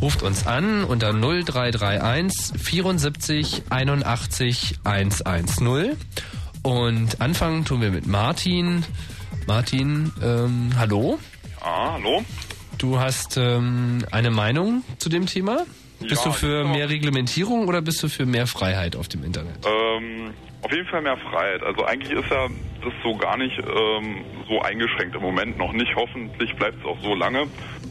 Ruft 0.00 0.22
uns 0.22 0.46
an 0.46 0.84
unter 0.84 1.12
0331 1.12 2.60
74 2.60 3.62
81 3.70 4.78
110. 4.84 5.96
Und 6.62 7.20
anfangen 7.20 7.64
tun 7.64 7.80
wir 7.80 7.90
mit 7.90 8.06
Martin. 8.06 8.84
Martin, 9.46 10.12
ähm, 10.22 10.70
hallo. 10.78 11.18
Ah, 11.60 11.94
hallo. 11.94 12.22
Du 12.78 12.98
hast 12.98 13.36
ähm, 13.36 14.04
eine 14.10 14.30
Meinung 14.30 14.82
zu 14.98 15.08
dem 15.08 15.26
Thema? 15.26 15.64
Bist 16.00 16.24
Ja, 16.24 16.30
du 16.30 16.32
für 16.32 16.62
genau. 16.62 16.74
mehr 16.74 16.88
Reglementierung 16.88 17.66
oder 17.68 17.80
bist 17.82 18.02
du 18.02 18.08
für 18.08 18.26
mehr 18.26 18.46
Freiheit 18.46 18.96
auf 18.96 19.08
dem 19.08 19.24
Internet? 19.24 19.54
Ähm, 19.66 20.32
auf 20.62 20.72
jeden 20.72 20.86
Fall 20.88 21.02
mehr 21.02 21.16
Freiheit. 21.16 21.62
Also 21.62 21.84
eigentlich 21.84 22.12
ist 22.12 22.30
ja 22.30 22.46
das 22.82 22.92
so 23.02 23.16
gar 23.16 23.36
nicht 23.36 23.56
ähm, 23.58 24.24
so 24.48 24.60
eingeschränkt 24.62 25.14
im 25.16 25.22
Moment 25.22 25.58
noch 25.58 25.72
nicht. 25.72 25.94
Hoffentlich 25.96 26.54
bleibt 26.56 26.78
es 26.80 26.84
auch 26.84 26.98
so 27.02 27.14
lange 27.14 27.46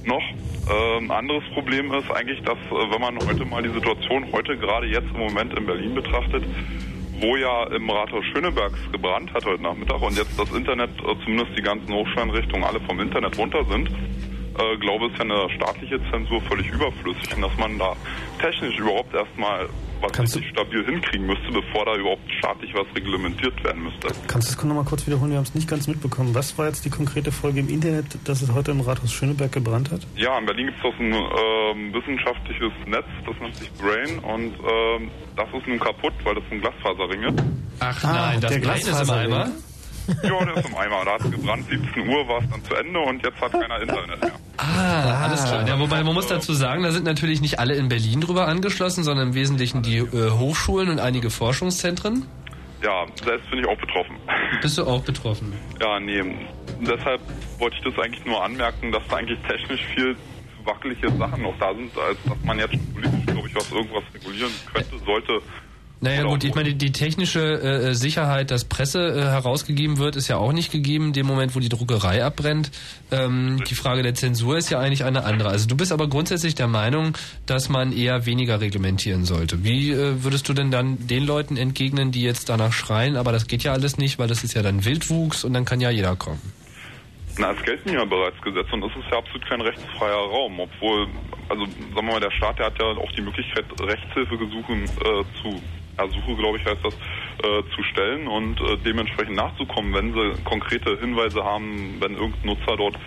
noch. 0.06 0.22
Ähm, 0.70 1.12
anderes 1.12 1.44
Problem 1.54 1.92
ist 1.94 2.10
eigentlich, 2.12 2.42
dass 2.44 2.58
äh, 2.58 2.92
wenn 2.92 3.02
man 3.02 3.18
heute 3.28 3.46
mal 3.46 3.64
die 3.64 3.70
Situation 3.74 4.26
heute 4.32 4.58
gerade 4.58 4.88
jetzt 4.88 5.08
im 5.14 5.20
Moment 5.20 5.58
in 5.58 5.66
Berlin 5.66 5.94
betrachtet, 5.94 6.44
wo 7.22 7.36
ja 7.38 7.68
im 7.68 7.90
Rathaus 7.90 8.26
Schönebergs 8.34 8.80
gebrannt 8.92 9.32
hat 9.34 9.46
heute 9.46 9.62
Nachmittag 9.62 10.02
und 10.02 10.18
jetzt 10.18 10.38
das 10.40 10.52
Internet, 10.52 10.90
äh, 11.02 11.16
zumindest 11.24 11.58
die 11.58 11.62
ganzen 11.62 11.94
Hochscheinrichtungen 11.94 12.64
alle 12.64 12.80
vom 12.82 13.00
Internet 13.00 13.38
runter 13.38 13.64
sind, 13.66 13.90
äh, 13.90 14.78
glaube 14.78 15.08
ist 15.08 15.18
ja 15.18 15.22
eine 15.22 15.50
staatliche 15.56 16.00
Zensur 16.10 16.42
völlig 16.42 16.70
überflüssig 16.72 17.36
und 17.36 17.44
dass 17.44 17.56
man 17.58 17.78
da 17.78 17.96
technisch 18.40 18.78
überhaupt 18.80 19.14
erstmal 19.14 19.70
was 20.02 20.20
richtig 20.36 20.50
stabil 20.50 20.84
hinkriegen 20.86 21.26
müsste, 21.28 21.52
bevor 21.52 21.86
da 21.86 21.96
überhaupt 21.96 22.22
staatlich 22.40 22.72
was 22.74 22.86
reglementiert 22.96 23.64
werden 23.64 23.84
müsste. 23.84 24.08
Kannst 24.28 24.52
du 24.52 24.56
das 24.56 24.64
nochmal 24.66 24.84
kurz 24.86 25.06
wiederholen? 25.08 25.32
Wir 25.32 25.38
haben 25.38 25.46
es 25.46 25.56
nicht 25.56 25.68
ganz 25.70 25.88
mitbekommen. 25.88 26.34
Was 26.34 26.58
war 26.58 26.68
jetzt 26.68 26.84
die 26.86 26.90
konkrete 26.90 27.32
Folge 27.32 27.60
im 27.60 27.70
Internet, 27.70 28.06
dass 28.26 28.42
es 28.42 28.52
heute 28.54 28.72
im 28.72 28.82
Rathaus 28.82 29.12
Schöneberg 29.12 29.52
gebrannt 29.52 29.92
hat? 29.92 30.02
Ja, 30.16 30.38
in 30.40 30.46
Berlin 30.46 30.68
gibt 30.68 30.80
es 30.80 30.86
auch 30.86 31.00
ein 31.00 31.14
ähm, 31.14 31.94
wissenschaftliches 31.94 32.72
Netz, 32.88 33.06
das 33.26 33.36
nennt 33.42 33.56
sich 33.56 33.72
Brain 33.74 34.20
und 34.20 34.54
ähm, 34.54 35.12
das 35.36 35.48
ist 35.54 35.68
nun 35.68 35.80
kaputt, 35.80 36.14
weil 36.24 36.36
das 36.36 36.44
sind 36.50 36.62
Glasfaserringe. 36.62 37.34
Ach 37.80 38.04
Ah, 38.04 38.14
nein, 38.32 38.42
das 38.42 38.52
der 38.52 38.60
Blei 38.60 38.76
ist 38.78 38.88
im 38.88 38.94
Glasfaserring. 38.94 39.34
Eimer? 39.34 39.52
Ja, 40.24 40.46
der 40.46 40.58
ist 40.58 40.68
im 40.68 40.76
Eimer. 40.76 41.06
Da 41.06 41.14
hat 41.14 41.22
es 41.22 41.32
gebrannt, 41.32 41.66
17 41.70 42.08
Uhr 42.08 42.28
war 42.28 42.40
es 42.40 42.50
dann 42.50 42.64
zu 42.64 42.76
Ende 42.76 43.00
und 43.00 43.24
jetzt 43.24 43.40
hat 43.42 43.52
keiner 43.52 43.82
Internet 43.82 44.22
mehr. 44.22 44.32
Ah, 44.58 45.26
alles 45.26 45.46
klar. 45.46 45.68
Ja, 45.68 45.80
wobei 45.80 46.04
man 46.04 46.14
muss 46.14 46.28
dazu 46.28 46.54
sagen, 46.54 46.84
da 46.84 46.92
sind 46.92 47.06
natürlich 47.06 47.42
nicht 47.42 47.60
alle 47.60 47.76
in 47.76 47.90
Berlin 47.90 48.22
drüber 48.22 48.48
angeschlossen, 48.48 49.04
sondern 49.04 49.30
im 49.30 49.34
Wesentlichen 49.36 49.82
die 49.82 49.98
äh, 49.98 50.32
Hochschulen 50.32 50.90
und 50.90 51.00
einige 51.00 51.30
Forschungszentren. 51.30 52.26
Ja, 52.84 53.06
selbst 53.24 53.50
bin 53.52 53.60
ich 53.60 53.68
auch 53.68 53.78
betroffen. 53.78 54.16
Bist 54.62 54.78
du 54.78 54.86
auch 54.86 55.02
betroffen? 55.02 55.54
Ja, 55.80 56.00
nee. 56.00 56.24
Deshalb 56.82 57.22
wollte 57.60 57.78
ich 57.78 57.84
das 57.84 58.04
eigentlich 58.04 58.26
nur 58.26 58.44
anmerken, 58.44 58.92
dass 58.92 59.04
da 59.08 59.18
eigentlich 59.18 59.40
technisch 59.48 59.82
viel 59.96 60.16
wackelige 60.66 61.12
Sachen 61.18 61.42
noch 61.44 61.58
da 61.60 61.74
sind, 61.74 61.92
als 61.98 62.18
dass 62.24 62.38
man 62.44 62.60
jetzt 62.60 62.78
politisch, 62.94 63.26
glaube 63.26 63.48
ich, 63.48 63.56
was 63.56 63.72
irgendwas 63.72 64.04
regulieren 64.14 64.52
könnte, 64.74 64.98
sollte. 65.06 65.42
Naja 66.04 66.24
gut, 66.24 66.44
ich 66.44 66.56
meine, 66.56 66.74
die, 66.74 66.92
technische 66.92 67.62
äh, 67.62 67.94
Sicherheit, 67.94 68.50
dass 68.50 68.66
Presse 68.66 69.10
äh, 69.10 69.22
herausgegeben 69.22 70.00
wird, 70.00 70.16
ist 70.16 70.28
ja 70.28 70.38
auch 70.38 70.52
nicht 70.52 70.72
gegeben, 70.72 71.08
in 71.08 71.14
dem 71.14 71.28
Moment, 71.28 71.56
wo 71.56 71.60
die 71.60 71.70
Druckerei 71.70 72.26
abbrennt. 72.26 72.72
Ähm, 73.12 73.64
die 73.70 73.76
Frage 73.76 74.02
der 74.02 74.16
Zensur 74.16 74.58
ist 74.58 74.72
ja 74.72 74.80
eigentlich 74.80 75.04
eine 75.04 75.24
andere. 75.26 75.50
Also 75.50 75.68
du 75.68 75.78
bist 75.78 75.92
aber 75.92 76.10
grundsätzlich 76.10 76.56
der 76.56 76.68
Meinung, 76.68 77.16
dass 77.46 77.70
man 77.70 77.94
eher 77.94 78.26
weniger 78.26 78.60
reglementieren 78.60 79.26
sollte. 79.26 79.64
Wie 79.64 79.92
äh, 79.92 80.24
würdest 80.24 80.50
du 80.50 80.54
denn 80.54 80.72
dann 80.72 81.06
den 81.06 81.24
Leuten 81.24 81.56
entgegnen, 81.56 82.12
die 82.12 82.24
jetzt 82.24 82.50
danach 82.50 82.74
schreien, 82.74 83.16
aber 83.16 83.32
das 83.32 83.46
geht 83.46 83.62
ja 83.62 83.72
alles 83.72 84.00
nicht, 84.00 84.18
weil 84.18 84.28
das 84.28 84.44
ist 84.44 84.56
ja 84.56 84.64
dann 84.64 84.84
Wildwuchs 84.84 85.44
und 85.44 85.54
dann 85.54 85.66
kann 85.66 85.82
ja 85.82 85.92
jeder 85.92 86.16
kommen? 86.16 86.42
Na, 87.38 87.52
es 87.52 87.64
gelten 87.64 87.94
ja 87.94 88.04
bereits 88.06 88.42
Gesetze 88.42 88.74
und 88.74 88.84
es 88.84 88.92
ist 88.98 89.10
ja 89.12 89.20
absolut 89.20 89.48
kein 89.48 89.62
rechtsfreier 89.62 90.16
Raum, 90.16 90.60
obwohl, 90.60 91.08
also 91.48 91.66
sagen 91.66 91.96
wir 91.96 92.02
mal, 92.02 92.20
der 92.20 92.32
Staat, 92.32 92.60
der 92.60 92.66
hat 92.66 92.80
ja 92.80 92.86
auch 92.86 93.12
die 93.12 93.22
Möglichkeit, 93.22 93.66
Rechtshilfegesuche 93.80 94.74
äh, 94.74 95.24
zu, 95.42 95.62
Ersuche, 95.98 96.36
glaube 96.36 96.58
ich, 96.58 96.66
heißt 96.66 96.84
das, 96.84 96.94
äh, 96.94 97.64
zu 97.76 97.84
stellen 97.84 98.28
und 98.28 98.60
äh, 98.62 98.78
dementsprechend 98.86 99.36
nachzukommen, 99.36 99.94
wenn 99.94 100.14
sie 100.14 100.42
konkrete 100.44 100.98
Hinweise 101.00 101.44
haben, 101.44 101.98
wenn 102.00 102.14
irgendein 102.14 102.46
Nutzer 102.46 102.78
dort 102.78 102.98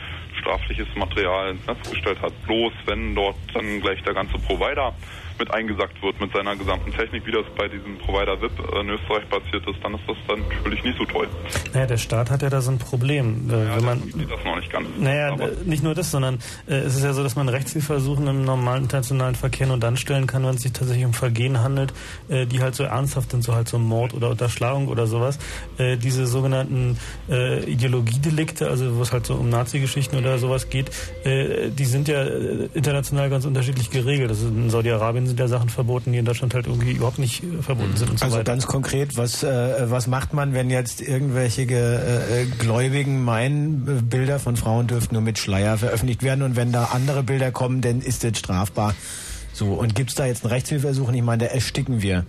strafliches 0.40 0.88
Material 0.96 1.50
ins 1.50 1.66
Netz 1.66 1.90
gestellt 1.90 2.20
hat. 2.20 2.32
Bloß 2.46 2.72
wenn 2.86 3.14
dort 3.14 3.36
dann 3.52 3.80
gleich 3.80 4.02
der 4.02 4.14
ganze 4.14 4.38
Provider 4.38 4.94
mit 5.38 5.50
eingesackt 5.52 6.00
wird 6.02 6.20
mit 6.20 6.32
seiner 6.32 6.56
gesamten 6.56 6.92
Technik, 6.92 7.26
wie 7.26 7.32
das 7.32 7.44
bei 7.56 7.68
diesem 7.68 7.98
Provider 7.98 8.40
VIP 8.40 8.52
in 8.80 8.88
Österreich 8.90 9.28
passiert 9.28 9.66
ist, 9.68 9.82
dann 9.82 9.94
ist 9.94 10.02
das 10.06 10.16
dann 10.28 10.40
natürlich 10.48 10.84
nicht 10.84 10.98
so 10.98 11.04
toll. 11.04 11.28
Naja, 11.72 11.86
der 11.86 11.96
Staat 11.96 12.30
hat 12.30 12.42
ja 12.42 12.50
da 12.50 12.60
so 12.60 12.70
ein 12.70 12.78
Problem. 12.78 13.48
Äh, 13.48 13.76
wenn 13.76 13.84
man, 13.84 14.02
das 14.28 14.44
noch 14.44 14.56
nicht 14.56 14.70
ganz. 14.70 14.86
Naja, 14.98 15.32
Aber- 15.32 15.44
äh, 15.44 15.56
nicht 15.64 15.82
nur 15.82 15.94
das, 15.94 16.10
sondern 16.10 16.38
äh, 16.66 16.74
es 16.76 16.96
ist 16.96 17.04
ja 17.04 17.12
so, 17.12 17.22
dass 17.22 17.36
man 17.36 17.48
Rechtshilfeersuchen 17.48 18.26
im 18.26 18.44
normalen 18.44 18.84
internationalen 18.84 19.34
Verkehr 19.34 19.66
nur 19.66 19.78
dann 19.78 19.96
stellen 19.96 20.26
kann, 20.26 20.44
wenn 20.44 20.54
es 20.54 20.62
sich 20.62 20.72
tatsächlich 20.72 21.04
um 21.04 21.14
Vergehen 21.14 21.60
handelt, 21.60 21.92
äh, 22.28 22.46
die 22.46 22.60
halt 22.60 22.74
so 22.74 22.84
ernsthaft 22.84 23.30
sind, 23.30 23.42
so 23.42 23.54
halt 23.54 23.68
so 23.68 23.78
Mord 23.78 24.14
oder 24.14 24.30
Unterschlagung 24.30 24.88
oder 24.88 25.06
sowas. 25.06 25.38
Äh, 25.78 25.96
diese 25.96 26.26
sogenannten 26.26 26.98
äh, 27.28 27.64
Ideologiedelikte, 27.64 28.68
also 28.68 28.96
wo 28.96 29.02
es 29.02 29.12
halt 29.12 29.26
so 29.26 29.34
um 29.34 29.48
Nazi-Geschichten 29.48 30.16
oder 30.16 30.38
sowas 30.38 30.70
geht, 30.70 30.90
äh, 31.24 31.70
die 31.70 31.84
sind 31.84 32.08
ja 32.08 32.22
international 32.74 33.30
ganz 33.30 33.44
unterschiedlich 33.44 33.90
geregelt. 33.90 34.30
Also 34.30 34.48
in 34.48 34.70
Saudi-Arabien 34.70 35.23
sind 35.26 35.38
ja 35.40 35.48
Sachen 35.48 35.68
verboten, 35.68 36.12
die 36.12 36.18
in 36.18 36.24
Deutschland 36.24 36.54
halt 36.54 36.66
irgendwie 36.66 36.92
überhaupt 36.92 37.18
nicht 37.18 37.42
äh, 37.42 37.62
verboten 37.62 37.96
sind 37.96 38.10
und 38.10 38.18
so 38.18 38.24
Also 38.24 38.36
weiter. 38.38 38.44
ganz 38.52 38.66
konkret, 38.66 39.16
was, 39.16 39.42
äh, 39.42 39.90
was 39.90 40.06
macht 40.06 40.32
man, 40.32 40.54
wenn 40.54 40.70
jetzt 40.70 41.00
irgendwelche 41.00 41.62
äh, 41.62 42.42
äh, 42.42 42.46
Gläubigen 42.58 43.24
meinen, 43.24 43.86
äh, 43.98 44.02
Bilder 44.02 44.38
von 44.38 44.56
Frauen 44.56 44.86
dürften 44.86 45.14
nur 45.14 45.22
mit 45.22 45.38
Schleier 45.38 45.78
veröffentlicht 45.78 46.22
werden 46.22 46.42
und 46.42 46.56
wenn 46.56 46.72
da 46.72 46.90
andere 46.92 47.22
Bilder 47.22 47.50
kommen, 47.52 47.80
dann 47.80 48.00
ist 48.00 48.24
das 48.24 48.38
strafbar. 48.38 48.94
So, 49.52 49.66
und 49.74 49.94
gibt's 49.94 50.16
da 50.16 50.26
jetzt 50.26 50.44
einen 50.44 50.52
Rechtshilfeersuch? 50.52 51.12
Ich 51.12 51.22
meine, 51.22 51.44
da 51.44 51.50
ersticken 51.52 52.02
wir. 52.02 52.26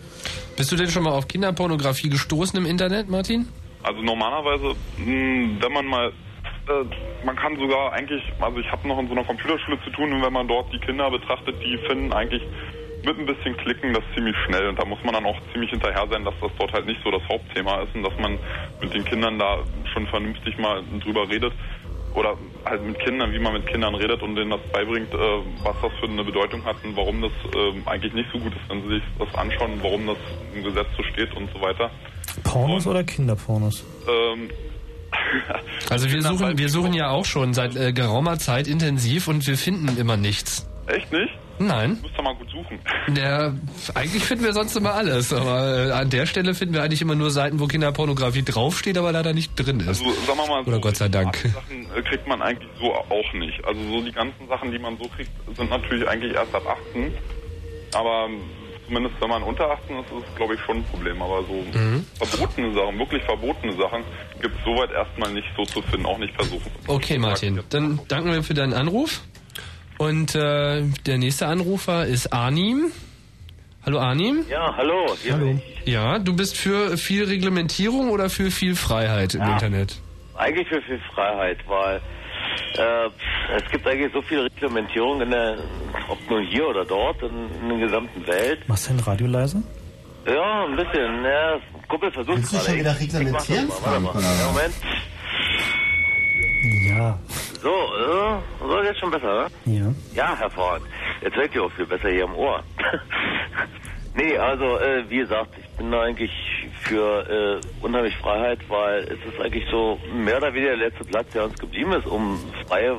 Bist 0.58 0.72
du 0.72 0.76
denn 0.76 0.90
schon 0.90 1.04
mal 1.04 1.12
auf 1.14 1.28
Kinderpornografie 1.28 2.10
gestoßen 2.10 2.58
im 2.60 2.68
Internet, 2.68 3.10
Martin? 3.10 3.48
Also 3.82 4.02
normalerweise, 4.02 4.76
mh, 4.98 5.62
wenn 5.62 5.72
man 5.74 5.86
mal, 5.88 6.08
äh, 6.10 7.26
man 7.26 7.36
kann 7.36 7.56
sogar 7.58 7.94
eigentlich, 7.94 8.22
also 8.40 8.60
ich 8.60 8.68
habe 8.72 8.88
noch 8.88 9.00
in 9.00 9.08
so 9.08 9.14
einer 9.14 9.24
Computerschule 9.24 9.78
zu 9.84 9.90
tun 9.92 10.14
und 10.14 10.22
wenn 10.22 10.34
man 10.34 10.48
dort 10.48 10.72
die 10.72 10.78
Kinder 10.80 11.10
betrachtet, 11.10 11.56
die 11.64 11.78
finden 11.88 12.14
eigentlich 12.14 12.44
mit 13.06 13.18
ein 13.20 13.26
bisschen 13.26 13.56
Klicken 13.58 13.94
das 13.94 14.04
ziemlich 14.16 14.36
schnell 14.46 14.68
und 14.68 14.80
da 14.80 14.86
muss 14.86 15.00
man 15.04 15.14
dann 15.14 15.26
auch 15.26 15.38
ziemlich 15.54 15.70
hinterher 15.72 16.06
sein, 16.10 16.24
dass 16.26 16.34
das 16.42 16.52
dort 16.58 16.74
halt 16.74 16.86
nicht 16.86 17.00
so 17.04 17.12
das 17.12 17.22
Hauptthema 17.30 17.82
ist 17.82 17.96
und 17.96 18.04
dass 18.04 18.18
man 18.20 18.38
mit 18.82 18.94
den 18.94 19.06
Kindern 19.06 19.40
da 19.40 19.60
schon 19.94 20.08
vernünftig 20.08 20.58
mal 20.58 20.82
drüber 21.04 21.30
redet 21.30 21.54
oder 22.16 22.36
halt 22.66 22.86
mit 22.86 22.98
Kindern, 23.00 23.32
wie 23.34 23.40
man 23.40 23.54
mit 23.54 23.68
Kindern 23.68 23.94
redet 23.96 24.22
und 24.22 24.36
denen 24.36 24.52
das 24.52 24.62
beibringt, 24.72 25.14
äh, 25.14 25.18
was 25.64 25.76
das 25.82 25.92
für 26.00 26.08
eine 26.08 26.24
Bedeutung 26.24 26.64
hat 26.66 26.78
und 26.84 26.96
warum 26.96 27.22
das 27.22 27.32
äh, 27.54 27.90
eigentlich 27.90 28.14
nicht 28.14 28.30
so 28.32 28.40
gut 28.40 28.54
ist, 28.54 28.70
wenn 28.70 28.82
sie 28.84 28.96
sich 28.96 29.04
das 29.20 29.34
anschauen, 29.36 29.72
warum 29.82 30.08
das 30.08 30.18
im 30.56 30.64
Gesetz 30.64 30.88
so 30.98 31.04
steht 31.04 31.34
und 31.36 31.50
so 31.54 31.62
weiter. 31.62 31.92
Pornos 32.44 32.88
oder 32.88 33.04
Kinderpornos? 33.04 33.84
Ähm, 34.08 34.50
Also 35.90 36.12
wir 36.12 36.22
suchen, 36.22 36.58
wir 36.58 36.70
suchen 36.70 36.94
ja 36.94 37.10
auch 37.10 37.26
schon 37.26 37.54
seit 37.54 37.76
äh, 37.76 37.94
geraumer 37.94 38.38
Zeit 38.38 38.68
intensiv 38.68 39.28
und 39.28 39.46
wir 39.48 39.58
finden 39.58 39.98
immer 39.98 40.18
nichts. 40.18 40.68
Echt 40.88 41.12
nicht? 41.12 41.32
Nein. 41.58 41.98
Müsst 42.02 42.14
ihr 42.18 42.22
mal 42.24 42.36
gut 42.36 42.50
suchen. 42.52 42.78
Der, 43.16 43.54
eigentlich 43.96 44.24
finden 44.26 44.44
wir 44.44 44.54
sonst 44.54 44.76
immer 44.76 44.94
alles, 44.94 45.32
aber 45.34 45.88
äh, 45.88 45.92
an 45.92 46.10
der 46.10 46.26
Stelle 46.26 46.54
finden 46.54 46.74
wir 46.76 46.84
eigentlich 46.84 47.02
immer 47.02 47.16
nur 47.16 47.32
Seiten, 47.32 47.60
wo 47.60 47.68
Kinderpornografie 47.68 48.44
draufsteht, 48.44 48.98
aber 48.98 49.12
leider 49.14 49.34
nicht 49.34 49.52
drin 49.56 49.80
ist. 49.80 49.88
Also 49.88 50.12
sagen 50.12 50.38
wir 50.40 50.48
mal 50.48 50.64
so, 50.66 50.70
Oder 50.72 50.80
Gott 50.80 50.98
sei 50.98 51.08
Dank. 51.08 51.36
Sachen 51.38 51.88
äh, 51.96 52.02
kriegt 52.02 52.28
man 52.28 52.42
eigentlich 52.42 52.70
so 52.80 52.94
auch 52.94 53.34
nicht. 53.34 53.64
Also 53.66 53.80
so 53.90 54.02
die 54.02 54.12
ganzen 54.12 54.48
Sachen, 54.50 54.72
die 54.72 54.80
man 54.80 54.98
so 54.98 55.08
kriegt, 55.08 55.32
sind 55.56 55.70
natürlich 55.70 56.08
eigentlich 56.08 56.34
erst 56.34 56.54
ab 56.54 56.64
18. 56.92 57.14
Aber 57.94 58.26
ähm, 58.28 58.42
zumindest 58.86 59.16
wenn 59.22 59.30
man 59.30 59.42
unter 59.44 59.72
18 59.72 59.96
ist, 60.00 60.06
ist 60.12 60.26
es 60.30 60.36
glaube 60.36 60.56
ich 60.56 60.60
schon 60.62 60.78
ein 60.78 60.84
Problem. 60.84 61.22
Aber 61.22 61.42
so 61.46 61.54
Mhm. 61.80 62.06
verbotene 62.20 62.74
Sachen, 62.76 63.00
wirklich 63.00 63.24
verbotene 63.24 63.74
Sachen, 63.78 64.04
gibt 64.42 64.56
es 64.58 64.64
soweit 64.66 64.92
erstmal 64.92 65.32
nicht 65.32 65.48
so 65.56 65.64
zu 65.64 65.82
finden, 65.84 66.06
auch 66.06 66.18
nicht 66.18 66.36
versuchen. 66.36 66.70
Okay, 66.88 67.18
Martin, 67.18 67.62
dann 67.70 68.00
danken 68.10 68.32
wir 68.34 68.44
für 68.44 68.54
deinen 68.54 68.74
Anruf. 68.74 69.22
Und 69.98 70.36
äh, 70.36 70.84
der 71.06 71.18
nächste 71.18 71.48
Anrufer 71.48 72.06
ist 72.06 72.34
Arnim. 72.34 72.92
Hallo 73.86 74.00
Arnim. 74.00 74.46
Ja, 74.50 74.76
hallo. 74.76 75.06
Ich. 75.24 75.88
Ja, 75.88 76.18
du 76.20 76.36
bist 76.36 76.58
für 76.58 76.98
viel 76.98 77.26
Reglementierung 77.26 78.10
oder 78.10 78.30
für 78.30 78.50
viel 78.52 78.76
Freiheit 78.76 79.36
im 79.36 79.42
Ja. 79.42 79.54
Internet? 79.54 80.02
Eigentlich 80.38 80.68
für 80.68 80.82
viel 80.82 81.00
Freiheit, 81.14 81.58
weil 81.68 82.02
äh, 82.78 83.10
es 83.56 83.72
gibt 83.72 83.88
eigentlich 83.88 84.12
so 84.12 84.22
viel 84.24 84.40
Reglementierung 84.40 85.22
in 85.22 85.30
der, 85.30 85.58
ob 86.10 86.18
nur 86.30 86.42
hier 86.42 86.68
oder 86.68 86.84
dort, 86.84 87.22
in, 87.22 87.50
in 87.62 87.70
der 87.70 87.88
gesamten 87.88 88.28
Welt. 88.28 88.68
Machst 88.68 88.90
du 88.90 88.94
dein 88.94 89.00
Radio 89.04 89.28
leise? 89.28 89.64
Ja, 90.28 90.66
ein 90.66 90.76
bisschen. 90.76 91.24
Ja, 91.24 91.58
Kumpel 91.88 92.12
versucht 92.12 92.38
Willst 92.38 92.54
du 92.54 92.58
schon 92.58 92.76
wieder 92.80 93.00
reglementieren, 93.00 93.68
mal, 93.68 93.78
warte 93.84 94.00
mal. 94.02 94.14
Ja, 94.22 94.48
Moment. 94.48 94.74
Ja. 96.88 97.20
So, 97.62 97.70
äh, 97.70 98.40
so 98.60 98.84
jetzt 98.84 99.00
schon 99.00 99.12
besser, 99.12 99.48
ne? 99.66 99.74
Ja. 99.74 99.94
Ja, 100.14 100.38
hervorragend. 100.38 100.88
Jetzt 101.22 101.36
hört 101.36 101.56
ihr 101.56 101.64
auch 101.64 101.72
viel 101.72 101.86
besser 101.86 102.10
hier 102.10 102.24
im 102.26 102.36
Ohr. 102.36 102.64
Nee, 104.18 104.38
also 104.38 104.80
äh, 104.80 105.04
wie 105.10 105.18
gesagt, 105.18 105.50
ich 105.60 105.68
bin 105.78 105.94
eigentlich 105.94 106.32
für 106.84 107.60
äh, 107.62 107.84
unheimlich 107.84 108.16
Freiheit, 108.16 108.60
weil 108.70 109.04
es 109.04 109.34
ist 109.34 109.42
eigentlich 109.42 109.66
so 109.70 110.00
mehr 110.16 110.38
oder 110.38 110.54
weniger 110.54 110.78
der 110.78 110.88
letzte 110.90 111.04
Platz, 111.04 111.28
der 111.34 111.44
uns 111.44 111.60
geblieben 111.60 111.92
ist, 111.92 112.08
um 112.08 112.40
freie 112.66 112.98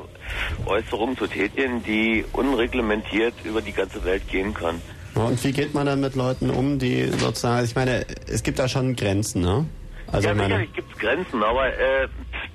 Äußerungen 0.67 1.17
zu 1.17 1.27
tätigen, 1.27 1.83
die 1.85 2.23
unreglementiert 2.35 3.33
über 3.45 3.63
die 3.63 3.73
ganze 3.73 4.05
Welt 4.05 4.29
gehen 4.29 4.53
können. 4.53 4.83
Und 5.15 5.43
wie 5.43 5.53
geht 5.53 5.73
man 5.73 5.87
dann 5.87 6.01
mit 6.01 6.15
Leuten 6.17 6.51
um, 6.51 6.79
die 6.79 7.05
sozusagen, 7.05 7.65
ich 7.65 7.75
meine, 7.75 8.05
es 8.29 8.43
gibt 8.43 8.59
da 8.59 8.69
schon 8.69 8.95
Grenzen, 8.95 9.41
ne? 9.41 9.65
Also 10.13 10.29
ja, 10.29 10.35
sicherlich 10.35 10.73
gibt 10.73 10.93
es 10.93 10.99
Grenzen, 10.99 11.43
aber 11.43 11.67
äh, 11.69 12.09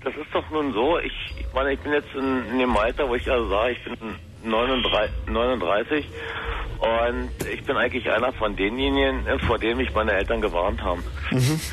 das 0.03 0.13
ist 0.15 0.33
doch 0.33 0.49
nun 0.51 0.73
so, 0.73 0.97
ich, 0.99 1.13
ich 1.39 1.53
meine, 1.53 1.73
ich 1.73 1.79
bin 1.79 1.91
jetzt 1.93 2.13
in, 2.15 2.45
in 2.51 2.59
dem 2.59 2.75
Alter, 2.77 3.07
wo 3.09 3.15
ich 3.15 3.29
also 3.29 3.49
sage, 3.49 3.71
ich 3.73 3.83
bin 3.83 4.15
39, 4.43 5.11
39 5.27 6.05
und 6.79 7.47
ich 7.47 7.63
bin 7.63 7.77
eigentlich 7.77 8.09
einer 8.09 8.33
von 8.33 8.55
denjenigen, 8.55 9.27
äh, 9.27 9.37
vor 9.39 9.59
denen 9.59 9.77
mich 9.77 9.93
meine 9.93 10.13
Eltern 10.13 10.41
gewarnt 10.41 10.81
haben. 10.81 11.03
Mhm. 11.31 11.59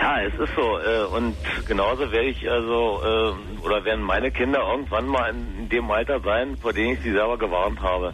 Ja, 0.00 0.20
es 0.20 0.34
ist 0.34 0.54
so. 0.56 0.78
Äh, 0.80 1.04
und 1.16 1.36
genauso 1.68 2.10
werde 2.10 2.26
ich 2.26 2.50
also, 2.50 3.00
äh, 3.04 3.64
oder 3.64 3.84
werden 3.84 4.02
meine 4.02 4.32
Kinder 4.32 4.58
irgendwann 4.68 5.06
mal 5.06 5.30
in 5.30 5.68
dem 5.68 5.88
Alter 5.92 6.18
sein, 6.20 6.56
vor 6.56 6.72
denen 6.72 6.94
ich 6.94 7.02
sie 7.04 7.12
selber 7.12 7.38
gewarnt 7.38 7.80
habe. 7.80 8.12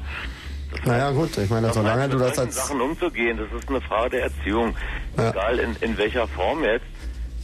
Das 0.71 0.85
naja 0.85 1.11
gut, 1.13 1.37
ich 1.39 1.49
meine, 1.49 1.73
solange 1.73 2.09
du 2.11 2.19
das 2.19 2.39
als... 2.39 2.57
Sachen 2.57 2.81
umzugehen, 2.83 3.39
das 3.39 3.59
ist 3.59 3.71
eine 3.71 3.81
Frage 3.81 4.11
der 4.11 4.25
Erziehung. 4.25 4.77
Ja. 5.19 5.31
Egal 5.31 5.59
in, 5.59 5.77
in 5.77 5.99
welcher 5.99 6.29
Form 6.29 6.63
jetzt. 6.63 6.87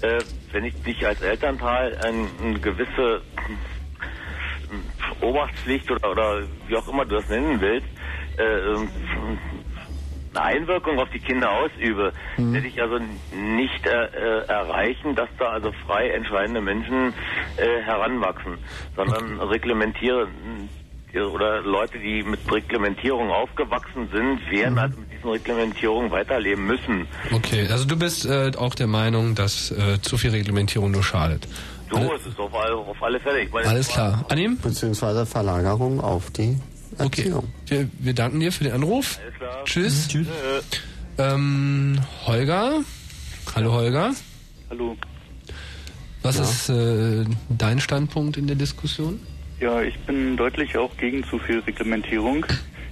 Äh, 0.01 0.23
wenn 0.53 0.65
ich 0.65 0.75
dich 0.83 1.05
als 1.07 1.21
Elternteil 1.21 1.97
eine 1.99 2.29
ein 2.43 2.63
gewisse 2.63 3.23
Obachtspflicht 5.21 5.91
oder, 5.91 6.11
oder 6.11 6.43
wie 6.69 6.77
auch 6.77 6.89
immer 6.89 7.05
du 7.05 7.17
das 7.17 7.29
nennen 7.29 7.61
willst, 7.61 7.87
äh, 8.39 8.43
ähm, 8.43 8.89
eine 10.35 10.45
Einwirkung 10.45 10.99
auf 10.99 11.09
die 11.11 11.21
Kinder 11.21 11.51
ausübe, 11.51 12.13
mhm. 12.37 12.55
werde 12.55 12.67
ich 12.67 12.81
also 12.81 12.99
nicht 13.33 13.87
äh, 13.87 14.05
äh, 14.05 14.47
erreichen, 14.47 15.15
dass 15.15 15.29
da 15.39 15.51
also 15.51 15.73
frei 15.87 16.11
entscheidende 16.11 16.61
Menschen 16.61 17.15
äh, 17.57 17.83
heranwachsen, 17.83 18.59
sondern 18.97 19.41
reglementieren 19.41 20.69
oder 21.17 21.63
Leute, 21.63 21.99
die 21.99 22.23
mit 22.23 22.41
Reglementierung 22.51 23.31
aufgewachsen 23.31 24.09
sind, 24.13 24.51
werden 24.51 24.75
mhm. 24.75 24.79
also 24.79 24.99
mit 24.99 25.13
diesen 25.13 25.31
Reglementierungen 25.31 26.11
weiterleben 26.11 26.67
müssen. 26.67 27.07
Okay, 27.33 27.67
also 27.71 27.85
du 27.85 27.97
bist 27.97 28.27
äh, 28.27 28.53
auch 28.57 28.75
der 28.75 28.87
Meinung, 28.87 29.35
dass 29.35 29.71
äh, 29.71 30.01
zu 30.03 30.17
viel 30.17 30.31
Reglementierung 30.31 30.91
nur 30.91 31.03
schadet. 31.03 31.47
So 31.91 31.97
Alle 31.97 32.15
ist 32.17 32.27
es 32.27 32.39
auf 32.39 32.55
alle, 32.55 32.77
auf 32.77 33.03
alle 33.03 33.21
Fälle. 33.21 33.47
Meine, 33.53 33.69
Alles 33.69 33.89
klar. 33.89 34.25
Annehmen? 34.29 34.59
Beziehungsweise 34.61 35.27
Verlagerung 35.27 36.01
auf 36.01 36.31
die 36.31 36.59
Okay. 36.99 37.33
Wir, 37.67 37.89
wir, 37.99 38.15
danken 38.15 38.41
dir 38.41 38.53
für 38.53 38.65
den 38.65 38.73
Anruf. 38.73 39.19
Alles 39.21 39.35
klar. 39.35 39.65
Tschüss. 39.65 40.07
Mhm. 40.07 40.09
Tschüss. 40.09 40.27
Ähm, 41.19 41.99
Holger. 42.27 42.81
Hallo 43.55 43.73
Holger. 43.73 44.13
Hallo. 44.71 44.97
Was 46.23 46.39
ja. 46.39 46.43
ist 46.45 46.69
äh, 46.71 47.25
dein 47.49 47.81
Standpunkt 47.81 48.37
in 48.37 48.47
der 48.47 48.57
Diskussion? 48.57 49.21
Ja, 49.61 49.83
ich 49.83 49.99
bin 50.01 50.37
deutlich 50.37 50.77
auch 50.77 50.97
gegen 50.97 51.25
zu 51.25 51.39
viel 51.39 51.61
Reglementierung. 51.61 52.45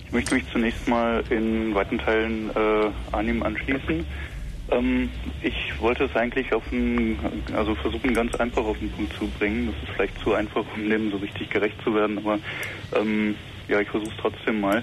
Ich 0.07 0.13
möchte 0.13 0.35
mich 0.35 0.45
zunächst 0.53 0.87
mal 0.89 1.25
in 1.31 1.75
weiten 1.75 1.99
Teilen 1.99 2.51
äh, 2.51 2.91
Anim 3.11 3.43
anschließen. 3.43 4.07
Ähm, 4.71 5.11
ich 5.43 5.81
wollte 5.81 6.05
es 6.05 6.15
eigentlich 6.15 6.53
auf 6.53 6.63
einen, 6.71 7.19
also 7.55 7.75
versuchen 7.75 8.15
ganz 8.15 8.35
einfach 8.37 8.65
auf 8.65 8.79
den 8.79 8.91
Punkt 8.91 9.13
zu 9.15 9.27
bringen. 9.39 9.67
Das 9.73 9.89
ist 9.89 9.95
vielleicht 9.97 10.19
zu 10.21 10.35
einfach, 10.35 10.65
um 10.77 10.89
dem 10.89 11.11
so 11.11 11.17
richtig 11.17 11.51
gerecht 11.51 11.77
zu 11.83 11.95
werden, 11.95 12.19
aber 12.19 12.39
ähm, 12.97 13.35
ja, 13.69 13.81
ich 13.81 13.89
versuche 13.89 14.11
es 14.11 14.21
trotzdem 14.21 14.61
mal. 14.61 14.83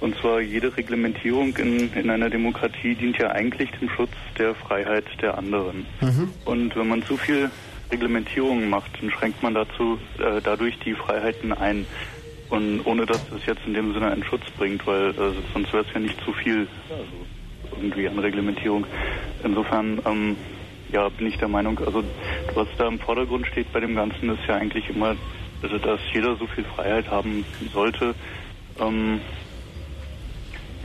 Und 0.00 0.16
zwar 0.18 0.40
jede 0.40 0.76
Reglementierung 0.76 1.56
in, 1.56 1.92
in 1.92 2.10
einer 2.10 2.30
Demokratie 2.30 2.94
dient 2.94 3.18
ja 3.18 3.30
eigentlich 3.30 3.70
dem 3.80 3.90
Schutz 3.90 4.12
der 4.38 4.54
Freiheit 4.54 5.04
der 5.20 5.36
anderen. 5.36 5.86
Mhm. 6.00 6.30
Und 6.44 6.76
wenn 6.76 6.88
man 6.88 7.02
zu 7.04 7.16
viel 7.16 7.50
Reglementierung 7.90 8.68
macht, 8.68 8.90
dann 9.00 9.10
schränkt 9.10 9.42
man 9.42 9.54
dazu 9.54 9.98
äh, 10.18 10.40
dadurch 10.42 10.78
die 10.80 10.94
Freiheiten 10.94 11.52
ein. 11.52 11.86
Und 12.50 12.80
ohne 12.86 13.04
dass 13.04 13.20
das 13.30 13.44
jetzt 13.46 13.60
in 13.66 13.74
dem 13.74 13.92
Sinne 13.92 14.10
einen 14.10 14.24
Schutz 14.24 14.44
bringt, 14.56 14.86
weil 14.86 15.10
äh, 15.10 15.34
sonst 15.52 15.72
wäre 15.72 15.84
es 15.84 15.92
ja 15.92 16.00
nicht 16.00 16.18
zu 16.24 16.32
viel 16.32 16.66
also 16.88 17.80
irgendwie 17.80 18.08
an 18.08 18.18
Reglementierung. 18.18 18.86
Insofern 19.44 20.00
ähm, 20.06 20.36
ja, 20.90 21.08
bin 21.10 21.26
ich 21.26 21.36
der 21.36 21.48
Meinung, 21.48 21.78
also 21.80 22.02
was 22.54 22.68
da 22.78 22.88
im 22.88 22.98
Vordergrund 22.98 23.46
steht 23.46 23.70
bei 23.72 23.80
dem 23.80 23.94
Ganzen, 23.94 24.30
ist 24.30 24.46
ja 24.48 24.56
eigentlich 24.56 24.88
immer 24.88 25.14
also 25.62 25.78
dass 25.78 26.00
jeder 26.12 26.36
so 26.36 26.46
viel 26.46 26.64
Freiheit 26.64 27.10
haben 27.10 27.44
sollte. 27.72 28.14
Ähm, 28.80 29.20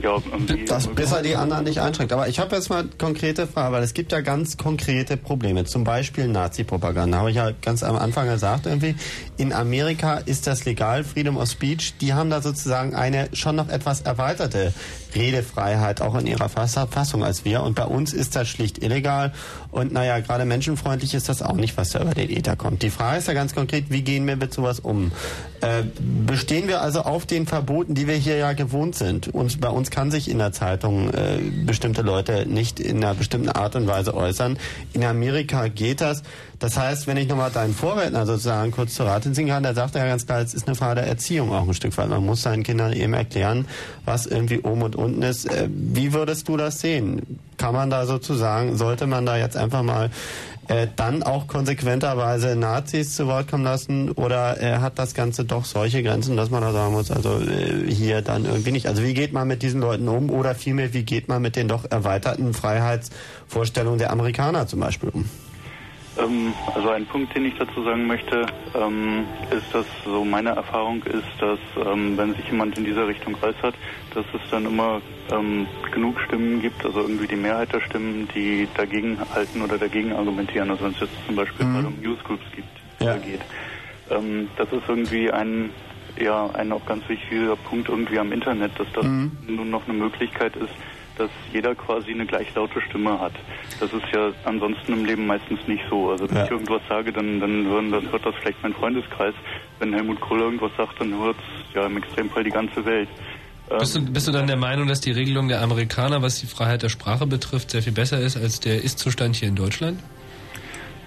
ja, 0.04 0.22
das 0.66 0.86
besser 0.88 1.22
die 1.22 1.34
anderen 1.34 1.64
nicht 1.64 1.80
einschränkt. 1.80 2.12
Aber 2.12 2.28
ich 2.28 2.38
habe 2.38 2.54
jetzt 2.54 2.68
mal 2.68 2.84
konkrete 2.98 3.46
Fragen, 3.46 3.72
weil 3.72 3.82
es 3.82 3.94
gibt 3.94 4.12
ja 4.12 4.20
ganz 4.20 4.56
konkrete 4.56 5.16
Probleme. 5.16 5.64
Zum 5.64 5.82
Beispiel 5.82 6.28
Nazi-Propaganda. 6.28 7.18
Habe 7.18 7.30
ich 7.30 7.36
ja 7.36 7.50
ganz 7.62 7.82
am 7.82 7.96
Anfang 7.96 8.28
gesagt 8.28 8.66
irgendwie. 8.66 8.94
In 9.38 9.52
Amerika 9.52 10.18
ist 10.18 10.46
das 10.46 10.64
legal, 10.66 11.04
Freedom 11.04 11.38
of 11.38 11.48
Speech. 11.48 11.94
Die 12.00 12.12
haben 12.12 12.28
da 12.28 12.42
sozusagen 12.42 12.94
eine 12.94 13.28
schon 13.32 13.56
noch 13.56 13.68
etwas 13.68 14.02
erweiterte 14.02 14.74
Redefreiheit 15.14 16.02
auch 16.02 16.14
in 16.16 16.26
ihrer 16.26 16.48
Fassung 16.48 17.24
als 17.24 17.44
wir. 17.44 17.62
Und 17.62 17.74
bei 17.74 17.84
uns 17.84 18.12
ist 18.12 18.36
das 18.36 18.48
schlicht 18.48 18.82
illegal. 18.82 19.32
Und 19.74 19.92
naja, 19.92 20.20
gerade 20.20 20.44
menschenfreundlich 20.44 21.14
ist 21.14 21.28
das 21.28 21.42
auch 21.42 21.56
nicht, 21.56 21.76
was 21.76 21.90
da 21.90 22.00
über 22.00 22.14
den 22.14 22.30
Ether 22.30 22.54
kommt. 22.54 22.82
Die 22.82 22.90
Frage 22.90 23.18
ist 23.18 23.26
ja 23.26 23.34
ganz 23.34 23.56
konkret, 23.56 23.86
wie 23.88 24.02
gehen 24.02 24.24
wir 24.24 24.36
mit 24.36 24.54
sowas 24.54 24.78
um? 24.78 25.10
Äh, 25.60 25.82
bestehen 26.24 26.68
wir 26.68 26.80
also 26.80 27.00
auf 27.00 27.26
den 27.26 27.44
Verboten, 27.44 27.96
die 27.96 28.06
wir 28.06 28.14
hier 28.14 28.36
ja 28.36 28.52
gewohnt 28.52 28.94
sind? 28.94 29.26
Und 29.26 29.60
bei 29.60 29.68
uns 29.68 29.90
kann 29.90 30.12
sich 30.12 30.30
in 30.30 30.38
der 30.38 30.52
Zeitung 30.52 31.10
äh, 31.10 31.38
bestimmte 31.66 32.02
Leute 32.02 32.46
nicht 32.46 32.78
in 32.78 33.02
einer 33.02 33.14
bestimmten 33.14 33.48
Art 33.48 33.74
und 33.74 33.88
Weise 33.88 34.14
äußern. 34.14 34.58
In 34.92 35.02
Amerika 35.02 35.66
geht 35.66 36.00
das. 36.00 36.22
Das 36.64 36.78
heißt, 36.78 37.06
wenn 37.06 37.18
ich 37.18 37.28
nochmal 37.28 37.50
deinen 37.50 37.74
Vorredner 37.74 38.24
sozusagen 38.24 38.70
kurz 38.70 38.94
zur 38.94 39.04
Rate 39.04 39.30
ziehen 39.32 39.48
kann, 39.48 39.62
der 39.62 39.74
sagt 39.74 39.96
ja 39.96 40.06
ganz 40.06 40.24
klar, 40.24 40.40
es 40.40 40.54
ist 40.54 40.66
eine 40.66 40.74
Frage 40.74 41.02
der 41.02 41.06
Erziehung 41.08 41.52
auch 41.52 41.68
ein 41.68 41.74
Stück 41.74 41.94
weit. 41.98 42.08
Man 42.08 42.24
muss 42.24 42.40
seinen 42.40 42.62
Kindern 42.62 42.94
eben 42.94 43.12
erklären, 43.12 43.66
was 44.06 44.24
irgendwie 44.24 44.60
oben 44.60 44.80
und 44.80 44.96
unten 44.96 45.20
ist. 45.20 45.44
Äh, 45.44 45.68
wie 45.68 46.14
würdest 46.14 46.48
du 46.48 46.56
das 46.56 46.80
sehen? 46.80 47.38
Kann 47.58 47.74
man 47.74 47.90
da 47.90 48.06
sozusagen, 48.06 48.78
sollte 48.78 49.06
man 49.06 49.26
da 49.26 49.36
jetzt 49.36 49.58
einfach 49.58 49.82
mal 49.82 50.08
äh, 50.68 50.86
dann 50.96 51.22
auch 51.22 51.48
konsequenterweise 51.48 52.56
Nazis 52.56 53.14
zu 53.14 53.26
Wort 53.26 53.50
kommen 53.50 53.64
lassen 53.64 54.12
oder 54.12 54.58
äh, 54.62 54.78
hat 54.78 54.98
das 54.98 55.12
Ganze 55.12 55.44
doch 55.44 55.66
solche 55.66 56.02
Grenzen, 56.02 56.34
dass 56.34 56.48
man 56.48 56.62
da 56.62 56.72
sagen 56.72 56.94
muss, 56.94 57.10
also 57.10 57.40
äh, 57.40 57.92
hier 57.92 58.22
dann 58.22 58.46
irgendwie 58.46 58.72
nicht. 58.72 58.86
Also 58.86 59.02
wie 59.02 59.12
geht 59.12 59.34
man 59.34 59.46
mit 59.46 59.60
diesen 59.60 59.82
Leuten 59.82 60.08
um 60.08 60.30
oder 60.30 60.54
vielmehr, 60.54 60.94
wie 60.94 61.02
geht 61.02 61.28
man 61.28 61.42
mit 61.42 61.56
den 61.56 61.68
doch 61.68 61.84
erweiterten 61.90 62.54
Freiheitsvorstellungen 62.54 63.98
der 63.98 64.12
Amerikaner 64.12 64.66
zum 64.66 64.80
Beispiel 64.80 65.10
um? 65.10 65.28
Ähm, 66.18 66.52
also 66.74 66.90
ein 66.90 67.06
Punkt, 67.06 67.34
den 67.34 67.46
ich 67.46 67.54
dazu 67.56 67.82
sagen 67.82 68.06
möchte, 68.06 68.46
ähm, 68.74 69.24
ist, 69.50 69.74
dass 69.74 69.86
so 70.04 70.24
meine 70.24 70.50
Erfahrung 70.50 71.02
ist, 71.04 71.24
dass 71.40 71.58
ähm, 71.86 72.16
wenn 72.16 72.34
sich 72.34 72.46
jemand 72.46 72.78
in 72.78 72.84
dieser 72.84 73.08
Richtung 73.08 73.36
äußert, 73.42 73.74
dass 74.14 74.24
es 74.32 74.50
dann 74.50 74.66
immer 74.66 75.00
genug 75.90 76.20
Stimmen 76.20 76.60
gibt, 76.60 76.84
also 76.84 77.00
irgendwie 77.00 77.26
die 77.26 77.34
Mehrheit 77.34 77.72
der 77.72 77.80
Stimmen, 77.80 78.28
die 78.34 78.68
dagegen 78.76 79.18
halten 79.34 79.62
oder 79.62 79.78
dagegen 79.78 80.12
argumentieren. 80.12 80.70
Also 80.70 80.84
wenn 80.84 80.92
es 80.92 81.00
jetzt 81.00 81.14
zum 81.26 81.34
Beispiel 81.34 81.64
mhm. 81.64 81.86
um 81.86 82.00
Newsgroups 82.00 82.44
gibt, 82.54 82.68
ja. 83.00 83.16
geht. 83.16 83.40
Das 84.56 84.70
ist 84.70 84.82
irgendwie 84.86 85.30
ein 85.30 85.70
ja 86.20 86.50
ein 86.52 86.72
auch 86.72 86.84
ganz 86.86 87.08
wichtiger 87.08 87.56
Punkt 87.56 87.88
irgendwie 87.88 88.18
am 88.18 88.32
Internet, 88.32 88.78
dass 88.78 88.86
das 88.92 89.04
mhm. 89.04 89.32
nun 89.46 89.70
noch 89.70 89.88
eine 89.88 89.96
Möglichkeit 89.96 90.54
ist, 90.56 90.74
dass 91.16 91.30
jeder 91.52 91.74
quasi 91.74 92.10
eine 92.10 92.26
gleich 92.26 92.52
laute 92.54 92.80
Stimme 92.80 93.18
hat. 93.18 93.32
Das 93.80 93.92
ist 93.92 94.06
ja 94.12 94.32
ansonsten 94.44 94.92
im 94.92 95.04
Leben 95.04 95.26
meistens 95.26 95.60
nicht 95.66 95.84
so. 95.88 96.10
Also 96.10 96.28
wenn 96.28 96.36
ja. 96.36 96.44
ich 96.44 96.50
irgendwas 96.50 96.82
sage, 96.88 97.12
dann, 97.12 97.40
dann 97.40 97.66
hören, 97.66 97.90
das, 97.90 98.04
hört 98.10 98.26
das 98.26 98.34
vielleicht 98.40 98.62
mein 98.62 98.74
Freundeskreis. 98.74 99.34
Wenn 99.78 99.92
Helmut 99.92 100.20
Kohl 100.20 100.40
irgendwas 100.40 100.72
sagt, 100.76 101.00
dann 101.00 101.16
hört 101.18 101.36
es 101.36 101.74
ja 101.74 101.86
im 101.86 101.96
Extremfall 101.96 102.44
die 102.44 102.50
ganze 102.50 102.84
Welt. 102.84 103.08
Bist 103.78 103.96
du, 103.96 104.04
bist 104.04 104.28
du 104.28 104.32
dann 104.32 104.46
der 104.46 104.58
Meinung, 104.58 104.88
dass 104.88 105.00
die 105.00 105.10
Regelung 105.10 105.48
der 105.48 105.62
Amerikaner, 105.62 106.20
was 106.20 106.38
die 106.38 106.46
Freiheit 106.46 106.82
der 106.82 106.90
Sprache 106.90 107.26
betrifft, 107.26 107.70
sehr 107.70 107.82
viel 107.82 107.94
besser 107.94 108.20
ist 108.20 108.36
als 108.36 108.60
der 108.60 108.84
Ist-Zustand 108.84 109.36
hier 109.36 109.48
in 109.48 109.56
Deutschland? 109.56 110.00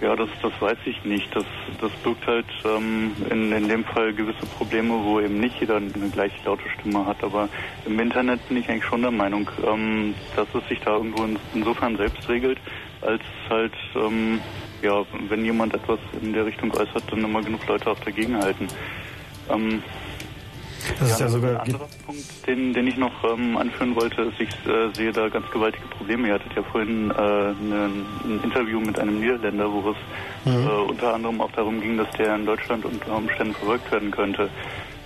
Ja, 0.00 0.14
das, 0.14 0.28
das 0.42 0.52
weiß 0.60 0.78
ich 0.84 1.04
nicht. 1.04 1.34
Das, 1.34 1.44
das 1.80 1.90
birgt 2.04 2.24
halt 2.26 2.46
ähm, 2.64 3.12
in, 3.30 3.50
in 3.52 3.68
dem 3.68 3.84
Fall 3.84 4.12
gewisse 4.12 4.46
Probleme, 4.56 4.94
wo 5.02 5.20
eben 5.20 5.40
nicht 5.40 5.58
jeder 5.60 5.76
eine 5.76 5.90
gleich 6.12 6.32
laute 6.44 6.68
Stimme 6.78 7.04
hat. 7.04 7.22
Aber 7.24 7.48
im 7.84 7.98
Internet 7.98 8.46
bin 8.48 8.58
ich 8.58 8.68
eigentlich 8.68 8.84
schon 8.84 9.02
der 9.02 9.10
Meinung, 9.10 9.50
ähm, 9.66 10.14
dass 10.36 10.46
es 10.54 10.68
sich 10.68 10.78
da 10.80 10.96
irgendwo 10.96 11.24
in, 11.24 11.36
insofern 11.52 11.96
selbst 11.96 12.28
regelt, 12.28 12.58
als 13.00 13.22
halt, 13.50 13.74
ähm, 13.96 14.40
ja, 14.82 15.04
wenn 15.28 15.44
jemand 15.44 15.74
etwas 15.74 15.98
in 16.22 16.32
der 16.32 16.46
Richtung 16.46 16.72
äußert, 16.72 17.02
dann 17.10 17.24
immer 17.24 17.42
genug 17.42 17.66
Leute 17.66 17.90
auch 17.90 17.98
dagegen 17.98 18.36
halten. 18.36 18.68
Ähm, 19.50 19.82
das 20.98 21.08
ja, 21.08 21.14
ist 21.14 21.20
ja 21.20 21.28
sogar 21.28 21.50
ein 21.50 21.60
anderer 21.60 21.88
Punkt, 22.06 22.46
den, 22.46 22.72
den 22.72 22.86
ich 22.86 22.96
noch 22.96 23.12
ähm, 23.24 23.56
anführen 23.56 23.94
wollte, 23.96 24.22
ist, 24.22 24.40
ich 24.40 24.48
äh, 24.66 24.94
sehe 24.94 25.12
da 25.12 25.28
ganz 25.28 25.50
gewaltige 25.50 25.86
Probleme. 25.88 26.28
Ihr 26.28 26.34
hattet 26.34 26.54
ja 26.54 26.62
vorhin 26.62 27.10
äh, 27.10 27.14
ne, 27.14 27.90
ein 28.24 28.40
Interview 28.44 28.80
mit 28.80 28.98
einem 28.98 29.20
Niederländer, 29.20 29.70
wo 29.70 29.90
es 29.90 29.96
mhm. 30.44 30.66
äh, 30.66 30.70
unter 30.70 31.14
anderem 31.14 31.40
auch 31.40 31.52
darum 31.52 31.80
ging, 31.80 31.96
dass 31.96 32.10
der 32.16 32.34
in 32.34 32.46
Deutschland 32.46 32.84
unter 32.84 33.16
Umständen 33.16 33.54
verfolgt 33.54 33.90
werden 33.92 34.10
könnte. 34.10 34.48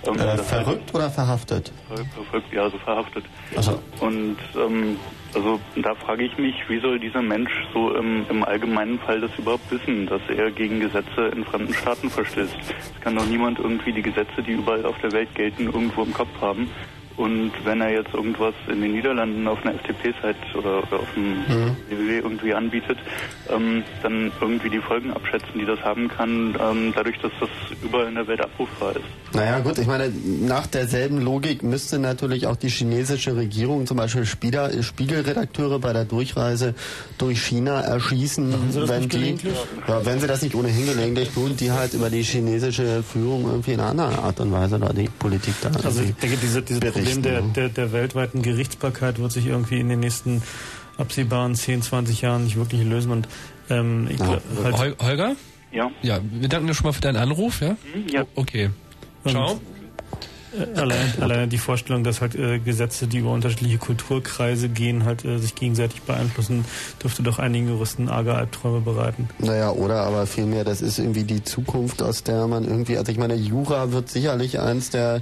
Äh, 0.05 0.37
verrückt 0.37 0.93
oder 0.93 1.09
verhaftet? 1.09 1.71
Ver- 1.87 2.05
Verfolgt, 2.13 2.53
ja, 2.53 2.63
also 2.63 2.77
verhaftet. 2.79 3.23
Also, 3.55 3.79
Und 3.99 4.37
ähm, 4.55 4.97
also 5.33 5.59
da 5.81 5.95
frage 5.95 6.25
ich 6.25 6.37
mich, 6.37 6.55
wie 6.67 6.79
soll 6.79 6.99
dieser 6.99 7.21
Mensch 7.21 7.51
so 7.73 7.95
im, 7.95 8.25
im 8.29 8.43
allgemeinen 8.43 8.99
Fall 8.99 9.21
das 9.21 9.31
überhaupt 9.37 9.69
wissen, 9.71 10.05
dass 10.07 10.21
er 10.35 10.51
gegen 10.51 10.79
Gesetze 10.79 11.27
in 11.35 11.43
fremden 11.45 11.73
Staaten 11.73 12.09
verstößt? 12.09 12.55
Es 12.95 13.01
kann 13.01 13.15
doch 13.15 13.25
niemand 13.25 13.59
irgendwie 13.59 13.93
die 13.93 14.01
Gesetze, 14.03 14.43
die 14.45 14.51
überall 14.51 14.85
auf 14.85 14.95
der 15.01 15.11
Welt 15.11 15.33
gelten, 15.35 15.65
irgendwo 15.65 16.03
im 16.03 16.13
Kopf 16.13 16.29
haben. 16.41 16.69
Und 17.17 17.51
wenn 17.63 17.81
er 17.81 17.91
jetzt 17.91 18.13
irgendwas 18.13 18.53
in 18.67 18.81
den 18.81 18.93
Niederlanden 18.93 19.47
auf 19.47 19.63
einer 19.63 19.75
FTP-Seite 19.75 20.37
oder, 20.57 20.79
oder 20.79 20.99
auf 20.99 21.13
dem 21.15 21.33
Mhm. 21.43 21.75
www 21.89 22.19
irgendwie 22.19 22.53
anbietet, 22.53 22.97
ähm, 23.49 23.83
dann 24.01 24.31
irgendwie 24.41 24.69
die 24.69 24.79
Folgen 24.79 25.11
abschätzen, 25.11 25.59
die 25.59 25.65
das 25.65 25.79
haben 25.81 26.07
kann, 26.07 26.55
ähm, 26.59 26.93
dadurch, 26.95 27.19
dass 27.19 27.31
das 27.39 27.49
überall 27.83 28.07
in 28.07 28.15
der 28.15 28.27
Welt 28.27 28.41
abrufbar 28.41 28.95
ist. 28.95 29.03
Naja 29.33 29.59
gut, 29.59 29.77
ich 29.77 29.87
meine, 29.87 30.11
nach 30.41 30.67
derselben 30.67 31.21
Logik 31.21 31.63
müsste 31.63 31.99
natürlich 31.99 32.47
auch 32.47 32.55
die 32.55 32.69
chinesische 32.69 33.35
Regierung 33.35 33.85
zum 33.85 33.97
Beispiel 33.97 34.25
Spieler, 34.25 34.71
Spiegelredakteure 34.81 35.79
bei 35.79 35.91
der 35.93 36.05
Durchreise 36.05 36.75
durch 37.17 37.41
China 37.41 37.81
erschießen, 37.81 38.87
wenn 38.87 39.09
die, 39.09 39.35
ja, 39.87 40.05
wenn 40.05 40.19
sie 40.19 40.27
das 40.27 40.41
nicht 40.41 40.55
ohnehin 40.55 40.85
gelegentlich 40.85 41.31
tun, 41.31 41.55
die 41.57 41.71
halt 41.71 41.93
über 41.93 42.09
die 42.09 42.21
chinesische 42.21 43.03
Führung 43.03 43.45
irgendwie 43.45 43.73
in 43.73 43.79
einer 43.79 43.89
anderen 43.89 44.15
Art 44.19 44.39
und 44.39 44.51
Weise 44.51 44.79
da 44.79 44.93
die 44.93 45.09
Politik 45.19 45.55
da 45.61 45.71
Also 45.83 46.01
ich 46.01 46.13
denke, 46.15 46.37
diese, 46.37 46.61
dieses 46.61 46.79
Problem 47.03 47.21
der, 47.23 47.41
ne? 47.41 47.51
der, 47.55 47.69
der 47.69 47.91
weltweiten 47.91 48.41
Gerichtsbarkeit 48.41 49.19
wird 49.19 49.31
sich 49.31 49.47
irgendwie 49.47 49.79
in 49.79 49.89
den 49.89 49.99
nächsten 49.99 50.41
absehbaren 50.97 51.55
10, 51.55 51.81
20 51.81 52.21
Jahren 52.21 52.43
nicht 52.43 52.55
wirklich 52.55 52.83
lösen. 52.83 53.11
Und 53.11 53.27
ähm, 53.69 54.07
ich 54.09 54.17
glaub, 54.17 54.41
halt, 54.63 54.77
Hol 54.77 54.95
Holger? 54.99 55.35
Ja. 55.71 55.89
Ja, 56.01 56.19
wir 56.23 56.49
danken 56.49 56.67
dir 56.67 56.73
schon 56.73 56.85
mal 56.85 56.93
für 56.93 57.01
deinen 57.01 57.17
Anruf, 57.17 57.61
ja? 57.61 57.75
Ja. 58.11 58.25
Okay. 58.35 58.69
Ciao. 59.27 59.59
Äh, 60.53 60.79
Allein, 60.79 61.13
allein 61.21 61.49
die 61.49 61.57
Vorstellung, 61.57 62.03
dass 62.03 62.21
halt 62.21 62.35
äh, 62.35 62.59
Gesetze, 62.59 63.07
die 63.07 63.19
über 63.19 63.31
unterschiedliche 63.31 63.77
Kulturkreise 63.77 64.69
gehen, 64.69 65.05
halt 65.05 65.25
äh, 65.25 65.37
sich 65.37 65.55
gegenseitig 65.55 66.01
beeinflussen, 66.01 66.65
dürfte 67.01 67.23
doch 67.23 67.39
einigen 67.39 67.69
Juristen 67.69 68.09
arge 68.09 68.35
Albträume 68.35 68.81
bereiten. 68.81 69.29
Naja, 69.39 69.71
oder 69.71 70.03
aber 70.03 70.25
vielmehr, 70.27 70.63
das 70.63 70.81
ist 70.81 70.99
irgendwie 70.99 71.23
die 71.23 71.43
Zukunft, 71.43 72.01
aus 72.01 72.23
der 72.23 72.47
man 72.47 72.65
irgendwie, 72.65 72.97
also 72.97 73.11
ich 73.11 73.17
meine, 73.17 73.35
Jura 73.35 73.91
wird 73.91 74.09
sicherlich 74.09 74.59
eins 74.59 74.89
der 74.89 75.21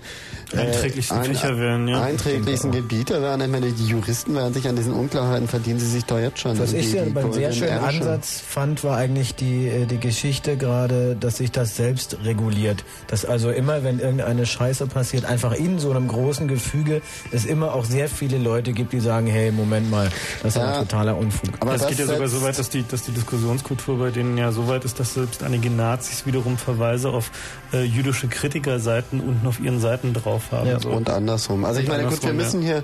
äh, 0.53 0.57
Einträglichsten 0.57 1.23
Fächer 1.23 1.57
werden, 1.57 1.87
ja. 1.87 2.01
Einträglichsten 2.01 2.71
Gebiete 2.71 3.21
werden. 3.21 3.41
Ich 3.41 3.49
meine, 3.51 3.71
die 3.71 3.85
Juristen 3.85 4.35
werden 4.35 4.53
sich 4.53 4.67
an 4.67 4.75
diesen 4.75 4.93
Unklarheiten 4.93 5.47
verdienen 5.47 5.79
sie 5.79 5.87
sich 5.87 6.05
doch 6.05 6.19
jetzt 6.19 6.39
schon. 6.39 6.57
Was 6.59 6.73
ich 6.73 6.93
ja 6.93 7.03
beim 7.13 7.31
sehr 7.31 7.51
schönen. 7.51 7.79
Ansatz 7.79 8.41
fand, 8.45 8.83
war 8.83 8.97
eigentlich 8.97 9.35
die, 9.35 9.67
äh, 9.67 9.85
die 9.85 9.97
Geschichte 9.97 10.57
gerade, 10.57 11.15
dass 11.15 11.37
sich 11.37 11.51
das 11.51 11.75
selbst 11.75 12.17
reguliert. 12.23 12.83
Dass 13.07 13.25
also 13.25 13.49
immer, 13.49 13.83
wenn 13.83 13.99
irgendeine 13.99 14.45
Scheiße 14.45 14.87
passiert, 14.87 15.20
einfach 15.25 15.53
in 15.53 15.79
so 15.79 15.91
einem 15.91 16.07
großen 16.07 16.47
Gefüge 16.47 17.01
es 17.31 17.45
immer 17.45 17.73
auch 17.73 17.85
sehr 17.85 18.07
viele 18.09 18.37
Leute 18.37 18.71
gibt, 18.73 18.93
die 18.93 18.99
sagen, 18.99 19.27
hey, 19.27 19.51
Moment 19.51 19.89
mal, 19.89 20.09
das 20.43 20.55
ist 20.55 20.61
Ja. 20.61 20.73
ja 20.73 20.79
totaler 20.79 21.17
Unfug. 21.17 21.49
Aber 21.59 21.73
es 21.75 21.81
das 21.81 21.89
geht 21.89 21.99
ja 21.99 22.05
sogar 22.05 22.27
so 22.27 22.41
weit, 22.41 22.57
dass 22.57 22.69
die, 22.69 22.83
dass 22.87 23.03
die 23.03 23.11
Diskussionskultur 23.11 23.97
bei 23.99 24.09
denen 24.11 24.37
ja 24.37 24.51
so 24.51 24.67
weit 24.67 24.85
ist, 24.85 24.99
dass 24.99 25.13
selbst 25.13 25.43
einige 25.43 25.69
Nazis 25.69 26.25
wiederum 26.25 26.57
Verweise 26.57 27.09
auf 27.09 27.31
äh, 27.73 27.83
jüdische 27.83 28.27
Kritikerseiten 28.27 29.19
unten 29.21 29.47
auf 29.47 29.59
ihren 29.59 29.79
Seiten 29.79 30.13
drauf 30.13 30.51
haben. 30.51 30.67
Ja, 30.67 30.79
so. 30.79 30.89
und 30.89 31.09
andersrum. 31.09 31.65
Also 31.65 31.79
ich 31.79 31.87
meine, 31.87 32.05
gut, 32.05 32.23
wir 32.23 32.33
müssen 32.33 32.61
hier, 32.61 32.83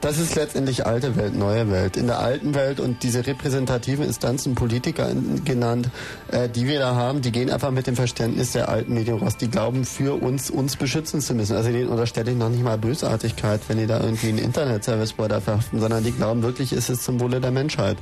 das 0.00 0.18
ist 0.18 0.34
letztendlich 0.34 0.86
alte 0.86 1.16
Welt, 1.16 1.34
neue 1.34 1.70
Welt. 1.70 1.96
In 1.96 2.06
der 2.06 2.20
alten 2.20 2.54
Welt 2.54 2.80
und 2.80 3.02
diese 3.02 3.26
repräsentativen 3.26 4.04
Instanzen, 4.04 4.54
Politiker 4.54 5.10
genannt, 5.44 5.90
äh, 6.30 6.48
die 6.48 6.66
wir 6.66 6.78
da 6.78 6.94
haben, 6.94 7.20
die 7.20 7.32
gehen 7.32 7.50
einfach 7.50 7.70
mit 7.70 7.86
dem 7.86 7.96
Verständnis 7.96 8.52
der 8.52 8.68
alten 8.68 8.94
Medien 8.94 9.18
raus. 9.18 9.36
Die 9.36 9.48
glauben, 9.48 9.84
für 9.84 10.22
uns, 10.22 10.50
uns 10.50 10.76
beschützen 10.76 11.20
zu 11.20 11.34
müssen. 11.34 11.56
Also 11.56 11.70
denen 11.70 11.88
unterstelle 11.88 12.30
ich 12.30 12.36
noch 12.36 12.48
nicht 12.48 12.62
mal 12.62 12.78
Bösartigkeit, 12.78 13.60
wenn 13.68 13.78
die 13.78 13.86
da 13.86 14.00
irgendwie 14.00 14.28
einen 14.28 14.38
Internet-Service-Provider 14.38 15.40
verhaften, 15.40 15.80
sondern 15.80 16.04
die 16.04 16.12
glauben 16.12 16.42
wirklich, 16.42 16.72
ist 16.72 16.90
es 16.90 17.02
zum 17.02 17.20
Wohle 17.20 17.40
der 17.40 17.50
Menschheit. 17.50 17.96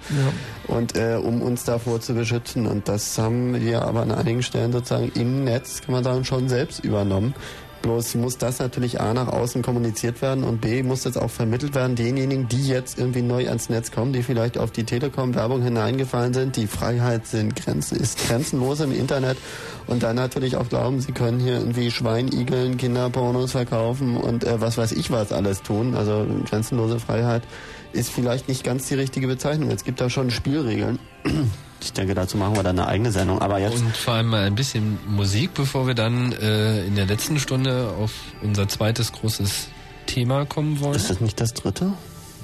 Und 0.66 0.96
äh, 0.96 1.18
um 1.22 1.42
uns 1.42 1.64
davor 1.64 2.00
zu 2.00 2.14
beschützen. 2.14 2.66
Und 2.66 2.88
das 2.88 3.16
haben 3.18 3.60
wir 3.60 3.82
aber 3.82 4.02
an 4.02 4.10
einigen 4.12 4.42
Stellen 4.42 4.72
sozusagen 4.72 5.10
im 5.14 5.44
Netz, 5.44 5.82
kann 5.82 5.94
man 5.94 6.04
sagen, 6.04 6.24
schon 6.24 6.48
selbst 6.48 6.84
übernommen. 6.84 7.34
Bloß 7.82 8.16
muss 8.16 8.38
das 8.38 8.58
natürlich 8.58 9.00
A 9.00 9.14
nach 9.14 9.28
außen 9.28 9.62
kommuniziert 9.62 10.20
werden 10.22 10.44
und 10.44 10.60
B 10.60 10.82
muss 10.82 11.02
das 11.02 11.16
auch 11.16 11.30
vermittelt 11.30 11.74
werden 11.74 11.94
denjenigen, 11.94 12.48
die 12.48 12.66
jetzt 12.66 12.98
irgendwie 12.98 13.22
neu 13.22 13.46
ans 13.48 13.68
Netz 13.68 13.92
kommen, 13.92 14.12
die 14.12 14.22
vielleicht 14.22 14.58
auf 14.58 14.70
die 14.70 14.84
Telekom-Werbung 14.84 15.62
hineingefallen 15.62 16.34
sind. 16.34 16.56
Die 16.56 16.66
Freiheit 16.66 17.26
sind 17.26 17.54
Grenzen, 17.54 17.96
ist 17.98 18.26
grenzenlos 18.26 18.80
im 18.80 18.92
Internet 18.92 19.38
und 19.86 20.02
dann 20.02 20.16
natürlich 20.16 20.56
auch 20.56 20.68
glauben, 20.68 21.00
sie 21.00 21.12
können 21.12 21.38
hier 21.38 21.58
irgendwie 21.58 21.90
Schweinigeln, 21.90 22.76
Kinderpornos 22.76 23.52
verkaufen 23.52 24.16
und 24.16 24.44
äh, 24.44 24.60
was 24.60 24.78
weiß 24.78 24.92
ich 24.92 25.10
was 25.10 25.32
alles 25.32 25.62
tun. 25.62 25.94
Also 25.94 26.26
grenzenlose 26.48 26.98
Freiheit 26.98 27.42
ist 27.92 28.10
vielleicht 28.10 28.48
nicht 28.48 28.64
ganz 28.64 28.88
die 28.88 28.94
richtige 28.94 29.26
Bezeichnung. 29.26 29.70
Es 29.70 29.84
gibt 29.84 30.00
da 30.00 30.10
schon 30.10 30.30
Spielregeln. 30.30 30.98
Ich 31.80 31.92
denke, 31.92 32.14
dazu 32.14 32.36
machen 32.36 32.56
wir 32.56 32.62
dann 32.62 32.78
eine 32.78 32.88
eigene 32.88 33.12
Sendung. 33.12 33.40
Aber 33.40 33.58
jetzt 33.58 33.78
Und 33.78 33.96
vor 33.96 34.14
allem 34.14 34.28
mal 34.28 34.44
ein 34.44 34.54
bisschen 34.54 34.98
Musik, 35.06 35.54
bevor 35.54 35.86
wir 35.86 35.94
dann 35.94 36.32
äh, 36.32 36.84
in 36.86 36.96
der 36.96 37.06
letzten 37.06 37.38
Stunde 37.38 37.92
auf 37.98 38.12
unser 38.42 38.68
zweites 38.68 39.12
großes 39.12 39.68
Thema 40.06 40.46
kommen 40.46 40.80
wollen. 40.80 40.94
ist 40.94 41.10
das 41.10 41.20
nicht 41.20 41.40
das 41.40 41.52
dritte? 41.54 41.92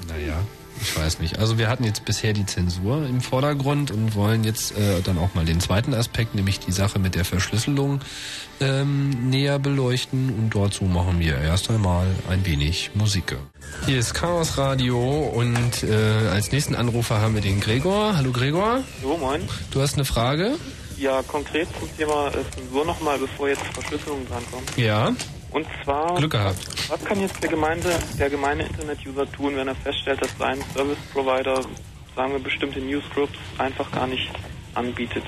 Naja, 0.08 0.34
ich 0.82 0.96
weiß 0.98 1.20
nicht. 1.20 1.38
Also 1.38 1.58
wir 1.58 1.68
hatten 1.68 1.84
jetzt 1.84 2.04
bisher 2.04 2.32
die 2.32 2.44
Zensur 2.44 3.06
im 3.06 3.20
Vordergrund 3.20 3.90
und 3.90 4.14
wollen 4.14 4.44
jetzt 4.44 4.76
äh, 4.76 5.00
dann 5.02 5.16
auch 5.18 5.34
mal 5.34 5.44
den 5.44 5.60
zweiten 5.60 5.94
Aspekt, 5.94 6.34
nämlich 6.34 6.58
die 6.58 6.72
Sache 6.72 6.98
mit 6.98 7.14
der 7.14 7.24
Verschlüsselung, 7.24 8.00
ähm, 8.60 9.30
näher 9.30 9.58
beleuchten. 9.58 10.30
Und 10.30 10.54
dazu 10.54 10.84
machen 10.84 11.18
wir 11.20 11.38
erst 11.38 11.70
einmal 11.70 12.06
ein 12.28 12.44
wenig 12.44 12.90
Musik. 12.94 13.36
Hier 13.86 13.98
ist 13.98 14.14
Chaos 14.14 14.58
Radio 14.58 14.98
und 15.34 15.82
äh, 15.84 16.28
als 16.30 16.52
nächsten 16.52 16.74
Anrufer 16.74 17.20
haben 17.20 17.34
wir 17.34 17.42
den 17.42 17.60
Gregor. 17.60 18.16
Hallo 18.16 18.32
Gregor, 18.32 18.80
So, 19.02 19.16
moin. 19.16 19.40
du 19.70 19.80
hast 19.80 19.94
eine 19.94 20.04
Frage? 20.04 20.56
Ja, 20.98 21.22
konkret 21.22 21.66
zum 21.80 21.88
Thema 21.96 22.28
äh, 22.28 22.32
Zensur 22.54 22.84
nochmal, 22.84 23.18
bevor 23.18 23.48
jetzt 23.48 23.62
Verschlüsselung 23.72 24.26
drankommt. 24.28 24.70
Ja. 24.76 25.12
Und 25.52 25.66
zwar, 25.84 26.14
Glück 26.16 26.32
gehabt. 26.32 26.56
was 26.88 27.04
kann 27.04 27.20
jetzt 27.20 27.42
der, 27.42 27.50
Gemeinde, 27.50 27.90
der 28.18 28.30
gemeine 28.30 28.64
Internet-User 28.64 29.30
tun, 29.30 29.56
wenn 29.56 29.68
er 29.68 29.74
feststellt, 29.74 30.22
dass 30.22 30.30
sein 30.38 30.58
Service-Provider, 30.74 31.60
sagen 32.16 32.32
wir, 32.32 32.38
bestimmte 32.38 32.80
Newsgroups 32.80 33.38
einfach 33.58 33.90
gar 33.92 34.06
nicht 34.06 34.30
anbietet? 34.74 35.24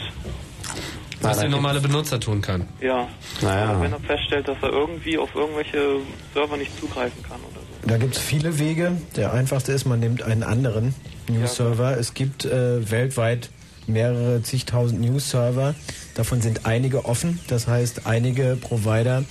Was 1.21 1.39
der 1.39 1.49
normale 1.49 1.81
Benutzer 1.81 2.21
tun 2.21 2.43
kann. 2.43 2.69
Ja. 2.81 3.09
Naja. 3.41 3.71
Also 3.71 3.83
wenn 3.83 3.93
er 3.93 4.01
feststellt, 4.01 4.49
dass 4.49 4.59
er 4.63 4.71
irgendwie 4.71 5.17
auf 5.17 5.35
irgendwelche 5.35 6.01
Server 6.35 6.57
nicht 6.57 6.79
zugreifen 6.79 7.23
kann 7.23 7.39
oder 7.51 7.61
so. 7.61 7.89
Da 7.89 7.97
gibt 7.99 8.17
es 8.17 8.21
viele 8.21 8.59
Wege. 8.59 8.93
Der 9.17 9.33
einfachste 9.33 9.73
ist, 9.73 9.85
man 9.87 10.01
nimmt 10.01 10.23
einen 10.23 10.43
anderen 10.43 10.95
News-Server. 11.29 11.99
Es 11.99 12.15
gibt 12.15 12.45
äh, 12.45 12.91
weltweit 12.91 13.51
mehrere 13.87 14.43
zigtausend 14.43 15.01
News-Server. 15.01 15.75
Davon 16.15 16.41
sind 16.41 16.67
einige 16.67 17.05
offen. 17.05 17.41
Das 17.49 17.69
heißt, 17.69 18.07
einige 18.07 18.57
Provider 18.61 19.25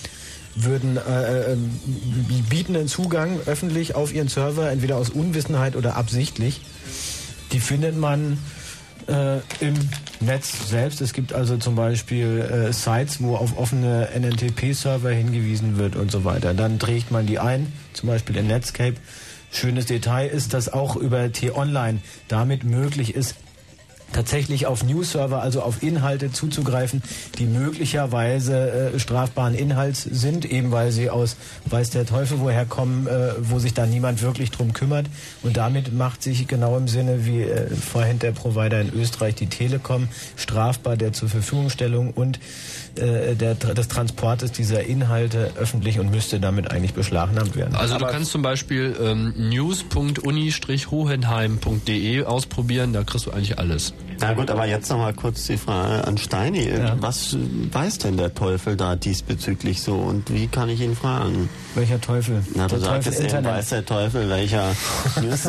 würden 0.55 0.97
äh, 0.97 1.53
äh, 1.53 1.57
bieten 2.49 2.75
einen 2.75 2.87
Zugang 2.87 3.39
öffentlich 3.45 3.95
auf 3.95 4.13
ihren 4.13 4.27
Server, 4.27 4.69
entweder 4.69 4.97
aus 4.97 5.09
Unwissenheit 5.09 5.75
oder 5.75 5.95
absichtlich. 5.95 6.61
Die 7.51 7.59
findet 7.59 7.97
man 7.97 8.37
äh, 9.07 9.37
im 9.59 9.73
Netz 10.19 10.69
selbst. 10.69 11.01
Es 11.01 11.13
gibt 11.13 11.33
also 11.33 11.57
zum 11.57 11.75
Beispiel 11.75 12.39
äh, 12.39 12.73
Sites, 12.73 13.21
wo 13.21 13.35
auf 13.35 13.57
offene 13.57 14.09
NNTP-Server 14.15 15.11
hingewiesen 15.11 15.77
wird 15.77 15.95
und 15.95 16.11
so 16.11 16.23
weiter. 16.23 16.53
Dann 16.53 16.79
trägt 16.79 17.11
man 17.11 17.25
die 17.25 17.39
ein, 17.39 17.71
zum 17.93 18.09
Beispiel 18.09 18.37
in 18.37 18.47
Netscape. 18.47 18.95
Schönes 19.51 19.85
Detail 19.85 20.27
ist, 20.27 20.53
dass 20.53 20.71
auch 20.71 20.95
über 20.95 21.31
T-Online 21.31 21.99
damit 22.27 22.63
möglich 22.63 23.13
ist, 23.13 23.35
tatsächlich 24.13 24.65
auf 24.65 24.83
News-Server, 24.83 25.41
also 25.41 25.61
auf 25.61 25.83
Inhalte 25.83 26.31
zuzugreifen, 26.31 27.03
die 27.37 27.45
möglicherweise 27.45 28.93
äh, 28.93 28.99
strafbaren 28.99 29.55
Inhalts 29.55 30.03
sind, 30.03 30.45
eben 30.45 30.71
weil 30.71 30.91
sie 30.91 31.09
aus 31.09 31.35
weiß 31.65 31.89
der 31.89 32.05
Teufel 32.05 32.39
woher 32.39 32.65
kommen, 32.65 33.07
äh, 33.07 33.33
wo 33.39 33.59
sich 33.59 33.73
da 33.73 33.85
niemand 33.85 34.21
wirklich 34.21 34.51
drum 34.51 34.73
kümmert. 34.73 35.07
Und 35.41 35.57
damit 35.57 35.93
macht 35.93 36.23
sich 36.23 36.47
genau 36.47 36.77
im 36.77 36.87
Sinne 36.87 37.25
wie 37.25 37.41
äh, 37.41 37.69
vorhin 37.69 38.19
der 38.19 38.31
Provider 38.31 38.79
in 38.79 38.93
Österreich, 38.93 39.35
die 39.35 39.47
Telekom, 39.47 40.07
strafbar 40.37 40.95
der 40.95 41.13
zur 41.13 41.29
Verfügungstellung 41.29 42.11
und 42.11 42.39
äh, 42.95 43.35
der, 43.35 43.55
des 43.55 43.87
Transportes 43.87 44.51
dieser 44.51 44.83
Inhalte 44.83 45.51
öffentlich 45.59 45.99
und 45.99 46.11
müsste 46.11 46.39
damit 46.39 46.69
eigentlich 46.71 46.93
beschlagnahmt 46.93 47.55
werden. 47.55 47.75
Also 47.75 47.97
du 47.97 48.05
kannst 48.05 48.31
zum 48.31 48.43
Beispiel 48.43 48.95
ähm, 49.01 49.33
news.uni-hohenheim.de 49.37 52.23
ausprobieren, 52.23 52.93
da 52.93 53.03
kriegst 53.03 53.25
du 53.25 53.31
eigentlich 53.31 53.57
alles. 53.57 53.93
Na 54.19 54.33
gut, 54.33 54.51
aber 54.51 54.65
jetzt 54.67 54.89
noch 54.89 54.97
mal 54.99 55.13
kurz 55.13 55.47
die 55.47 55.57
Frage 55.57 56.05
an 56.07 56.17
Steini. 56.17 56.71
Was 56.99 57.35
weiß 57.71 57.97
denn 57.97 58.15
der 58.17 58.33
Teufel 58.33 58.77
da 58.77 58.95
diesbezüglich 58.95 59.81
so 59.81 59.95
und 59.95 60.31
wie 60.31 60.47
kann 60.47 60.69
ich 60.69 60.79
ihn 60.81 60.95
fragen? 60.95 61.49
Welcher 61.75 61.99
Teufel? 61.99 62.43
Na, 62.55 62.67
du 62.67 62.75
Der 62.75 62.85
sagtest 62.85 63.19
Teufel 63.21 63.37
eben, 63.39 63.45
weiß 63.45 63.69
der 63.69 63.85
Teufel, 63.85 64.29
welcher 64.29 64.75
News. 65.21 65.47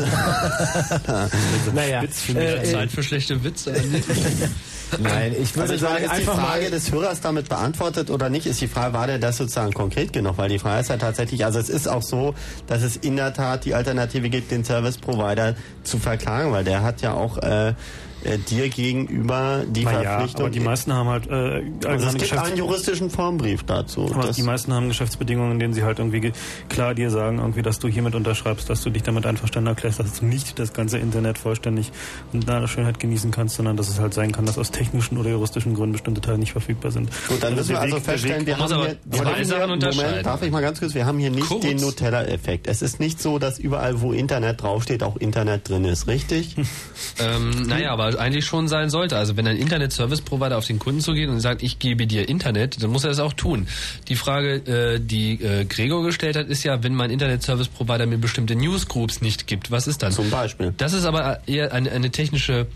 Naja, 1.75 2.03
Witz 2.03 2.23
für 2.23 2.35
mich 2.35 2.43
äh, 2.43 2.63
Zeit 2.65 2.91
für 2.91 3.03
schlechte 3.03 3.45
Witze. 3.45 3.75
Nein, 5.01 5.35
ich 5.39 5.55
würde 5.55 5.63
also 5.63 5.75
ich 5.75 5.81
sagen, 5.81 5.95
meine, 5.95 6.07
ist 6.07 6.13
die 6.13 6.17
einfach 6.21 6.35
Frage 6.35 6.63
mal 6.63 6.71
des 6.71 6.93
Hörers 6.93 7.21
da 7.21 7.29
damit 7.35 7.49
beantwortet 7.49 8.11
oder 8.11 8.31
nicht, 8.31 8.47
ist 8.47 8.61
die 8.61 8.69
Frage, 8.69 8.95
war 8.95 9.07
der 9.07 9.19
das 9.19 9.37
sozusagen 9.39 9.73
konkret 9.73 10.13
genug? 10.13 10.39
Weil 10.39 10.49
die 10.49 10.59
Frage 10.59 10.81
ist 10.81 10.91
ja 10.91 10.97
tatsächlich, 10.97 11.45
also 11.45 11.59
es 11.59 11.69
ist 11.69 11.89
auch 11.89 12.03
so, 12.03 12.35
dass 12.69 12.83
es 12.83 12.97
in 12.97 13.17
der 13.17 13.35
Tat 13.35 13.65
die 13.65 13.75
Alternative 13.75 14.29
gibt, 14.31 14.51
den 14.51 14.65
Service 14.65 14.99
Provider 14.99 15.57
zu 15.83 15.99
verklagen, 15.99 16.53
weil 16.53 16.65
der 16.65 16.83
hat 16.83 17.03
ja 17.03 17.13
auch 17.15 17.39
äh, 17.39 17.75
äh, 18.25 18.39
dir 18.39 18.69
gegenüber 18.69 19.63
die 19.69 19.85
Na 19.85 19.91
Verpflichtung. 19.91 20.41
Ja, 20.41 20.47
aber 20.47 20.51
die 20.51 20.61
meisten 20.61 20.93
haben 20.93 21.09
halt 21.09 21.27
äh, 21.29 21.63
also 21.87 22.07
es 22.07 22.15
gibt 22.15 22.33
einen 22.39 22.57
juristischen 22.57 23.11
Formbrief 23.11 23.63
dazu. 23.65 24.11
Aber 24.15 24.33
die 24.33 24.43
meisten 24.43 24.73
haben 24.73 24.89
Geschäftsbedingungen, 24.89 25.53
in 25.53 25.59
denen 25.59 25.75
sie 25.75 25.83
halt 25.83 25.99
irgendwie 25.99 26.33
klar 26.69 26.95
dir 26.95 27.11
sagen, 27.11 27.39
irgendwie, 27.39 27.63
dass 27.63 27.79
du 27.79 27.89
hiermit 27.89 28.15
unterschreibst, 28.15 28.69
dass 28.71 28.83
du 28.83 28.91
dich 28.91 29.03
damit 29.03 29.27
einverstanden 29.27 29.69
erklärst, 29.69 30.01
dass 30.01 30.21
du 30.21 30.27
nicht 30.27 30.59
das 30.59 30.73
ganze 30.73 30.99
Internet 30.99 31.39
vollständig 31.39 31.93
und 32.33 32.47
nach 32.47 32.69
Schönheit 32.69 32.99
genießen 32.99 33.31
kannst, 33.31 33.57
sondern 33.57 33.77
dass 33.77 33.89
es 33.89 34.01
halt 34.01 34.15
sein 34.15 34.33
kann, 34.33 34.47
dass 34.47 34.59
aus 34.59 34.71
technischen 34.71 35.19
oder 35.19 35.31
juristischen 35.31 35.75
Gründen 35.75 35.93
bestimmte 35.93 36.21
Teile 36.21 36.39
nicht 36.39 36.53
verfügbar 36.53 36.91
sind. 36.91 37.11
Gut, 37.29 37.43
dann 37.43 37.55
müssen 37.55 37.71
wir 37.71 37.81
also 37.81 38.01
feststellen, 38.01 38.47
wir 38.47 38.59
haben 38.59 38.75
hier, 38.75 38.97
wir 39.05 39.25
haben 39.25 39.45
hier 39.45 39.67
Moment, 39.67 40.27
darf 40.27 40.43
ich 40.43 40.51
mal 40.51 40.61
ganz 40.61 40.81
kurz, 40.81 40.95
wir 40.95 41.07
haben 41.07 41.19
hier 41.19 41.31
nicht 41.31 41.49
Kurz. 41.49 41.63
den 41.63 41.79
Nutella-Effekt. 41.79 42.67
Es 42.67 42.83
ist 42.83 43.01
nicht 43.01 43.21
so, 43.21 43.39
dass 43.39 43.59
überall, 43.59 44.01
wo 44.01 44.13
Internet 44.13 44.63
draufsteht, 44.63 45.03
auch 45.03 45.17
Internet 45.17 45.69
drin 45.69 45.85
ist, 45.85 46.07
richtig? 46.07 46.57
ähm, 47.19 47.67
naja, 47.67 47.93
aber 47.93 48.14
eigentlich 48.17 48.47
schon 48.47 48.69
sein 48.69 48.91
sollte. 48.91 49.17
Also 49.17 49.37
wenn 49.37 49.47
ein 49.47 49.57
Internet-Service-Provider 49.57 50.59
auf 50.59 50.67
den 50.67 50.79
Kunden 50.79 51.01
zugeht 51.01 51.29
und 51.29 51.41
sagt, 51.41 51.63
ich 51.63 51.79
gebe 51.79 52.07
dir 52.07 52.29
Internet, 52.29 52.83
dann 52.83 52.91
muss 52.91 53.05
er 53.05 53.11
das 53.11 53.21
auch 53.21 53.33
tun. 53.33 53.67
Die 54.09 54.17
Frage, 54.17 54.55
äh, 54.95 55.01
die 55.01 55.43
äh, 55.43 55.65
Gregor 55.65 56.05
gestellt 56.05 56.37
hat, 56.37 56.49
ist 56.49 56.63
ja, 56.65 56.83
wenn 56.83 56.95
mein 56.95 57.11
Internet-Service-Provider 57.11 58.07
mir 58.07 58.19
bestimmte 58.19 58.55
Newsgroups 58.55 59.21
nicht 59.21 59.47
gibt, 59.47 59.71
was 59.71 59.87
ist 59.87 60.03
dann? 60.03 60.13
Zum 60.13 60.31
Beispiel. 60.31 60.75
Das 60.77 60.93
ist 60.93 61.05
aber 61.05 61.41
eher 61.47 61.73
eine, 61.73 61.91
eine 61.93 62.11
technische 62.11 62.67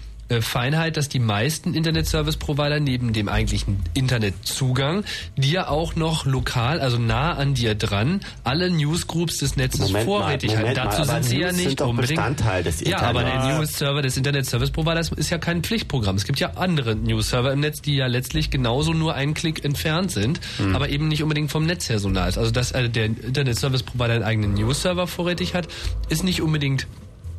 Feinheit, 0.40 0.96
dass 0.96 1.08
die 1.08 1.20
meisten 1.20 1.72
Internet-Service-Provider 1.72 2.80
neben 2.80 3.12
dem 3.14 3.28
eigentlichen 3.28 3.82
Internetzugang 3.94 5.04
dir 5.36 5.70
auch 5.70 5.96
noch 5.96 6.26
lokal, 6.26 6.80
also 6.80 6.98
nah 6.98 7.32
an 7.32 7.54
dir 7.54 7.74
dran, 7.74 8.20
alle 8.44 8.70
Newsgroups 8.70 9.38
des 9.38 9.56
Netzes 9.56 9.80
Moment 9.80 10.04
vorrätig 10.04 10.54
halten. 10.54 10.74
Dazu 10.74 11.04
sind 11.04 11.24
sie 11.24 11.40
ja 11.40 11.52
nicht 11.52 11.80
unbedingt. 11.80 12.18
Bestandteil 12.18 12.62
des 12.62 12.80
ja, 12.80 13.00
aber 13.00 13.24
der 13.24 13.56
News-Server 13.56 14.02
des 14.02 14.18
Internet-Service-Providers 14.18 15.12
ist 15.12 15.30
ja 15.30 15.38
kein 15.38 15.62
Pflichtprogramm. 15.62 16.16
Es 16.16 16.24
gibt 16.24 16.40
ja 16.40 16.52
andere 16.56 16.94
News-Server 16.94 17.52
im 17.52 17.60
Netz, 17.60 17.80
die 17.80 17.96
ja 17.96 18.06
letztlich 18.06 18.50
genauso 18.50 18.92
nur 18.92 19.14
einen 19.14 19.32
Klick 19.32 19.64
entfernt 19.64 20.10
sind, 20.10 20.40
hm. 20.58 20.76
aber 20.76 20.90
eben 20.90 21.08
nicht 21.08 21.22
unbedingt 21.22 21.50
vom 21.50 21.64
Netz 21.64 21.88
her 21.88 21.98
so 21.98 22.10
nah 22.10 22.28
ist. 22.28 22.36
Also 22.36 22.50
dass 22.50 22.72
äh, 22.72 22.90
der 22.90 23.06
Internet-Service-Provider 23.06 24.14
einen 24.14 24.24
eigenen 24.24 24.54
News-Server 24.54 25.06
vorrätig 25.06 25.54
hat, 25.54 25.68
ist 26.10 26.22
nicht 26.22 26.42
unbedingt 26.42 26.86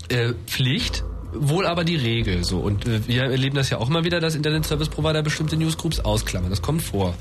äh, 0.09 0.33
Pflicht, 0.47 1.03
wohl 1.33 1.65
aber 1.65 1.83
die 1.83 1.95
Regel 1.95 2.43
so. 2.43 2.59
Und 2.59 2.87
äh, 2.87 3.07
wir 3.07 3.23
erleben 3.23 3.55
das 3.55 3.69
ja 3.69 3.77
auch 3.77 3.89
immer 3.89 4.03
wieder, 4.03 4.19
dass 4.19 4.35
Internet 4.35 4.65
Service 4.65 4.89
Provider 4.89 5.21
bestimmte 5.21 5.57
Newsgroups 5.57 5.99
ausklammern. 5.99 6.49
Das 6.49 6.61
kommt 6.61 6.81
vor. 6.81 7.15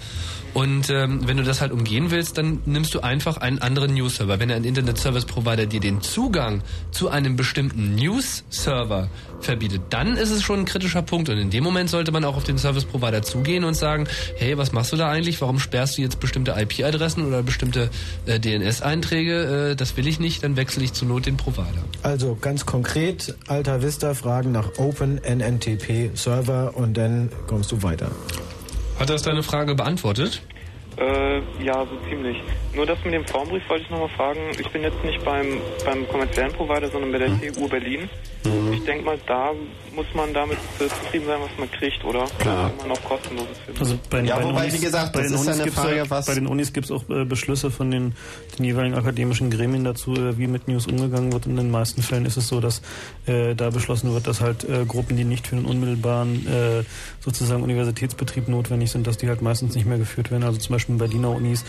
Und 0.59 0.90
ähm, 0.90 1.20
wenn 1.24 1.36
du 1.36 1.44
das 1.44 1.60
halt 1.60 1.70
umgehen 1.70 2.10
willst, 2.10 2.36
dann 2.36 2.59
nimmst 2.66 2.93
du 2.93 2.98
einfach 2.98 3.36
einen 3.36 3.60
anderen 3.60 3.94
News-Server. 3.94 4.40
Wenn 4.40 4.51
ein 4.51 4.64
Internet 4.64 4.98
Service 4.98 5.24
Provider 5.24 5.66
dir 5.66 5.78
den 5.78 6.01
Zugang 6.01 6.62
zu 6.90 7.09
einem 7.09 7.36
bestimmten 7.36 7.94
News-Server 7.94 9.09
verbietet, 9.39 9.82
dann 9.90 10.16
ist 10.16 10.32
es 10.32 10.43
schon 10.43 10.59
ein 10.59 10.64
kritischer 10.64 11.02
Punkt. 11.02 11.28
Und 11.28 11.39
in 11.39 11.51
dem 11.51 11.62
Moment 11.62 11.90
sollte 11.90 12.10
man 12.10 12.24
auch 12.24 12.36
auf 12.36 12.43
den 12.43 12.59
Service 12.59 12.85
Provider 12.85 13.22
zugehen 13.22 13.62
und 13.62 13.74
sagen, 13.74 14.09
hey, 14.36 14.59
was 14.59 14.72
machst 14.72 14.90
du 14.90 14.97
da 14.97 15.09
eigentlich? 15.09 15.40
Warum 15.40 15.60
sperrst 15.60 15.97
du 15.97 16.02
jetzt 16.02 16.18
bestimmte 16.18 16.56
IP-Adressen 16.59 17.24
oder 17.24 17.44
bestimmte 17.44 17.89
äh, 18.26 18.40
DNS-Einträge? 18.40 19.70
Äh, 19.70 19.76
das 19.76 19.97
will 19.97 20.09
ich 20.09 20.18
nicht, 20.18 20.43
dann 20.43 20.56
wechsle 20.56 20.82
ich 20.82 20.93
zur 20.93 21.06
Not 21.06 21.26
den 21.26 21.36
Provider. 21.36 21.85
Also 22.02 22.36
ganz 22.40 22.66
konkret, 22.66 23.36
Alta 23.47 23.80
Vista 23.80 24.12
fragen 24.12 24.51
nach 24.51 24.76
Open 24.78 25.20
NNTP 25.22 26.16
Server 26.16 26.76
und 26.76 26.97
dann 26.97 27.30
kommst 27.47 27.70
du 27.70 27.85
weiter. 27.85 28.10
Hat 28.98 29.10
das 29.10 29.22
deine 29.22 29.44
Frage 29.44 29.76
beantwortet? 29.76 30.42
Äh, 31.00 31.38
ja, 31.62 31.86
so 31.86 31.96
ziemlich. 32.08 32.42
Nur 32.74 32.84
das 32.84 32.98
mit 33.04 33.14
dem 33.14 33.24
Formbrief 33.26 33.62
wollte 33.68 33.84
ich 33.84 33.90
nochmal 33.90 34.08
fragen. 34.10 34.40
Ich 34.58 34.68
bin 34.70 34.82
jetzt 34.82 35.02
nicht 35.04 35.24
beim, 35.24 35.60
beim 35.84 36.08
kommerziellen 36.08 36.52
Provider, 36.52 36.88
sondern 36.88 37.12
bei 37.12 37.18
der 37.18 37.28
hm. 37.28 37.54
TU 37.54 37.68
Berlin. 37.68 38.08
Mhm. 38.44 38.72
Ich 38.72 38.84
denke 38.84 39.04
mal, 39.04 39.18
da 39.26 39.52
muss 39.94 40.06
man 40.14 40.32
damit 40.32 40.58
äh, 40.78 40.88
zufrieden 40.88 41.26
sein, 41.26 41.38
was 41.42 41.58
man 41.58 41.70
kriegt, 41.72 42.04
oder? 42.04 42.24
Klar. 42.38 42.70
man 42.78 42.92
auch 42.92 43.04
kostenloses. 43.04 43.58
Also 43.80 43.98
bei, 44.08 44.20
ja, 44.20 44.36
bei 44.36 44.44
wobei, 44.44 44.60
Unis, 44.62 44.74
wie 44.74 44.84
gesagt, 44.84 45.12
bei 45.12 45.22
das 45.22 45.32
den 45.32 45.40
ist 45.40 45.46
Unis 45.46 45.60
eine 45.60 45.72
Frage, 45.72 45.96
ja, 45.96 46.10
was... 46.10 46.26
Bei 46.26 46.34
den 46.34 46.46
Unis 46.46 46.72
gibt 46.72 46.86
es 46.86 46.92
auch 46.92 47.08
äh, 47.10 47.24
Beschlüsse 47.24 47.70
von 47.70 47.90
den, 47.90 48.14
den, 48.56 48.64
jeweiligen 48.64 48.94
akademischen 48.94 49.50
Gremien 49.50 49.82
dazu, 49.82 50.14
äh, 50.14 50.38
wie 50.38 50.46
mit 50.46 50.68
News 50.68 50.86
umgegangen 50.86 51.32
wird. 51.32 51.46
In 51.46 51.56
den 51.56 51.70
meisten 51.70 52.02
Fällen 52.02 52.26
ist 52.26 52.36
es 52.36 52.46
so, 52.46 52.60
dass 52.60 52.80
äh, 53.26 53.54
da 53.54 53.70
beschlossen 53.70 54.12
wird, 54.14 54.28
dass 54.28 54.40
halt 54.40 54.62
äh, 54.64 54.84
Gruppen, 54.86 55.16
die 55.16 55.24
nicht 55.24 55.48
für 55.48 55.56
den 55.56 55.64
unmittelbaren 55.64 56.46
äh, 56.46 56.84
sozusagen 57.18 57.64
Universitätsbetrieb 57.64 58.46
notwendig 58.46 58.92
sind, 58.92 59.06
dass 59.06 59.16
die 59.16 59.28
halt 59.28 59.42
meistens 59.42 59.74
nicht 59.74 59.86
mehr 59.86 59.98
geführt 59.98 60.30
werden. 60.30 60.44
Also 60.44 60.58
zum 60.60 60.74
Beispiel 60.74 60.88
in 60.89 60.98
Berliner 60.98 61.31
Unis 61.31 61.65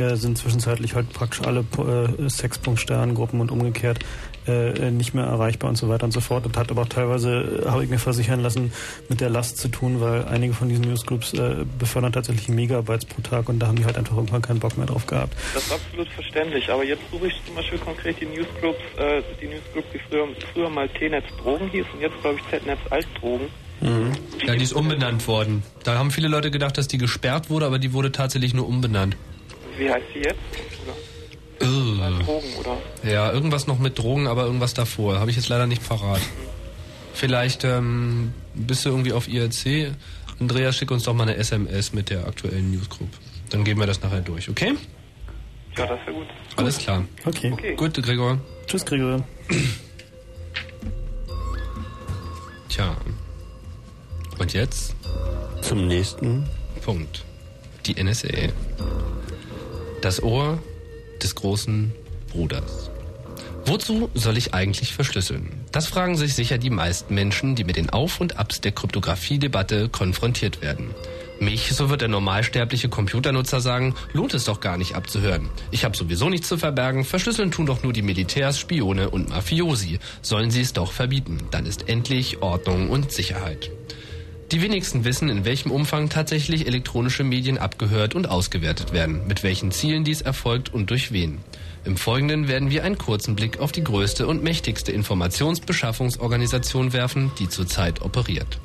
äh, 0.00 0.16
sind 0.16 0.38
zwischenzeitlich 0.38 0.94
halt 0.94 1.12
praktisch 1.12 1.42
alle 1.42 1.60
äh, 1.60 2.28
Sexpunkt-Sterngruppen 2.28 3.40
und 3.40 3.50
umgekehrt 3.50 3.98
äh, 4.46 4.90
nicht 4.90 5.12
mehr 5.12 5.24
erreichbar 5.24 5.68
und 5.68 5.76
so 5.76 5.90
weiter 5.90 6.04
und 6.04 6.12
so 6.12 6.20
fort. 6.20 6.46
Das 6.46 6.56
hat 6.56 6.70
aber 6.70 6.82
auch 6.82 6.88
teilweise, 6.88 7.62
äh, 7.66 7.68
habe 7.68 7.84
ich 7.84 7.90
mir 7.90 7.98
versichern 7.98 8.40
lassen, 8.40 8.72
mit 9.10 9.20
der 9.20 9.28
Last 9.28 9.58
zu 9.58 9.68
tun, 9.68 10.00
weil 10.00 10.24
einige 10.24 10.54
von 10.54 10.68
diesen 10.68 10.86
Newsgroups 10.86 11.34
befördern 11.78 12.12
tatsächlich 12.12 12.48
Megabytes 12.48 13.04
pro 13.04 13.20
Tag 13.20 13.48
und 13.50 13.58
da 13.58 13.66
haben 13.66 13.76
die 13.76 13.84
halt 13.84 13.98
einfach 13.98 14.16
irgendwann 14.16 14.40
keinen 14.40 14.60
Bock 14.60 14.78
mehr 14.78 14.86
drauf 14.86 15.06
gehabt. 15.06 15.34
Das 15.52 15.64
ist 15.64 15.72
absolut 15.72 16.08
verständlich, 16.08 16.70
aber 16.70 16.84
jetzt 16.84 17.02
suche 17.10 17.26
ich 17.26 17.34
zum 17.44 17.54
Beispiel 17.54 17.78
konkret 17.78 18.16
die 18.20 18.26
Newsgroups, 18.26 18.78
die 19.40 19.48
Newsgroup, 19.48 19.84
die 19.92 19.98
früher, 20.08 20.28
früher 20.54 20.70
mal 20.70 20.88
T-Netz 20.88 21.26
Drogen 21.42 21.68
hieß 21.68 21.86
und 21.92 22.00
jetzt 22.00 22.18
glaube 22.22 22.38
ich 22.38 22.50
Z-Netz 22.50 22.80
Altdrogen. 22.88 23.48
Mhm. 23.80 24.12
Ja, 24.46 24.54
die 24.54 24.62
ist 24.62 24.72
umbenannt 24.72 25.26
worden. 25.26 25.62
Da 25.84 25.96
haben 25.96 26.10
viele 26.10 26.28
Leute 26.28 26.50
gedacht, 26.50 26.76
dass 26.76 26.88
die 26.88 26.98
gesperrt 26.98 27.50
wurde, 27.50 27.66
aber 27.66 27.78
die 27.78 27.92
wurde 27.92 28.12
tatsächlich 28.12 28.54
nur 28.54 28.68
umbenannt. 28.68 29.16
Wie 29.78 29.90
heißt 29.90 30.06
sie 30.12 30.20
jetzt? 30.20 30.38
Uh. 31.62 31.96
Drogen, 32.24 32.54
oder? 32.58 32.78
Ja, 33.02 33.32
irgendwas 33.32 33.66
noch 33.66 33.78
mit 33.78 33.98
Drogen, 33.98 34.26
aber 34.26 34.44
irgendwas 34.44 34.74
davor. 34.74 35.18
Habe 35.18 35.30
ich 35.30 35.36
jetzt 35.36 35.48
leider 35.48 35.66
nicht 35.66 35.86
parat. 35.86 36.20
Vielleicht 37.12 37.64
ähm, 37.64 38.32
bist 38.54 38.84
du 38.84 38.90
irgendwie 38.90 39.12
auf 39.12 39.28
IRC. 39.28 39.92
Andreas, 40.38 40.76
schick 40.76 40.90
uns 40.90 41.04
doch 41.04 41.12
mal 41.12 41.24
eine 41.24 41.36
SMS 41.36 41.92
mit 41.92 42.08
der 42.08 42.26
aktuellen 42.26 42.70
Newsgroup. 42.70 43.10
Dann 43.50 43.64
geben 43.64 43.80
wir 43.80 43.86
das 43.86 44.00
nachher 44.02 44.20
durch, 44.20 44.48
okay? 44.48 44.74
Ja, 45.76 45.86
das 45.86 46.00
wäre 46.06 46.12
gut. 46.12 46.26
Alles 46.56 46.78
klar. 46.78 47.04
Okay. 47.24 47.52
okay. 47.52 47.74
Gut, 47.74 48.02
Gregor. 48.02 48.38
Tschüss, 48.66 48.84
Gregor. 48.84 49.22
Tja. 52.68 52.96
Und 54.40 54.54
jetzt? 54.54 54.94
Zum 55.60 55.86
nächsten 55.86 56.46
Punkt. 56.82 57.24
Die 57.84 58.02
NSA. 58.02 58.48
Das 60.00 60.22
Ohr 60.22 60.58
des 61.22 61.34
großen 61.34 61.92
Bruders. 62.32 62.90
Wozu 63.66 64.08
soll 64.14 64.38
ich 64.38 64.54
eigentlich 64.54 64.94
verschlüsseln? 64.94 65.50
Das 65.72 65.86
fragen 65.86 66.16
sich 66.16 66.34
sicher 66.34 66.56
die 66.56 66.70
meisten 66.70 67.14
Menschen, 67.14 67.54
die 67.54 67.64
mit 67.64 67.76
den 67.76 67.90
Auf- 67.90 68.18
und 68.18 68.38
Abs 68.38 68.62
der 68.62 68.72
Kryptographie-Debatte 68.72 69.90
konfrontiert 69.90 70.62
werden. 70.62 70.94
Mich, 71.38 71.74
so 71.74 71.90
wird 71.90 72.00
der 72.00 72.08
normalsterbliche 72.08 72.88
Computernutzer 72.88 73.60
sagen, 73.60 73.94
lohnt 74.14 74.32
es 74.32 74.44
doch 74.44 74.60
gar 74.60 74.78
nicht 74.78 74.94
abzuhören. 74.94 75.50
Ich 75.70 75.84
habe 75.84 75.96
sowieso 75.96 76.30
nichts 76.30 76.48
zu 76.48 76.56
verbergen, 76.56 77.04
verschlüsseln 77.04 77.50
tun 77.50 77.66
doch 77.66 77.82
nur 77.82 77.92
die 77.92 78.02
Militärs, 78.02 78.58
Spione 78.58 79.10
und 79.10 79.28
Mafiosi. 79.28 79.98
Sollen 80.22 80.50
sie 80.50 80.62
es 80.62 80.72
doch 80.72 80.92
verbieten, 80.92 81.38
dann 81.50 81.66
ist 81.66 81.90
endlich 81.90 82.40
Ordnung 82.42 82.88
und 82.88 83.12
Sicherheit. 83.12 83.70
Die 84.52 84.62
wenigsten 84.62 85.04
wissen, 85.04 85.28
in 85.28 85.44
welchem 85.44 85.70
Umfang 85.70 86.08
tatsächlich 86.08 86.66
elektronische 86.66 87.22
Medien 87.22 87.56
abgehört 87.56 88.16
und 88.16 88.28
ausgewertet 88.28 88.92
werden, 88.92 89.24
mit 89.28 89.44
welchen 89.44 89.70
Zielen 89.70 90.02
dies 90.02 90.22
erfolgt 90.22 90.74
und 90.74 90.90
durch 90.90 91.12
wen. 91.12 91.38
Im 91.84 91.96
Folgenden 91.96 92.48
werden 92.48 92.68
wir 92.68 92.82
einen 92.82 92.98
kurzen 92.98 93.36
Blick 93.36 93.60
auf 93.60 93.70
die 93.70 93.84
größte 93.84 94.26
und 94.26 94.42
mächtigste 94.42 94.90
Informationsbeschaffungsorganisation 94.90 96.92
werfen, 96.92 97.30
die 97.38 97.48
zurzeit 97.48 98.02
operiert. 98.02 98.58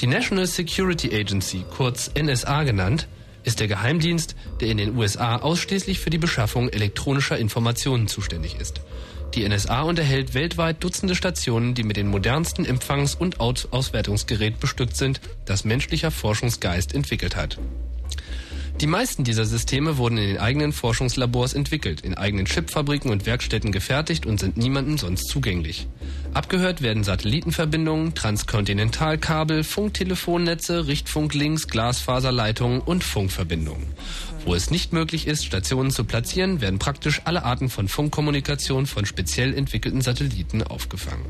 Die 0.00 0.06
National 0.06 0.46
Security 0.46 1.14
Agency, 1.14 1.64
kurz 1.74 2.10
NSA 2.14 2.64
genannt, 2.64 3.08
ist 3.42 3.60
der 3.60 3.68
Geheimdienst, 3.68 4.36
der 4.60 4.68
in 4.68 4.76
den 4.76 4.98
USA 4.98 5.36
ausschließlich 5.36 5.98
für 5.98 6.10
die 6.10 6.18
Beschaffung 6.18 6.68
elektronischer 6.68 7.38
Informationen 7.38 8.06
zuständig 8.06 8.60
ist. 8.60 8.82
Die 9.36 9.46
NSA 9.46 9.82
unterhält 9.82 10.32
weltweit 10.32 10.82
Dutzende 10.82 11.14
Stationen, 11.14 11.74
die 11.74 11.82
mit 11.82 11.98
den 11.98 12.08
modernsten 12.08 12.64
Empfangs- 12.64 13.14
und 13.14 13.38
Auswertungsgerät 13.38 14.58
bestückt 14.60 14.96
sind, 14.96 15.20
das 15.44 15.66
menschlicher 15.66 16.10
Forschungsgeist 16.10 16.94
entwickelt 16.94 17.36
hat. 17.36 17.58
Die 18.80 18.86
meisten 18.86 19.24
dieser 19.24 19.44
Systeme 19.44 19.98
wurden 19.98 20.16
in 20.16 20.26
den 20.26 20.38
eigenen 20.38 20.72
Forschungslabors 20.72 21.52
entwickelt, 21.52 22.02
in 22.02 22.14
eigenen 22.14 22.46
Chipfabriken 22.46 23.10
und 23.10 23.24
Werkstätten 23.24 23.72
gefertigt 23.72 24.24
und 24.24 24.40
sind 24.40 24.56
niemandem 24.56 24.96
sonst 24.96 25.28
zugänglich. 25.28 25.86
Abgehört 26.34 26.82
werden 26.82 27.04
Satellitenverbindungen, 27.04 28.14
Transkontinentalkabel, 28.14 29.64
Funktelefonnetze, 29.64 30.86
Richtfunklinks, 30.86 31.68
Glasfaserleitungen 31.68 32.80
und 32.80 33.02
Funkverbindungen. 33.04 33.86
Wo 34.46 34.54
es 34.54 34.70
nicht 34.70 34.92
möglich 34.92 35.26
ist, 35.26 35.44
Stationen 35.44 35.90
zu 35.90 36.04
platzieren, 36.04 36.60
werden 36.60 36.78
praktisch 36.78 37.22
alle 37.24 37.44
Arten 37.44 37.68
von 37.68 37.88
Funkkommunikation 37.88 38.86
von 38.86 39.04
speziell 39.04 39.52
entwickelten 39.52 40.02
Satelliten 40.02 40.62
aufgefangen. 40.62 41.26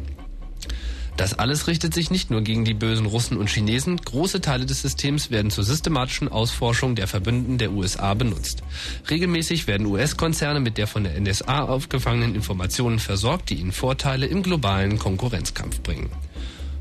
Das 1.16 1.32
alles 1.32 1.66
richtet 1.66 1.94
sich 1.94 2.10
nicht 2.10 2.30
nur 2.30 2.43
gegen 2.43 2.66
die 2.66 2.74
bösen 2.74 3.06
Russen 3.06 3.38
und 3.38 3.48
Chinesen, 3.48 3.97
große 3.97 4.43
Teile 4.43 4.66
des 4.66 4.82
Systems 4.82 5.30
werden 5.30 5.51
zur 5.51 5.64
systematischen 5.64 6.28
Ausforschung 6.28 6.94
der 6.94 7.06
Verbündeten 7.06 7.56
der 7.56 7.72
USA 7.72 8.12
benutzt. 8.12 8.62
Regelmäßig 9.09 9.66
werden 9.66 9.86
US-Konzerne 9.86 10.60
mit 10.60 10.76
der 10.76 10.86
von 10.86 11.05
der 11.05 11.18
NSA 11.18 11.62
aufgefangenen 11.62 12.34
Informationen 12.34 12.98
versorgt, 12.98 13.48
die 13.48 13.55
ihnen 13.55 13.72
Vorteile 13.72 14.26
im 14.26 14.43
globalen 14.43 14.98
Konkurrenzkampf 14.98 15.80
bringen. 15.80 16.10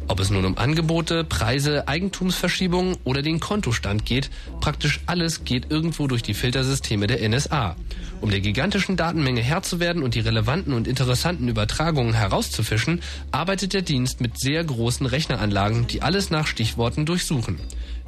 Ob 0.07 0.19
es 0.19 0.29
nun 0.29 0.45
um 0.45 0.57
Angebote, 0.57 1.23
Preise, 1.23 1.87
Eigentumsverschiebungen 1.87 2.97
oder 3.05 3.23
den 3.23 3.39
Kontostand 3.39 4.05
geht, 4.05 4.29
praktisch 4.61 4.99
alles 5.07 5.45
geht 5.45 5.71
irgendwo 5.71 6.05
durch 6.05 6.21
die 6.21 6.35
Filtersysteme 6.35 7.07
der 7.07 7.27
NSA. 7.27 7.75
Um 8.21 8.29
der 8.29 8.39
gigantischen 8.39 8.97
Datenmenge 8.97 9.41
Herr 9.41 9.63
zu 9.63 9.79
werden 9.79 10.03
und 10.03 10.13
die 10.13 10.19
relevanten 10.19 10.73
und 10.73 10.87
interessanten 10.87 11.47
Übertragungen 11.47 12.13
herauszufischen, 12.13 13.01
arbeitet 13.31 13.73
der 13.73 13.81
Dienst 13.81 14.21
mit 14.21 14.39
sehr 14.39 14.63
großen 14.63 15.07
Rechneranlagen, 15.07 15.87
die 15.87 16.03
alles 16.03 16.29
nach 16.29 16.45
Stichworten 16.45 17.07
durchsuchen. 17.07 17.59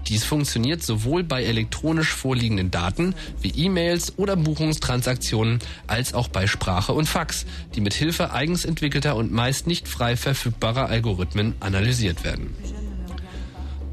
Dies 0.08 0.24
funktioniert 0.24 0.84
sowohl 0.84 1.24
bei 1.24 1.44
elektronisch 1.44 2.14
vorliegenden 2.14 2.72
Daten 2.72 3.14
wie 3.42 3.50
E-Mails 3.50 4.18
oder 4.18 4.38
Buchungstransaktionen 4.38 5.60
als 5.86 6.14
auch 6.14 6.30
bei 6.30 6.48
Sprache 6.48 6.94
und 6.94 7.08
Fax, 7.08 7.46
die 7.76 7.82
mit 7.82 7.94
Hilfe 7.94 8.32
eigens 8.32 8.64
entwickelter 8.64 9.16
und 9.18 9.32
meist 9.34 9.68
nicht 9.68 9.88
frei 9.88 10.16
verfügbarer 10.16 10.88
Algorithmen 10.88 11.56
analysiert 11.60 12.24
werden. 12.24 12.56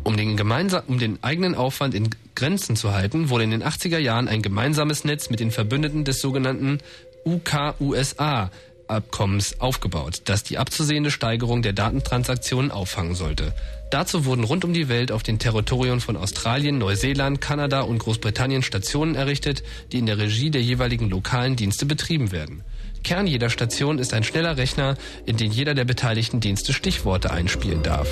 Um 0.04 0.16
den, 0.16 0.36
gemeinsam, 0.36 0.82
um 0.86 0.98
den 0.98 1.18
eigenen 1.22 1.54
Aufwand 1.54 1.94
in 1.94 2.10
Grenzen 2.34 2.76
zu 2.76 2.92
halten, 2.92 3.30
wurde 3.30 3.44
in 3.44 3.50
den 3.50 3.64
80er 3.64 3.98
Jahren 3.98 4.28
ein 4.28 4.42
gemeinsames 4.42 5.04
Netz 5.04 5.30
mit 5.30 5.40
den 5.40 5.50
Verbündeten 5.50 6.04
des 6.04 6.20
sogenannten 6.20 6.78
UK-USA 7.24 8.50
Abkommens 8.88 9.60
aufgebaut, 9.60 10.22
das 10.24 10.42
die 10.42 10.58
abzusehende 10.58 11.10
Steigerung 11.10 11.62
der 11.62 11.72
Datentransaktionen 11.72 12.70
auffangen 12.70 13.14
sollte. 13.14 13.54
Dazu 13.90 14.24
wurden 14.24 14.44
rund 14.44 14.64
um 14.64 14.72
die 14.72 14.88
Welt 14.88 15.12
auf 15.12 15.22
den 15.22 15.38
Territorien 15.38 16.00
von 16.00 16.16
Australien, 16.16 16.78
Neuseeland, 16.78 17.40
Kanada 17.40 17.82
und 17.82 17.98
Großbritannien 17.98 18.62
Stationen 18.62 19.14
errichtet, 19.14 19.62
die 19.92 19.98
in 19.98 20.06
der 20.06 20.18
Regie 20.18 20.50
der 20.50 20.62
jeweiligen 20.62 21.08
lokalen 21.10 21.56
Dienste 21.56 21.86
betrieben 21.86 22.32
werden. 22.32 22.64
Kern 23.04 23.26
jeder 23.26 23.50
Station 23.50 23.98
ist 23.98 24.14
ein 24.14 24.24
schneller 24.24 24.56
Rechner, 24.56 24.96
in 25.26 25.36
den 25.36 25.52
jeder 25.52 25.74
der 25.74 25.84
beteiligten 25.84 26.40
Dienste 26.40 26.72
Stichworte 26.72 27.30
einspielen 27.30 27.82
darf. 27.82 28.08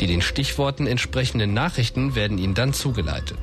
Die 0.00 0.08
den 0.08 0.20
Stichworten 0.20 0.88
entsprechenden 0.88 1.54
Nachrichten 1.54 2.16
werden 2.16 2.38
ihnen 2.38 2.54
dann 2.54 2.72
zugeleitet. 2.74 3.38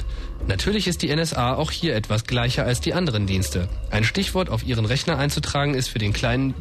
Natürlich 0.47 0.87
ist 0.87 1.03
die 1.03 1.15
NSA 1.15 1.55
auch 1.55 1.69
hier 1.69 1.95
etwas 1.95 2.23
gleicher 2.23 2.65
als 2.65 2.81
die 2.81 2.93
anderen 2.93 3.27
Dienste. 3.27 3.69
Ein 3.91 4.03
Stichwort 4.03 4.49
auf 4.49 4.65
ihren 4.65 4.85
Rechner 4.85 5.17
einzutragen 5.17 5.75
ist 5.75 5.89
für 5.89 5.99
den 5.99 6.13
kleinen 6.13 6.55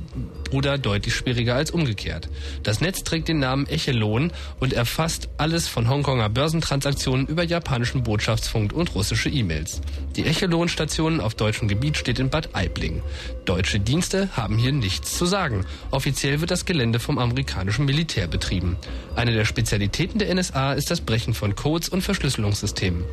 Bruder 0.44 0.78
deutlich 0.78 1.14
schwieriger 1.14 1.54
als 1.54 1.70
umgekehrt. 1.70 2.28
Das 2.62 2.80
Netz 2.80 3.04
trägt 3.04 3.28
den 3.28 3.38
Namen 3.38 3.66
Echelon 3.66 4.32
und 4.60 4.72
erfasst 4.72 5.28
alles 5.36 5.68
von 5.68 5.88
Hongkonger 5.88 6.28
Börsentransaktionen 6.28 7.26
über 7.26 7.44
japanischen 7.44 8.02
Botschaftsfunk 8.02 8.72
und 8.72 8.94
russische 8.94 9.28
E-Mails. 9.28 9.80
Die 10.16 10.24
Echelon-Station 10.24 11.20
auf 11.20 11.34
deutschem 11.34 11.68
Gebiet 11.68 11.96
steht 11.96 12.18
in 12.18 12.30
Bad 12.30 12.54
Aibling. 12.54 13.02
Deutsche 13.44 13.80
Dienste 13.80 14.28
haben 14.36 14.58
hier 14.58 14.72
nichts 14.72 15.16
zu 15.16 15.26
sagen. 15.26 15.64
Offiziell 15.90 16.40
wird 16.40 16.50
das 16.50 16.66
Gelände 16.66 16.98
vom 16.98 17.18
amerikanischen 17.18 17.84
Militär 17.84 18.26
betrieben. 18.26 18.76
Eine 19.16 19.32
der 19.32 19.44
Spezialitäten 19.44 20.18
der 20.18 20.34
NSA 20.34 20.74
ist 20.74 20.90
das 20.90 21.00
Brechen 21.00 21.34
von 21.34 21.54
Codes 21.54 21.88
und 21.88 22.02
Verschlüsselungssystemen. 22.02 23.04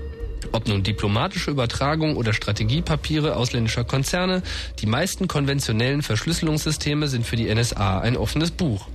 Ob 0.52 0.68
nun 0.68 0.84
diplomatische 0.84 1.52
Übertragung 1.52 2.16
oder 2.16 2.34
Strategiepapiere 2.34 3.36
ausländischer 3.36 3.84
Konzerne, 3.84 4.44
die 4.80 4.86
meisten 4.86 5.28
konventionellen 5.28 6.02
Verschlüsselungssysteme 6.02 7.08
sind 7.08 7.26
für 7.26 7.36
die 7.36 7.54
NSA 7.54 8.00
ein 8.00 8.18
offenes 8.18 8.52
Buch. 8.52 8.88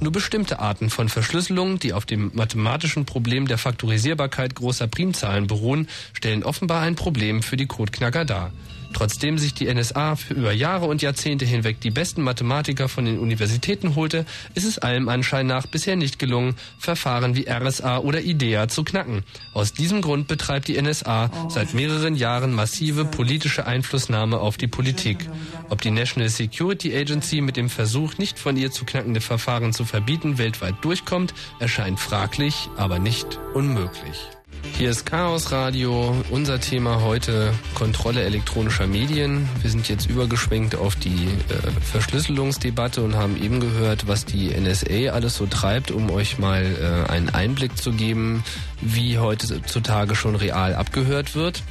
Nur 0.00 0.12
bestimmte 0.12 0.58
Arten 0.58 0.90
von 0.90 1.08
Verschlüsselung, 1.08 1.78
die 1.78 1.92
auf 1.92 2.06
dem 2.06 2.30
mathematischen 2.34 3.04
Problem 3.04 3.46
der 3.46 3.58
Faktorisierbarkeit 3.58 4.54
großer 4.54 4.86
Primzahlen 4.86 5.46
beruhen, 5.46 5.88
stellen 6.12 6.44
offenbar 6.44 6.82
ein 6.82 6.94
Problem 6.94 7.42
für 7.42 7.56
die 7.56 7.66
Codeknacker 7.66 8.24
dar. 8.24 8.52
Trotzdem 8.92 9.38
sich 9.38 9.54
die 9.54 9.72
NSA 9.72 10.16
für 10.16 10.34
über 10.34 10.52
Jahre 10.52 10.86
und 10.86 11.02
Jahrzehnte 11.02 11.44
hinweg 11.44 11.80
die 11.80 11.90
besten 11.90 12.22
Mathematiker 12.22 12.88
von 12.88 13.04
den 13.04 13.18
Universitäten 13.18 13.94
holte, 13.94 14.24
ist 14.54 14.64
es 14.64 14.78
allem 14.78 15.08
Anschein 15.08 15.46
nach 15.46 15.66
bisher 15.66 15.96
nicht 15.96 16.18
gelungen, 16.18 16.56
Verfahren 16.78 17.36
wie 17.36 17.48
RSA 17.48 17.98
oder 17.98 18.22
IDEA 18.22 18.68
zu 18.68 18.84
knacken. 18.84 19.22
Aus 19.52 19.72
diesem 19.72 20.00
Grund 20.00 20.26
betreibt 20.26 20.68
die 20.68 20.80
NSA 20.80 21.30
seit 21.48 21.74
mehreren 21.74 22.16
Jahren 22.16 22.52
massive 22.52 23.04
politische 23.04 23.66
Einflussnahme 23.66 24.38
auf 24.38 24.56
die 24.56 24.68
Politik. 24.68 25.28
Ob 25.68 25.80
die 25.80 25.90
National 25.90 26.28
Security 26.28 26.96
Agency 26.96 27.40
mit 27.40 27.56
dem 27.56 27.68
Versuch, 27.68 28.18
nicht 28.18 28.38
von 28.38 28.56
ihr 28.56 28.70
zu 28.70 28.84
knackende 28.84 29.20
Verfahren 29.20 29.72
zu 29.72 29.84
verbieten, 29.84 30.38
weltweit 30.38 30.76
durchkommt, 30.82 31.34
erscheint 31.58 32.00
fraglich, 32.00 32.68
aber 32.76 32.98
nicht 32.98 33.38
unmöglich. 33.54 34.37
Hier 34.62 34.90
ist 34.90 35.06
Chaos 35.06 35.52
Radio. 35.52 36.14
Unser 36.30 36.60
Thema 36.60 37.02
heute 37.02 37.52
Kontrolle 37.74 38.22
elektronischer 38.22 38.86
Medien. 38.86 39.48
Wir 39.60 39.70
sind 39.70 39.88
jetzt 39.88 40.08
übergeschwenkt 40.08 40.76
auf 40.76 40.96
die 40.96 41.26
äh, 41.48 41.70
Verschlüsselungsdebatte 41.80 43.02
und 43.02 43.16
haben 43.16 43.42
eben 43.42 43.60
gehört, 43.60 44.06
was 44.06 44.24
die 44.24 44.48
NSA 44.48 45.12
alles 45.12 45.36
so 45.36 45.46
treibt, 45.46 45.90
um 45.90 46.10
euch 46.10 46.38
mal 46.38 46.64
äh, 46.64 47.10
einen 47.10 47.28
Einblick 47.30 47.76
zu 47.76 47.92
geben, 47.92 48.44
wie 48.80 49.18
heutzutage 49.18 50.14
schon 50.14 50.36
real 50.36 50.74
abgehört 50.74 51.34
wird 51.34 51.62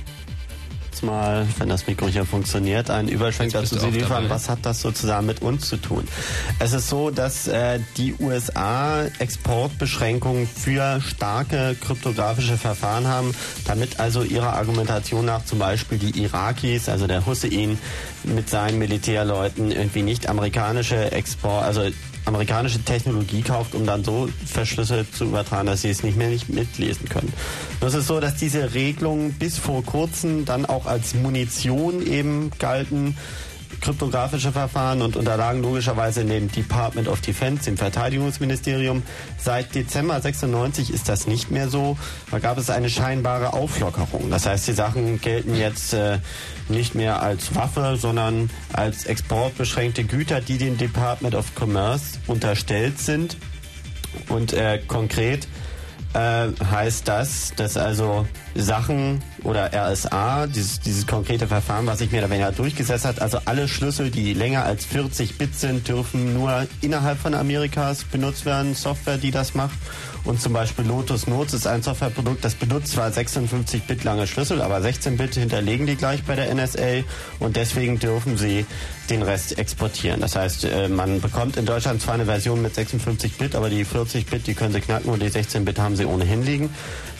mal, 1.01 1.47
wenn 1.57 1.69
das 1.69 1.87
Mikro 1.87 2.07
hier 2.07 2.25
funktioniert, 2.25 2.89
einen 2.89 3.07
Überschwenk 3.07 3.53
dazu 3.53 3.77
zu 3.77 3.87
liefern, 3.89 4.29
was 4.29 4.49
hat 4.49 4.59
das 4.63 4.81
sozusagen 4.81 5.25
mit 5.25 5.41
uns 5.41 5.67
zu 5.67 5.77
tun. 5.77 6.07
Es 6.59 6.73
ist 6.73 6.89
so, 6.89 7.09
dass 7.09 7.47
äh, 7.47 7.79
die 7.97 8.15
USA 8.19 9.05
Exportbeschränkungen 9.19 10.47
für 10.47 11.01
starke 11.01 11.75
kryptografische 11.79 12.57
Verfahren 12.57 13.07
haben, 13.07 13.33
damit 13.65 13.99
also 13.99 14.23
ihrer 14.23 14.53
Argumentation 14.53 15.25
nach 15.25 15.45
zum 15.45 15.59
Beispiel 15.59 15.97
die 15.97 16.21
Irakis, 16.21 16.89
also 16.89 17.07
der 17.07 17.25
Hussein 17.25 17.77
mit 18.23 18.49
seinen 18.49 18.77
Militärleuten 18.79 19.71
irgendwie 19.71 20.01
nicht 20.01 20.27
amerikanische 20.27 21.11
Export, 21.11 21.63
also 21.63 21.81
amerikanische 22.27 22.83
Technologie 22.83 23.41
kauft, 23.41 23.73
um 23.73 23.85
dann 23.85 24.03
so 24.03 24.29
verschlüsselt 24.45 25.15
zu 25.15 25.25
übertragen, 25.25 25.67
dass 25.67 25.81
sie 25.81 25.89
es 25.89 26.03
nicht 26.03 26.17
mehr 26.17 26.29
nicht 26.29 26.49
mitlesen 26.49 27.07
können. 27.09 27.31
Nur 27.81 27.93
ist 27.93 28.07
so, 28.07 28.19
dass 28.19 28.35
diese 28.35 28.73
Regelungen 28.73 29.33
bis 29.33 29.57
vor 29.57 29.83
kurzem 29.83 30.45
dann 30.45 30.65
auch 30.65 30.85
als 30.85 31.15
Munition 31.15 32.05
eben 32.05 32.51
galten 32.59 33.17
kryptografische 33.81 34.51
Verfahren 34.51 35.01
und 35.01 35.15
Unterlagen 35.15 35.61
logischerweise 35.61 36.25
dem 36.25 36.51
Department 36.51 37.07
of 37.07 37.21
Defense, 37.21 37.69
im 37.69 37.77
Verteidigungsministerium. 37.77 39.03
Seit 39.37 39.75
Dezember 39.75 40.19
96 40.19 40.93
ist 40.93 41.09
das 41.09 41.27
nicht 41.27 41.51
mehr 41.51 41.69
so. 41.69 41.97
Da 42.31 42.39
gab 42.39 42.57
es 42.57 42.69
eine 42.69 42.89
scheinbare 42.89 43.53
Auflockerung. 43.53 44.29
Das 44.29 44.45
heißt, 44.45 44.67
die 44.67 44.73
Sachen 44.73 45.21
gelten 45.21 45.55
jetzt 45.55 45.93
äh, 45.93 46.19
nicht 46.69 46.95
mehr 46.95 47.21
als 47.21 47.55
Waffe, 47.55 47.97
sondern 47.97 48.49
als 48.73 49.05
exportbeschränkte 49.05 50.03
Güter, 50.03 50.41
die 50.41 50.57
dem 50.57 50.77
Department 50.77 51.35
of 51.35 51.51
Commerce 51.55 52.19
unterstellt 52.27 52.99
sind. 52.99 53.37
Und 54.29 54.53
äh, 54.53 54.79
konkret 54.87 55.47
äh, 56.17 56.51
heißt 56.65 57.07
das, 57.07 57.53
dass 57.55 57.77
also 57.77 58.25
Sachen 58.55 59.21
oder 59.43 59.69
RSA, 59.71 60.47
dieses, 60.47 60.79
dieses 60.79 61.05
konkrete 61.05 61.47
Verfahren, 61.47 61.85
was 61.85 61.99
sich 61.99 62.11
mehr 62.11 62.21
oder 62.21 62.31
weniger 62.31 62.51
durchgesetzt 62.51 63.05
hat, 63.05 63.21
also 63.21 63.39
alle 63.45 63.67
Schlüssel, 63.67 64.09
die 64.09 64.33
länger 64.33 64.63
als 64.63 64.85
40 64.85 65.37
Bit 65.37 65.55
sind, 65.55 65.87
dürfen 65.87 66.33
nur 66.33 66.65
innerhalb 66.81 67.19
von 67.19 67.35
Amerikas 67.35 68.03
benutzt 68.03 68.45
werden, 68.45 68.73
Software, 68.73 69.17
die 69.17 69.29
das 69.29 69.53
macht. 69.53 69.77
Und 70.23 70.41
zum 70.41 70.53
Beispiel 70.53 70.85
Lotus 70.85 71.27
Notes 71.27 71.53
ist 71.53 71.67
ein 71.67 71.81
Softwareprodukt, 71.81 72.43
das 72.43 72.55
benutzt 72.55 72.93
zwar 72.93 73.11
56 73.11 73.83
Bit 73.83 74.03
lange 74.03 74.27
Schlüssel, 74.27 74.61
aber 74.61 74.81
16 74.81 75.17
Bit 75.17 75.35
hinterlegen 75.35 75.87
die 75.87 75.95
gleich 75.95 76.23
bei 76.23 76.35
der 76.35 76.53
NSA 76.53 77.03
und 77.39 77.55
deswegen 77.55 77.99
dürfen 77.99 78.37
sie 78.37 78.65
den 79.09 79.21
Rest 79.21 79.57
exportieren. 79.57 80.19
Das 80.21 80.35
heißt, 80.35 80.65
äh, 80.65 80.89
man 80.89 81.21
bekommt 81.21 81.57
in 81.57 81.65
Deutschland 81.65 82.01
zwar 82.01 82.15
eine 82.15 82.25
Version 82.25 82.61
mit 82.61 82.75
56 82.75 83.37
Bit, 83.37 83.55
aber 83.55 83.69
die 83.69 83.85
40 83.85 84.25
Bit, 84.25 84.47
die 84.47 84.53
können 84.53 84.73
sie 84.73 84.81
knacken 84.81 85.09
und 85.09 85.21
die 85.21 85.29
16 85.29 85.65
Bit 85.65 85.79
haben 85.79 85.95
sie 85.95 86.05
ohnehin 86.05 86.43
liegen. 86.43 86.69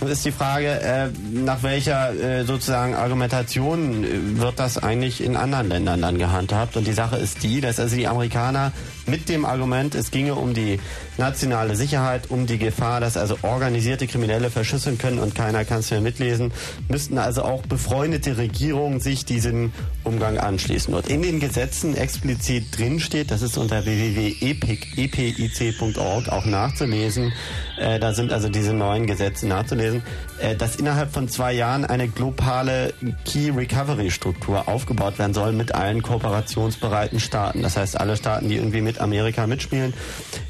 Nun 0.02 0.12
ist 0.12 0.26
die 0.26 0.32
Frage, 0.32 0.68
äh, 0.68 1.08
nach 1.32 1.64
welcher 1.64 2.14
äh, 2.14 2.44
sozusagen 2.44 2.94
Argumentation 2.94 4.06
wird 4.40 4.60
das 4.60 4.78
eigentlich 4.78 5.24
in 5.24 5.36
anderen 5.36 5.70
Ländern 5.70 6.02
dann 6.02 6.18
gehandhabt? 6.18 6.78
Und 6.78 6.86
die 6.86 6.94
Sache 6.94 7.18
ist 7.18 7.42
die, 7.44 7.62
dass 7.62 7.80
also 7.80 7.96
die 7.96 8.08
Amerikaner 8.08 8.74
mit 9.08 9.30
dem 9.30 9.46
Argument, 9.46 9.96
es 9.96 10.12
ginge 10.12 10.36
um 10.36 10.54
die 10.54 10.80
nationale 11.18 11.76
Sicherheit, 11.76 12.30
um 12.30 12.46
die 12.46 12.58
Gefahr, 12.58 13.00
dass 13.00 13.18
also 13.18 13.38
organisierte 13.42 14.08
Kriminelle 14.08 14.50
verschüsseln 14.50 14.98
können 14.98 15.20
und 15.20 15.36
keiner 15.36 15.66
kann 15.66 15.80
es 15.80 15.92
mehr 15.92 16.02
mitlesen, 16.02 16.52
müssten 16.88 17.18
also 17.18 17.44
auch 17.44 17.62
befreundete 17.64 18.38
Regierungen 18.38 19.00
sich 19.00 19.26
diesem 19.26 19.72
Umgang 20.04 20.38
anschließen. 20.38 20.94
Dort 20.94 21.08
in 21.10 21.22
den 21.22 21.40
Gesetzen 21.40 21.96
explizit 21.96 22.78
drinsteht, 22.78 23.32
das 23.32 23.42
ist 23.42 23.58
unter 23.58 23.86
www.epic.org 23.86 24.38
auch 26.30 26.46
nachzulesen, 26.46 27.34
äh, 27.78 28.00
da 28.00 28.14
sind 28.14 28.34
also 28.34 28.50
diese 28.50 28.74
neuen 28.74 29.08
Gesetze 29.08 29.48
nachzulesen, 29.48 30.04
äh, 30.40 30.56
dass 30.56 30.76
innerhalb 30.76 31.14
von 31.14 31.28
zwei 31.30 31.54
Jahren 31.54 31.86
eine 31.86 32.08
globale 32.08 32.94
Key 33.26 33.52
Recovery 33.52 34.12
Struktur 34.12 34.68
aufgebaut 34.68 35.20
werden 35.20 35.34
soll 35.34 35.54
mit 35.54 35.74
allen 35.76 36.02
kooperationsbereiten 36.02 37.20
Staaten. 37.20 37.62
Das 37.62 37.78
heißt, 37.78 38.00
alle 38.00 38.18
Staaten, 38.18 38.50
die 38.50 38.56
irgendwie 38.56 38.82
mit 38.82 38.97
Amerika 39.00 39.48
mitspielen, 39.48 39.94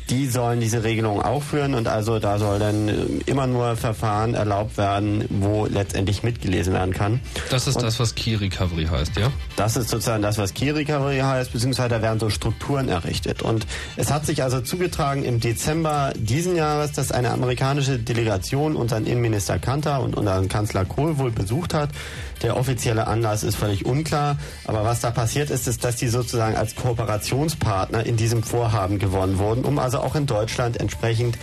die 0.09 0.27
sollen 0.27 0.59
diese 0.59 0.83
Regelung 0.83 1.21
aufführen 1.21 1.73
und 1.73 1.87
also 1.87 2.19
da 2.19 2.39
soll 2.39 2.59
dann 2.59 2.87
äh, 2.87 2.93
immer 3.25 3.47
nur 3.47 3.75
Verfahren 3.75 4.33
erlaubt 4.33 4.77
werden, 4.77 5.25
wo 5.29 5.65
letztendlich 5.65 6.23
mitgelesen 6.23 6.73
werden 6.73 6.93
kann. 6.93 7.19
Das 7.49 7.67
ist 7.67 7.75
und 7.75 7.83
das, 7.83 7.99
was 7.99 8.15
Key 8.15 8.35
Recovery 8.35 8.85
heißt, 8.85 9.17
ja? 9.17 9.31
Das 9.55 9.75
ist 9.75 9.89
sozusagen 9.89 10.23
das, 10.23 10.37
was 10.37 10.53
Key 10.53 10.71
Recovery 10.71 11.19
heißt, 11.19 11.51
beziehungsweise 11.51 11.89
da 11.89 12.01
werden 12.01 12.19
so 12.19 12.29
Strukturen 12.29 12.89
errichtet. 12.89 13.41
Und 13.41 13.67
es 13.95 14.11
hat 14.11 14.25
sich 14.25 14.43
also 14.43 14.61
zugetragen 14.61 15.23
im 15.23 15.39
Dezember 15.39 16.13
diesen 16.15 16.55
Jahres, 16.55 16.93
dass 16.93 17.11
eine 17.11 17.31
amerikanische 17.31 17.99
Delegation 17.99 18.75
unseren 18.75 19.05
Innenminister 19.05 19.59
Kanter 19.59 20.01
und 20.01 20.15
unseren 20.15 20.47
Kanzler 20.47 20.85
Kohl 20.85 21.17
wohl 21.17 21.31
besucht 21.31 21.73
hat. 21.73 21.89
Der 22.43 22.55
offizielle 22.55 23.07
Anlass 23.07 23.43
ist 23.43 23.55
völlig 23.55 23.85
unklar. 23.85 24.37
Aber 24.65 24.83
was 24.83 25.01
da 25.01 25.11
passiert 25.11 25.49
ist, 25.49 25.67
ist, 25.67 25.83
dass 25.83 25.95
die 25.95 26.07
sozusagen 26.07 26.55
als 26.55 26.75
Kooperationspartner 26.75 28.05
in 28.05 28.15
diesem 28.15 28.43
Vorhaben 28.43 28.99
gewonnen 28.99 29.39
wurden, 29.39 29.65
um 29.65 29.79
also 29.79 29.96
auch 30.03 30.15
in 30.15 30.25
Deutschland 30.25 30.79
entsprechend 30.79 31.37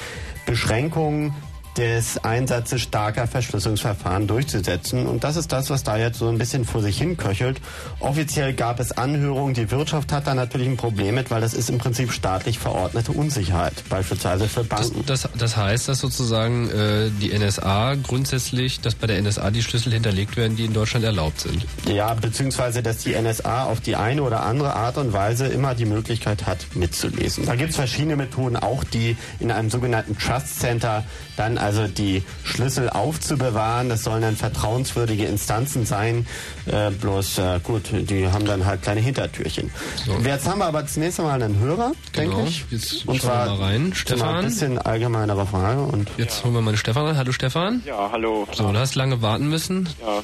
Beschränkungen 0.46 1.34
des 1.76 2.22
Einsatzes 2.22 2.82
starker 2.82 3.26
Verschlüsselungsverfahren 3.26 4.26
durchzusetzen. 4.26 5.06
Und 5.06 5.24
das 5.24 5.36
ist 5.36 5.52
das, 5.52 5.70
was 5.70 5.82
da 5.82 5.96
jetzt 5.96 6.18
so 6.18 6.28
ein 6.28 6.38
bisschen 6.38 6.64
vor 6.64 6.82
sich 6.82 6.98
hin 6.98 7.16
köchelt. 7.16 7.60
Offiziell 8.00 8.54
gab 8.54 8.80
es 8.80 8.92
Anhörungen. 8.92 9.54
Die 9.54 9.70
Wirtschaft 9.70 10.12
hat 10.12 10.26
da 10.26 10.34
natürlich 10.34 10.68
ein 10.68 10.76
Problem 10.76 11.16
mit, 11.16 11.30
weil 11.30 11.40
das 11.40 11.54
ist 11.54 11.70
im 11.70 11.78
Prinzip 11.78 12.12
staatlich 12.12 12.58
verordnete 12.58 13.12
Unsicherheit, 13.12 13.74
beispielsweise 13.88 14.48
für 14.48 14.64
Banken. 14.64 15.04
Das, 15.06 15.22
das, 15.22 15.30
das 15.36 15.56
heißt, 15.56 15.88
dass 15.88 16.00
sozusagen 16.00 16.70
äh, 16.70 17.10
die 17.20 17.36
NSA 17.36 17.96
grundsätzlich, 17.96 18.80
dass 18.80 18.94
bei 18.94 19.06
der 19.06 19.20
NSA 19.20 19.50
die 19.50 19.62
Schlüssel 19.62 19.92
hinterlegt 19.92 20.36
werden, 20.36 20.56
die 20.56 20.64
in 20.64 20.72
Deutschland 20.72 21.04
erlaubt 21.04 21.40
sind. 21.40 21.66
Ja, 21.88 22.14
beziehungsweise, 22.14 22.82
dass 22.82 22.98
die 22.98 23.14
NSA 23.20 23.64
auf 23.64 23.80
die 23.80 23.96
eine 23.96 24.22
oder 24.22 24.44
andere 24.44 24.74
Art 24.74 24.96
und 24.96 25.12
Weise 25.12 25.46
immer 25.46 25.74
die 25.74 25.86
Möglichkeit 25.86 26.46
hat, 26.46 26.66
mitzulesen. 26.74 27.46
Da 27.46 27.56
gibt 27.56 27.70
es 27.70 27.76
verschiedene 27.76 28.16
Methoden, 28.16 28.56
auch 28.56 28.84
die 28.84 29.16
in 29.40 29.50
einem 29.50 29.70
sogenannten 29.70 30.16
Trust 30.18 30.60
Center 30.60 31.04
dann 31.36 31.58
also 31.64 31.88
die 31.88 32.22
Schlüssel 32.44 32.90
aufzubewahren. 32.90 33.88
Das 33.88 34.04
sollen 34.04 34.22
dann 34.22 34.36
vertrauenswürdige 34.36 35.24
Instanzen 35.24 35.86
sein. 35.86 36.26
Äh, 36.66 36.90
bloß 36.90 37.38
äh, 37.38 37.60
gut, 37.62 37.84
die 37.92 38.28
haben 38.28 38.44
dann 38.44 38.66
halt 38.66 38.82
kleine 38.82 39.00
Hintertürchen. 39.00 39.70
So. 40.04 40.18
Jetzt 40.18 40.46
haben 40.46 40.58
wir 40.58 40.66
aber 40.66 40.86
zunächst 40.86 41.18
einmal 41.18 41.42
einen 41.42 41.58
Hörer, 41.58 41.92
genau. 42.12 42.36
denke 42.36 42.48
ich. 42.48 42.64
Jetzt 42.70 43.08
und 43.08 43.20
zwar 43.20 43.46
wir 43.46 43.56
mal 43.56 43.64
rein. 43.64 43.92
Stefan. 43.94 44.36
Ein 44.36 44.44
bisschen 44.44 44.78
allgemeinere 44.78 45.46
Frage. 45.46 45.80
Und 45.80 46.10
Jetzt 46.18 46.38
ja. 46.38 46.44
holen 46.44 46.54
wir 46.54 46.60
mal 46.60 46.72
den 46.72 46.78
Stefan 46.78 47.06
rein. 47.06 47.16
Hallo 47.16 47.32
Stefan. 47.32 47.82
Ja, 47.86 48.10
hallo. 48.12 48.46
So, 48.52 48.70
du 48.70 48.78
hast 48.78 48.94
lange 48.94 49.22
warten 49.22 49.48
müssen. 49.48 49.88
Ja, 50.00 50.22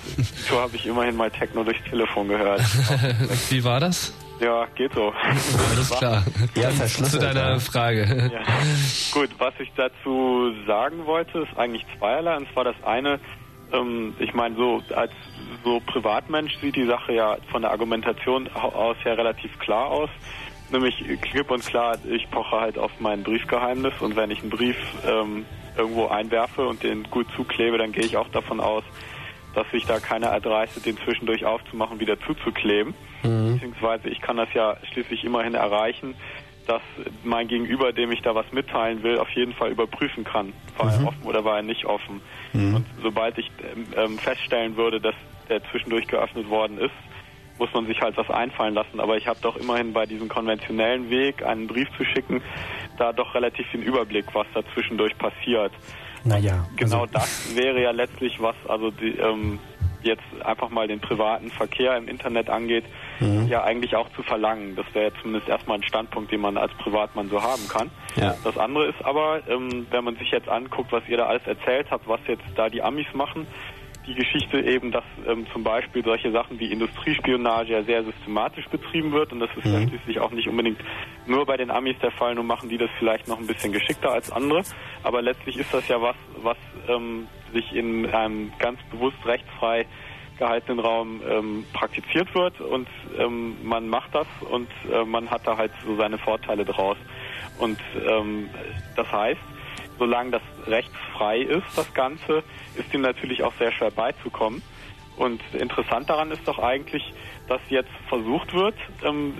so 0.49 0.61
habe 0.61 0.77
ich 0.77 0.87
immerhin 0.87 1.17
mal 1.17 1.31
Techno 1.31 1.65
durchs 1.65 1.83
Telefon 1.89 2.29
gehört. 2.29 2.61
Wie 3.49 3.65
war 3.65 3.81
das? 3.81 4.13
Ja, 4.41 4.67
geht 4.75 4.95
so. 4.95 5.13
Alles 5.13 5.91
klar. 5.91 6.25
Ja, 6.55 6.71
Zu 6.71 7.19
deiner 7.19 7.61
Frage. 7.61 8.31
Ja. 8.33 8.41
Gut, 9.13 9.31
was 9.39 9.53
ich 9.59 9.71
dazu 9.77 10.53
sagen 10.67 11.05
wollte, 11.05 11.41
ist 11.41 11.59
eigentlich 11.59 11.85
zweierlei. 11.99 12.37
Und 12.37 12.51
zwar 12.53 12.65
das 12.65 12.77
eine, 12.85 13.21
ähm, 13.73 14.15
ich 14.19 14.33
meine, 14.33 14.57
so 14.57 14.83
als 14.95 15.13
so 15.63 15.81
Privatmensch 15.81 16.57
sieht 16.61 16.77
die 16.77 16.87
Sache 16.87 17.13
ja 17.13 17.37
von 17.51 17.63
der 17.63 17.71
Argumentation 17.71 18.49
aus 18.49 18.97
her 19.03 19.19
relativ 19.19 19.59
klar 19.59 19.87
aus. 19.87 20.11
Nämlich 20.71 21.05
klipp 21.21 21.51
und 21.51 21.65
klar, 21.65 21.99
ich 22.09 22.31
poche 22.31 22.61
halt 22.61 22.79
auf 22.79 22.93
mein 23.01 23.23
Briefgeheimnis 23.23 23.93
und 24.01 24.17
wenn 24.17 24.31
ich 24.31 24.41
einen 24.41 24.51
Brief 24.51 24.77
ähm, 25.05 25.45
irgendwo 25.77 26.07
einwerfe 26.07 26.67
und 26.67 26.83
den 26.83 27.03
gut 27.11 27.27
zuklebe, 27.35 27.77
dann 27.77 27.93
gehe 27.93 28.05
ich 28.05 28.17
auch 28.17 28.29
davon 28.29 28.61
aus, 28.61 28.85
dass 29.55 29.69
sich 29.71 29.85
da 29.87 29.99
keiner 29.99 30.29
erdreistet, 30.29 30.87
den 30.87 30.97
zwischendurch 30.99 31.45
aufzumachen, 31.45 32.01
wieder 32.01 32.19
zuzukleben. 32.21 32.95
Mhm. 33.23 33.55
Beziehungsweise 33.55 34.09
ich 34.09 34.21
kann 34.21 34.37
das 34.37 34.49
ja 34.55 34.77
schließlich 34.93 35.25
immerhin 35.25 35.55
erreichen, 35.55 36.15
dass 36.67 36.83
mein 37.25 37.49
Gegenüber, 37.49 37.93
dem 37.93 38.13
ich 38.13 38.23
da 38.23 38.35
was 38.35 38.47
mitteilen 38.53 39.03
will, 39.03 39.19
auf 39.19 39.31
jeden 39.31 39.53
Fall 39.55 39.71
überprüfen 39.71 40.25
kann, 40.25 40.53
war 40.77 40.87
mhm. 40.87 40.93
er 40.93 41.09
offen 41.09 41.23
oder 41.25 41.45
war 41.45 41.57
er 41.57 41.63
nicht 41.63 41.85
offen. 41.85 42.21
Mhm. 42.53 42.77
Und 42.77 42.87
sobald 43.03 43.39
ich 43.39 43.51
ähm, 43.97 44.19
feststellen 44.19 44.77
würde, 44.77 45.01
dass 45.01 45.15
der 45.49 45.63
zwischendurch 45.71 46.07
geöffnet 46.07 46.49
worden 46.49 46.79
ist, 46.79 46.95
muss 47.59 47.73
man 47.75 47.87
sich 47.87 48.01
halt 48.01 48.17
was 48.17 48.31
einfallen 48.31 48.75
lassen. 48.75 49.01
Aber 49.01 49.17
ich 49.17 49.27
habe 49.27 49.39
doch 49.43 49.57
immerhin 49.57 49.93
bei 49.93 50.07
diesem 50.07 50.29
konventionellen 50.29 51.11
Weg, 51.11 51.45
einen 51.45 51.67
Brief 51.67 51.89
zu 51.97 52.05
schicken, 52.05 52.41
da 52.97 53.13
doch 53.13 53.35
relativ 53.35 53.71
den 53.73 53.83
Überblick, 53.83 54.27
was 54.33 54.47
da 54.55 54.63
zwischendurch 54.75 55.17
passiert. 55.19 55.73
Naja. 56.25 56.67
Genau 56.77 57.03
also 57.03 57.13
das 57.13 57.57
wäre 57.57 57.83
ja 57.83 57.91
letztlich 57.91 58.41
was, 58.41 58.57
also 58.69 58.91
die, 58.91 59.17
ähm, 59.19 59.59
jetzt 60.03 60.23
einfach 60.45 60.71
mal 60.71 60.89
den 60.89 61.01
privaten 61.01 61.51
Verkehr 61.51 61.97
im 61.97 62.09
Internet 62.09 62.49
angeht, 62.49 62.85
mhm. 63.21 63.47
ja 63.49 63.63
eigentlich 63.65 63.97
auch 63.97 64.09
zu 64.13 64.23
verlangen. 64.23 64.77
Das 64.77 64.87
wäre 64.95 65.13
zumindest 65.21 65.49
erstmal 65.49 65.79
ein 65.79 65.83
Standpunkt, 65.83 66.33
den 66.33 66.41
man 66.41 66.57
als 66.57 66.73
Privatmann 66.75 67.29
so 67.29 67.43
haben 67.43 67.69
kann. 67.69 67.91
Ja. 68.17 68.35
Das 68.45 68.57
andere 68.57 68.87
ist 68.87 69.05
aber, 69.05 69.41
ähm, 69.49 69.87
wenn 69.91 70.05
man 70.05 70.17
sich 70.17 70.31
jetzt 70.31 70.49
anguckt, 70.49 70.93
was 70.93 71.03
ihr 71.09 71.17
da 71.17 71.27
alles 71.27 71.47
erzählt 71.47 71.91
habt, 71.91 72.09
was 72.09 72.21
jetzt 72.27 72.45
da 72.57 72.69
die 72.69 72.83
Amis 72.83 73.07
machen, 73.13 73.47
die 74.07 74.15
Geschichte 74.15 74.61
eben, 74.61 74.91
dass 74.91 75.05
ähm, 75.27 75.47
zum 75.53 75.63
Beispiel 75.63 76.03
solche 76.03 76.33
Sachen 76.33 76.59
wie 76.59 76.73
Industriespionage 76.73 77.73
ja 77.73 77.83
sehr 77.83 78.03
systematisch 78.05 78.67
betrieben 78.69 79.13
wird 79.13 79.33
und 79.33 79.41
das 79.41 79.51
ist 79.57 79.67
mhm. 79.67 79.73
ja 79.73 79.89
schließlich 79.89 80.21
auch 80.21 80.31
nicht 80.31 80.49
unbedingt 80.49 80.81
nur 81.27 81.45
bei 81.47 81.57
den 81.57 81.71
Amis 81.71 81.97
der 82.03 82.11
Fall, 82.11 82.35
nur 82.35 82.45
machen 82.45 82.69
die 82.69 82.79
das 82.79 82.91
vielleicht 82.99 83.29
noch 83.29 83.39
ein 83.39 83.47
bisschen 83.47 83.73
geschickter 83.73 84.13
als 84.13 84.31
andere. 84.33 84.63
Aber 85.03 85.23
letztlich 85.23 85.59
ist 85.59 85.73
das 85.73 85.87
ja 85.89 86.01
was, 86.01 86.17
was 86.43 86.57
ähm, 86.89 87.27
sich 87.53 87.73
in 87.75 88.07
einem 88.07 88.53
ganz 88.59 88.79
bewusst 88.91 89.19
rechtsfrei 89.25 89.87
gehaltenen 90.39 90.81
Raum 90.81 91.21
ähm, 91.29 91.65
praktiziert 91.75 92.35
wird 92.35 92.61
und 92.61 92.89
ähm, 93.19 93.57
man 93.63 93.89
macht 93.89 94.15
das 94.15 94.27
und 94.51 94.69
äh, 94.91 95.05
man 95.05 95.31
hat 95.31 95.47
da 95.47 95.57
halt 95.57 95.71
so 95.85 95.97
seine 95.97 96.17
Vorteile 96.17 96.65
draus. 96.65 96.97
Und 97.59 97.79
ähm, 98.09 98.49
das 98.97 99.13
heißt, 99.13 99.41
solange 100.01 100.33
das 100.33 100.43
rechtsfrei 100.67 101.39
ist, 101.43 101.67
das 101.77 101.93
Ganze, 101.95 102.43
ist 102.75 102.93
ihm 102.93 103.03
natürlich 103.03 103.45
auch 103.45 103.53
sehr 103.59 103.71
schwer 103.71 103.93
beizukommen. 103.93 104.63
Und 105.17 105.41
interessant 105.53 106.09
daran 106.09 106.31
ist 106.31 106.49
doch 106.49 106.59
eigentlich, 106.59 107.13
dass 107.47 107.61
jetzt 107.69 107.91
versucht 108.09 108.55
wird, 108.55 108.75
ähm, 109.05 109.35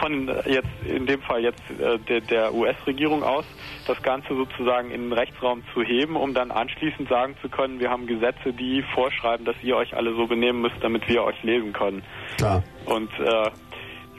von 0.00 0.28
jetzt 0.46 0.68
in 0.84 1.06
dem 1.06 1.22
Fall 1.22 1.42
jetzt 1.42 1.62
äh, 1.70 1.98
der, 1.98 2.20
der 2.20 2.54
US-Regierung 2.54 3.22
aus, 3.22 3.44
das 3.86 4.02
Ganze 4.02 4.34
sozusagen 4.34 4.90
in 4.90 5.02
den 5.02 5.12
Rechtsraum 5.12 5.62
zu 5.72 5.82
heben, 5.82 6.16
um 6.16 6.34
dann 6.34 6.50
anschließend 6.50 7.08
sagen 7.08 7.36
zu 7.40 7.48
können, 7.48 7.80
wir 7.80 7.88
haben 7.88 8.06
Gesetze, 8.06 8.52
die 8.52 8.82
vorschreiben, 8.94 9.46
dass 9.46 9.56
ihr 9.62 9.76
euch 9.76 9.96
alle 9.96 10.14
so 10.14 10.26
benehmen 10.26 10.60
müsst, 10.60 10.76
damit 10.82 11.08
wir 11.08 11.22
euch 11.24 11.42
lesen 11.42 11.72
können. 11.72 12.02
Klar. 12.36 12.62
Und 12.84 13.10
äh, 13.18 13.50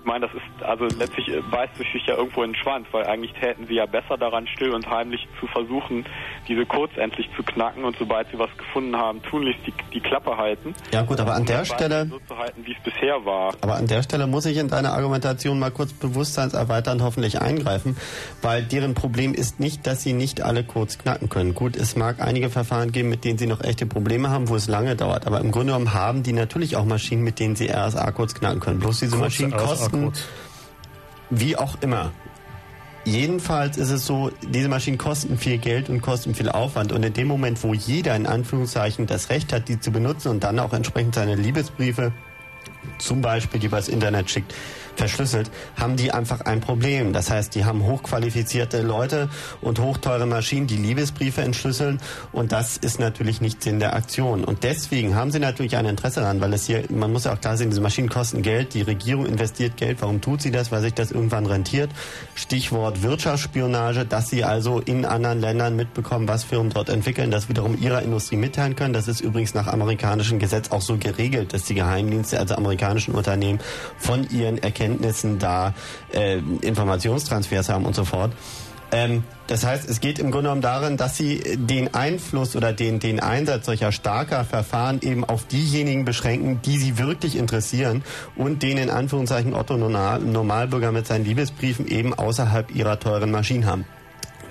meine, 0.08 0.28
das 0.28 0.36
ist, 0.36 0.64
also 0.64 0.86
letztlich 0.86 1.28
beißt 1.52 1.76
sich 1.76 2.06
ja 2.08 2.16
irgendwo 2.16 2.42
in 2.42 2.54
den 2.54 2.56
Schwanz, 2.56 2.88
weil 2.92 3.06
eigentlich 3.06 3.34
täten 3.34 3.68
sie 3.68 3.76
ja 3.76 3.86
besser 3.86 4.18
daran, 4.18 4.48
still 4.48 4.74
und 4.74 4.90
heimlich 4.90 5.28
zu 5.40 5.48
versuchen, 5.48 6.06
diese 6.48 6.66
Codes 6.66 6.98
endlich 6.98 7.30
zu 7.36 7.44
knacken 7.44 7.84
und 7.84 7.96
sobald 8.00 8.32
sie 8.32 8.40
was 8.40 8.50
gefunden 8.58 8.96
haben, 8.96 9.22
tunlichst 9.22 9.68
die, 9.68 9.74
die 9.94 10.00
Klappe 10.00 10.38
halten. 10.38 10.74
Ja 10.92 11.04
gut, 11.04 11.20
aber 11.20 11.36
an 11.36 11.46
der 11.46 11.66
Stelle... 11.66 12.08
So 12.08 12.20
zu 12.20 12.38
halten, 12.38 12.66
wie 12.66 12.72
es 12.72 12.84
bisher 12.84 13.24
war. 13.26 13.54
Aber 13.62 13.76
an 13.76 13.88
der 13.88 14.02
Stelle 14.02 14.26
muss 14.26 14.46
ich 14.46 14.58
in 14.58 14.70
deiner 14.70 14.94
Argumentation 14.94 15.60
mal 15.60 15.72
kurz 15.72 15.92
bewusstseinserweiternd 15.94 17.02
hoffentlich 17.02 17.42
eingreifen, 17.42 17.98
weil 18.42 18.64
deren 18.64 18.94
Problem 18.94 19.34
ist 19.34 19.60
nicht, 19.60 19.86
dass 19.86 20.04
sie 20.04 20.14
nicht 20.14 20.42
alle 20.42 20.64
Codes 20.64 20.98
knacken 20.98 21.28
können. 21.30 21.54
Gut, 21.54 21.76
es 21.76 21.98
mag 21.98 22.22
einige 22.22 22.50
Verfahren 22.50 22.94
geben, 22.94 23.10
mit 23.10 23.26
denen 23.26 23.38
sie 23.38 23.48
noch 23.48 23.62
echte 23.62 23.86
Probleme 23.86 24.30
haben, 24.30 24.48
wo 24.48 24.56
es 24.56 24.68
lange 24.68 24.96
dauert, 24.96 25.28
aber 25.28 25.42
im 25.42 25.52
Grunde 25.52 25.74
genommen 25.74 25.94
haben 25.94 26.24
die 26.24 26.34
natürlich 26.34 26.78
auch 26.78 26.86
Maschinen, 26.86 27.24
mit 27.24 27.40
denen 27.40 27.58
sie 27.58 27.70
RSA-Codes 27.70 28.36
knacken 28.36 28.62
können. 28.62 28.80
Bloß 28.80 29.02
diese 29.02 29.18
Maschinen 29.18 29.52
kosten 29.52 29.97
Maschinen, 30.06 30.26
wie 31.30 31.56
auch 31.58 31.76
immer. 31.82 32.12
Jedenfalls 33.06 33.78
ist 33.78 33.90
es 33.90 34.06
so, 34.06 34.32
diese 34.42 34.68
Maschinen 34.68 34.98
kosten 34.98 35.38
viel 35.38 35.58
Geld 35.60 35.90
und 35.90 36.02
kosten 36.02 36.36
viel 36.36 36.50
Aufwand. 36.50 36.92
Und 36.92 37.04
in 37.04 37.14
dem 37.14 37.28
Moment, 37.28 37.64
wo 37.64 37.74
jeder 37.74 38.16
in 38.16 38.26
Anführungszeichen 38.28 39.06
das 39.08 39.30
Recht 39.30 39.54
hat, 39.54 39.70
die 39.70 39.80
zu 39.80 39.92
benutzen 39.92 40.28
und 40.28 40.44
dann 40.44 40.60
auch 40.60 40.74
entsprechend 40.74 41.16
seine 41.16 41.36
Liebesbriefe, 41.36 42.12
zum 43.00 43.22
Beispiel, 43.22 43.60
die 43.60 43.68
übers 43.68 43.88
Internet 43.88 44.30
schickt, 44.30 44.54
verschlüsselt, 44.98 45.52
haben 45.80 45.96
die 45.96 46.12
einfach 46.12 46.42
ein 46.42 46.60
Problem. 46.60 47.14
Das 47.14 47.30
heißt, 47.30 47.56
die 47.56 47.66
haben 47.66 47.86
hochqualifizierte 47.86 48.82
Leute 48.82 49.30
und 49.62 49.80
hochteure 49.80 50.26
Maschinen, 50.26 50.68
die 50.68 50.78
Liebesbriefe 50.78 51.42
entschlüsseln 51.42 52.00
und 52.32 52.52
das 52.52 52.78
ist 52.78 53.00
natürlich 53.00 53.40
nicht 53.42 53.64
Sinn 53.64 53.80
der 53.80 53.96
Aktion. 53.96 54.44
Und 54.44 54.64
deswegen 54.64 55.16
haben 55.16 55.32
sie 55.32 55.40
natürlich 55.40 55.78
ein 55.78 55.86
Interesse 55.86 56.22
daran, 56.22 56.42
weil 56.42 56.54
es 56.54 56.66
hier, 56.66 56.84
man 56.90 57.12
muss 57.12 57.26
ja 57.26 57.34
auch 57.34 57.42
klar 57.42 57.58
sehen, 57.58 57.70
diese 57.70 57.82
Maschinen 57.82 58.10
kosten 58.10 58.42
Geld, 58.42 58.74
die 58.74 58.82
Regierung 58.82 59.26
investiert 59.26 59.78
Geld. 59.78 60.02
Warum 60.02 60.22
tut 60.22 60.42
sie 60.42 60.52
das? 60.52 60.72
Weil 60.72 60.82
sich 60.82 60.94
das 60.94 61.12
irgendwann 61.12 61.46
rentiert. 61.46 61.92
Stichwort 62.36 63.04
Wirtschaftsspionage, 63.04 64.06
dass 64.06 64.30
sie 64.30 64.44
also 64.44 64.80
in 64.80 65.06
anderen 65.06 65.40
Ländern 65.40 65.76
mitbekommen, 65.76 66.28
was 66.28 66.44
Firmen 66.44 66.72
dort 66.72 66.90
entwickeln, 66.90 67.32
das 67.32 67.50
wiederum 67.50 67.80
ihrer 67.80 68.02
Industrie 68.02 68.38
mitteilen 68.38 68.76
können. 68.76 68.94
Das 68.94 69.08
ist 69.08 69.22
übrigens 69.22 69.54
nach 69.54 69.68
amerikanischem 69.68 70.40
Gesetz 70.40 70.72
auch 70.72 70.82
so 70.82 70.98
geregelt, 70.98 71.54
dass 71.54 71.64
die 71.64 71.76
Geheimdienste, 71.76 72.40
also 72.40 72.56
amerikanischen 72.56 73.14
Unternehmen, 73.14 73.60
von 73.98 74.28
ihren 74.30 74.58
Erkenntnissen 74.58 74.87
Erkenntnissen 74.88 75.40
da 75.40 75.74
äh, 76.14 76.38
Informationstransfers 76.62 77.70
haben 77.70 77.86
und 77.86 77.96
so 77.96 78.06
fort. 78.06 78.32
Ähm, 78.90 79.26
das 79.48 79.66
heißt, 79.66 79.90
es 79.90 80.00
geht 80.00 80.18
im 80.18 80.32
Grunde 80.32 80.44
genommen 80.44 80.62
darin, 80.62 80.96
dass 80.96 81.18
sie 81.18 81.58
den 81.58 81.94
Einfluss 81.94 82.56
oder 82.56 82.72
den, 82.72 83.00
den 83.00 83.20
Einsatz 83.20 83.66
solcher 83.66 83.92
starker 83.92 84.46
Verfahren 84.46 85.02
eben 85.02 85.26
auf 85.26 85.46
diejenigen 85.46 86.06
beschränken, 86.06 86.62
die 86.62 86.78
sie 86.78 86.98
wirklich 86.98 87.38
interessieren 87.38 88.04
und 88.38 88.64
den 88.64 88.78
in 88.78 88.90
Anführungszeichen 88.90 89.54
Otto 89.54 89.76
Normalbürger 89.76 90.94
mit 90.94 91.06
seinen 91.06 91.26
Liebesbriefen 91.26 91.86
eben 91.86 92.14
außerhalb 92.14 92.74
ihrer 92.74 92.98
teuren 92.98 93.32
Maschinen 93.32 93.66
haben. 93.66 93.86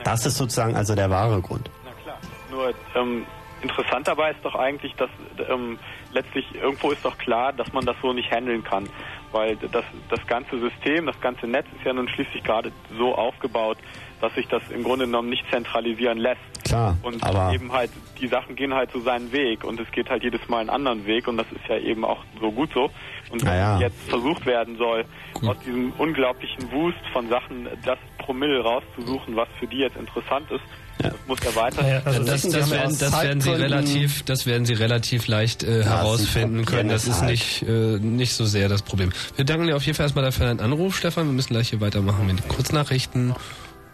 Das 0.05 0.27
ist 0.27 0.37
sozusagen 0.37 0.77
also 0.77 0.95
der 0.95 1.09
wahre 1.09 1.41
Grund. 1.41 1.71
Na 1.85 1.93
klar. 2.03 2.19
Nur 2.51 2.75
ähm, 2.95 3.25
interessant 3.63 4.07
dabei 4.07 4.33
ist 4.33 4.45
doch 4.45 4.55
eigentlich, 4.55 4.95
dass 4.97 5.11
ähm, 5.49 5.79
letztlich 6.13 6.45
irgendwo 6.55 6.91
ist 6.91 7.05
doch 7.05 7.17
klar, 7.17 7.55
dass 7.55 7.73
man 7.73 7.87
das 7.87 7.97
so 8.03 8.13
nicht 8.13 8.31
handeln 8.31 8.63
kann. 8.63 8.89
Weil 9.33 9.57
das, 9.57 9.85
das 10.09 10.27
ganze 10.27 10.59
System, 10.59 11.07
das 11.07 11.21
ganze 11.21 11.47
Netz 11.47 11.67
ist 11.77 11.85
ja 11.85 11.93
nun 11.93 12.09
schließlich 12.09 12.43
gerade 12.43 12.73
so 12.97 13.15
aufgebaut, 13.15 13.79
dass 14.21 14.35
sich 14.35 14.47
das 14.49 14.63
im 14.71 14.83
Grunde 14.83 15.07
genommen 15.07 15.29
nicht 15.29 15.45
zentralisieren 15.51 16.19
lässt. 16.19 16.41
Klar, 16.65 16.97
und 17.03 17.23
aber 17.23 17.53
eben 17.53 17.73
halt, 17.73 17.91
die 18.21 18.29
Sachen 18.29 18.57
gehen 18.57 18.75
halt 18.75 18.91
so 18.91 19.01
seinen 19.01 19.31
Weg 19.31 19.63
und 19.63 19.79
es 19.79 19.91
geht 19.93 20.11
halt 20.11 20.25
jedes 20.25 20.49
Mal 20.49 20.61
einen 20.61 20.71
anderen 20.71 21.07
Weg 21.07 21.29
und 21.29 21.37
das 21.37 21.47
ist 21.53 21.67
ja 21.69 21.79
eben 21.79 22.05
auch 22.05 22.25
so 22.41 22.51
gut 22.51 22.71
so. 22.73 22.91
Und 23.31 23.43
wenn 23.43 23.49
Naja. 23.49 23.79
jetzt 23.79 24.09
versucht 24.09 24.47
werden 24.47 24.77
soll, 24.77 25.05
aus 25.47 25.59
diesem 25.61 25.93
unglaublichen 25.99 26.71
Wust 26.73 26.99
von 27.13 27.29
Sachen 27.29 27.69
das 27.85 27.99
Promille 28.19 28.63
rauszusuchen, 28.63 29.37
was 29.37 29.49
für 29.59 29.67
die 29.67 29.79
jetzt 29.79 29.97
interessant 29.97 30.51
ist, 30.51 30.65
das 30.99 31.13
muss 31.27 31.39
ja 31.45 31.55
weiter. 31.57 32.03
Also 32.05 32.23
das, 32.25 32.43
das, 32.43 32.71
werden, 32.71 32.97
das 32.99 33.23
werden 33.23 33.41
Sie 33.41 33.51
relativ, 33.51 34.23
das 34.25 34.47
werden 34.47 34.65
Sie 34.65 34.75
relativ 34.75 35.27
leicht 35.27 35.63
äh, 35.63 35.85
herausfinden 35.85 36.65
können. 36.65 36.89
Das 36.89 37.07
ist 37.07 37.23
nicht 37.23 37.63
äh, 37.63 37.99
nicht 37.99 38.35
so 38.35 38.45
sehr 38.45 38.69
das 38.69 38.83
Problem. 38.83 39.13
Wir 39.37 39.45
danken 39.45 39.67
dir 39.67 39.77
auf 39.77 39.85
jeden 39.85 39.97
Fall 39.97 40.05
erstmal 40.05 40.25
dafür 40.25 40.47
deinen 40.47 40.61
Anruf, 40.61 40.97
Stefan. 40.97 41.27
Wir 41.27 41.33
müssen 41.33 41.53
gleich 41.53 41.71
hier 41.71 41.81
weitermachen 41.81 42.27
mit 42.27 42.49
Kurznachrichten 42.49 43.35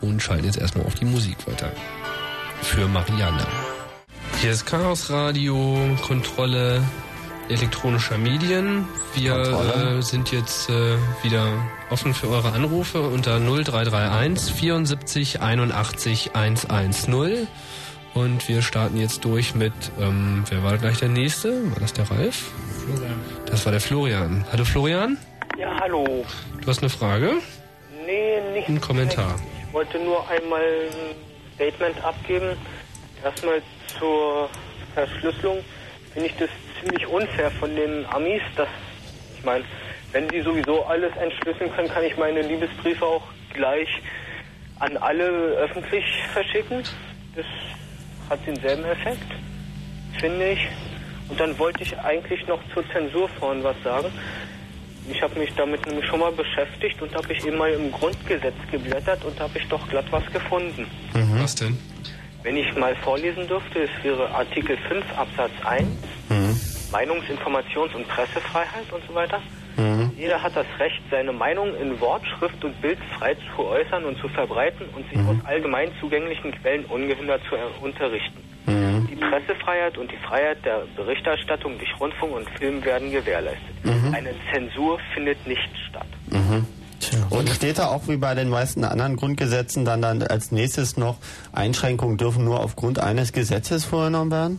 und 0.00 0.22
schalten 0.22 0.44
jetzt 0.44 0.58
erstmal 0.58 0.86
auf 0.86 0.94
die 0.94 1.04
Musik 1.04 1.36
weiter. 1.46 1.72
Für 2.62 2.86
Marianne. 2.86 3.46
Hier 4.40 4.52
ist 4.52 4.66
Chaos 4.66 5.10
Radio, 5.10 5.78
Kontrolle 6.02 6.82
elektronischer 7.52 8.18
Medien. 8.18 8.86
Wir 9.14 9.34
äh, 9.36 10.02
sind 10.02 10.32
jetzt 10.32 10.68
äh, 10.70 10.96
wieder 11.22 11.46
offen 11.90 12.14
für 12.14 12.28
eure 12.28 12.52
Anrufe 12.52 13.02
unter 13.02 13.38
0331 13.40 14.52
74 14.54 15.40
81 15.40 16.34
110. 16.34 17.46
Und 18.14 18.46
wir 18.48 18.60
starten 18.60 18.98
jetzt 18.98 19.24
durch 19.24 19.54
mit, 19.54 19.72
ähm, 19.98 20.44
wer 20.50 20.62
war 20.62 20.76
gleich 20.76 20.98
der 20.98 21.08
Nächste? 21.08 21.70
War 21.72 21.80
das 21.80 21.92
der 21.94 22.10
Ralf? 22.10 22.50
Das 23.46 23.64
war 23.64 23.72
der 23.72 23.80
Florian. 23.80 24.44
Hallo 24.52 24.64
Florian, 24.64 25.16
Ja, 25.58 25.74
hallo. 25.80 26.26
du 26.60 26.66
hast 26.66 26.80
eine 26.80 26.90
Frage? 26.90 27.32
Nee, 28.04 28.40
nicht. 28.52 28.68
Ein 28.68 28.80
Kommentar. 28.80 29.34
Ich 29.66 29.72
wollte 29.72 29.98
nur 29.98 30.28
einmal 30.28 30.60
ein 30.62 31.14
Statement 31.54 32.04
abgeben. 32.04 32.56
Erstmal 33.24 33.62
zur 33.98 34.50
Verschlüsselung 34.94 35.58
finde 36.12 36.28
ich 36.28 36.36
das 36.36 36.50
ziemlich 36.80 37.06
unfair 37.06 37.50
von 37.52 37.74
den 37.74 38.06
Amis, 38.06 38.42
dass 38.56 38.68
ich 39.36 39.44
meine, 39.44 39.64
wenn 40.12 40.28
sie 40.30 40.40
sowieso 40.42 40.84
alles 40.84 41.14
entschlüsseln 41.16 41.72
können, 41.74 41.88
kann 41.88 42.04
ich 42.04 42.16
meine 42.16 42.42
Liebesbriefe 42.42 43.04
auch 43.04 43.22
gleich 43.52 43.88
an 44.78 44.96
alle 44.98 45.24
öffentlich 45.24 46.04
verschicken. 46.32 46.82
Das 47.34 47.46
hat 48.28 48.40
denselben 48.46 48.84
Effekt, 48.84 49.26
finde 50.20 50.50
ich. 50.50 50.68
Und 51.28 51.40
dann 51.40 51.58
wollte 51.58 51.82
ich 51.82 51.98
eigentlich 51.98 52.46
noch 52.46 52.60
zur 52.74 52.84
Zensur 52.90 53.28
vorhin 53.28 53.64
was 53.64 53.76
sagen. 53.82 54.08
Ich 55.10 55.20
habe 55.22 55.38
mich 55.38 55.52
damit 55.56 55.84
nämlich 55.86 56.06
schon 56.06 56.20
mal 56.20 56.30
beschäftigt 56.30 57.00
und 57.02 57.14
habe 57.14 57.32
ich 57.32 57.44
mal 57.52 57.72
im 57.72 57.90
Grundgesetz 57.90 58.54
geblättert 58.70 59.24
und 59.24 59.38
habe 59.40 59.58
ich 59.58 59.66
doch 59.68 59.88
glatt 59.88 60.06
was 60.10 60.24
gefunden. 60.32 60.86
Was 61.40 61.54
denn? 61.56 61.76
Wenn 62.42 62.56
ich 62.56 62.74
mal 62.76 62.94
vorlesen 62.96 63.46
dürfte, 63.46 63.84
es 63.84 64.04
wäre 64.04 64.28
Artikel 64.34 64.76
5 64.88 65.04
Absatz 65.16 65.52
1, 65.64 65.86
Meinungs-, 66.90 67.28
Informations- 67.30 67.94
und 67.94 68.06
Pressefreiheit 68.08 68.90
und 68.92 69.02
so 69.08 69.14
weiter. 69.14 69.40
Jeder 70.16 70.42
hat 70.42 70.54
das 70.54 70.66
Recht, 70.78 71.00
seine 71.10 71.32
Meinung 71.32 71.74
in 71.80 71.98
Wort, 72.00 72.22
Schrift 72.26 72.62
und 72.64 72.78
Bild 72.82 72.98
frei 73.18 73.34
zu 73.56 73.64
äußern 73.64 74.04
und 74.04 74.18
zu 74.18 74.28
verbreiten 74.28 74.86
und 74.94 75.08
sich 75.08 75.18
aus 75.26 75.36
allgemein 75.46 75.90
zugänglichen 76.00 76.52
Quellen 76.60 76.84
ungehindert 76.86 77.40
zu 77.48 77.56
er- 77.56 77.70
unterrichten. 77.82 78.38
Die 79.10 79.16
Pressefreiheit 79.16 79.96
und 79.98 80.10
die 80.12 80.16
Freiheit 80.18 80.58
der 80.64 80.82
Berichterstattung 80.96 81.78
durch 81.78 81.98
Rundfunk 82.00 82.34
und 82.36 82.50
Film 82.58 82.84
werden 82.84 83.10
gewährleistet. 83.10 83.62
Eine 84.14 84.34
Zensur 84.52 84.98
findet 85.14 85.44
nicht 85.46 85.70
statt. 85.88 86.06
Und 87.30 87.48
steht 87.50 87.78
da 87.78 87.86
auch 87.88 88.08
wie 88.08 88.16
bei 88.16 88.34
den 88.34 88.48
meisten 88.48 88.84
anderen 88.84 89.16
Grundgesetzen 89.16 89.84
dann, 89.84 90.02
dann 90.02 90.22
als 90.22 90.52
nächstes 90.52 90.96
noch, 90.96 91.16
Einschränkungen 91.52 92.16
dürfen 92.16 92.44
nur 92.44 92.60
aufgrund 92.60 92.98
eines 92.98 93.32
Gesetzes 93.32 93.84
vorgenommen 93.84 94.30
werden? 94.30 94.58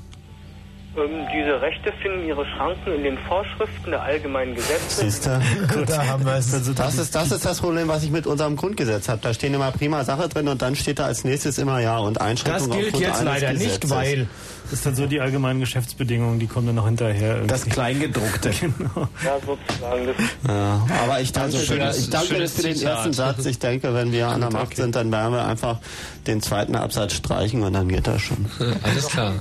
Ähm, 0.95 1.25
diese 1.33 1.59
Rechte 1.59 1.91
finden 2.03 2.27
ihre 2.27 2.45
Schranken 2.45 2.93
in 2.93 3.03
den 3.03 3.17
Vorschriften 3.27 3.89
der 3.89 4.03
allgemeinen 4.03 4.53
Gesetze. 4.53 5.01
Siehst 5.01 5.25
du? 5.25 5.41
Da 5.87 6.05
haben 6.05 6.23
wir 6.23 6.35
es. 6.35 6.51
Das 6.51 6.95
ist, 6.95 7.15
das 7.15 7.31
ist 7.31 7.45
das 7.45 7.59
Problem, 7.59 7.87
was 7.87 8.03
ich 8.03 8.11
mit 8.11 8.27
unserem 8.27 8.55
Grundgesetz 8.55 9.09
habe. 9.09 9.19
Da 9.23 9.33
stehen 9.33 9.53
immer 9.55 9.71
prima 9.71 10.03
Sache 10.03 10.29
drin 10.29 10.47
und 10.47 10.61
dann 10.61 10.75
steht 10.75 10.99
da 10.99 11.05
als 11.05 11.23
nächstes 11.23 11.57
immer 11.57 11.79
ja 11.79 11.97
und 11.97 12.21
Einschränkungen 12.21 12.69
Das 12.69 12.77
gilt 12.77 12.93
aufgrund 12.93 13.03
jetzt 13.07 13.21
eines 13.21 13.41
leider 13.41 13.53
nicht, 13.53 13.81
Gesetzes. 13.81 13.89
weil 13.89 14.27
das 14.71 14.81
sind 14.83 14.85
dann 14.85 14.95
so 14.95 15.05
die 15.07 15.19
allgemeinen 15.21 15.59
Geschäftsbedingungen, 15.59 16.39
die 16.39 16.47
kommen 16.47 16.67
dann 16.67 16.75
noch 16.75 16.85
hinterher. 16.85 17.31
Irgendwie. 17.35 17.47
Das 17.47 17.65
Kleingedruckte. 17.65 18.49
genau. 18.61 19.07
Ja, 19.23 19.37
sozusagen. 19.45 20.07
Ja, 20.47 20.87
aber 21.03 21.21
ich 21.21 21.31
danke, 21.31 21.57
Also 21.57 21.57
für, 21.59 21.65
schönes- 21.79 21.99
ich 21.99 22.09
danke 22.09 22.27
schönes 22.27 22.53
für 22.55 22.61
den 22.63 22.75
Zitat. 22.75 22.93
ersten 22.95 23.13
Satz. 23.13 23.45
Ich 23.45 23.59
denke, 23.59 23.93
wenn 23.93 24.11
wir 24.11 24.27
an 24.27 24.41
der 24.41 24.51
Macht 24.51 24.75
sind, 24.75 24.95
dann 24.95 25.11
werden 25.11 25.33
wir 25.33 25.45
einfach 25.45 25.79
den 26.27 26.41
zweiten 26.41 26.75
Absatz 26.75 27.13
streichen 27.13 27.63
und 27.63 27.73
dann 27.73 27.87
geht 27.89 28.07
das 28.07 28.21
schon. 28.21 28.45
Alles 28.83 29.07
klar. 29.07 29.33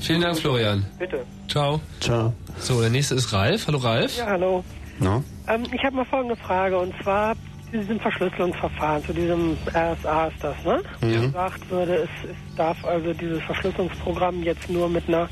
Vielen 0.00 0.20
Dank, 0.20 0.38
Florian. 0.38 0.84
Bitte. 0.98 1.24
Ciao. 1.48 1.80
Ciao. 2.00 2.32
So, 2.60 2.80
der 2.80 2.90
nächste 2.90 3.14
ist 3.14 3.32
Ralf. 3.32 3.66
Hallo 3.66 3.78
Ralf. 3.78 4.16
Ja, 4.18 4.26
hallo. 4.26 4.64
No? 4.98 5.22
Ähm, 5.48 5.64
ich 5.72 5.84
habe 5.84 5.96
mal 5.96 6.04
folgende 6.06 6.36
Frage 6.36 6.78
und 6.78 6.92
zwar 7.02 7.34
zu 7.76 7.82
diesem 7.82 8.00
Verschlüsselungsverfahren, 8.00 9.04
zu 9.04 9.12
diesem 9.12 9.56
RSA 9.68 10.28
ist 10.28 10.42
das, 10.42 10.56
ne? 10.64 10.80
Mhm. 11.02 11.26
Gesagt 11.26 11.70
würde, 11.70 11.94
es, 11.96 12.30
es 12.30 12.56
darf 12.56 12.82
also 12.84 13.12
dieses 13.12 13.42
Verschlüsselungsprogramm 13.42 14.42
jetzt 14.42 14.68
nur 14.70 14.88
mit 14.88 15.06
einer, 15.08 15.28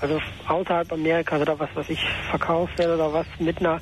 also 0.00 0.18
außerhalb 0.48 0.92
Amerikas 0.92 1.40
oder 1.40 1.58
was 1.58 1.68
weiß 1.74 1.88
ich, 1.90 2.00
verkauft 2.28 2.76
werden 2.78 2.94
oder 2.94 3.12
was 3.12 3.26
mit 3.38 3.58
einer 3.60 3.78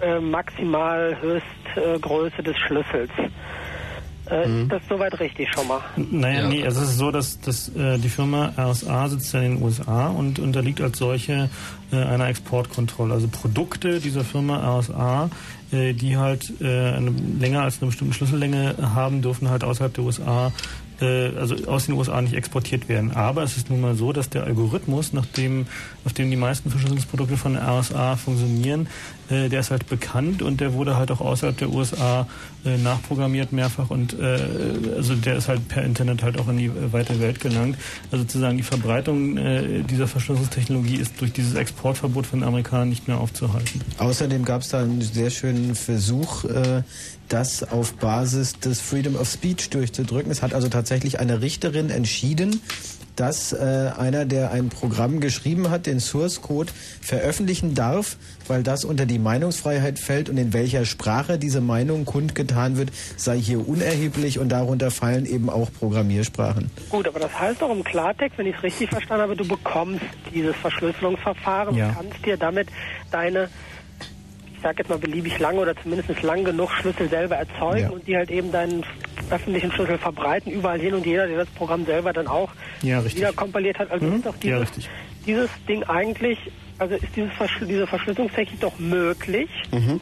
äh, 0.00 0.18
maximal 0.18 1.16
Höchstgröße 1.20 1.94
äh, 1.94 1.98
Größe 1.98 2.42
des 2.42 2.56
Schlüssels. 2.58 3.10
Äh, 3.18 4.46
Mhm. 4.46 4.62
Ist 4.62 4.72
das 4.72 4.82
soweit 4.88 5.18
richtig 5.18 5.48
schon 5.52 5.66
mal? 5.66 5.80
Naja, 5.96 6.48
nee, 6.48 6.64
also 6.64 6.82
es 6.82 6.90
ist 6.90 6.98
so, 6.98 7.10
dass, 7.10 7.40
dass 7.40 7.68
äh, 7.74 7.98
die 7.98 8.08
Firma 8.08 8.52
RSA 8.56 9.08
sitzt 9.08 9.34
ja 9.34 9.40
in 9.40 9.56
den 9.56 9.62
USA 9.62 10.08
und 10.08 10.38
unterliegt 10.38 10.80
als 10.80 10.98
solche 10.98 11.50
äh, 11.90 11.96
einer 11.96 12.28
Exportkontrolle. 12.28 13.14
Also 13.14 13.26
Produkte 13.26 13.98
dieser 13.98 14.22
Firma 14.22 14.78
RSA, 14.78 15.30
äh, 15.72 15.92
die 15.92 16.16
halt 16.16 16.52
äh, 16.60 16.92
eine, 16.92 17.12
länger 17.38 17.62
als 17.62 17.80
eine 17.80 17.88
bestimmte 17.88 18.14
Schlüssellänge 18.14 18.76
haben, 18.94 19.22
dürfen 19.22 19.48
halt 19.50 19.64
außerhalb 19.64 19.92
der 19.94 20.04
USA 20.04 20.52
äh, 21.00 21.36
also 21.36 21.56
aus 21.66 21.86
den 21.86 21.94
USA 21.94 22.20
nicht 22.20 22.34
exportiert 22.34 22.88
werden. 22.88 23.12
Aber 23.12 23.42
es 23.42 23.56
ist 23.56 23.70
nun 23.70 23.80
mal 23.80 23.94
so, 23.94 24.12
dass 24.12 24.28
der 24.30 24.44
Algorithmus, 24.44 25.12
nach 25.12 25.26
dem, 25.26 25.66
auf 26.04 26.12
dem 26.12 26.30
die 26.30 26.36
meisten 26.36 26.70
Verschlüsselungsprodukte 26.70 27.36
von 27.36 27.56
RSA 27.56 28.16
funktionieren, 28.16 28.88
äh, 29.28 29.48
der 29.48 29.60
ist 29.60 29.70
halt 29.70 29.88
bekannt 29.88 30.42
und 30.42 30.60
der 30.60 30.74
wurde 30.74 30.96
halt 30.96 31.10
auch 31.10 31.20
außerhalb 31.20 31.56
der 31.56 31.70
USA 31.70 32.26
äh, 32.64 32.76
nachprogrammiert 32.78 33.52
mehrfach 33.52 33.90
und 33.90 34.18
äh, 34.18 34.38
also 34.96 35.14
der 35.14 35.36
ist 35.36 35.48
halt 35.48 35.68
per 35.68 35.84
Internet 35.84 36.22
halt 36.22 36.38
auch 36.38 36.48
in 36.48 36.58
die 36.58 36.66
äh, 36.66 36.92
weite 36.92 37.20
Welt 37.20 37.40
gelangt. 37.40 37.76
Also 38.10 38.24
sozusagen 38.24 38.56
die 38.56 38.62
Verbreitung 38.62 39.36
äh, 39.36 39.82
dieser 39.82 40.06
Verschlüsselungstechnologie 40.06 40.96
ist 40.96 41.20
durch 41.20 41.32
dieses 41.32 41.54
Exportverbot 41.54 42.26
von 42.26 42.40
den 42.40 42.48
Amerikanern 42.48 42.88
nicht 42.88 43.08
mehr 43.08 43.18
aufzuhalten. 43.18 43.80
Außerdem 43.98 44.44
gab 44.44 44.62
es 44.62 44.68
da 44.70 44.80
einen 44.80 45.02
sehr 45.02 45.30
schönen 45.30 45.74
Versuch, 45.74 46.44
äh, 46.44 46.82
das 47.28 47.62
auf 47.62 47.94
Basis 47.94 48.58
des 48.58 48.80
Freedom 48.80 49.16
of 49.16 49.28
Speech 49.28 49.70
durchzudrücken. 49.70 50.30
Es 50.30 50.42
hat 50.42 50.52
also 50.52 50.68
tatsächlich 50.68 51.20
eine 51.20 51.40
Richterin 51.40 51.90
entschieden, 51.90 52.60
dass 53.16 53.52
äh, 53.52 53.90
einer, 53.98 54.24
der 54.24 54.50
ein 54.52 54.68
Programm 54.70 55.20
geschrieben 55.20 55.70
hat, 55.70 55.86
den 55.86 56.00
Source 56.00 56.40
Code 56.42 56.72
veröffentlichen 57.00 57.74
darf, 57.74 58.16
weil 58.48 58.62
das 58.62 58.84
unter 58.84 59.06
die 59.06 59.18
Meinungsfreiheit 59.18 59.98
fällt 59.98 60.28
und 60.30 60.36
in 60.38 60.52
welcher 60.52 60.84
Sprache 60.84 61.38
diese 61.38 61.60
Meinung 61.60 62.04
kundgetan 62.04 62.76
wird, 62.76 62.90
sei 63.16 63.38
hier 63.38 63.66
unerheblich 63.68 64.38
und 64.38 64.48
darunter 64.50 64.90
fallen 64.90 65.26
eben 65.26 65.50
auch 65.50 65.70
Programmiersprachen. 65.78 66.70
Gut, 66.88 67.06
aber 67.08 67.20
das 67.20 67.38
heißt 67.38 67.60
doch 67.62 67.70
im 67.70 67.84
Klartext, 67.84 68.38
wenn 68.38 68.46
ich 68.46 68.56
es 68.56 68.62
richtig 68.62 68.90
verstanden 68.90 69.22
habe, 69.22 69.36
du 69.36 69.46
bekommst 69.46 70.02
dieses 70.34 70.56
Verschlüsselungsverfahren 70.56 71.76
Ja. 71.76 71.88
und 71.88 71.94
kannst 71.96 72.24
dir 72.26 72.36
damit 72.36 72.68
deine, 73.10 73.48
ich 74.54 74.60
sag 74.62 74.78
jetzt 74.78 74.88
mal 74.88 74.98
beliebig 74.98 75.38
lange 75.38 75.60
oder 75.60 75.74
zumindest 75.76 76.22
lang 76.22 76.44
genug 76.44 76.70
Schlüssel 76.72 77.08
selber 77.08 77.36
erzeugen 77.36 77.80
Ja. 77.80 77.90
und 77.90 78.06
die 78.06 78.16
halt 78.16 78.30
eben 78.30 78.50
deinen 78.52 78.84
öffentlichen 79.30 79.72
Schlüssel 79.72 79.98
verbreiten, 79.98 80.52
überall 80.52 80.80
hin 80.80 80.94
und 80.94 81.06
jeder, 81.06 81.26
der 81.26 81.38
das 81.38 81.48
Programm 81.50 81.84
selber 81.86 82.12
dann 82.12 82.26
auch 82.26 82.50
Ja, 82.82 83.04
wieder 83.04 83.32
kompiliert 83.32 83.78
hat. 83.78 83.90
Also 83.90 84.06
Mhm. 84.06 84.16
ist 84.16 84.26
doch 84.26 84.34
Ja, 84.34 84.40
dieses, 84.40 84.60
richtig. 84.60 84.90
dieses 85.26 85.50
Ding 85.68 85.82
eigentlich, 85.84 86.38
also 86.78 86.94
ist 86.94 87.14
dieses 87.16 87.32
Verschl 87.34 87.66
diese 87.66 87.86
Verschlüsselungstechnik 87.86 88.60
doch 88.60 88.78
möglich. 88.78 89.48
Mhm. 89.72 90.00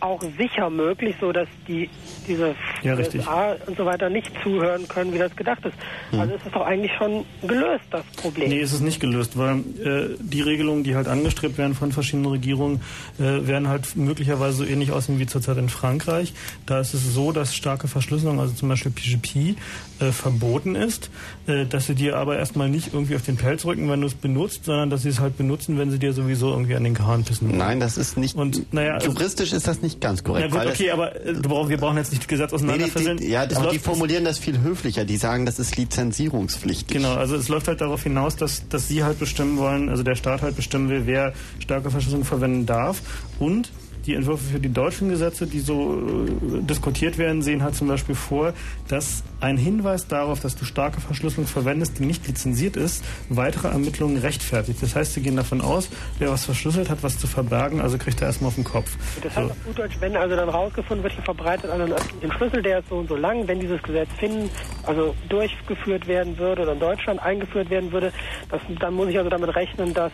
Auch 0.00 0.20
sicher 0.38 0.70
möglich, 0.70 1.14
so 1.20 1.32
dass 1.32 1.48
die 1.68 1.88
diese 2.26 2.54
Ja. 2.82 2.96
USA 2.96 3.56
und 3.66 3.76
so 3.76 3.84
weiter 3.84 4.08
nicht 4.08 4.30
zuhören 4.42 4.86
können, 4.88 5.12
wie 5.12 5.18
das 5.18 5.34
gedacht 5.36 5.64
ist. 5.64 5.74
Also 6.18 6.34
ist 6.34 6.46
es 6.46 6.52
doch 6.52 6.62
eigentlich 6.64 6.92
schon 6.96 7.24
gelöst, 7.42 7.84
das 7.90 8.04
Problem. 8.16 8.48
Nee, 8.48 8.60
ist 8.60 8.72
es 8.72 8.80
nicht 8.80 9.00
gelöst, 9.00 9.36
weil 9.36 9.58
äh, 9.84 10.16
die 10.20 10.40
Regelungen, 10.40 10.84
die 10.84 10.94
halt 10.94 11.08
angestrebt 11.08 11.58
werden 11.58 11.74
von 11.74 11.92
verschiedenen 11.92 12.26
Regierungen, 12.30 12.80
äh, 13.18 13.46
werden 13.46 13.68
halt 13.68 13.96
möglicherweise 13.96 14.58
so 14.58 14.64
ähnlich 14.64 14.90
aussehen 14.92 15.18
wie 15.18 15.26
zurzeit 15.26 15.56
in 15.58 15.68
Frankreich. 15.68 16.32
Da 16.66 16.80
ist 16.80 16.94
es 16.94 17.12
so, 17.14 17.32
dass 17.32 17.54
starke 17.54 17.88
Verschlüsselung, 17.88 18.40
also 18.40 18.54
zum 18.54 18.68
Beispiel 18.68 18.92
PGP, 18.92 19.56
äh, 20.00 20.12
verboten 20.12 20.74
ist, 20.74 21.10
äh, 21.46 21.66
dass 21.66 21.86
sie 21.86 21.94
dir 21.94 22.16
aber 22.16 22.38
erstmal 22.38 22.68
nicht 22.68 22.92
irgendwie 22.94 23.14
auf 23.16 23.22
den 23.22 23.36
Pelz 23.36 23.64
rücken, 23.64 23.88
wenn 23.90 24.00
du 24.00 24.06
es 24.06 24.14
benutzt, 24.14 24.64
sondern 24.64 24.90
dass 24.90 25.02
sie 25.02 25.08
es 25.10 25.20
halt 25.20 25.36
benutzen, 25.36 25.78
wenn 25.78 25.90
sie 25.90 25.98
dir 25.98 26.12
sowieso 26.12 26.50
irgendwie 26.50 26.74
an 26.74 26.84
den 26.84 26.94
Kahn 26.94 27.24
pissen. 27.24 27.56
Nein, 27.56 27.80
das 27.80 27.96
ist 27.98 28.16
nicht. 28.16 28.34
Und 28.36 28.72
naja, 28.72 28.94
also- 28.94 29.08
juristisch 29.08 29.52
ist 29.52 29.63
das 29.66 29.82
nicht 29.82 30.00
ganz 30.00 30.24
korrekt. 30.24 30.52
Ja 30.54 30.62
gut, 30.62 30.72
okay, 30.72 30.90
aber 30.90 31.14
äh, 31.24 31.32
brauch, 31.32 31.68
wir 31.68 31.78
brauchen 31.78 31.96
jetzt 31.96 32.12
nicht 32.12 32.26
Gesetz 32.28 32.50
Nee, 32.52 32.58
die, 32.58 32.64
auseinanderfasseln. 32.64 33.16
die, 33.18 33.28
ja, 33.28 33.42
aber 33.42 33.70
die 33.70 33.78
formulieren 33.78 34.24
das 34.24 34.38
viel 34.38 34.60
höflicher. 34.60 35.04
Die 35.04 35.16
sagen, 35.16 35.46
das 35.46 35.58
ist 35.58 35.76
lizenzierungspflichtig. 35.76 36.96
Genau, 36.96 37.14
also 37.14 37.36
es 37.36 37.48
läuft 37.48 37.68
halt 37.68 37.80
darauf 37.80 38.02
hinaus, 38.02 38.36
dass, 38.36 38.68
dass 38.68 38.88
sie 38.88 39.04
halt 39.04 39.18
bestimmen 39.18 39.58
wollen, 39.58 39.88
also 39.88 40.02
der 40.02 40.14
Staat 40.14 40.42
halt 40.42 40.56
bestimmen 40.56 40.88
will, 40.88 41.02
wer 41.06 41.32
starke 41.58 41.90
Verschlüsselung 41.90 42.24
verwenden 42.24 42.66
darf. 42.66 43.00
Und 43.38 43.70
die 44.06 44.14
Entwürfe 44.14 44.44
für 44.44 44.60
die 44.60 44.72
deutschen 44.72 45.08
Gesetze, 45.08 45.46
die 45.46 45.60
so 45.60 45.98
äh, 45.98 46.62
diskutiert 46.62 47.18
werden, 47.18 47.42
sehen 47.42 47.62
halt 47.62 47.74
zum 47.74 47.88
Beispiel 47.88 48.14
vor, 48.14 48.52
dass 48.88 49.22
ein 49.40 49.56
Hinweis 49.56 50.06
darauf, 50.08 50.40
dass 50.40 50.56
du 50.56 50.64
starke 50.64 51.00
Verschlüsselung 51.00 51.46
verwendest, 51.46 51.98
die 51.98 52.06
nicht 52.06 52.26
lizenziert 52.26 52.76
ist, 52.76 53.04
weitere 53.28 53.68
Ermittlungen 53.68 54.18
rechtfertigt. 54.18 54.82
Das 54.82 54.94
heißt, 54.94 55.14
sie 55.14 55.20
gehen 55.20 55.36
davon 55.36 55.60
aus, 55.60 55.88
wer 56.18 56.30
was 56.30 56.44
verschlüsselt 56.44 56.90
hat, 56.90 57.02
was 57.02 57.18
zu 57.18 57.26
verbergen, 57.26 57.80
also 57.80 57.98
kriegt 57.98 58.20
er 58.20 58.28
erstmal 58.28 58.48
auf 58.48 58.54
den 58.54 58.64
Kopf. 58.64 58.96
Das 59.22 59.36
heißt 59.36 59.50
auf 59.50 59.64
gut 59.64 59.78
Deutsch, 59.78 59.96
wenn 60.00 60.16
also 60.16 60.36
dann 60.36 60.48
rausgefunden 60.48 61.02
wird, 61.02 61.14
hier 61.14 61.24
verbreitet 61.24 61.70
an 61.70 61.80
einen 61.80 61.92
öffentlichen 61.92 62.32
Schlüssel, 62.32 62.62
der 62.62 62.78
ist 62.80 62.88
so 62.88 62.96
und 62.96 63.08
so 63.08 63.16
lang, 63.16 63.46
wenn 63.46 63.60
dieses 63.60 63.82
Gesetz 63.82 64.08
finden, 64.18 64.50
also 64.84 65.14
durchgeführt 65.28 66.06
werden 66.06 66.38
würde 66.38 66.62
oder 66.62 66.72
in 66.72 66.80
Deutschland 66.80 67.20
eingeführt 67.22 67.70
werden 67.70 67.92
würde, 67.92 68.12
das, 68.50 68.60
dann 68.80 68.94
muss 68.94 69.08
ich 69.08 69.18
also 69.18 69.30
damit 69.30 69.54
rechnen, 69.54 69.94
dass 69.94 70.12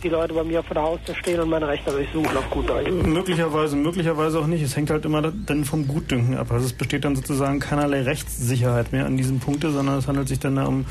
die 0.00 0.08
Leute 0.08 0.34
bei 0.34 0.44
mir 0.44 0.62
vor 0.62 0.74
der 0.74 0.82
Haustür 0.82 1.14
stehen 1.14 1.40
und 1.40 1.48
meine 1.48 1.68
Rechner 1.68 1.92
durchsuchen 1.92 2.36
auf 2.36 2.50
gut 2.50 2.68
Deutsch. 2.68 2.90
Möglicherweise, 2.90 3.76
möglicherweise 3.76 4.38
auch 4.38 4.46
nicht. 4.46 4.62
Es 4.62 4.76
hängt 4.76 4.90
halt 4.90 5.04
immer 5.04 5.22
dann 5.22 5.64
vom 5.64 5.86
Gutdünken 5.86 6.36
ab. 6.36 6.50
Also 6.50 6.66
es 6.66 6.72
besteht 6.72 7.04
dann 7.04 7.16
sozusagen 7.16 7.60
keinerlei 7.60 8.02
Rechtssicherheit 8.02 8.92
mehr 8.92 9.06
an 9.06 9.16
diesem 9.16 9.40
Punkte, 9.40 9.70
sondern 9.70 9.98
es 9.98 10.08
handelt 10.08 10.28
sich 10.28 10.38
dann 10.38 10.56
da 10.56 10.64
um 10.64 10.86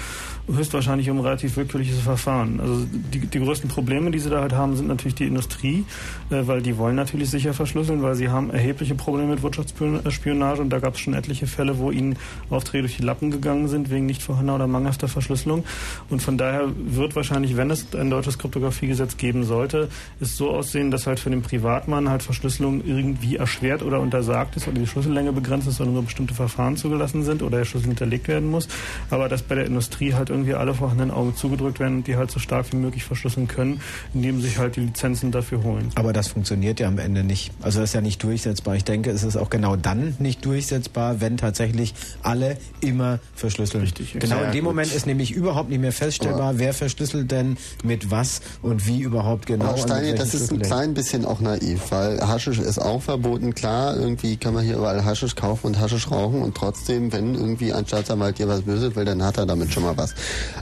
höchstwahrscheinlich 0.48 1.10
um 1.10 1.20
relativ 1.20 1.58
willkürliches 1.58 2.00
Verfahren. 2.00 2.60
Also 2.60 2.86
die, 3.14 3.20
die 3.20 3.40
größten 3.40 3.70
Probleme, 3.70 4.12
die 4.12 4.20
sie 4.20 4.30
da 4.30 4.42
halt 4.42 4.54
haben, 4.54 4.76
sind 4.76 4.88
natürlich 4.88 5.16
die 5.16 5.28
Industrie, 5.28 5.86
äh, 6.30 6.48
weil 6.48 6.62
die 6.62 6.78
wollen 6.78 6.96
natürlich 6.96 7.30
sicher 7.30 7.54
verschlüsseln, 7.54 8.02
weil 8.02 8.16
sie 8.16 8.30
haben 8.30 8.50
erhebliche 8.50 8.96
Probleme 8.96 9.32
mit 9.32 9.44
Wirtschaftsspionage 9.44 10.62
und 10.62 10.70
da 10.70 10.80
gab 10.80 10.96
es 10.96 11.00
schon 11.02 11.14
etliche 11.14 11.48
Fälle, 11.48 11.78
wo 11.80 11.92
ihnen 11.92 12.18
Aufträge 12.50 12.84
durch 12.84 12.98
die 12.98 13.04
Lappen 13.04 13.32
gegangen 13.32 13.68
sind 13.68 13.90
wegen 13.90 14.06
nicht 14.06 14.22
vorhandener 14.22 14.56
oder 14.56 14.68
mangelhafter 14.68 15.08
Verschlüsselung. 15.08 15.64
Und 16.10 16.22
von 16.22 16.38
daher 16.38 16.70
wird 16.76 17.16
wahrscheinlich, 17.16 17.58
wenn 17.58 17.72
es 17.72 17.94
ein 17.94 18.10
deutsches 18.10 18.38
Kryptografiegesetz 18.38 19.18
geben 19.18 19.44
sollte, 19.44 19.90
es 20.20 20.38
so 20.38 20.50
aussehen, 20.50 20.92
dass 20.92 21.08
halt 21.08 21.20
für 21.20 21.30
den 21.30 21.42
Privatmann 21.42 22.10
halt 22.10 22.24
Verschlüsselung 22.24 22.84
irgendwie 22.86 23.38
erschwert 23.38 23.84
oder 23.84 24.00
untersagt 24.00 24.56
ist 24.56 24.68
oder 24.68 24.80
die 24.80 24.88
Schlüssellänge 24.88 25.32
begrenzt 25.32 25.68
ist 25.68 25.80
oder 25.82 25.92
nur 25.92 26.04
bestimmte 26.04 26.34
Verfahren 26.34 26.78
zugelassen 26.78 27.24
sind 27.24 27.42
oder 27.42 27.60
der 27.60 27.66
Schlüssel 27.66 27.88
hinterlegt 27.88 28.28
werden 28.28 28.50
muss. 28.50 28.68
Aber 29.10 29.30
dass 29.30 29.42
bei 29.42 29.56
der 29.56 29.66
Industrie 29.66 30.14
halt 30.14 30.30
irgendwie 30.40 30.56
alle 30.56 30.74
vorhandenen 30.74 31.12
Augen 31.12 31.36
zugedrückt 31.36 31.80
werden 31.80 31.98
und 31.98 32.08
die 32.08 32.16
halt 32.16 32.32
so 32.32 32.40
stark 32.40 32.72
wie 32.72 32.78
möglich 32.78 33.04
verschlüsseln 33.04 33.48
können, 33.48 33.82
indem 34.14 34.42
sich 34.42 34.58
halt 34.58 34.76
die 34.76 34.82
Lizenzen 34.82 35.32
dafür 35.32 35.64
holen. 35.64 35.90
Aber 35.96 36.14
das 36.14 36.28
funktioniert 36.28 36.80
ja 36.80 36.88
am 36.88 36.98
Ende 36.98 37.24
nicht. 37.24 37.52
Also 37.62 37.80
das 37.80 37.90
ist 37.90 37.94
ja 37.94 38.02
nicht 38.02 38.24
durchsetzbar. 38.24 38.76
Ich 38.76 38.84
denke, 38.84 39.12
es 39.12 39.24
ist 39.24 39.36
auch 39.36 39.50
genau 39.50 39.76
dann 39.76 40.16
nicht 40.20 40.46
durchsetzbar, 40.46 41.22
wenn 41.22 41.38
tatsächlich 41.38 41.94
alle 42.24 42.58
immer 42.82 43.20
verschlüsseln. 43.36 43.84
Richtig, 43.84 44.14
genau 44.14 44.36
Ja, 44.38 44.46
in 44.48 44.52
dem 44.52 44.66
gut. 44.66 44.76
Moment 44.76 44.94
ist 44.94 45.06
nämlich 45.06 45.32
überhaupt 45.32 45.70
nicht 45.70 45.80
mehr 45.80 45.92
feststellbar, 45.92 46.58
wer 46.58 46.74
verschlüsselt 46.74 47.32
denn 47.32 47.58
mit 47.84 48.12
was 48.12 48.42
und 48.62 48.88
wie 48.88 49.02
überhaupt 49.02 49.46
genau. 49.46 49.66
Aber 49.66 49.78
Steini, 49.78 50.16
das 50.16 50.34
ist 50.34 50.52
ein 50.52 50.62
klein 50.62 50.94
bisschen 50.94 51.26
auch 51.26 51.40
naiv, 51.40 51.92
weil 51.92 52.20
Haschisch 52.26 52.60
ist 52.60 52.80
auch 52.80 53.02
verboten. 53.02 53.54
Klar, 53.54 53.98
irgendwie 53.98 54.38
kann 54.38 54.54
man 54.54 54.64
hier 54.64 54.78
überall 54.78 55.04
Haschisch 55.04 55.36
kaufen 55.36 55.68
und 55.68 55.80
Haschisch 55.80 56.10
rauchen 56.10 56.42
und 56.42 56.56
trotzdem, 56.56 57.12
wenn 57.12 57.36
irgendwie 57.36 57.74
ein 57.74 57.86
Staatsanwalt 57.86 58.40
dir 58.40 58.48
was 58.48 58.62
böse 58.62 58.96
will, 58.96 59.06
dann 59.06 59.24
hat 59.24 59.38
er 59.38 59.46
damit 59.46 59.74
schon 59.74 59.84
mal 59.84 59.98
was. 59.98 60.14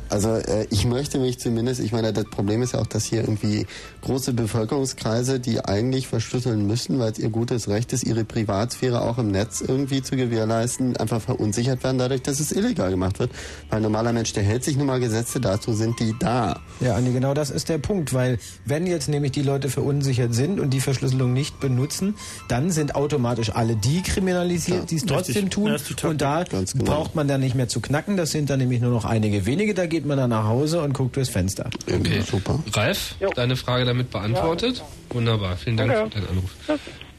Also 0.09 0.35
äh, 0.35 0.67
ich 0.69 0.85
möchte 0.85 1.19
mich 1.19 1.39
zumindest, 1.39 1.81
ich 1.81 1.91
meine, 1.91 2.13
das 2.13 2.25
Problem 2.25 2.61
ist 2.61 2.73
ja 2.73 2.79
auch, 2.79 2.87
dass 2.87 3.05
hier 3.05 3.21
irgendwie 3.21 3.65
große 4.01 4.33
Bevölkerungskreise, 4.33 5.39
die 5.39 5.63
eigentlich 5.63 6.07
verschlüsseln 6.07 6.65
müssen, 6.65 6.99
weil 6.99 7.11
es 7.11 7.19
ihr 7.19 7.29
gutes 7.29 7.67
Recht 7.67 7.93
ist, 7.93 8.03
ihre 8.03 8.23
Privatsphäre 8.23 9.01
auch 9.01 9.17
im 9.17 9.31
Netz 9.31 9.61
irgendwie 9.61 10.01
zu 10.01 10.15
gewährleisten, 10.15 10.97
einfach 10.97 11.21
verunsichert 11.21 11.83
werden 11.83 11.97
dadurch, 11.97 12.21
dass 12.21 12.39
es 12.39 12.51
illegal 12.51 12.89
gemacht 12.89 13.19
wird. 13.19 13.31
Weil 13.69 13.77
ein 13.77 13.83
normaler 13.83 14.13
Mensch, 14.13 14.33
der 14.33 14.43
hält 14.43 14.63
sich 14.63 14.77
nun 14.77 14.87
mal 14.87 14.99
Gesetze, 14.99 15.39
dazu 15.39 15.73
sind 15.73 15.99
die 15.99 16.15
da. 16.19 16.59
Ja, 16.79 16.95
Andi, 16.95 17.11
genau 17.11 17.33
das 17.33 17.49
ist 17.49 17.69
der 17.69 17.77
Punkt, 17.79 18.13
weil 18.13 18.39
wenn 18.65 18.87
jetzt 18.87 19.09
nämlich 19.09 19.31
die 19.31 19.41
Leute 19.41 19.69
verunsichert 19.69 20.33
sind 20.33 20.59
und 20.59 20.69
die 20.71 20.79
Verschlüsselung 20.79 21.33
nicht 21.33 21.59
benutzen, 21.59 22.15
dann 22.47 22.71
sind 22.71 22.95
automatisch 22.95 23.51
alle 23.53 23.75
die 23.75 24.01
kriminalisiert, 24.01 24.91
die 24.91 24.95
es 24.97 25.05
trotzdem 25.05 25.49
tun. 25.49 25.67
Ja, 25.67 26.09
und 26.09 26.21
da 26.21 26.43
genau. 26.43 26.65
braucht 26.83 27.15
man 27.15 27.27
dann 27.27 27.41
nicht 27.41 27.55
mehr 27.55 27.67
zu 27.67 27.79
knacken. 27.79 28.17
Das 28.17 28.31
sind 28.31 28.49
dann 28.49 28.59
nämlich 28.59 28.81
nur 28.81 28.91
noch 28.91 29.05
einige 29.05 29.45
wenige. 29.47 29.73
Da 29.73 29.87
geht 29.87 30.05
man 30.05 30.17
dann 30.17 30.29
nach 30.29 30.43
Hause 30.45 30.81
und 30.81 30.93
guckt 30.93 31.15
durchs 31.15 31.29
Fenster. 31.31 31.69
Okay. 31.91 32.21
Super. 32.21 32.59
Ralf, 32.73 33.15
deine 33.35 33.55
Frage 33.55 33.85
damit 33.85 34.11
beantwortet? 34.11 34.83
Wunderbar, 35.09 35.57
vielen 35.57 35.77
Dank 35.77 35.91
Danke. 35.91 36.11
für 36.11 36.19
deinen 36.21 36.29
Anruf. 36.29 36.51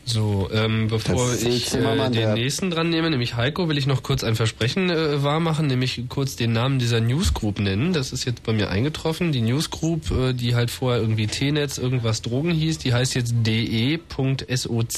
So, 0.05 0.49
ähm, 0.55 0.87
bevor 0.89 1.35
ich 1.35 1.75
äh, 1.75 2.09
den 2.11 2.33
nächsten 2.33 2.71
dran 2.71 2.89
nehme, 2.89 3.11
nämlich 3.11 3.37
Heiko, 3.37 3.69
will 3.69 3.77
ich 3.77 3.87
noch 3.87 4.03
kurz 4.03 4.25
ein 4.25 4.37
Versprechen 4.37 4.89
äh, 4.89 5.23
wahrmachen, 5.23 5.67
nämlich 5.67 6.03
kurz 6.09 6.35
den 6.35 6.55
Namen 6.55 6.79
dieser 6.79 7.01
Newsgroup 7.01 7.59
nennen. 7.61 7.93
Das 7.93 8.11
ist 8.15 8.25
jetzt 8.25 8.43
bei 8.43 8.55
mir 8.55 8.71
eingetroffen. 8.71 9.33
Die 9.33 9.43
Newsgroup, 9.43 10.11
äh, 10.11 10.33
die 10.33 10.55
halt 10.55 10.71
vorher 10.71 11.03
irgendwie 11.03 11.27
T-Netz 11.27 11.77
irgendwas 11.77 12.23
Drogen 12.23 12.53
hieß, 12.53 12.79
die 12.79 12.95
heißt 12.95 13.15
jetzt 13.17 13.35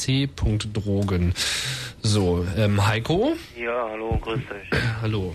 de.soc.drogen. 0.09 1.35
So, 2.03 2.47
ähm, 2.57 2.87
Heiko, 2.87 3.33
Ja, 3.61 3.89
hallo, 3.91 4.17
grüß 4.23 4.39
dich. 4.39 4.81
hallo. 5.03 5.35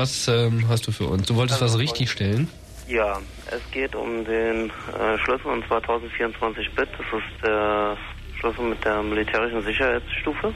Was 0.00 0.28
ähm, 0.28 0.64
hast 0.70 0.86
du 0.86 0.92
für 0.92 1.04
uns? 1.04 1.26
Du 1.26 1.36
wolltest 1.36 1.60
was 1.60 1.78
richtig 1.78 2.10
stellen? 2.10 2.48
Ja, 2.88 3.18
es 3.50 3.60
geht 3.70 3.94
um 3.94 4.24
den 4.24 4.70
äh, 4.70 5.18
Schlüssel 5.22 5.48
und 5.48 5.66
zwar 5.66 5.76
1024 5.82 6.70
Bit. 6.74 6.88
Das 6.96 7.06
ist 7.20 7.44
der 7.46 7.98
Schlüssel 8.38 8.64
mit 8.64 8.82
der 8.82 9.02
militärischen 9.02 9.62
Sicherheitsstufe. 9.62 10.54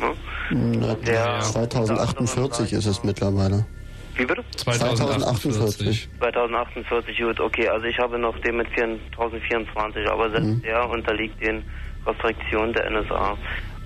Ne? 0.00 0.14
Na, 0.80 0.94
Der- 0.94 1.40
2048 1.40 2.72
ist 2.72 2.86
es 2.86 3.04
mittlerweile. 3.04 3.66
Wie 4.16 4.24
bitte? 4.24 4.42
2048. 4.56 6.08
2048, 6.18 7.18
gut, 7.18 7.38
okay. 7.38 7.68
Also 7.68 7.84
ich 7.84 7.98
habe 7.98 8.18
noch 8.18 8.36
den 8.40 8.56
mit 8.56 8.68
4024, 8.70 10.08
aber 10.10 10.30
selbst 10.30 10.46
Mhm. 10.48 10.62
der 10.62 10.88
unterliegt 10.88 11.38
den 11.42 11.62
Restriktionen 12.06 12.72
der 12.72 12.90
NSA. 12.90 13.36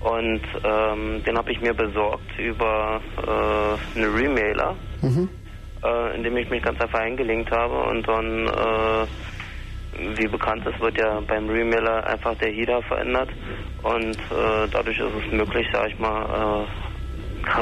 Und 0.05 0.41
ähm, 0.63 1.23
den 1.23 1.35
habe 1.35 1.51
ich 1.51 1.59
mir 1.61 1.73
besorgt 1.73 2.37
über 2.37 3.01
äh, 3.17 3.97
einen 3.97 4.15
Remailer. 4.15 4.75
Mhm. 5.01 5.29
äh, 5.83 6.15
indem 6.15 6.37
ich 6.37 6.49
mich 6.49 6.63
ganz 6.63 6.79
einfach 6.79 6.99
eingelinkt 6.99 7.51
habe 7.51 7.75
und 7.89 8.07
dann, 8.07 8.47
äh, 8.47 9.07
wie 10.17 10.27
bekannt 10.27 10.65
ist, 10.65 10.79
wird 10.79 10.97
ja 10.97 11.21
beim 11.27 11.49
Remailer 11.49 12.05
einfach 12.07 12.35
der 12.37 12.51
HIDA 12.51 12.81
verändert 12.81 13.29
und 13.83 14.17
äh, 14.17 14.67
dadurch 14.71 14.99
ist 14.99 15.25
es 15.25 15.31
möglich, 15.31 15.67
sag 15.71 15.87
ich 15.87 15.99
mal, 15.99 16.65
äh, 16.65 16.67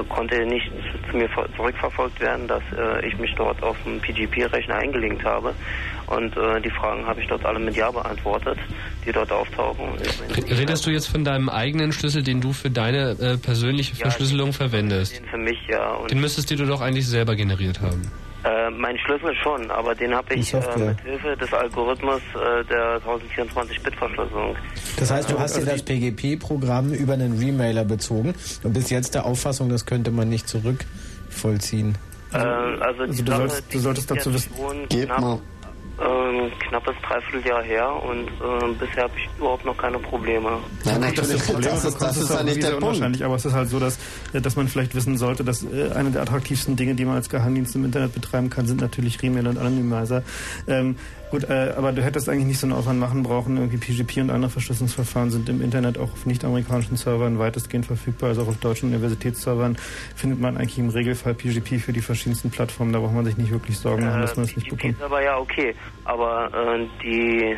konnte 0.10 0.46
nicht 0.46 0.72
zu 1.10 1.18
mir 1.18 1.30
ver- 1.30 1.48
zurückverfolgt 1.56 2.20
werden, 2.20 2.48
dass 2.48 2.64
äh, 2.78 3.06
ich 3.08 3.18
mich 3.18 3.34
dort 3.36 3.62
auf 3.64 3.76
dem 3.86 4.00
PGP-Rechner 4.00 4.76
eingelinkt 4.76 5.24
habe 5.24 5.54
und 6.08 6.36
äh, 6.38 6.62
die 6.62 6.70
Fragen 6.70 7.06
habe 7.06 7.22
ich 7.22 7.28
dort 7.28 7.46
alle 7.46 7.60
mit 7.60 7.76
Ja 7.76 7.92
beantwortet, 7.92 8.58
die 9.06 9.12
dort 9.12 9.32
auftauchen. 9.32 9.86
Re- 9.90 10.60
Redest 10.60 10.86
du 10.86 10.92
jetzt 10.92 11.08
von 11.08 11.24
deinem 11.24 11.50
eigenen 11.50 11.92
Schlüssel, 11.92 12.24
den 12.24 12.42
du 12.42 12.54
für 12.54 12.70
deine 12.70 13.12
äh, 13.20 13.38
persönliche 13.38 13.96
Verschlüsselung 13.96 14.54
verwendest? 14.54 15.22
Für 15.30 15.38
mich 15.38 15.58
ja 15.68 15.98
Den 16.10 16.20
müsstest 16.22 16.50
du 16.52 16.56
doch 16.66 16.82
eigentlich 16.82 17.08
selber 17.08 17.36
generiert 17.36 17.82
haben. 17.82 18.10
Äh, 18.46 18.70
mein 18.72 18.98
Schlüssel 19.00 19.34
schon, 19.42 19.72
aber 19.72 19.96
den 19.96 20.14
habe 20.14 20.34
ich 20.34 20.54
äh, 20.54 20.58
mit 20.78 21.00
Hilfe 21.02 21.38
des 21.38 21.54
Algorithmus 21.54 22.22
äh, 22.36 22.64
der 22.66 23.00
1024-Bit-Verschlüsselung. 23.04 24.56
Das 24.98 25.12
heißt, 25.12 25.32
du 25.32 25.40
hast 25.40 25.56
dir 25.58 25.66
das 25.66 25.82
PGP-Programm 25.84 26.92
über 26.94 27.14
einen 27.14 27.38
Remailer 27.40 27.86
bezogen 27.86 28.34
und 28.64 28.74
bist 28.74 28.92
jetzt 28.92 29.16
der 29.16 29.26
Auffassung, 29.26 29.70
das 29.70 29.86
könnte 29.86 30.12
man 30.12 30.28
nicht 30.28 30.50
zurückvollziehen. 30.50 31.98
Äh, 32.34 32.38
also 32.38 33.06
die 33.06 33.10
Also 33.12 33.24
du 33.24 33.32
Sache, 33.32 33.38
solltest- 33.50 33.64
die 33.72 33.78
du 33.78 33.80
solltest 33.80 34.12
dazu 34.12 34.34
wissen- 34.34 34.52
Gib 34.90 35.10
mal. 35.10 35.40
Ähm, 36.02 36.52
knappes 36.68 36.96
Dreivierteljahr 37.08 37.64
her 37.64 37.90
und 38.04 38.28
äh, 38.28 38.74
bisher 38.80 39.04
habe 39.04 39.14
ich 39.16 39.30
überhaupt 39.38 39.66
noch 39.66 39.78
keine 39.78 40.00
Probleme. 40.00 40.50
Nein, 40.86 41.02
Dass 41.02 41.16
natürlich, 41.18 41.42
du 41.42 41.54
Probleme 41.54 41.72
das 41.76 41.86
ist, 41.86 42.02
das 42.02 42.18
ist 42.18 42.30
ja 42.30 42.44
nicht 42.44 42.64
der 42.64 42.70
Punkt. 42.70 42.84
unwahrscheinlich, 42.84 43.24
aber 43.24 43.36
es 43.36 43.46
ist 43.46 43.54
halt 43.54 43.70
so, 43.70 43.80
dass, 43.80 44.00
äh, 44.34 44.42
dass 44.42 44.56
man 44.56 44.68
vielleicht 44.68 44.96
wissen 44.96 45.18
sollte, 45.18 45.44
dass 45.44 45.64
äh, 45.64 45.92
eine 45.94 46.10
der 46.12 46.24
attraktivsten 46.24 46.76
Dinge, 46.76 46.96
die 46.96 47.06
man 47.06 47.16
als 47.16 47.30
Geheimdienst 47.30 47.76
im 47.76 47.86
Internet 47.86 48.14
betreiben 48.14 48.50
kann, 48.50 48.66
sind 48.66 48.82
natürlich 48.82 49.22
Remailer 49.22 49.52
und 49.52 49.60
Anonymizer. 49.60 50.24
Ähm, 50.68 50.96
Gut, 51.34 51.50
äh, 51.50 51.74
aber 51.76 51.92
du 51.94 52.04
hättest 52.04 52.30
eigentlich 52.30 52.46
nicht 52.46 52.60
so 52.60 52.68
einen 52.68 52.76
Aufwand 52.76 53.00
machen 53.00 53.24
brauchen. 53.24 53.58
Irgendwie 53.58 53.78
PGP 53.78 54.22
und 54.22 54.30
andere 54.30 54.52
Verschlüsselungsverfahren 54.52 55.32
sind 55.32 55.50
im 55.50 55.64
Internet 55.64 55.98
auch 55.98 56.14
auf 56.14 56.28
nicht-amerikanischen 56.28 56.96
Servern 56.96 57.40
weitestgehend 57.40 57.88
verfügbar. 57.88 58.30
Also 58.30 58.44
auch 58.44 58.50
auf 58.50 58.58
deutschen 58.58 58.90
Universitätsservern 58.90 59.76
findet 60.16 60.40
man 60.40 60.58
eigentlich 60.58 60.78
im 60.78 60.90
Regelfall 60.90 61.34
PGP 61.34 61.80
für 61.80 61.92
die 61.92 62.02
verschiedensten 62.02 62.52
Plattformen. 62.52 62.94
Da 62.94 63.00
braucht 63.00 63.16
man 63.16 63.26
sich 63.26 63.36
nicht 63.36 63.50
wirklich 63.50 63.80
Sorgen 63.80 64.06
machen, 64.06 64.22
dass 64.22 64.36
man 64.36 64.46
es 64.46 64.56
nicht 64.56 64.68
PGP 64.68 64.78
bekommt. 64.78 64.98
ist 65.00 65.04
aber 65.04 65.24
ja 65.24 65.40
okay. 65.40 65.74
Aber 66.04 66.52
äh, 66.54 66.88
die, 67.02 67.46
äh, 67.46 67.58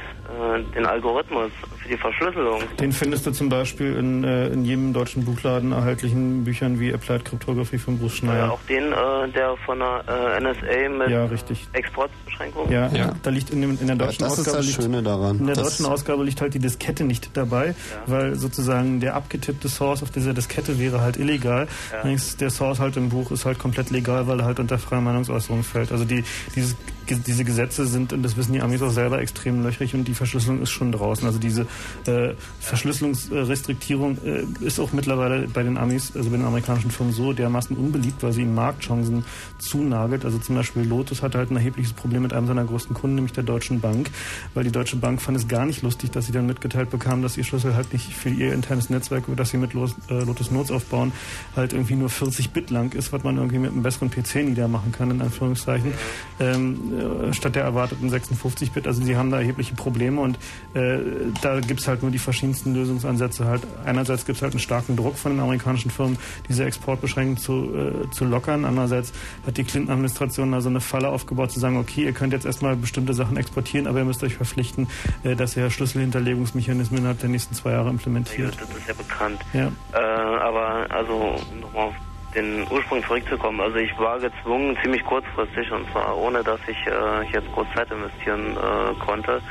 den 0.76 0.86
Algorithmus 0.86 1.52
für 1.82 1.90
die 1.90 1.98
Verschlüsselung, 1.98 2.62
Den 2.80 2.92
findest 2.92 3.26
du 3.28 3.32
zum 3.32 3.50
Beispiel 3.50 3.96
in, 3.96 4.24
äh, 4.24 4.48
in 4.48 4.66
jedem 4.66 4.92
deutschen 4.94 5.24
Buchladen 5.24 5.72
erhältlichen 5.72 6.44
Büchern 6.44 6.80
wie 6.80 6.94
Applied 6.94 7.24
Cryptography 7.26 7.78
von 7.78 7.98
Bruce 8.00 8.14
äh, 8.14 8.18
Schneier. 8.18 8.52
auch 8.52 8.60
den, 8.68 8.92
äh, 8.92 9.30
der 9.34 9.56
von 9.66 9.80
der 9.80 10.04
äh, 10.08 10.40
NSA 10.42 10.90
mit 10.98 11.10
Ja, 11.10 11.26
richtig. 11.26 11.68
Exportbeschränkungen. 11.74 12.72
Ja, 12.72 12.90
da 13.22 13.30
liegt 13.30 13.50
in, 13.52 13.62
dem, 13.62 13.72
in 13.72 13.78
der 13.88 13.90
Ja, 13.90 13.96
deutschen 13.96 14.24
das 14.24 14.34
ist 14.34 14.40
Ausgabe 14.40 14.58
das 14.58 14.66
liegt, 14.68 14.82
Schöne 14.82 15.04
daran. 15.04 15.40
In 15.40 15.46
der 15.48 15.56
Das- 15.56 15.64
deutschen 15.78 15.86
Ausgabe 15.86 16.24
liegt 16.24 16.42
halt 16.42 16.54
die 16.54 16.60
Diskette 16.60 17.04
nicht 17.04 17.30
dabei, 17.38 17.76
weil 18.08 18.36
sozusagen 18.36 19.00
der 19.00 19.16
abgetippte 19.16 19.70
Source 19.70 20.02
auf 20.04 20.12
dieser 20.12 20.34
Diskette 20.34 20.80
wäre 20.80 21.02
halt 21.02 21.18
illegal. 21.18 21.68
Ja. 21.92 22.00
Allerdings 22.00 22.36
der 22.38 22.50
Source 22.50 22.80
halt 22.80 22.98
im 22.98 23.10
Buch 23.10 23.32
ist 23.32 23.46
halt 23.46 23.60
komplett 23.60 23.92
legal, 23.92 24.28
weil 24.28 24.40
er 24.40 24.46
halt 24.46 24.60
unter 24.60 24.78
freie 24.80 25.02
Meinungsäußerung 25.02 25.64
fällt. 25.64 25.92
Also 25.92 26.04
die 26.06 26.24
dieses, 26.56 26.76
diese 27.06 27.44
Gesetze 27.44 27.86
sind, 27.86 28.14
und 28.14 28.24
das 28.24 28.38
wissen 28.38 28.54
die 28.54 28.62
Amis 28.62 28.82
auch 28.82 28.92
selber, 28.92 29.20
extrem 29.20 29.64
löchrig 29.64 29.94
und 29.94 30.08
die 30.08 30.14
Verschlüsselung 30.14 30.62
ist 30.62 30.72
schon 30.72 30.92
draußen. 30.92 31.26
Also 31.26 31.40
diese 31.40 31.68
äh, 32.06 32.34
Verschlüsselungsrestriktierung 32.60 34.18
äh, 34.26 34.46
ist 34.66 34.80
auch 34.80 34.94
mittlerweile 34.94 35.48
bei 35.48 35.64
den 35.64 35.78
Amis, 35.78 36.12
also 36.16 36.30
bei 36.30 36.38
den 36.38 36.46
amerikanischen 36.46 36.92
Firmen 36.92 37.14
so 37.14 37.34
dermaßen 37.34 37.76
unbeliebt, 37.76 38.24
weil 38.24 38.32
sie 38.32 38.42
ihnen 38.42 38.56
Marktchancen 38.56 39.26
zunagelt. 39.60 40.26
Also 40.26 40.38
zum 40.40 40.56
Beispiel 40.56 40.84
Lotus 40.84 41.22
hatte 41.22 41.38
halt 41.38 41.52
ein 41.52 41.58
erhebliches 41.58 41.94
Problem 41.94 42.24
mit 42.24 42.34
einem 42.34 42.48
seiner 42.48 42.66
größten 42.66 42.96
Kunden, 42.96 43.16
nämlich 43.16 43.34
der 43.34 43.44
Deutschen 43.44 43.80
Bank, 43.80 44.10
weil 44.54 44.64
die 44.64 44.72
Deutsche 44.72 44.98
Bank 44.98 45.22
fand 45.22 45.38
es 45.38 45.48
gar 45.48 45.66
nicht 45.66 45.82
lustig, 45.82 46.12
dass 46.12 46.26
sie 46.26 46.32
dann 46.32 46.46
mitgeteilt 46.46 46.90
bekam, 46.90 47.22
dass 47.22 47.38
ihr 47.38 47.44
Schlüssel 47.44 47.76
halt 47.76 47.94
nicht 47.94 48.14
für 48.14 48.30
ihr 48.30 48.54
internes 48.54 48.90
Netzwerk, 48.90 49.24
das 49.36 49.50
sie 49.50 49.58
mit 49.58 49.74
äh, 49.74 50.24
Lotus 50.24 50.52
Notes 50.52 50.72
aufbauen, 50.72 51.12
halt 51.56 51.74
irgendwie 51.74 51.96
nur 51.96 52.10
40 52.10 52.52
Bit 52.52 52.70
lang 52.70 52.94
ist, 52.94 53.14
was 53.14 53.24
man 53.24 53.38
irgendwie 53.38 53.60
mit 53.60 53.72
einem 53.72 53.84
besseren 53.84 54.10
PC 54.10 54.36
niedermachen 54.38 54.92
kann, 54.92 55.12
in 55.12 55.22
Anführungszeichen, 55.22 55.94
ähm, 56.40 56.95
äh, 57.00 57.34
statt 57.34 57.56
der 57.56 57.64
erwarteten 57.64 58.10
56 58.10 58.72
Bit. 58.72 58.88
Also 58.88 59.04
sie 59.04 59.16
haben 59.18 59.32
da 59.32 59.40
erhebliche 59.40 59.76
Probleme 59.76 60.22
und 60.22 60.38
äh, 60.74 61.00
da 61.42 61.60
gibt's 61.60 61.88
halt 61.88 62.02
nur 62.02 62.12
die 62.12 62.20
verschiedensten 62.20 62.74
Lösungsansätze. 62.74 63.46
Halt 63.46 63.62
einerseits 63.86 64.26
gibt's 64.26 64.42
halt 64.42 64.54
einen 64.54 64.60
starken 64.60 64.96
Druck 64.96 65.18
von 65.18 65.32
den 65.34 65.42
amerikanischen 65.42 65.92
Firmen, 65.92 66.18
diese 66.48 66.66
Exportbeschränkungen 66.66 67.38
zu, 67.38 67.70
äh, 67.76 68.10
zu 68.12 68.26
lockern. 68.26 68.66
Andererseits 68.66 69.14
hat 69.46 69.58
die 69.58 69.64
Clinton-Administration 69.64 70.52
da 70.52 70.62
so 70.62 70.70
eine 70.70 70.82
Falle 70.82 71.10
aufgebaut, 71.10 71.52
zu 71.52 71.60
sagen, 71.60 71.78
okay, 71.78 72.04
ihr 72.06 72.14
könnt 72.14 72.34
jetzt 72.34 72.46
erstmal 72.46 72.76
bestimmte 72.76 73.14
Sachen 73.14 73.38
exportieren, 73.38 73.88
aber 73.88 74.00
ihr 74.00 74.06
müsst 74.06 74.24
euch 74.24 74.36
verpflichten, 74.36 74.88
äh, 75.24 75.36
dass 75.36 75.56
ihr 75.58 75.70
Schlüsselhinterlegungsmechanismen 75.70 77.00
innerhalb 77.00 77.20
der 77.20 77.30
nächsten 77.30 77.56
zwei 77.56 77.72
Jahre 77.72 77.86
Ja, 77.86 77.92
implementiert. 77.92 78.58
das 78.60 78.70
ist 78.70 78.88
ja 78.88 78.94
bekannt. 78.94 79.40
Ja. 79.54 79.72
Äh, 79.94 79.98
aber 80.42 80.86
also 80.90 81.36
nochmal 81.60 81.90
den 82.36 82.68
Ursprung 82.70 83.04
zurückzukommen. 83.04 83.62
Also 83.62 83.78
ich 83.78 83.98
war 83.98 84.20
gezwungen, 84.20 84.78
ziemlich 84.84 85.04
kurzfristig, 85.06 85.72
und 85.72 85.90
zwar 85.92 86.18
ohne, 86.18 86.44
dass 86.44 86.60
ich 86.68 86.78
äh, 86.88 87.24
jetzt 87.34 87.52
groß 87.54 87.68
Zeit 87.76 87.90
investieren 87.92 88.58
äh, 88.58 88.94
konnte, 89.06 89.42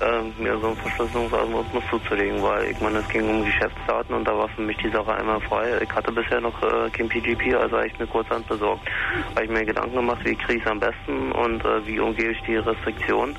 äh, 0.00 0.22
mir 0.42 0.58
so 0.58 0.68
einen 0.68 0.76
Verschlüsselungsalgorithmus 0.76 1.84
zuzulegen, 1.90 2.42
weil 2.42 2.70
ich 2.70 2.80
meine, 2.80 2.98
es 2.98 3.08
ging 3.08 3.28
um 3.28 3.44
Geschäftsdaten 3.44 4.14
und 4.14 4.28
da 4.28 4.36
war 4.36 4.48
für 4.50 4.62
mich 4.62 4.76
die 4.78 4.90
Sache 4.90 5.14
einmal 5.14 5.40
frei. 5.40 5.78
Ich 5.80 5.90
hatte 5.90 6.12
bisher 6.12 6.40
noch 6.40 6.60
äh, 6.62 6.90
kein 6.90 7.08
PGP, 7.08 7.54
also 7.54 7.76
habe 7.76 7.86
ich 7.86 7.98
mir 7.98 8.06
kurzhand 8.06 8.46
besorgt. 8.46 8.86
Habe 9.34 9.44
ich 9.44 9.50
mir 9.50 9.64
Gedanken 9.64 9.96
gemacht, 9.96 10.20
wie 10.24 10.36
kriege 10.36 10.58
ich 10.58 10.64
es 10.64 10.70
am 10.70 10.80
besten 10.80 11.32
und 11.32 11.64
äh, 11.64 11.86
wie 11.86 11.98
umgehe 11.98 12.30
ich 12.30 12.42
die 12.42 12.56
Restriktion. 12.56 13.36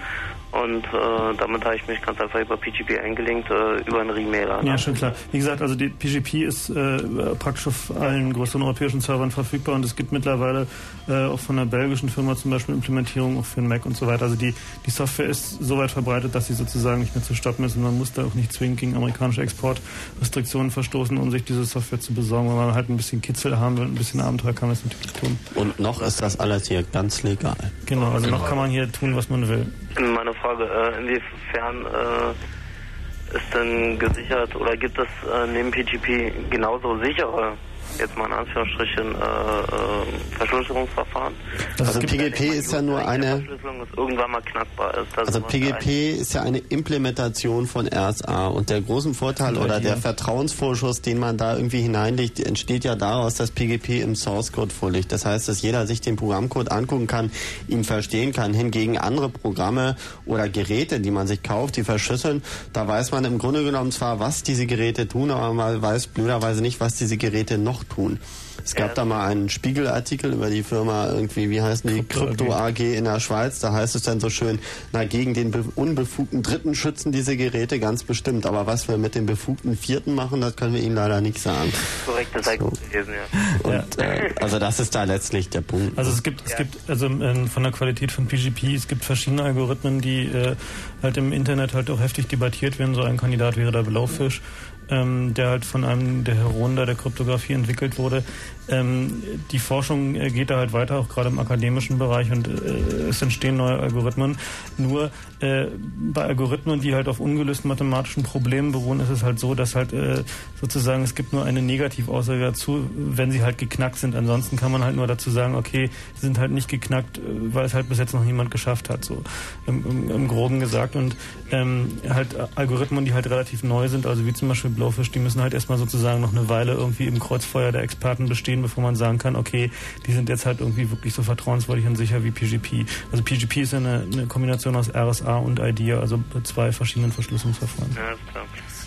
Und 0.51 0.85
äh, 0.85 1.37
damit 1.37 1.65
habe 1.65 1.75
ich 1.75 1.85
mich 1.87 2.01
ganz 2.01 2.19
einfach 2.21 2.39
über 2.39 2.55
PGP 2.55 2.99
eingelinkt, 3.03 3.49
äh, 3.49 3.81
über 3.81 3.99
einen 3.99 4.11
Remailer. 4.11 4.63
Ja, 4.63 4.77
schon 4.77 4.93
klar. 4.93 5.13
Wie 5.31 5.37
gesagt, 5.37 5.61
also 5.61 5.75
die 5.75 5.89
PGP 5.89 6.43
ist 6.43 6.69
äh, 6.69 6.97
praktisch 7.37 7.67
auf 7.67 7.91
allen 7.99 8.31
größeren 8.31 8.61
europäischen 8.61 9.01
Servern 9.01 9.29
verfügbar 9.29 9.75
und 9.75 9.83
es 9.83 9.95
gibt 9.95 10.13
mittlerweile 10.13 10.65
äh, 11.09 11.25
auch 11.25 11.39
von 11.39 11.59
einer 11.59 11.69
belgischen 11.69 12.07
Firma 12.07 12.35
zum 12.35 12.51
Beispiel 12.51 12.75
Implementierung 12.75 13.37
auch 13.39 13.45
für 13.45 13.59
den 13.59 13.67
Mac 13.67 13.85
und 13.85 13.97
so 13.97 14.07
weiter. 14.07 14.23
Also 14.23 14.37
die, 14.37 14.53
die 14.85 14.89
Software 14.89 15.27
ist 15.27 15.61
so 15.61 15.77
weit 15.77 15.91
verbreitet, 15.91 16.33
dass 16.33 16.47
sie 16.47 16.53
sozusagen 16.53 17.01
nicht 17.01 17.13
mehr 17.13 17.23
zu 17.23 17.35
stoppen 17.35 17.65
ist 17.65 17.75
und 17.75 17.83
man 17.83 17.97
muss 17.97 18.13
da 18.13 18.23
auch 18.23 18.33
nicht 18.33 18.53
zwingend 18.53 18.79
gegen 18.79 18.95
amerikanische 18.95 19.41
Exportrestriktionen 19.41 20.71
verstoßen, 20.71 21.17
um 21.17 21.29
sich 21.29 21.43
diese 21.43 21.65
Software 21.65 21.99
zu 21.99 22.13
besorgen. 22.13 22.49
Wenn 22.49 22.55
man 22.55 22.73
halt 22.73 22.89
ein 22.89 22.95
bisschen 22.95 23.21
Kitzel 23.21 23.59
haben 23.59 23.77
will, 23.77 23.85
ein 23.85 23.95
bisschen 23.95 24.21
Abenteuer, 24.21 24.53
kann 24.53 24.69
man 24.69 24.77
das 24.77 24.85
natürlich 24.85 25.13
tun. 25.13 25.37
Und 25.55 25.79
noch 25.79 26.01
ist 26.01 26.21
das 26.21 26.39
alles 26.39 26.69
hier 26.69 26.83
ganz 26.83 27.23
legal. 27.23 27.57
Genau, 27.85 28.11
also 28.11 28.29
noch 28.29 28.47
kann 28.47 28.57
man 28.57 28.69
hier 28.69 28.89
tun, 28.91 29.15
was 29.15 29.29
man 29.29 29.47
will. 29.49 29.67
Meine 29.99 30.33
Frage, 30.35 30.63
äh, 30.63 30.99
inwiefern 30.99 31.85
äh, 31.87 33.35
ist 33.35 33.53
denn 33.53 33.97
gesichert 33.97 34.55
oder 34.55 34.77
gibt 34.77 34.97
es 34.99 35.07
äh, 35.27 35.47
neben 35.47 35.71
PGP 35.71 36.51
genauso 36.51 36.97
sichere, 37.03 37.57
jetzt 37.99 38.17
mal 38.17 38.25
in 38.25 38.33
Anführungsstrichen, 38.33 39.15
äh, 39.15 39.17
äh, 39.17 40.37
Verschlüsselungsverfahren? 40.37 41.33
Also 41.79 41.99
PGP 41.99 42.39
ist 42.41 42.71
ja 42.71 42.81
nur 42.81 43.07
eine 43.07 43.37
Verschlüsselung 43.37 43.81
ist 43.81 43.97
irgendwann 43.97 44.31
mal 44.31 44.41
knackbar 44.41 44.97
ist. 44.97 45.07
Das 45.15 45.27
Also 45.27 45.41
PGP 45.41 46.11
ist 46.11 46.33
ja 46.33 46.41
eine 46.41 46.59
Implementation 46.59 47.67
von 47.67 47.87
RSA 47.87 48.47
und 48.47 48.69
der 48.69 48.81
großen 48.81 49.13
Vorteil 49.13 49.57
oder 49.57 49.79
der 49.79 49.97
Vertrauensvorschuss, 49.97 51.01
den 51.01 51.19
man 51.19 51.37
da 51.37 51.55
irgendwie 51.55 51.81
hineinlegt, 51.81 52.39
entsteht 52.39 52.83
ja 52.83 52.95
daraus, 52.95 53.35
dass 53.35 53.51
PGP 53.51 54.01
im 54.01 54.15
Source 54.15 54.51
Code 54.51 54.73
vorliegt. 54.73 55.11
Das 55.11 55.25
heißt, 55.25 55.47
dass 55.47 55.61
jeder 55.61 55.87
sich 55.87 56.01
den 56.01 56.15
Programmcode 56.15 56.71
angucken 56.71 57.07
kann, 57.07 57.31
ihn 57.67 57.83
verstehen 57.83 58.33
kann. 58.33 58.53
Hingegen 58.53 58.97
andere 58.97 59.29
Programme 59.29 59.95
oder 60.25 60.49
Geräte, 60.49 60.99
die 60.99 61.11
man 61.11 61.27
sich 61.27 61.43
kauft, 61.43 61.77
die 61.77 61.83
verschlüsseln, 61.83 62.43
da 62.73 62.87
weiß 62.87 63.11
man 63.11 63.25
im 63.25 63.37
Grunde 63.37 63.63
genommen 63.63 63.91
zwar, 63.91 64.19
was 64.19 64.43
diese 64.43 64.65
Geräte 64.65 65.07
tun, 65.07 65.31
aber 65.31 65.53
man 65.53 65.81
weiß 65.81 66.07
blöderweise 66.07 66.61
nicht, 66.61 66.79
was 66.79 66.95
diese 66.95 67.17
Geräte 67.17 67.57
noch 67.57 67.76
tun. 67.83 68.19
Es 68.65 68.75
gab 68.75 68.95
da 68.95 69.05
mal 69.05 69.25
einen 69.27 69.49
Spiegelartikel 69.49 70.33
über 70.33 70.49
die 70.49 70.63
Firma 70.63 71.09
irgendwie, 71.09 71.49
wie 71.49 71.61
heißen 71.61 71.89
die, 71.93 72.03
Krypto 72.03 72.51
AG 72.51 72.79
in 72.79 73.05
der 73.05 73.19
Schweiz. 73.21 73.59
Da 73.59 73.71
heißt 73.71 73.95
es 73.95 74.01
dann 74.01 74.19
so 74.19 74.29
schön, 74.29 74.59
na 74.91 75.05
gegen 75.05 75.33
den 75.33 75.51
be- 75.51 75.63
unbefugten 75.75 76.43
Dritten 76.43 76.75
schützen 76.75 77.11
diese 77.13 77.37
Geräte 77.37 77.79
ganz 77.79 78.03
bestimmt. 78.03 78.45
Aber 78.45 78.65
was 78.65 78.89
wir 78.89 78.97
mit 78.97 79.15
dem 79.15 79.25
befugten 79.25 79.77
Vierten 79.77 80.15
machen, 80.15 80.41
das 80.41 80.55
können 80.57 80.73
wir 80.73 80.81
Ihnen 80.81 80.95
leider 80.95 81.21
nicht 81.21 81.39
sagen. 81.39 81.71
korrekt, 82.05 82.31
das 82.33 82.57
gut 82.57 82.73
gewesen, 82.91 83.13
ja. 83.13 83.69
Und 83.69 83.99
äh, 83.99 84.31
also 84.41 84.59
das 84.59 84.79
ist 84.81 84.93
da 84.95 85.03
letztlich 85.05 85.49
der 85.49 85.61
Punkt. 85.61 85.97
Also 85.97 86.11
es 86.11 86.21
gibt, 86.23 86.41
es 86.45 86.57
gibt 86.57 86.77
also 86.89 87.05
ähm, 87.05 87.47
von 87.47 87.63
der 87.63 87.71
Qualität 87.71 88.11
von 88.11 88.25
PGP, 88.25 88.73
es 88.75 88.87
gibt 88.89 89.05
verschiedene 89.05 89.43
Algorithmen, 89.43 90.01
die 90.01 90.23
äh, 90.25 90.55
halt 91.03 91.15
im 91.15 91.31
Internet 91.31 91.73
halt 91.73 91.89
auch 91.89 91.99
heftig 92.01 92.27
debattiert 92.27 92.79
werden. 92.79 92.95
So 92.95 93.03
ein 93.03 93.15
Kandidat 93.17 93.55
wäre 93.55 93.71
der 93.71 93.83
Blaufisch, 93.83 94.41
ähm, 94.89 95.33
der 95.33 95.49
halt 95.49 95.65
von 95.65 95.83
einem 95.83 96.23
der 96.23 96.35
da 96.75 96.85
der 96.85 96.95
Kryptographie 96.95 97.53
entwickelt 97.53 97.97
wurde. 97.97 98.23
Ähm, 98.69 99.23
die 99.51 99.59
Forschung 99.59 100.15
äh, 100.15 100.29
geht 100.29 100.49
da 100.49 100.57
halt 100.57 100.73
weiter, 100.73 100.97
auch 100.99 101.09
gerade 101.09 101.29
im 101.29 101.39
akademischen 101.39 101.97
Bereich 101.97 102.31
und 102.31 102.47
äh, 102.47 103.09
es 103.09 103.21
entstehen 103.21 103.57
neue 103.57 103.79
Algorithmen. 103.79 104.37
Nur 104.77 105.11
äh, 105.39 105.67
bei 106.13 106.23
Algorithmen, 106.23 106.81
die 106.81 106.93
halt 106.93 107.07
auf 107.07 107.19
ungelösten 107.19 107.69
mathematischen 107.69 108.23
Problemen 108.23 108.71
beruhen, 108.71 108.99
ist 108.99 109.09
es 109.09 109.23
halt 109.23 109.39
so, 109.39 109.55
dass 109.55 109.75
halt 109.75 109.93
äh, 109.93 110.23
sozusagen 110.59 111.03
es 111.03 111.15
gibt 111.15 111.33
nur 111.33 111.45
eine 111.45 111.61
Negativaussage 111.61 112.41
dazu, 112.41 112.89
wenn 112.95 113.31
sie 113.31 113.43
halt 113.43 113.57
geknackt 113.57 113.97
sind. 113.97 114.15
Ansonsten 114.15 114.57
kann 114.57 114.71
man 114.71 114.83
halt 114.83 114.95
nur 114.95 115.07
dazu 115.07 115.29
sagen, 115.29 115.55
okay, 115.55 115.89
sie 116.15 116.25
sind 116.25 116.39
halt 116.39 116.51
nicht 116.51 116.67
geknackt, 116.67 117.19
äh, 117.19 117.21
weil 117.53 117.65
es 117.65 117.73
halt 117.73 117.87
bis 117.89 117.99
jetzt 117.99 118.13
noch 118.13 118.23
niemand 118.23 118.51
geschafft 118.51 118.89
hat, 118.89 119.05
so 119.05 119.23
im, 119.65 119.85
im, 119.85 120.11
im 120.11 120.27
Groben 120.27 120.59
gesagt. 120.59 120.95
Und 120.95 121.15
ähm, 121.51 121.91
halt 122.09 122.35
Algorithmen, 122.55 123.05
die 123.05 123.13
halt 123.13 123.29
relativ 123.29 123.63
neu 123.63 123.87
sind, 123.87 124.05
also 124.05 124.25
wie 124.25 124.33
zum 124.33 124.47
Beispiel 124.47 124.71
Blowfish, 124.71 125.11
die 125.11 125.19
müssen 125.19 125.41
halt 125.41 125.53
erstmal 125.53 125.77
sozusagen 125.77 126.21
noch 126.21 126.31
eine 126.31 126.49
Weile 126.49 126.73
irgendwie 126.73 127.05
im 127.05 127.19
Kreuzfeuer 127.19 127.71
der 127.71 127.83
Experten 127.83 128.27
bestehen, 128.27 128.56
bevor 128.61 128.83
man 128.83 128.95
sagen 128.95 129.17
kann, 129.17 129.35
okay, 129.35 129.71
die 130.05 130.11
sind 130.11 130.29
jetzt 130.29 130.45
halt 130.45 130.59
irgendwie 130.59 130.89
wirklich 130.89 131.13
so 131.13 131.23
vertrauenswürdig 131.23 131.85
und 131.85 131.95
sicher 131.95 132.23
wie 132.23 132.31
PGP. 132.31 132.85
Also 133.11 133.23
PGP 133.23 133.57
ist 133.57 133.73
ja 133.73 133.79
eine, 133.79 134.05
eine 134.11 134.27
Kombination 134.27 134.75
aus 134.75 134.93
RSA 134.93 135.37
und 135.37 135.59
IDEA, 135.59 135.99
also 135.99 136.19
zwei 136.43 136.71
verschiedenen 136.71 137.11
Verschlüsselungsverfahren. 137.11 137.95
Ja, 137.95 138.11
ist 138.11 138.31
klar. 138.31 138.45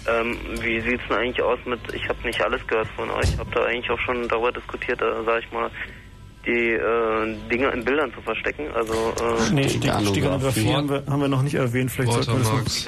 Ähm, 0.09 0.37
wie 0.61 0.81
sieht's 0.81 1.03
denn 1.09 1.19
eigentlich 1.19 1.43
aus 1.43 1.59
mit, 1.67 1.81
ich 1.93 2.09
habe 2.09 2.19
nicht 2.25 2.41
alles 2.43 2.67
gehört 2.67 2.89
von 2.97 3.11
euch, 3.11 3.37
habe 3.39 3.51
da 3.53 3.65
eigentlich 3.65 3.91
auch 3.91 4.01
schon 4.01 4.27
darüber 4.29 4.51
diskutiert, 4.51 5.01
äh, 5.03 5.25
sag 5.25 5.43
ich 5.45 5.53
mal, 5.53 5.71
die 6.47 6.73
äh, 6.73 7.37
Dinge 7.51 7.71
in 7.71 7.85
Bildern 7.85 8.13
zu 8.15 8.21
verstecken, 8.23 8.65
also 8.75 8.95
äh, 8.95 9.53
Nee, 9.53 9.69
Stig 9.69 9.93
Steganographie 10.09 10.73
haben 10.73 10.89
wir, 10.89 11.05
haben 11.07 11.21
wir 11.21 11.29
noch 11.29 11.43
nicht 11.43 11.55
erwähnt. 11.55 11.91
Vielleicht 11.91 12.13
sollten 12.13 12.33
wir 12.33 12.63
das 12.65 12.87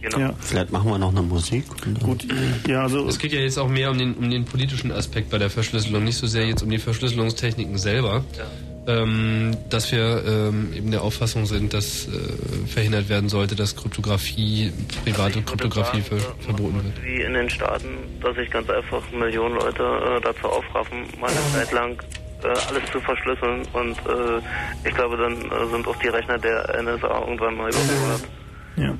genau. 0.00 0.18
Ja. 0.18 0.34
Vielleicht 0.40 0.70
machen 0.70 0.90
wir 0.90 0.98
noch 0.98 1.10
eine 1.10 1.22
Musik. 1.22 1.64
Gut, 2.02 2.24
ja, 2.68 2.82
also 2.82 3.06
Es 3.08 3.18
geht 3.18 3.32
ja 3.32 3.40
jetzt 3.40 3.58
auch 3.58 3.68
mehr 3.68 3.90
um 3.90 3.98
den, 3.98 4.14
um 4.14 4.30
den 4.30 4.44
politischen 4.44 4.92
Aspekt 4.92 5.30
bei 5.30 5.38
der 5.38 5.50
Verschlüsselung, 5.50 6.04
nicht 6.04 6.16
so 6.16 6.26
sehr 6.26 6.46
jetzt 6.46 6.62
um 6.62 6.70
die 6.70 6.78
Verschlüsselungstechniken 6.78 7.78
selber. 7.78 8.24
Ähm, 8.86 9.56
dass 9.70 9.90
wir 9.92 10.22
ähm, 10.26 10.70
eben 10.74 10.90
der 10.90 11.00
Auffassung 11.00 11.46
sind, 11.46 11.72
dass 11.72 12.06
äh, 12.06 12.10
verhindert 12.66 13.08
werden 13.08 13.30
sollte, 13.30 13.54
dass 13.56 13.74
Kryptographie, 13.74 14.72
private 15.06 15.40
Kryptographie 15.40 16.02
ver 16.02 16.18
verboten 16.40 16.84
wird. 16.84 17.02
wie 17.02 17.22
in 17.22 17.32
den 17.32 17.48
Staaten, 17.48 17.88
dass 18.20 18.36
sich 18.36 18.50
ganz 18.50 18.68
einfach 18.68 19.02
Millionen 19.10 19.54
Leute 19.54 19.82
äh, 19.82 20.20
dazu 20.20 20.48
aufraffen, 20.48 20.98
mal 21.18 21.30
eine 21.30 21.40
Zeit 21.54 21.72
lang 21.72 21.98
äh, 22.02 22.23
alles 22.48 22.82
zu 22.92 23.00
verschlüsseln 23.00 23.66
und 23.72 23.98
äh, 24.06 24.40
ich 24.86 24.94
glaube, 24.94 25.16
dann 25.16 25.32
äh, 25.32 25.70
sind 25.72 25.86
auch 25.86 25.96
die 25.96 26.08
Rechner 26.08 26.38
der 26.38 26.82
NSA 26.82 27.20
irgendwann 27.20 27.56
mal 27.56 27.70
überfordert. 27.70 28.22
Ja. 28.76 28.96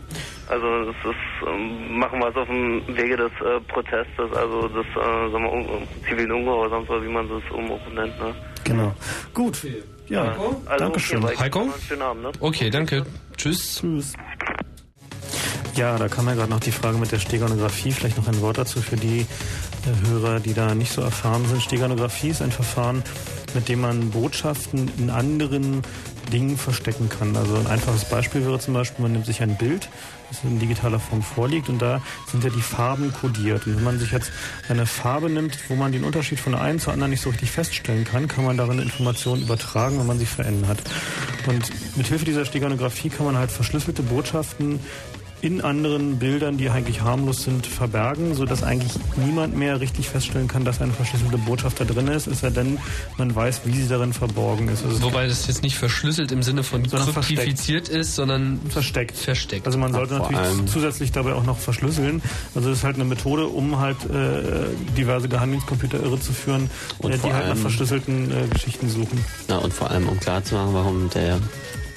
Also 0.49 0.85
das 0.85 0.97
ist, 1.13 1.49
ähm, 1.49 1.99
machen 1.99 2.19
wir 2.21 2.29
es 2.29 2.37
auf 2.37 2.47
dem 2.47 2.83
Wege 2.97 3.17
des 3.17 3.33
äh, 3.41 3.61
Protestes, 3.69 4.33
also 4.37 4.69
des 4.69 4.87
äh, 4.87 5.31
sagen 5.31 5.45
wir, 5.45 5.53
un 5.53 5.89
zivilen 6.09 6.33
Ungehorsams, 6.33 6.89
oder 6.91 7.03
wie 7.03 7.09
man 7.09 7.29
das 7.29 7.43
um 7.51 7.67
nennt. 7.95 8.21
Ne? 8.21 8.35
Genau. 8.65 8.95
Gut. 9.33 9.65
Ja, 10.09 10.37
Also 10.67 10.85
Dankeschön. 10.85 11.25
okay, 11.25 11.37
Heiko? 11.39 11.73
Schönen 11.89 12.03
Abend, 12.03 12.23
ne? 12.25 12.33
Okay, 12.41 12.71
danke. 12.71 13.07
Tschüss. 13.37 13.81
Tschüss. 13.81 14.15
Ja, 15.77 15.99
da 15.99 16.07
kam 16.09 16.29
ja 16.29 16.35
gerade 16.35 16.51
noch 16.51 16.61
die 16.61 16.71
Frage 16.71 16.99
mit 16.99 17.11
der 17.11 17.19
Steganographie. 17.19 17.91
Vielleicht 17.91 18.17
noch 18.17 18.29
ein 18.29 18.41
Wort 18.41 18.59
dazu 18.59 18.81
für 18.81 18.97
die 18.97 19.21
äh, 19.21 20.09
Hörer, 20.09 20.39
die 20.39 20.55
da 20.55 20.73
nicht 20.73 20.93
so 20.93 21.03
erfahren 21.03 21.45
sind. 21.49 21.61
Steganographie 21.63 22.29
ist 22.29 22.43
ein 22.43 22.53
Verfahren, 22.53 23.03
mit 23.55 23.69
dem 23.69 23.81
man 23.81 24.11
Botschaften 24.11 24.89
in 24.99 25.11
anderen 25.11 25.83
Dingen 26.33 26.57
verstecken 26.59 27.09
kann. 27.09 27.37
Also 27.37 27.57
ein 27.57 27.67
einfaches 27.67 28.05
Beispiel 28.05 28.45
wäre 28.47 28.61
zum 28.61 28.75
Beispiel, 28.75 29.03
man 29.03 29.13
nimmt 29.13 29.27
sich 29.27 29.43
ein 29.43 29.57
Bild, 29.57 29.89
das 30.31 30.45
in 30.45 30.61
digitaler 30.61 31.01
Form 31.01 31.23
vorliegt 31.23 31.69
und 31.69 31.83
da 31.83 32.01
sind 32.31 32.45
ja 32.45 32.51
die 32.51 32.63
Farben 32.63 33.13
kodiert. 33.13 33.67
Und 33.67 33.77
wenn 33.77 33.85
man 33.85 33.99
sich 33.99 34.13
jetzt 34.13 34.31
eine 34.69 34.87
Farbe 34.87 35.29
nimmt, 35.29 35.59
wo 35.69 35.75
man 35.75 35.91
den 35.91 36.05
Unterschied 36.05 36.39
von 36.39 36.53
der 36.53 36.63
einen 36.63 36.79
zur 36.79 36.93
anderen 36.93 37.11
nicht 37.11 37.21
so 37.21 37.31
richtig 37.31 37.51
feststellen 37.51 38.05
kann, 38.05 38.29
kann 38.29 38.45
man 38.45 38.57
darin 38.57 38.79
Informationen 38.79 39.43
übertragen, 39.43 39.99
wenn 39.99 40.07
man 40.07 40.21
sie 40.21 40.27
verändert. 40.27 40.79
Und 41.47 41.69
mit 41.97 42.07
Hilfe 42.07 42.25
dieser 42.25 42.45
Steganographie 42.45 43.11
kann 43.11 43.27
man 43.27 43.37
halt 43.37 43.51
verschlüsselte 43.51 44.03
Botschaften 44.03 44.79
in 45.45 45.61
anderen 45.61 46.19
Bildern, 46.19 46.57
die 46.57 46.71
eigentlich 46.71 47.03
harmlos 47.03 47.43
sind, 47.43 47.67
verbergen, 47.67 48.35
sodass 48.35 48.63
eigentlich 48.63 48.93
niemand 49.17 49.55
mehr 49.55 49.79
richtig 49.79 50.09
feststellen 50.09 50.49
kann, 50.49 50.65
dass 50.65 50.81
eine 50.81 50.93
verschlüsselte 50.93 51.37
Botschaft 51.37 51.79
da 51.81 51.85
drin 51.85 52.09
ist, 52.09 52.27
es 52.27 52.41
sei 52.41 52.49
denn, 52.49 52.79
man 53.19 53.35
weiß, 53.35 53.61
wie 53.65 53.73
sie 53.73 53.87
darin 53.87 54.15
verborgen 54.15 54.69
ist. 54.69 54.85
Also 54.87 55.03
Wobei 55.03 55.27
das 55.27 55.47
jetzt 55.47 55.63
nicht 55.63 55.77
verschlüsselt 55.77 56.33
im 56.33 56.43
Sinne 56.43 56.63
von 56.63 56.83
kryptifiziert 56.83 57.91
ist, 57.91 58.15
sondern 58.15 58.59
versteckt. 58.71 59.19
versteckt. 59.19 59.67
Also 59.67 59.77
man 59.77 59.93
sollte 59.93 60.15
Ach, 60.23 60.31
natürlich 60.31 60.73
zusätzlich 60.73 61.13
dabei 61.13 61.35
auch 61.35 61.45
noch 61.45 61.59
verschlüsseln. 61.59 62.23
Also 62.55 62.71
das 62.71 62.79
ist 62.79 62.85
halt 62.85 62.95
eine 62.95 63.05
Methode, 63.05 63.47
um 63.47 63.79
halt 63.79 63.99
äh, 64.07 64.65
diverse 64.97 65.29
Geheimdienstcomputer 65.29 66.03
irre 66.03 66.19
zu 66.19 66.33
führen, 66.33 66.71
Und 66.99 67.13
äh, 67.13 67.19
die 67.19 67.33
halt 67.35 67.49
nach 67.49 67.57
verschlüsselten 67.57 68.31
äh, 68.31 68.47
Geschichten 68.51 68.89
suchen. 68.89 69.23
Na, 69.49 69.59
und 69.59 69.75
vor 69.75 69.91
allem, 69.91 70.09
um 70.09 70.19
klarzumachen, 70.19 70.73
warum 70.73 71.11
der 71.11 71.39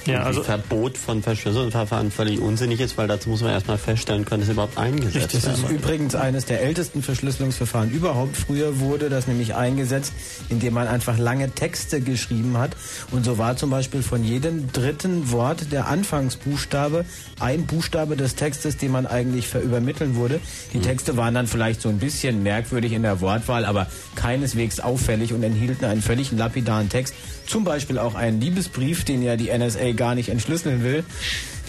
Ja, 0.08 0.22
also- 0.22 0.42
Verbot 0.42 0.96
von 0.98 1.22
verschlüsselten 1.22 1.70
Verfahren 1.70 2.10
völlig 2.10 2.40
unsinnig 2.40 2.80
ist, 2.80 2.96
weil 2.98 3.08
dazu 3.08 3.28
muss 3.28 3.42
man 3.42 3.50
erstmal 3.50 3.78
feststellen 3.78 4.24
können, 4.24 4.40
dass 4.40 4.48
es 4.48 4.52
überhaupt 4.54 4.78
eingesetzt 4.78 5.34
Das 5.34 5.44
wird. 5.44 5.58
ist 5.58 5.68
übrigens 5.70 6.14
eines 6.14 6.44
der 6.46 6.62
ältesten 6.62 7.02
Verschlüsselungsverfahren 7.02 7.90
überhaupt. 7.90 8.36
Früher 8.36 8.80
wurde 8.80 9.08
das 9.08 9.26
nämlich 9.26 9.54
eingesetzt, 9.54 10.12
indem 10.48 10.74
man 10.74 10.88
einfach 10.88 11.18
lange 11.18 11.50
Texte 11.50 12.00
geschrieben 12.00 12.56
hat. 12.58 12.76
Und 13.10 13.24
so 13.24 13.38
war 13.38 13.56
zum 13.56 13.70
Beispiel 13.70 14.02
von 14.02 14.24
jedem 14.24 14.72
dritten 14.72 15.30
Wort 15.30 15.70
der 15.72 15.88
Anfangsbuchstabe 15.88 17.04
ein 17.40 17.66
Buchstabe 17.66 18.16
des 18.16 18.34
Textes, 18.34 18.76
den 18.76 18.90
man 18.92 19.06
eigentlich 19.06 19.46
verübermitteln 19.48 20.16
wurde. 20.16 20.40
Die 20.72 20.80
Texte 20.80 21.16
waren 21.16 21.34
dann 21.34 21.46
vielleicht 21.46 21.80
so 21.82 21.88
ein 21.88 21.98
bisschen 21.98 22.42
merkwürdig 22.42 22.92
in 22.92 23.02
der 23.02 23.20
Wortwahl, 23.20 23.64
aber 23.64 23.86
keineswegs 24.14 24.80
auffällig 24.80 25.32
und 25.32 25.42
enthielten 25.42 25.84
einen 25.84 26.02
völlig 26.02 26.32
lapidaren 26.32 26.88
Text. 26.88 27.14
Zum 27.48 27.64
Beispiel 27.64 27.98
auch 27.98 28.14
einen 28.14 28.40
Liebesbrief, 28.40 29.04
den 29.04 29.22
ja 29.22 29.36
die 29.36 29.50
NSA 29.50 29.92
gar 29.92 30.14
nicht 30.14 30.28
entschlüsseln 30.28 30.84
will. 30.84 31.04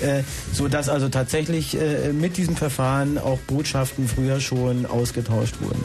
Äh, 0.01 0.23
so 0.53 0.67
dass 0.67 0.87
also 0.87 1.09
tatsächlich 1.09 1.75
äh, 1.75 2.13
mit 2.13 2.37
diesem 2.37 2.55
Verfahren 2.55 3.17
auch 3.17 3.39
Botschaften 3.39 4.07
früher 4.07 4.39
schon 4.39 4.85
ausgetauscht 4.85 5.55
wurden. 5.61 5.83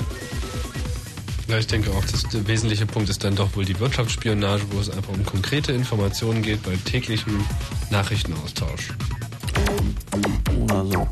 Ja, 1.48 1.58
ich 1.58 1.66
denke 1.66 1.90
auch, 1.90 2.04
der 2.32 2.46
wesentliche 2.46 2.86
Punkt 2.86 3.10
ist 3.10 3.22
dann 3.22 3.36
doch 3.36 3.54
wohl 3.54 3.64
die 3.64 3.78
Wirtschaftsspionage, 3.78 4.64
wo 4.70 4.80
es 4.80 4.88
einfach 4.88 5.12
um 5.12 5.24
konkrete 5.26 5.72
Informationen 5.72 6.42
geht 6.42 6.62
bei 6.62 6.76
täglichem 6.84 7.44
Nachrichtenaustausch. 7.90 8.90
Oder 10.62 10.86
so. 10.86 11.08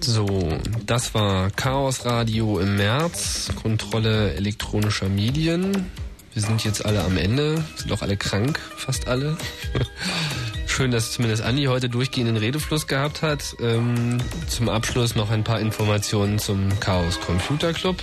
So, 0.00 0.58
das 0.84 1.14
war 1.14 1.50
Chaos 1.50 2.04
Radio 2.04 2.58
im 2.58 2.76
März, 2.76 3.50
Kontrolle 3.62 4.34
elektronischer 4.34 5.08
Medien. 5.08 5.86
Wir 6.34 6.42
sind 6.42 6.64
jetzt 6.64 6.84
alle 6.84 7.02
am 7.04 7.16
Ende, 7.16 7.64
sind 7.76 7.92
auch 7.92 8.02
alle 8.02 8.16
krank, 8.16 8.58
fast 8.76 9.06
alle. 9.06 9.36
Schön, 10.66 10.90
dass 10.90 11.12
zumindest 11.12 11.44
Andi 11.44 11.66
heute 11.66 11.88
durchgehenden 11.88 12.36
Redefluss 12.36 12.88
gehabt 12.88 13.22
hat. 13.22 13.54
Ähm, 13.60 14.18
zum 14.48 14.68
Abschluss 14.68 15.14
noch 15.14 15.30
ein 15.30 15.44
paar 15.44 15.60
Informationen 15.60 16.40
zum 16.40 16.80
Chaos 16.80 17.20
Computer 17.20 17.72
Club. 17.72 18.02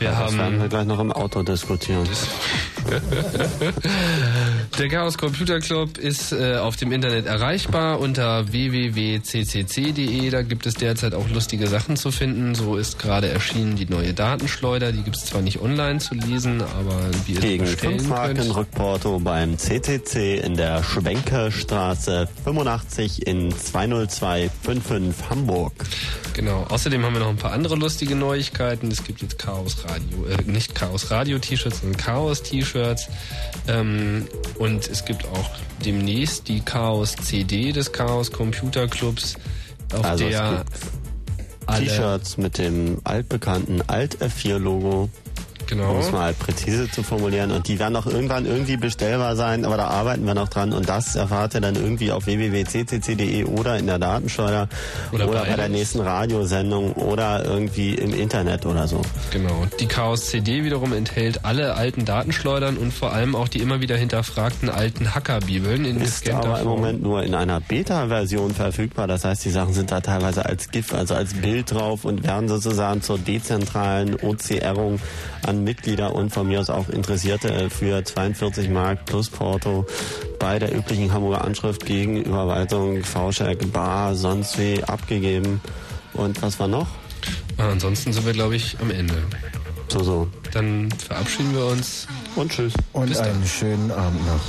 Wir 0.00 0.08
das 0.08 0.18
haben 0.18 0.38
werden 0.38 0.60
wir 0.60 0.68
gleich 0.68 0.86
noch 0.86 0.98
im 0.98 1.12
Auto 1.12 1.42
diskutieren. 1.42 2.08
Der 4.78 4.88
Chaos 4.88 5.18
Computer 5.18 5.60
Club 5.60 5.98
ist 5.98 6.32
äh, 6.32 6.56
auf 6.56 6.76
dem 6.76 6.90
Internet 6.90 7.26
erreichbar 7.26 8.00
unter 8.00 8.50
www.ccc.de. 8.50 10.30
Da 10.30 10.40
gibt 10.40 10.64
es 10.64 10.72
derzeit 10.74 11.12
auch 11.14 11.28
lustige 11.28 11.66
Sachen 11.66 11.98
zu 11.98 12.10
finden. 12.10 12.54
So 12.54 12.76
ist 12.76 12.98
gerade 12.98 13.28
erschienen 13.28 13.76
die 13.76 13.84
neue 13.84 14.14
Datenschleuder. 14.14 14.92
Die 14.92 15.02
gibt 15.02 15.16
es 15.16 15.26
zwar 15.26 15.42
nicht 15.42 15.60
online 15.60 15.98
zu 15.98 16.14
lesen, 16.14 16.62
aber 16.62 16.98
ihr 17.26 17.34
sie 17.34 17.48
Gegen 17.48 17.64
bestellen 17.64 17.98
5 18.00 18.08
Marken 18.08 18.36
könnt. 18.36 18.56
Rückporto 18.56 19.18
beim 19.18 19.58
CCC 19.58 20.38
in 20.38 20.56
der 20.56 20.82
Schwenkerstraße 20.82 22.26
85 22.44 23.26
in 23.26 23.50
20255 23.50 25.28
Hamburg. 25.28 25.74
Genau. 26.32 26.64
Außerdem 26.70 27.04
haben 27.04 27.12
wir 27.12 27.20
noch 27.20 27.28
ein 27.28 27.36
paar 27.36 27.52
andere 27.52 27.76
lustige 27.76 28.14
Neuigkeiten. 28.14 28.90
Es 28.90 29.04
gibt 29.04 29.20
jetzt 29.20 29.38
Chaos 29.38 29.76
Radio, 29.90 30.26
äh, 30.26 30.42
nicht 30.50 30.74
Chaos 30.74 31.10
Radio 31.10 31.38
T-Shirts, 31.38 31.80
sondern 31.80 32.00
Chaos 32.00 32.42
T-Shirts. 32.42 33.08
Ähm, 33.68 34.26
und 34.58 34.88
es 34.88 35.04
gibt 35.04 35.26
auch 35.26 35.50
demnächst 35.84 36.48
die 36.48 36.60
Chaos 36.60 37.16
CD 37.16 37.72
des 37.72 37.92
Chaos 37.92 38.30
Computer 38.30 38.88
Clubs, 38.88 39.34
auf 39.92 40.04
Also 40.04 40.28
der 40.28 40.64
T-Shirts 41.78 42.36
mit 42.36 42.58
dem 42.58 43.00
altbekannten 43.04 43.82
Alt-F4-Logo. 43.82 45.08
Genau. 45.70 45.92
Um 45.92 45.98
es 46.00 46.10
mal 46.10 46.34
präzise 46.34 46.90
zu 46.90 47.02
formulieren. 47.04 47.52
Und 47.52 47.68
die 47.68 47.78
werden 47.78 47.94
auch 47.94 48.06
irgendwann 48.06 48.44
irgendwie 48.44 48.76
bestellbar 48.76 49.36
sein, 49.36 49.64
aber 49.64 49.76
da 49.76 49.86
arbeiten 49.86 50.26
wir 50.26 50.34
noch 50.34 50.48
dran. 50.48 50.72
Und 50.72 50.88
das 50.88 51.14
erfahrt 51.14 51.54
ihr 51.54 51.60
dann 51.60 51.76
irgendwie 51.76 52.10
auf 52.10 52.26
www.ccc.de 52.26 53.44
oder 53.44 53.78
in 53.78 53.86
der 53.86 53.98
Datenschleuder 54.00 54.68
Oder 55.12 55.24
oder, 55.24 55.32
bei 55.34 55.40
beides. 55.42 55.56
der 55.56 55.68
nächsten 55.68 56.00
Radiosendung 56.00 56.92
oder 56.94 57.44
irgendwie 57.44 57.94
im 57.94 58.12
Internet 58.12 58.66
oder 58.66 58.88
so. 58.88 59.00
Genau. 59.30 59.66
Die 59.78 59.86
Chaos 59.86 60.26
CD 60.26 60.64
wiederum 60.64 60.92
enthält 60.92 61.44
alle 61.44 61.74
alten 61.74 62.04
Datenschleudern 62.04 62.76
und 62.76 62.92
vor 62.92 63.12
allem 63.12 63.36
auch 63.36 63.46
die 63.48 63.60
immer 63.60 63.80
wieder 63.80 63.96
hinterfragten 63.96 64.68
alten 64.70 65.14
Hackerbibeln 65.14 65.84
in 65.84 66.00
Ist 66.00 66.28
aber 66.30 66.58
im 66.58 66.64
Form. 66.64 66.80
Moment 66.80 67.02
nur 67.02 67.22
in 67.22 67.34
einer 67.34 67.60
Beta-Version 67.60 68.54
verfügbar. 68.54 69.06
Das 69.06 69.24
heißt, 69.24 69.44
die 69.44 69.50
Sachen 69.50 69.72
sind 69.72 69.92
da 69.92 70.00
teilweise 70.00 70.44
als 70.46 70.70
GIF, 70.70 70.92
also 70.92 71.14
als 71.14 71.34
Bild 71.34 71.70
drauf 71.70 72.04
und 72.04 72.24
werden 72.24 72.48
sozusagen 72.48 73.02
zur 73.02 73.18
dezentralen 73.18 74.16
OCRung 74.16 74.98
an 75.46 75.59
Mitglieder 75.64 76.14
und 76.14 76.30
von 76.30 76.48
mir 76.48 76.60
aus 76.60 76.70
auch 76.70 76.88
Interessierte 76.88 77.70
für 77.70 78.04
42 78.04 78.68
Mark 78.68 79.04
plus 79.06 79.28
Porto 79.30 79.86
bei 80.38 80.58
der 80.58 80.74
üblichen 80.74 81.12
Hamburger 81.12 81.44
Anschrift 81.44 81.84
gegen 81.86 82.22
Überweisung, 82.22 83.02
V-Check, 83.02 83.72
Bar, 83.72 84.14
sonst 84.14 84.58
wie 84.58 84.82
abgegeben. 84.84 85.60
Und 86.14 86.40
was 86.42 86.58
war 86.58 86.68
noch? 86.68 86.88
Ah, 87.58 87.70
ansonsten 87.70 88.12
sind 88.12 88.24
wir, 88.26 88.32
glaube 88.32 88.56
ich, 88.56 88.76
am 88.80 88.90
Ende. 88.90 89.14
So, 89.88 90.02
so. 90.02 90.28
Dann 90.52 90.88
verabschieden 90.92 91.54
wir 91.54 91.66
uns. 91.66 92.06
Und 92.36 92.52
tschüss. 92.52 92.72
Und 92.92 93.08
Bis 93.08 93.18
dann. 93.18 93.28
einen 93.28 93.46
schönen 93.46 93.90
Abend 93.90 94.24
noch. 94.26 94.40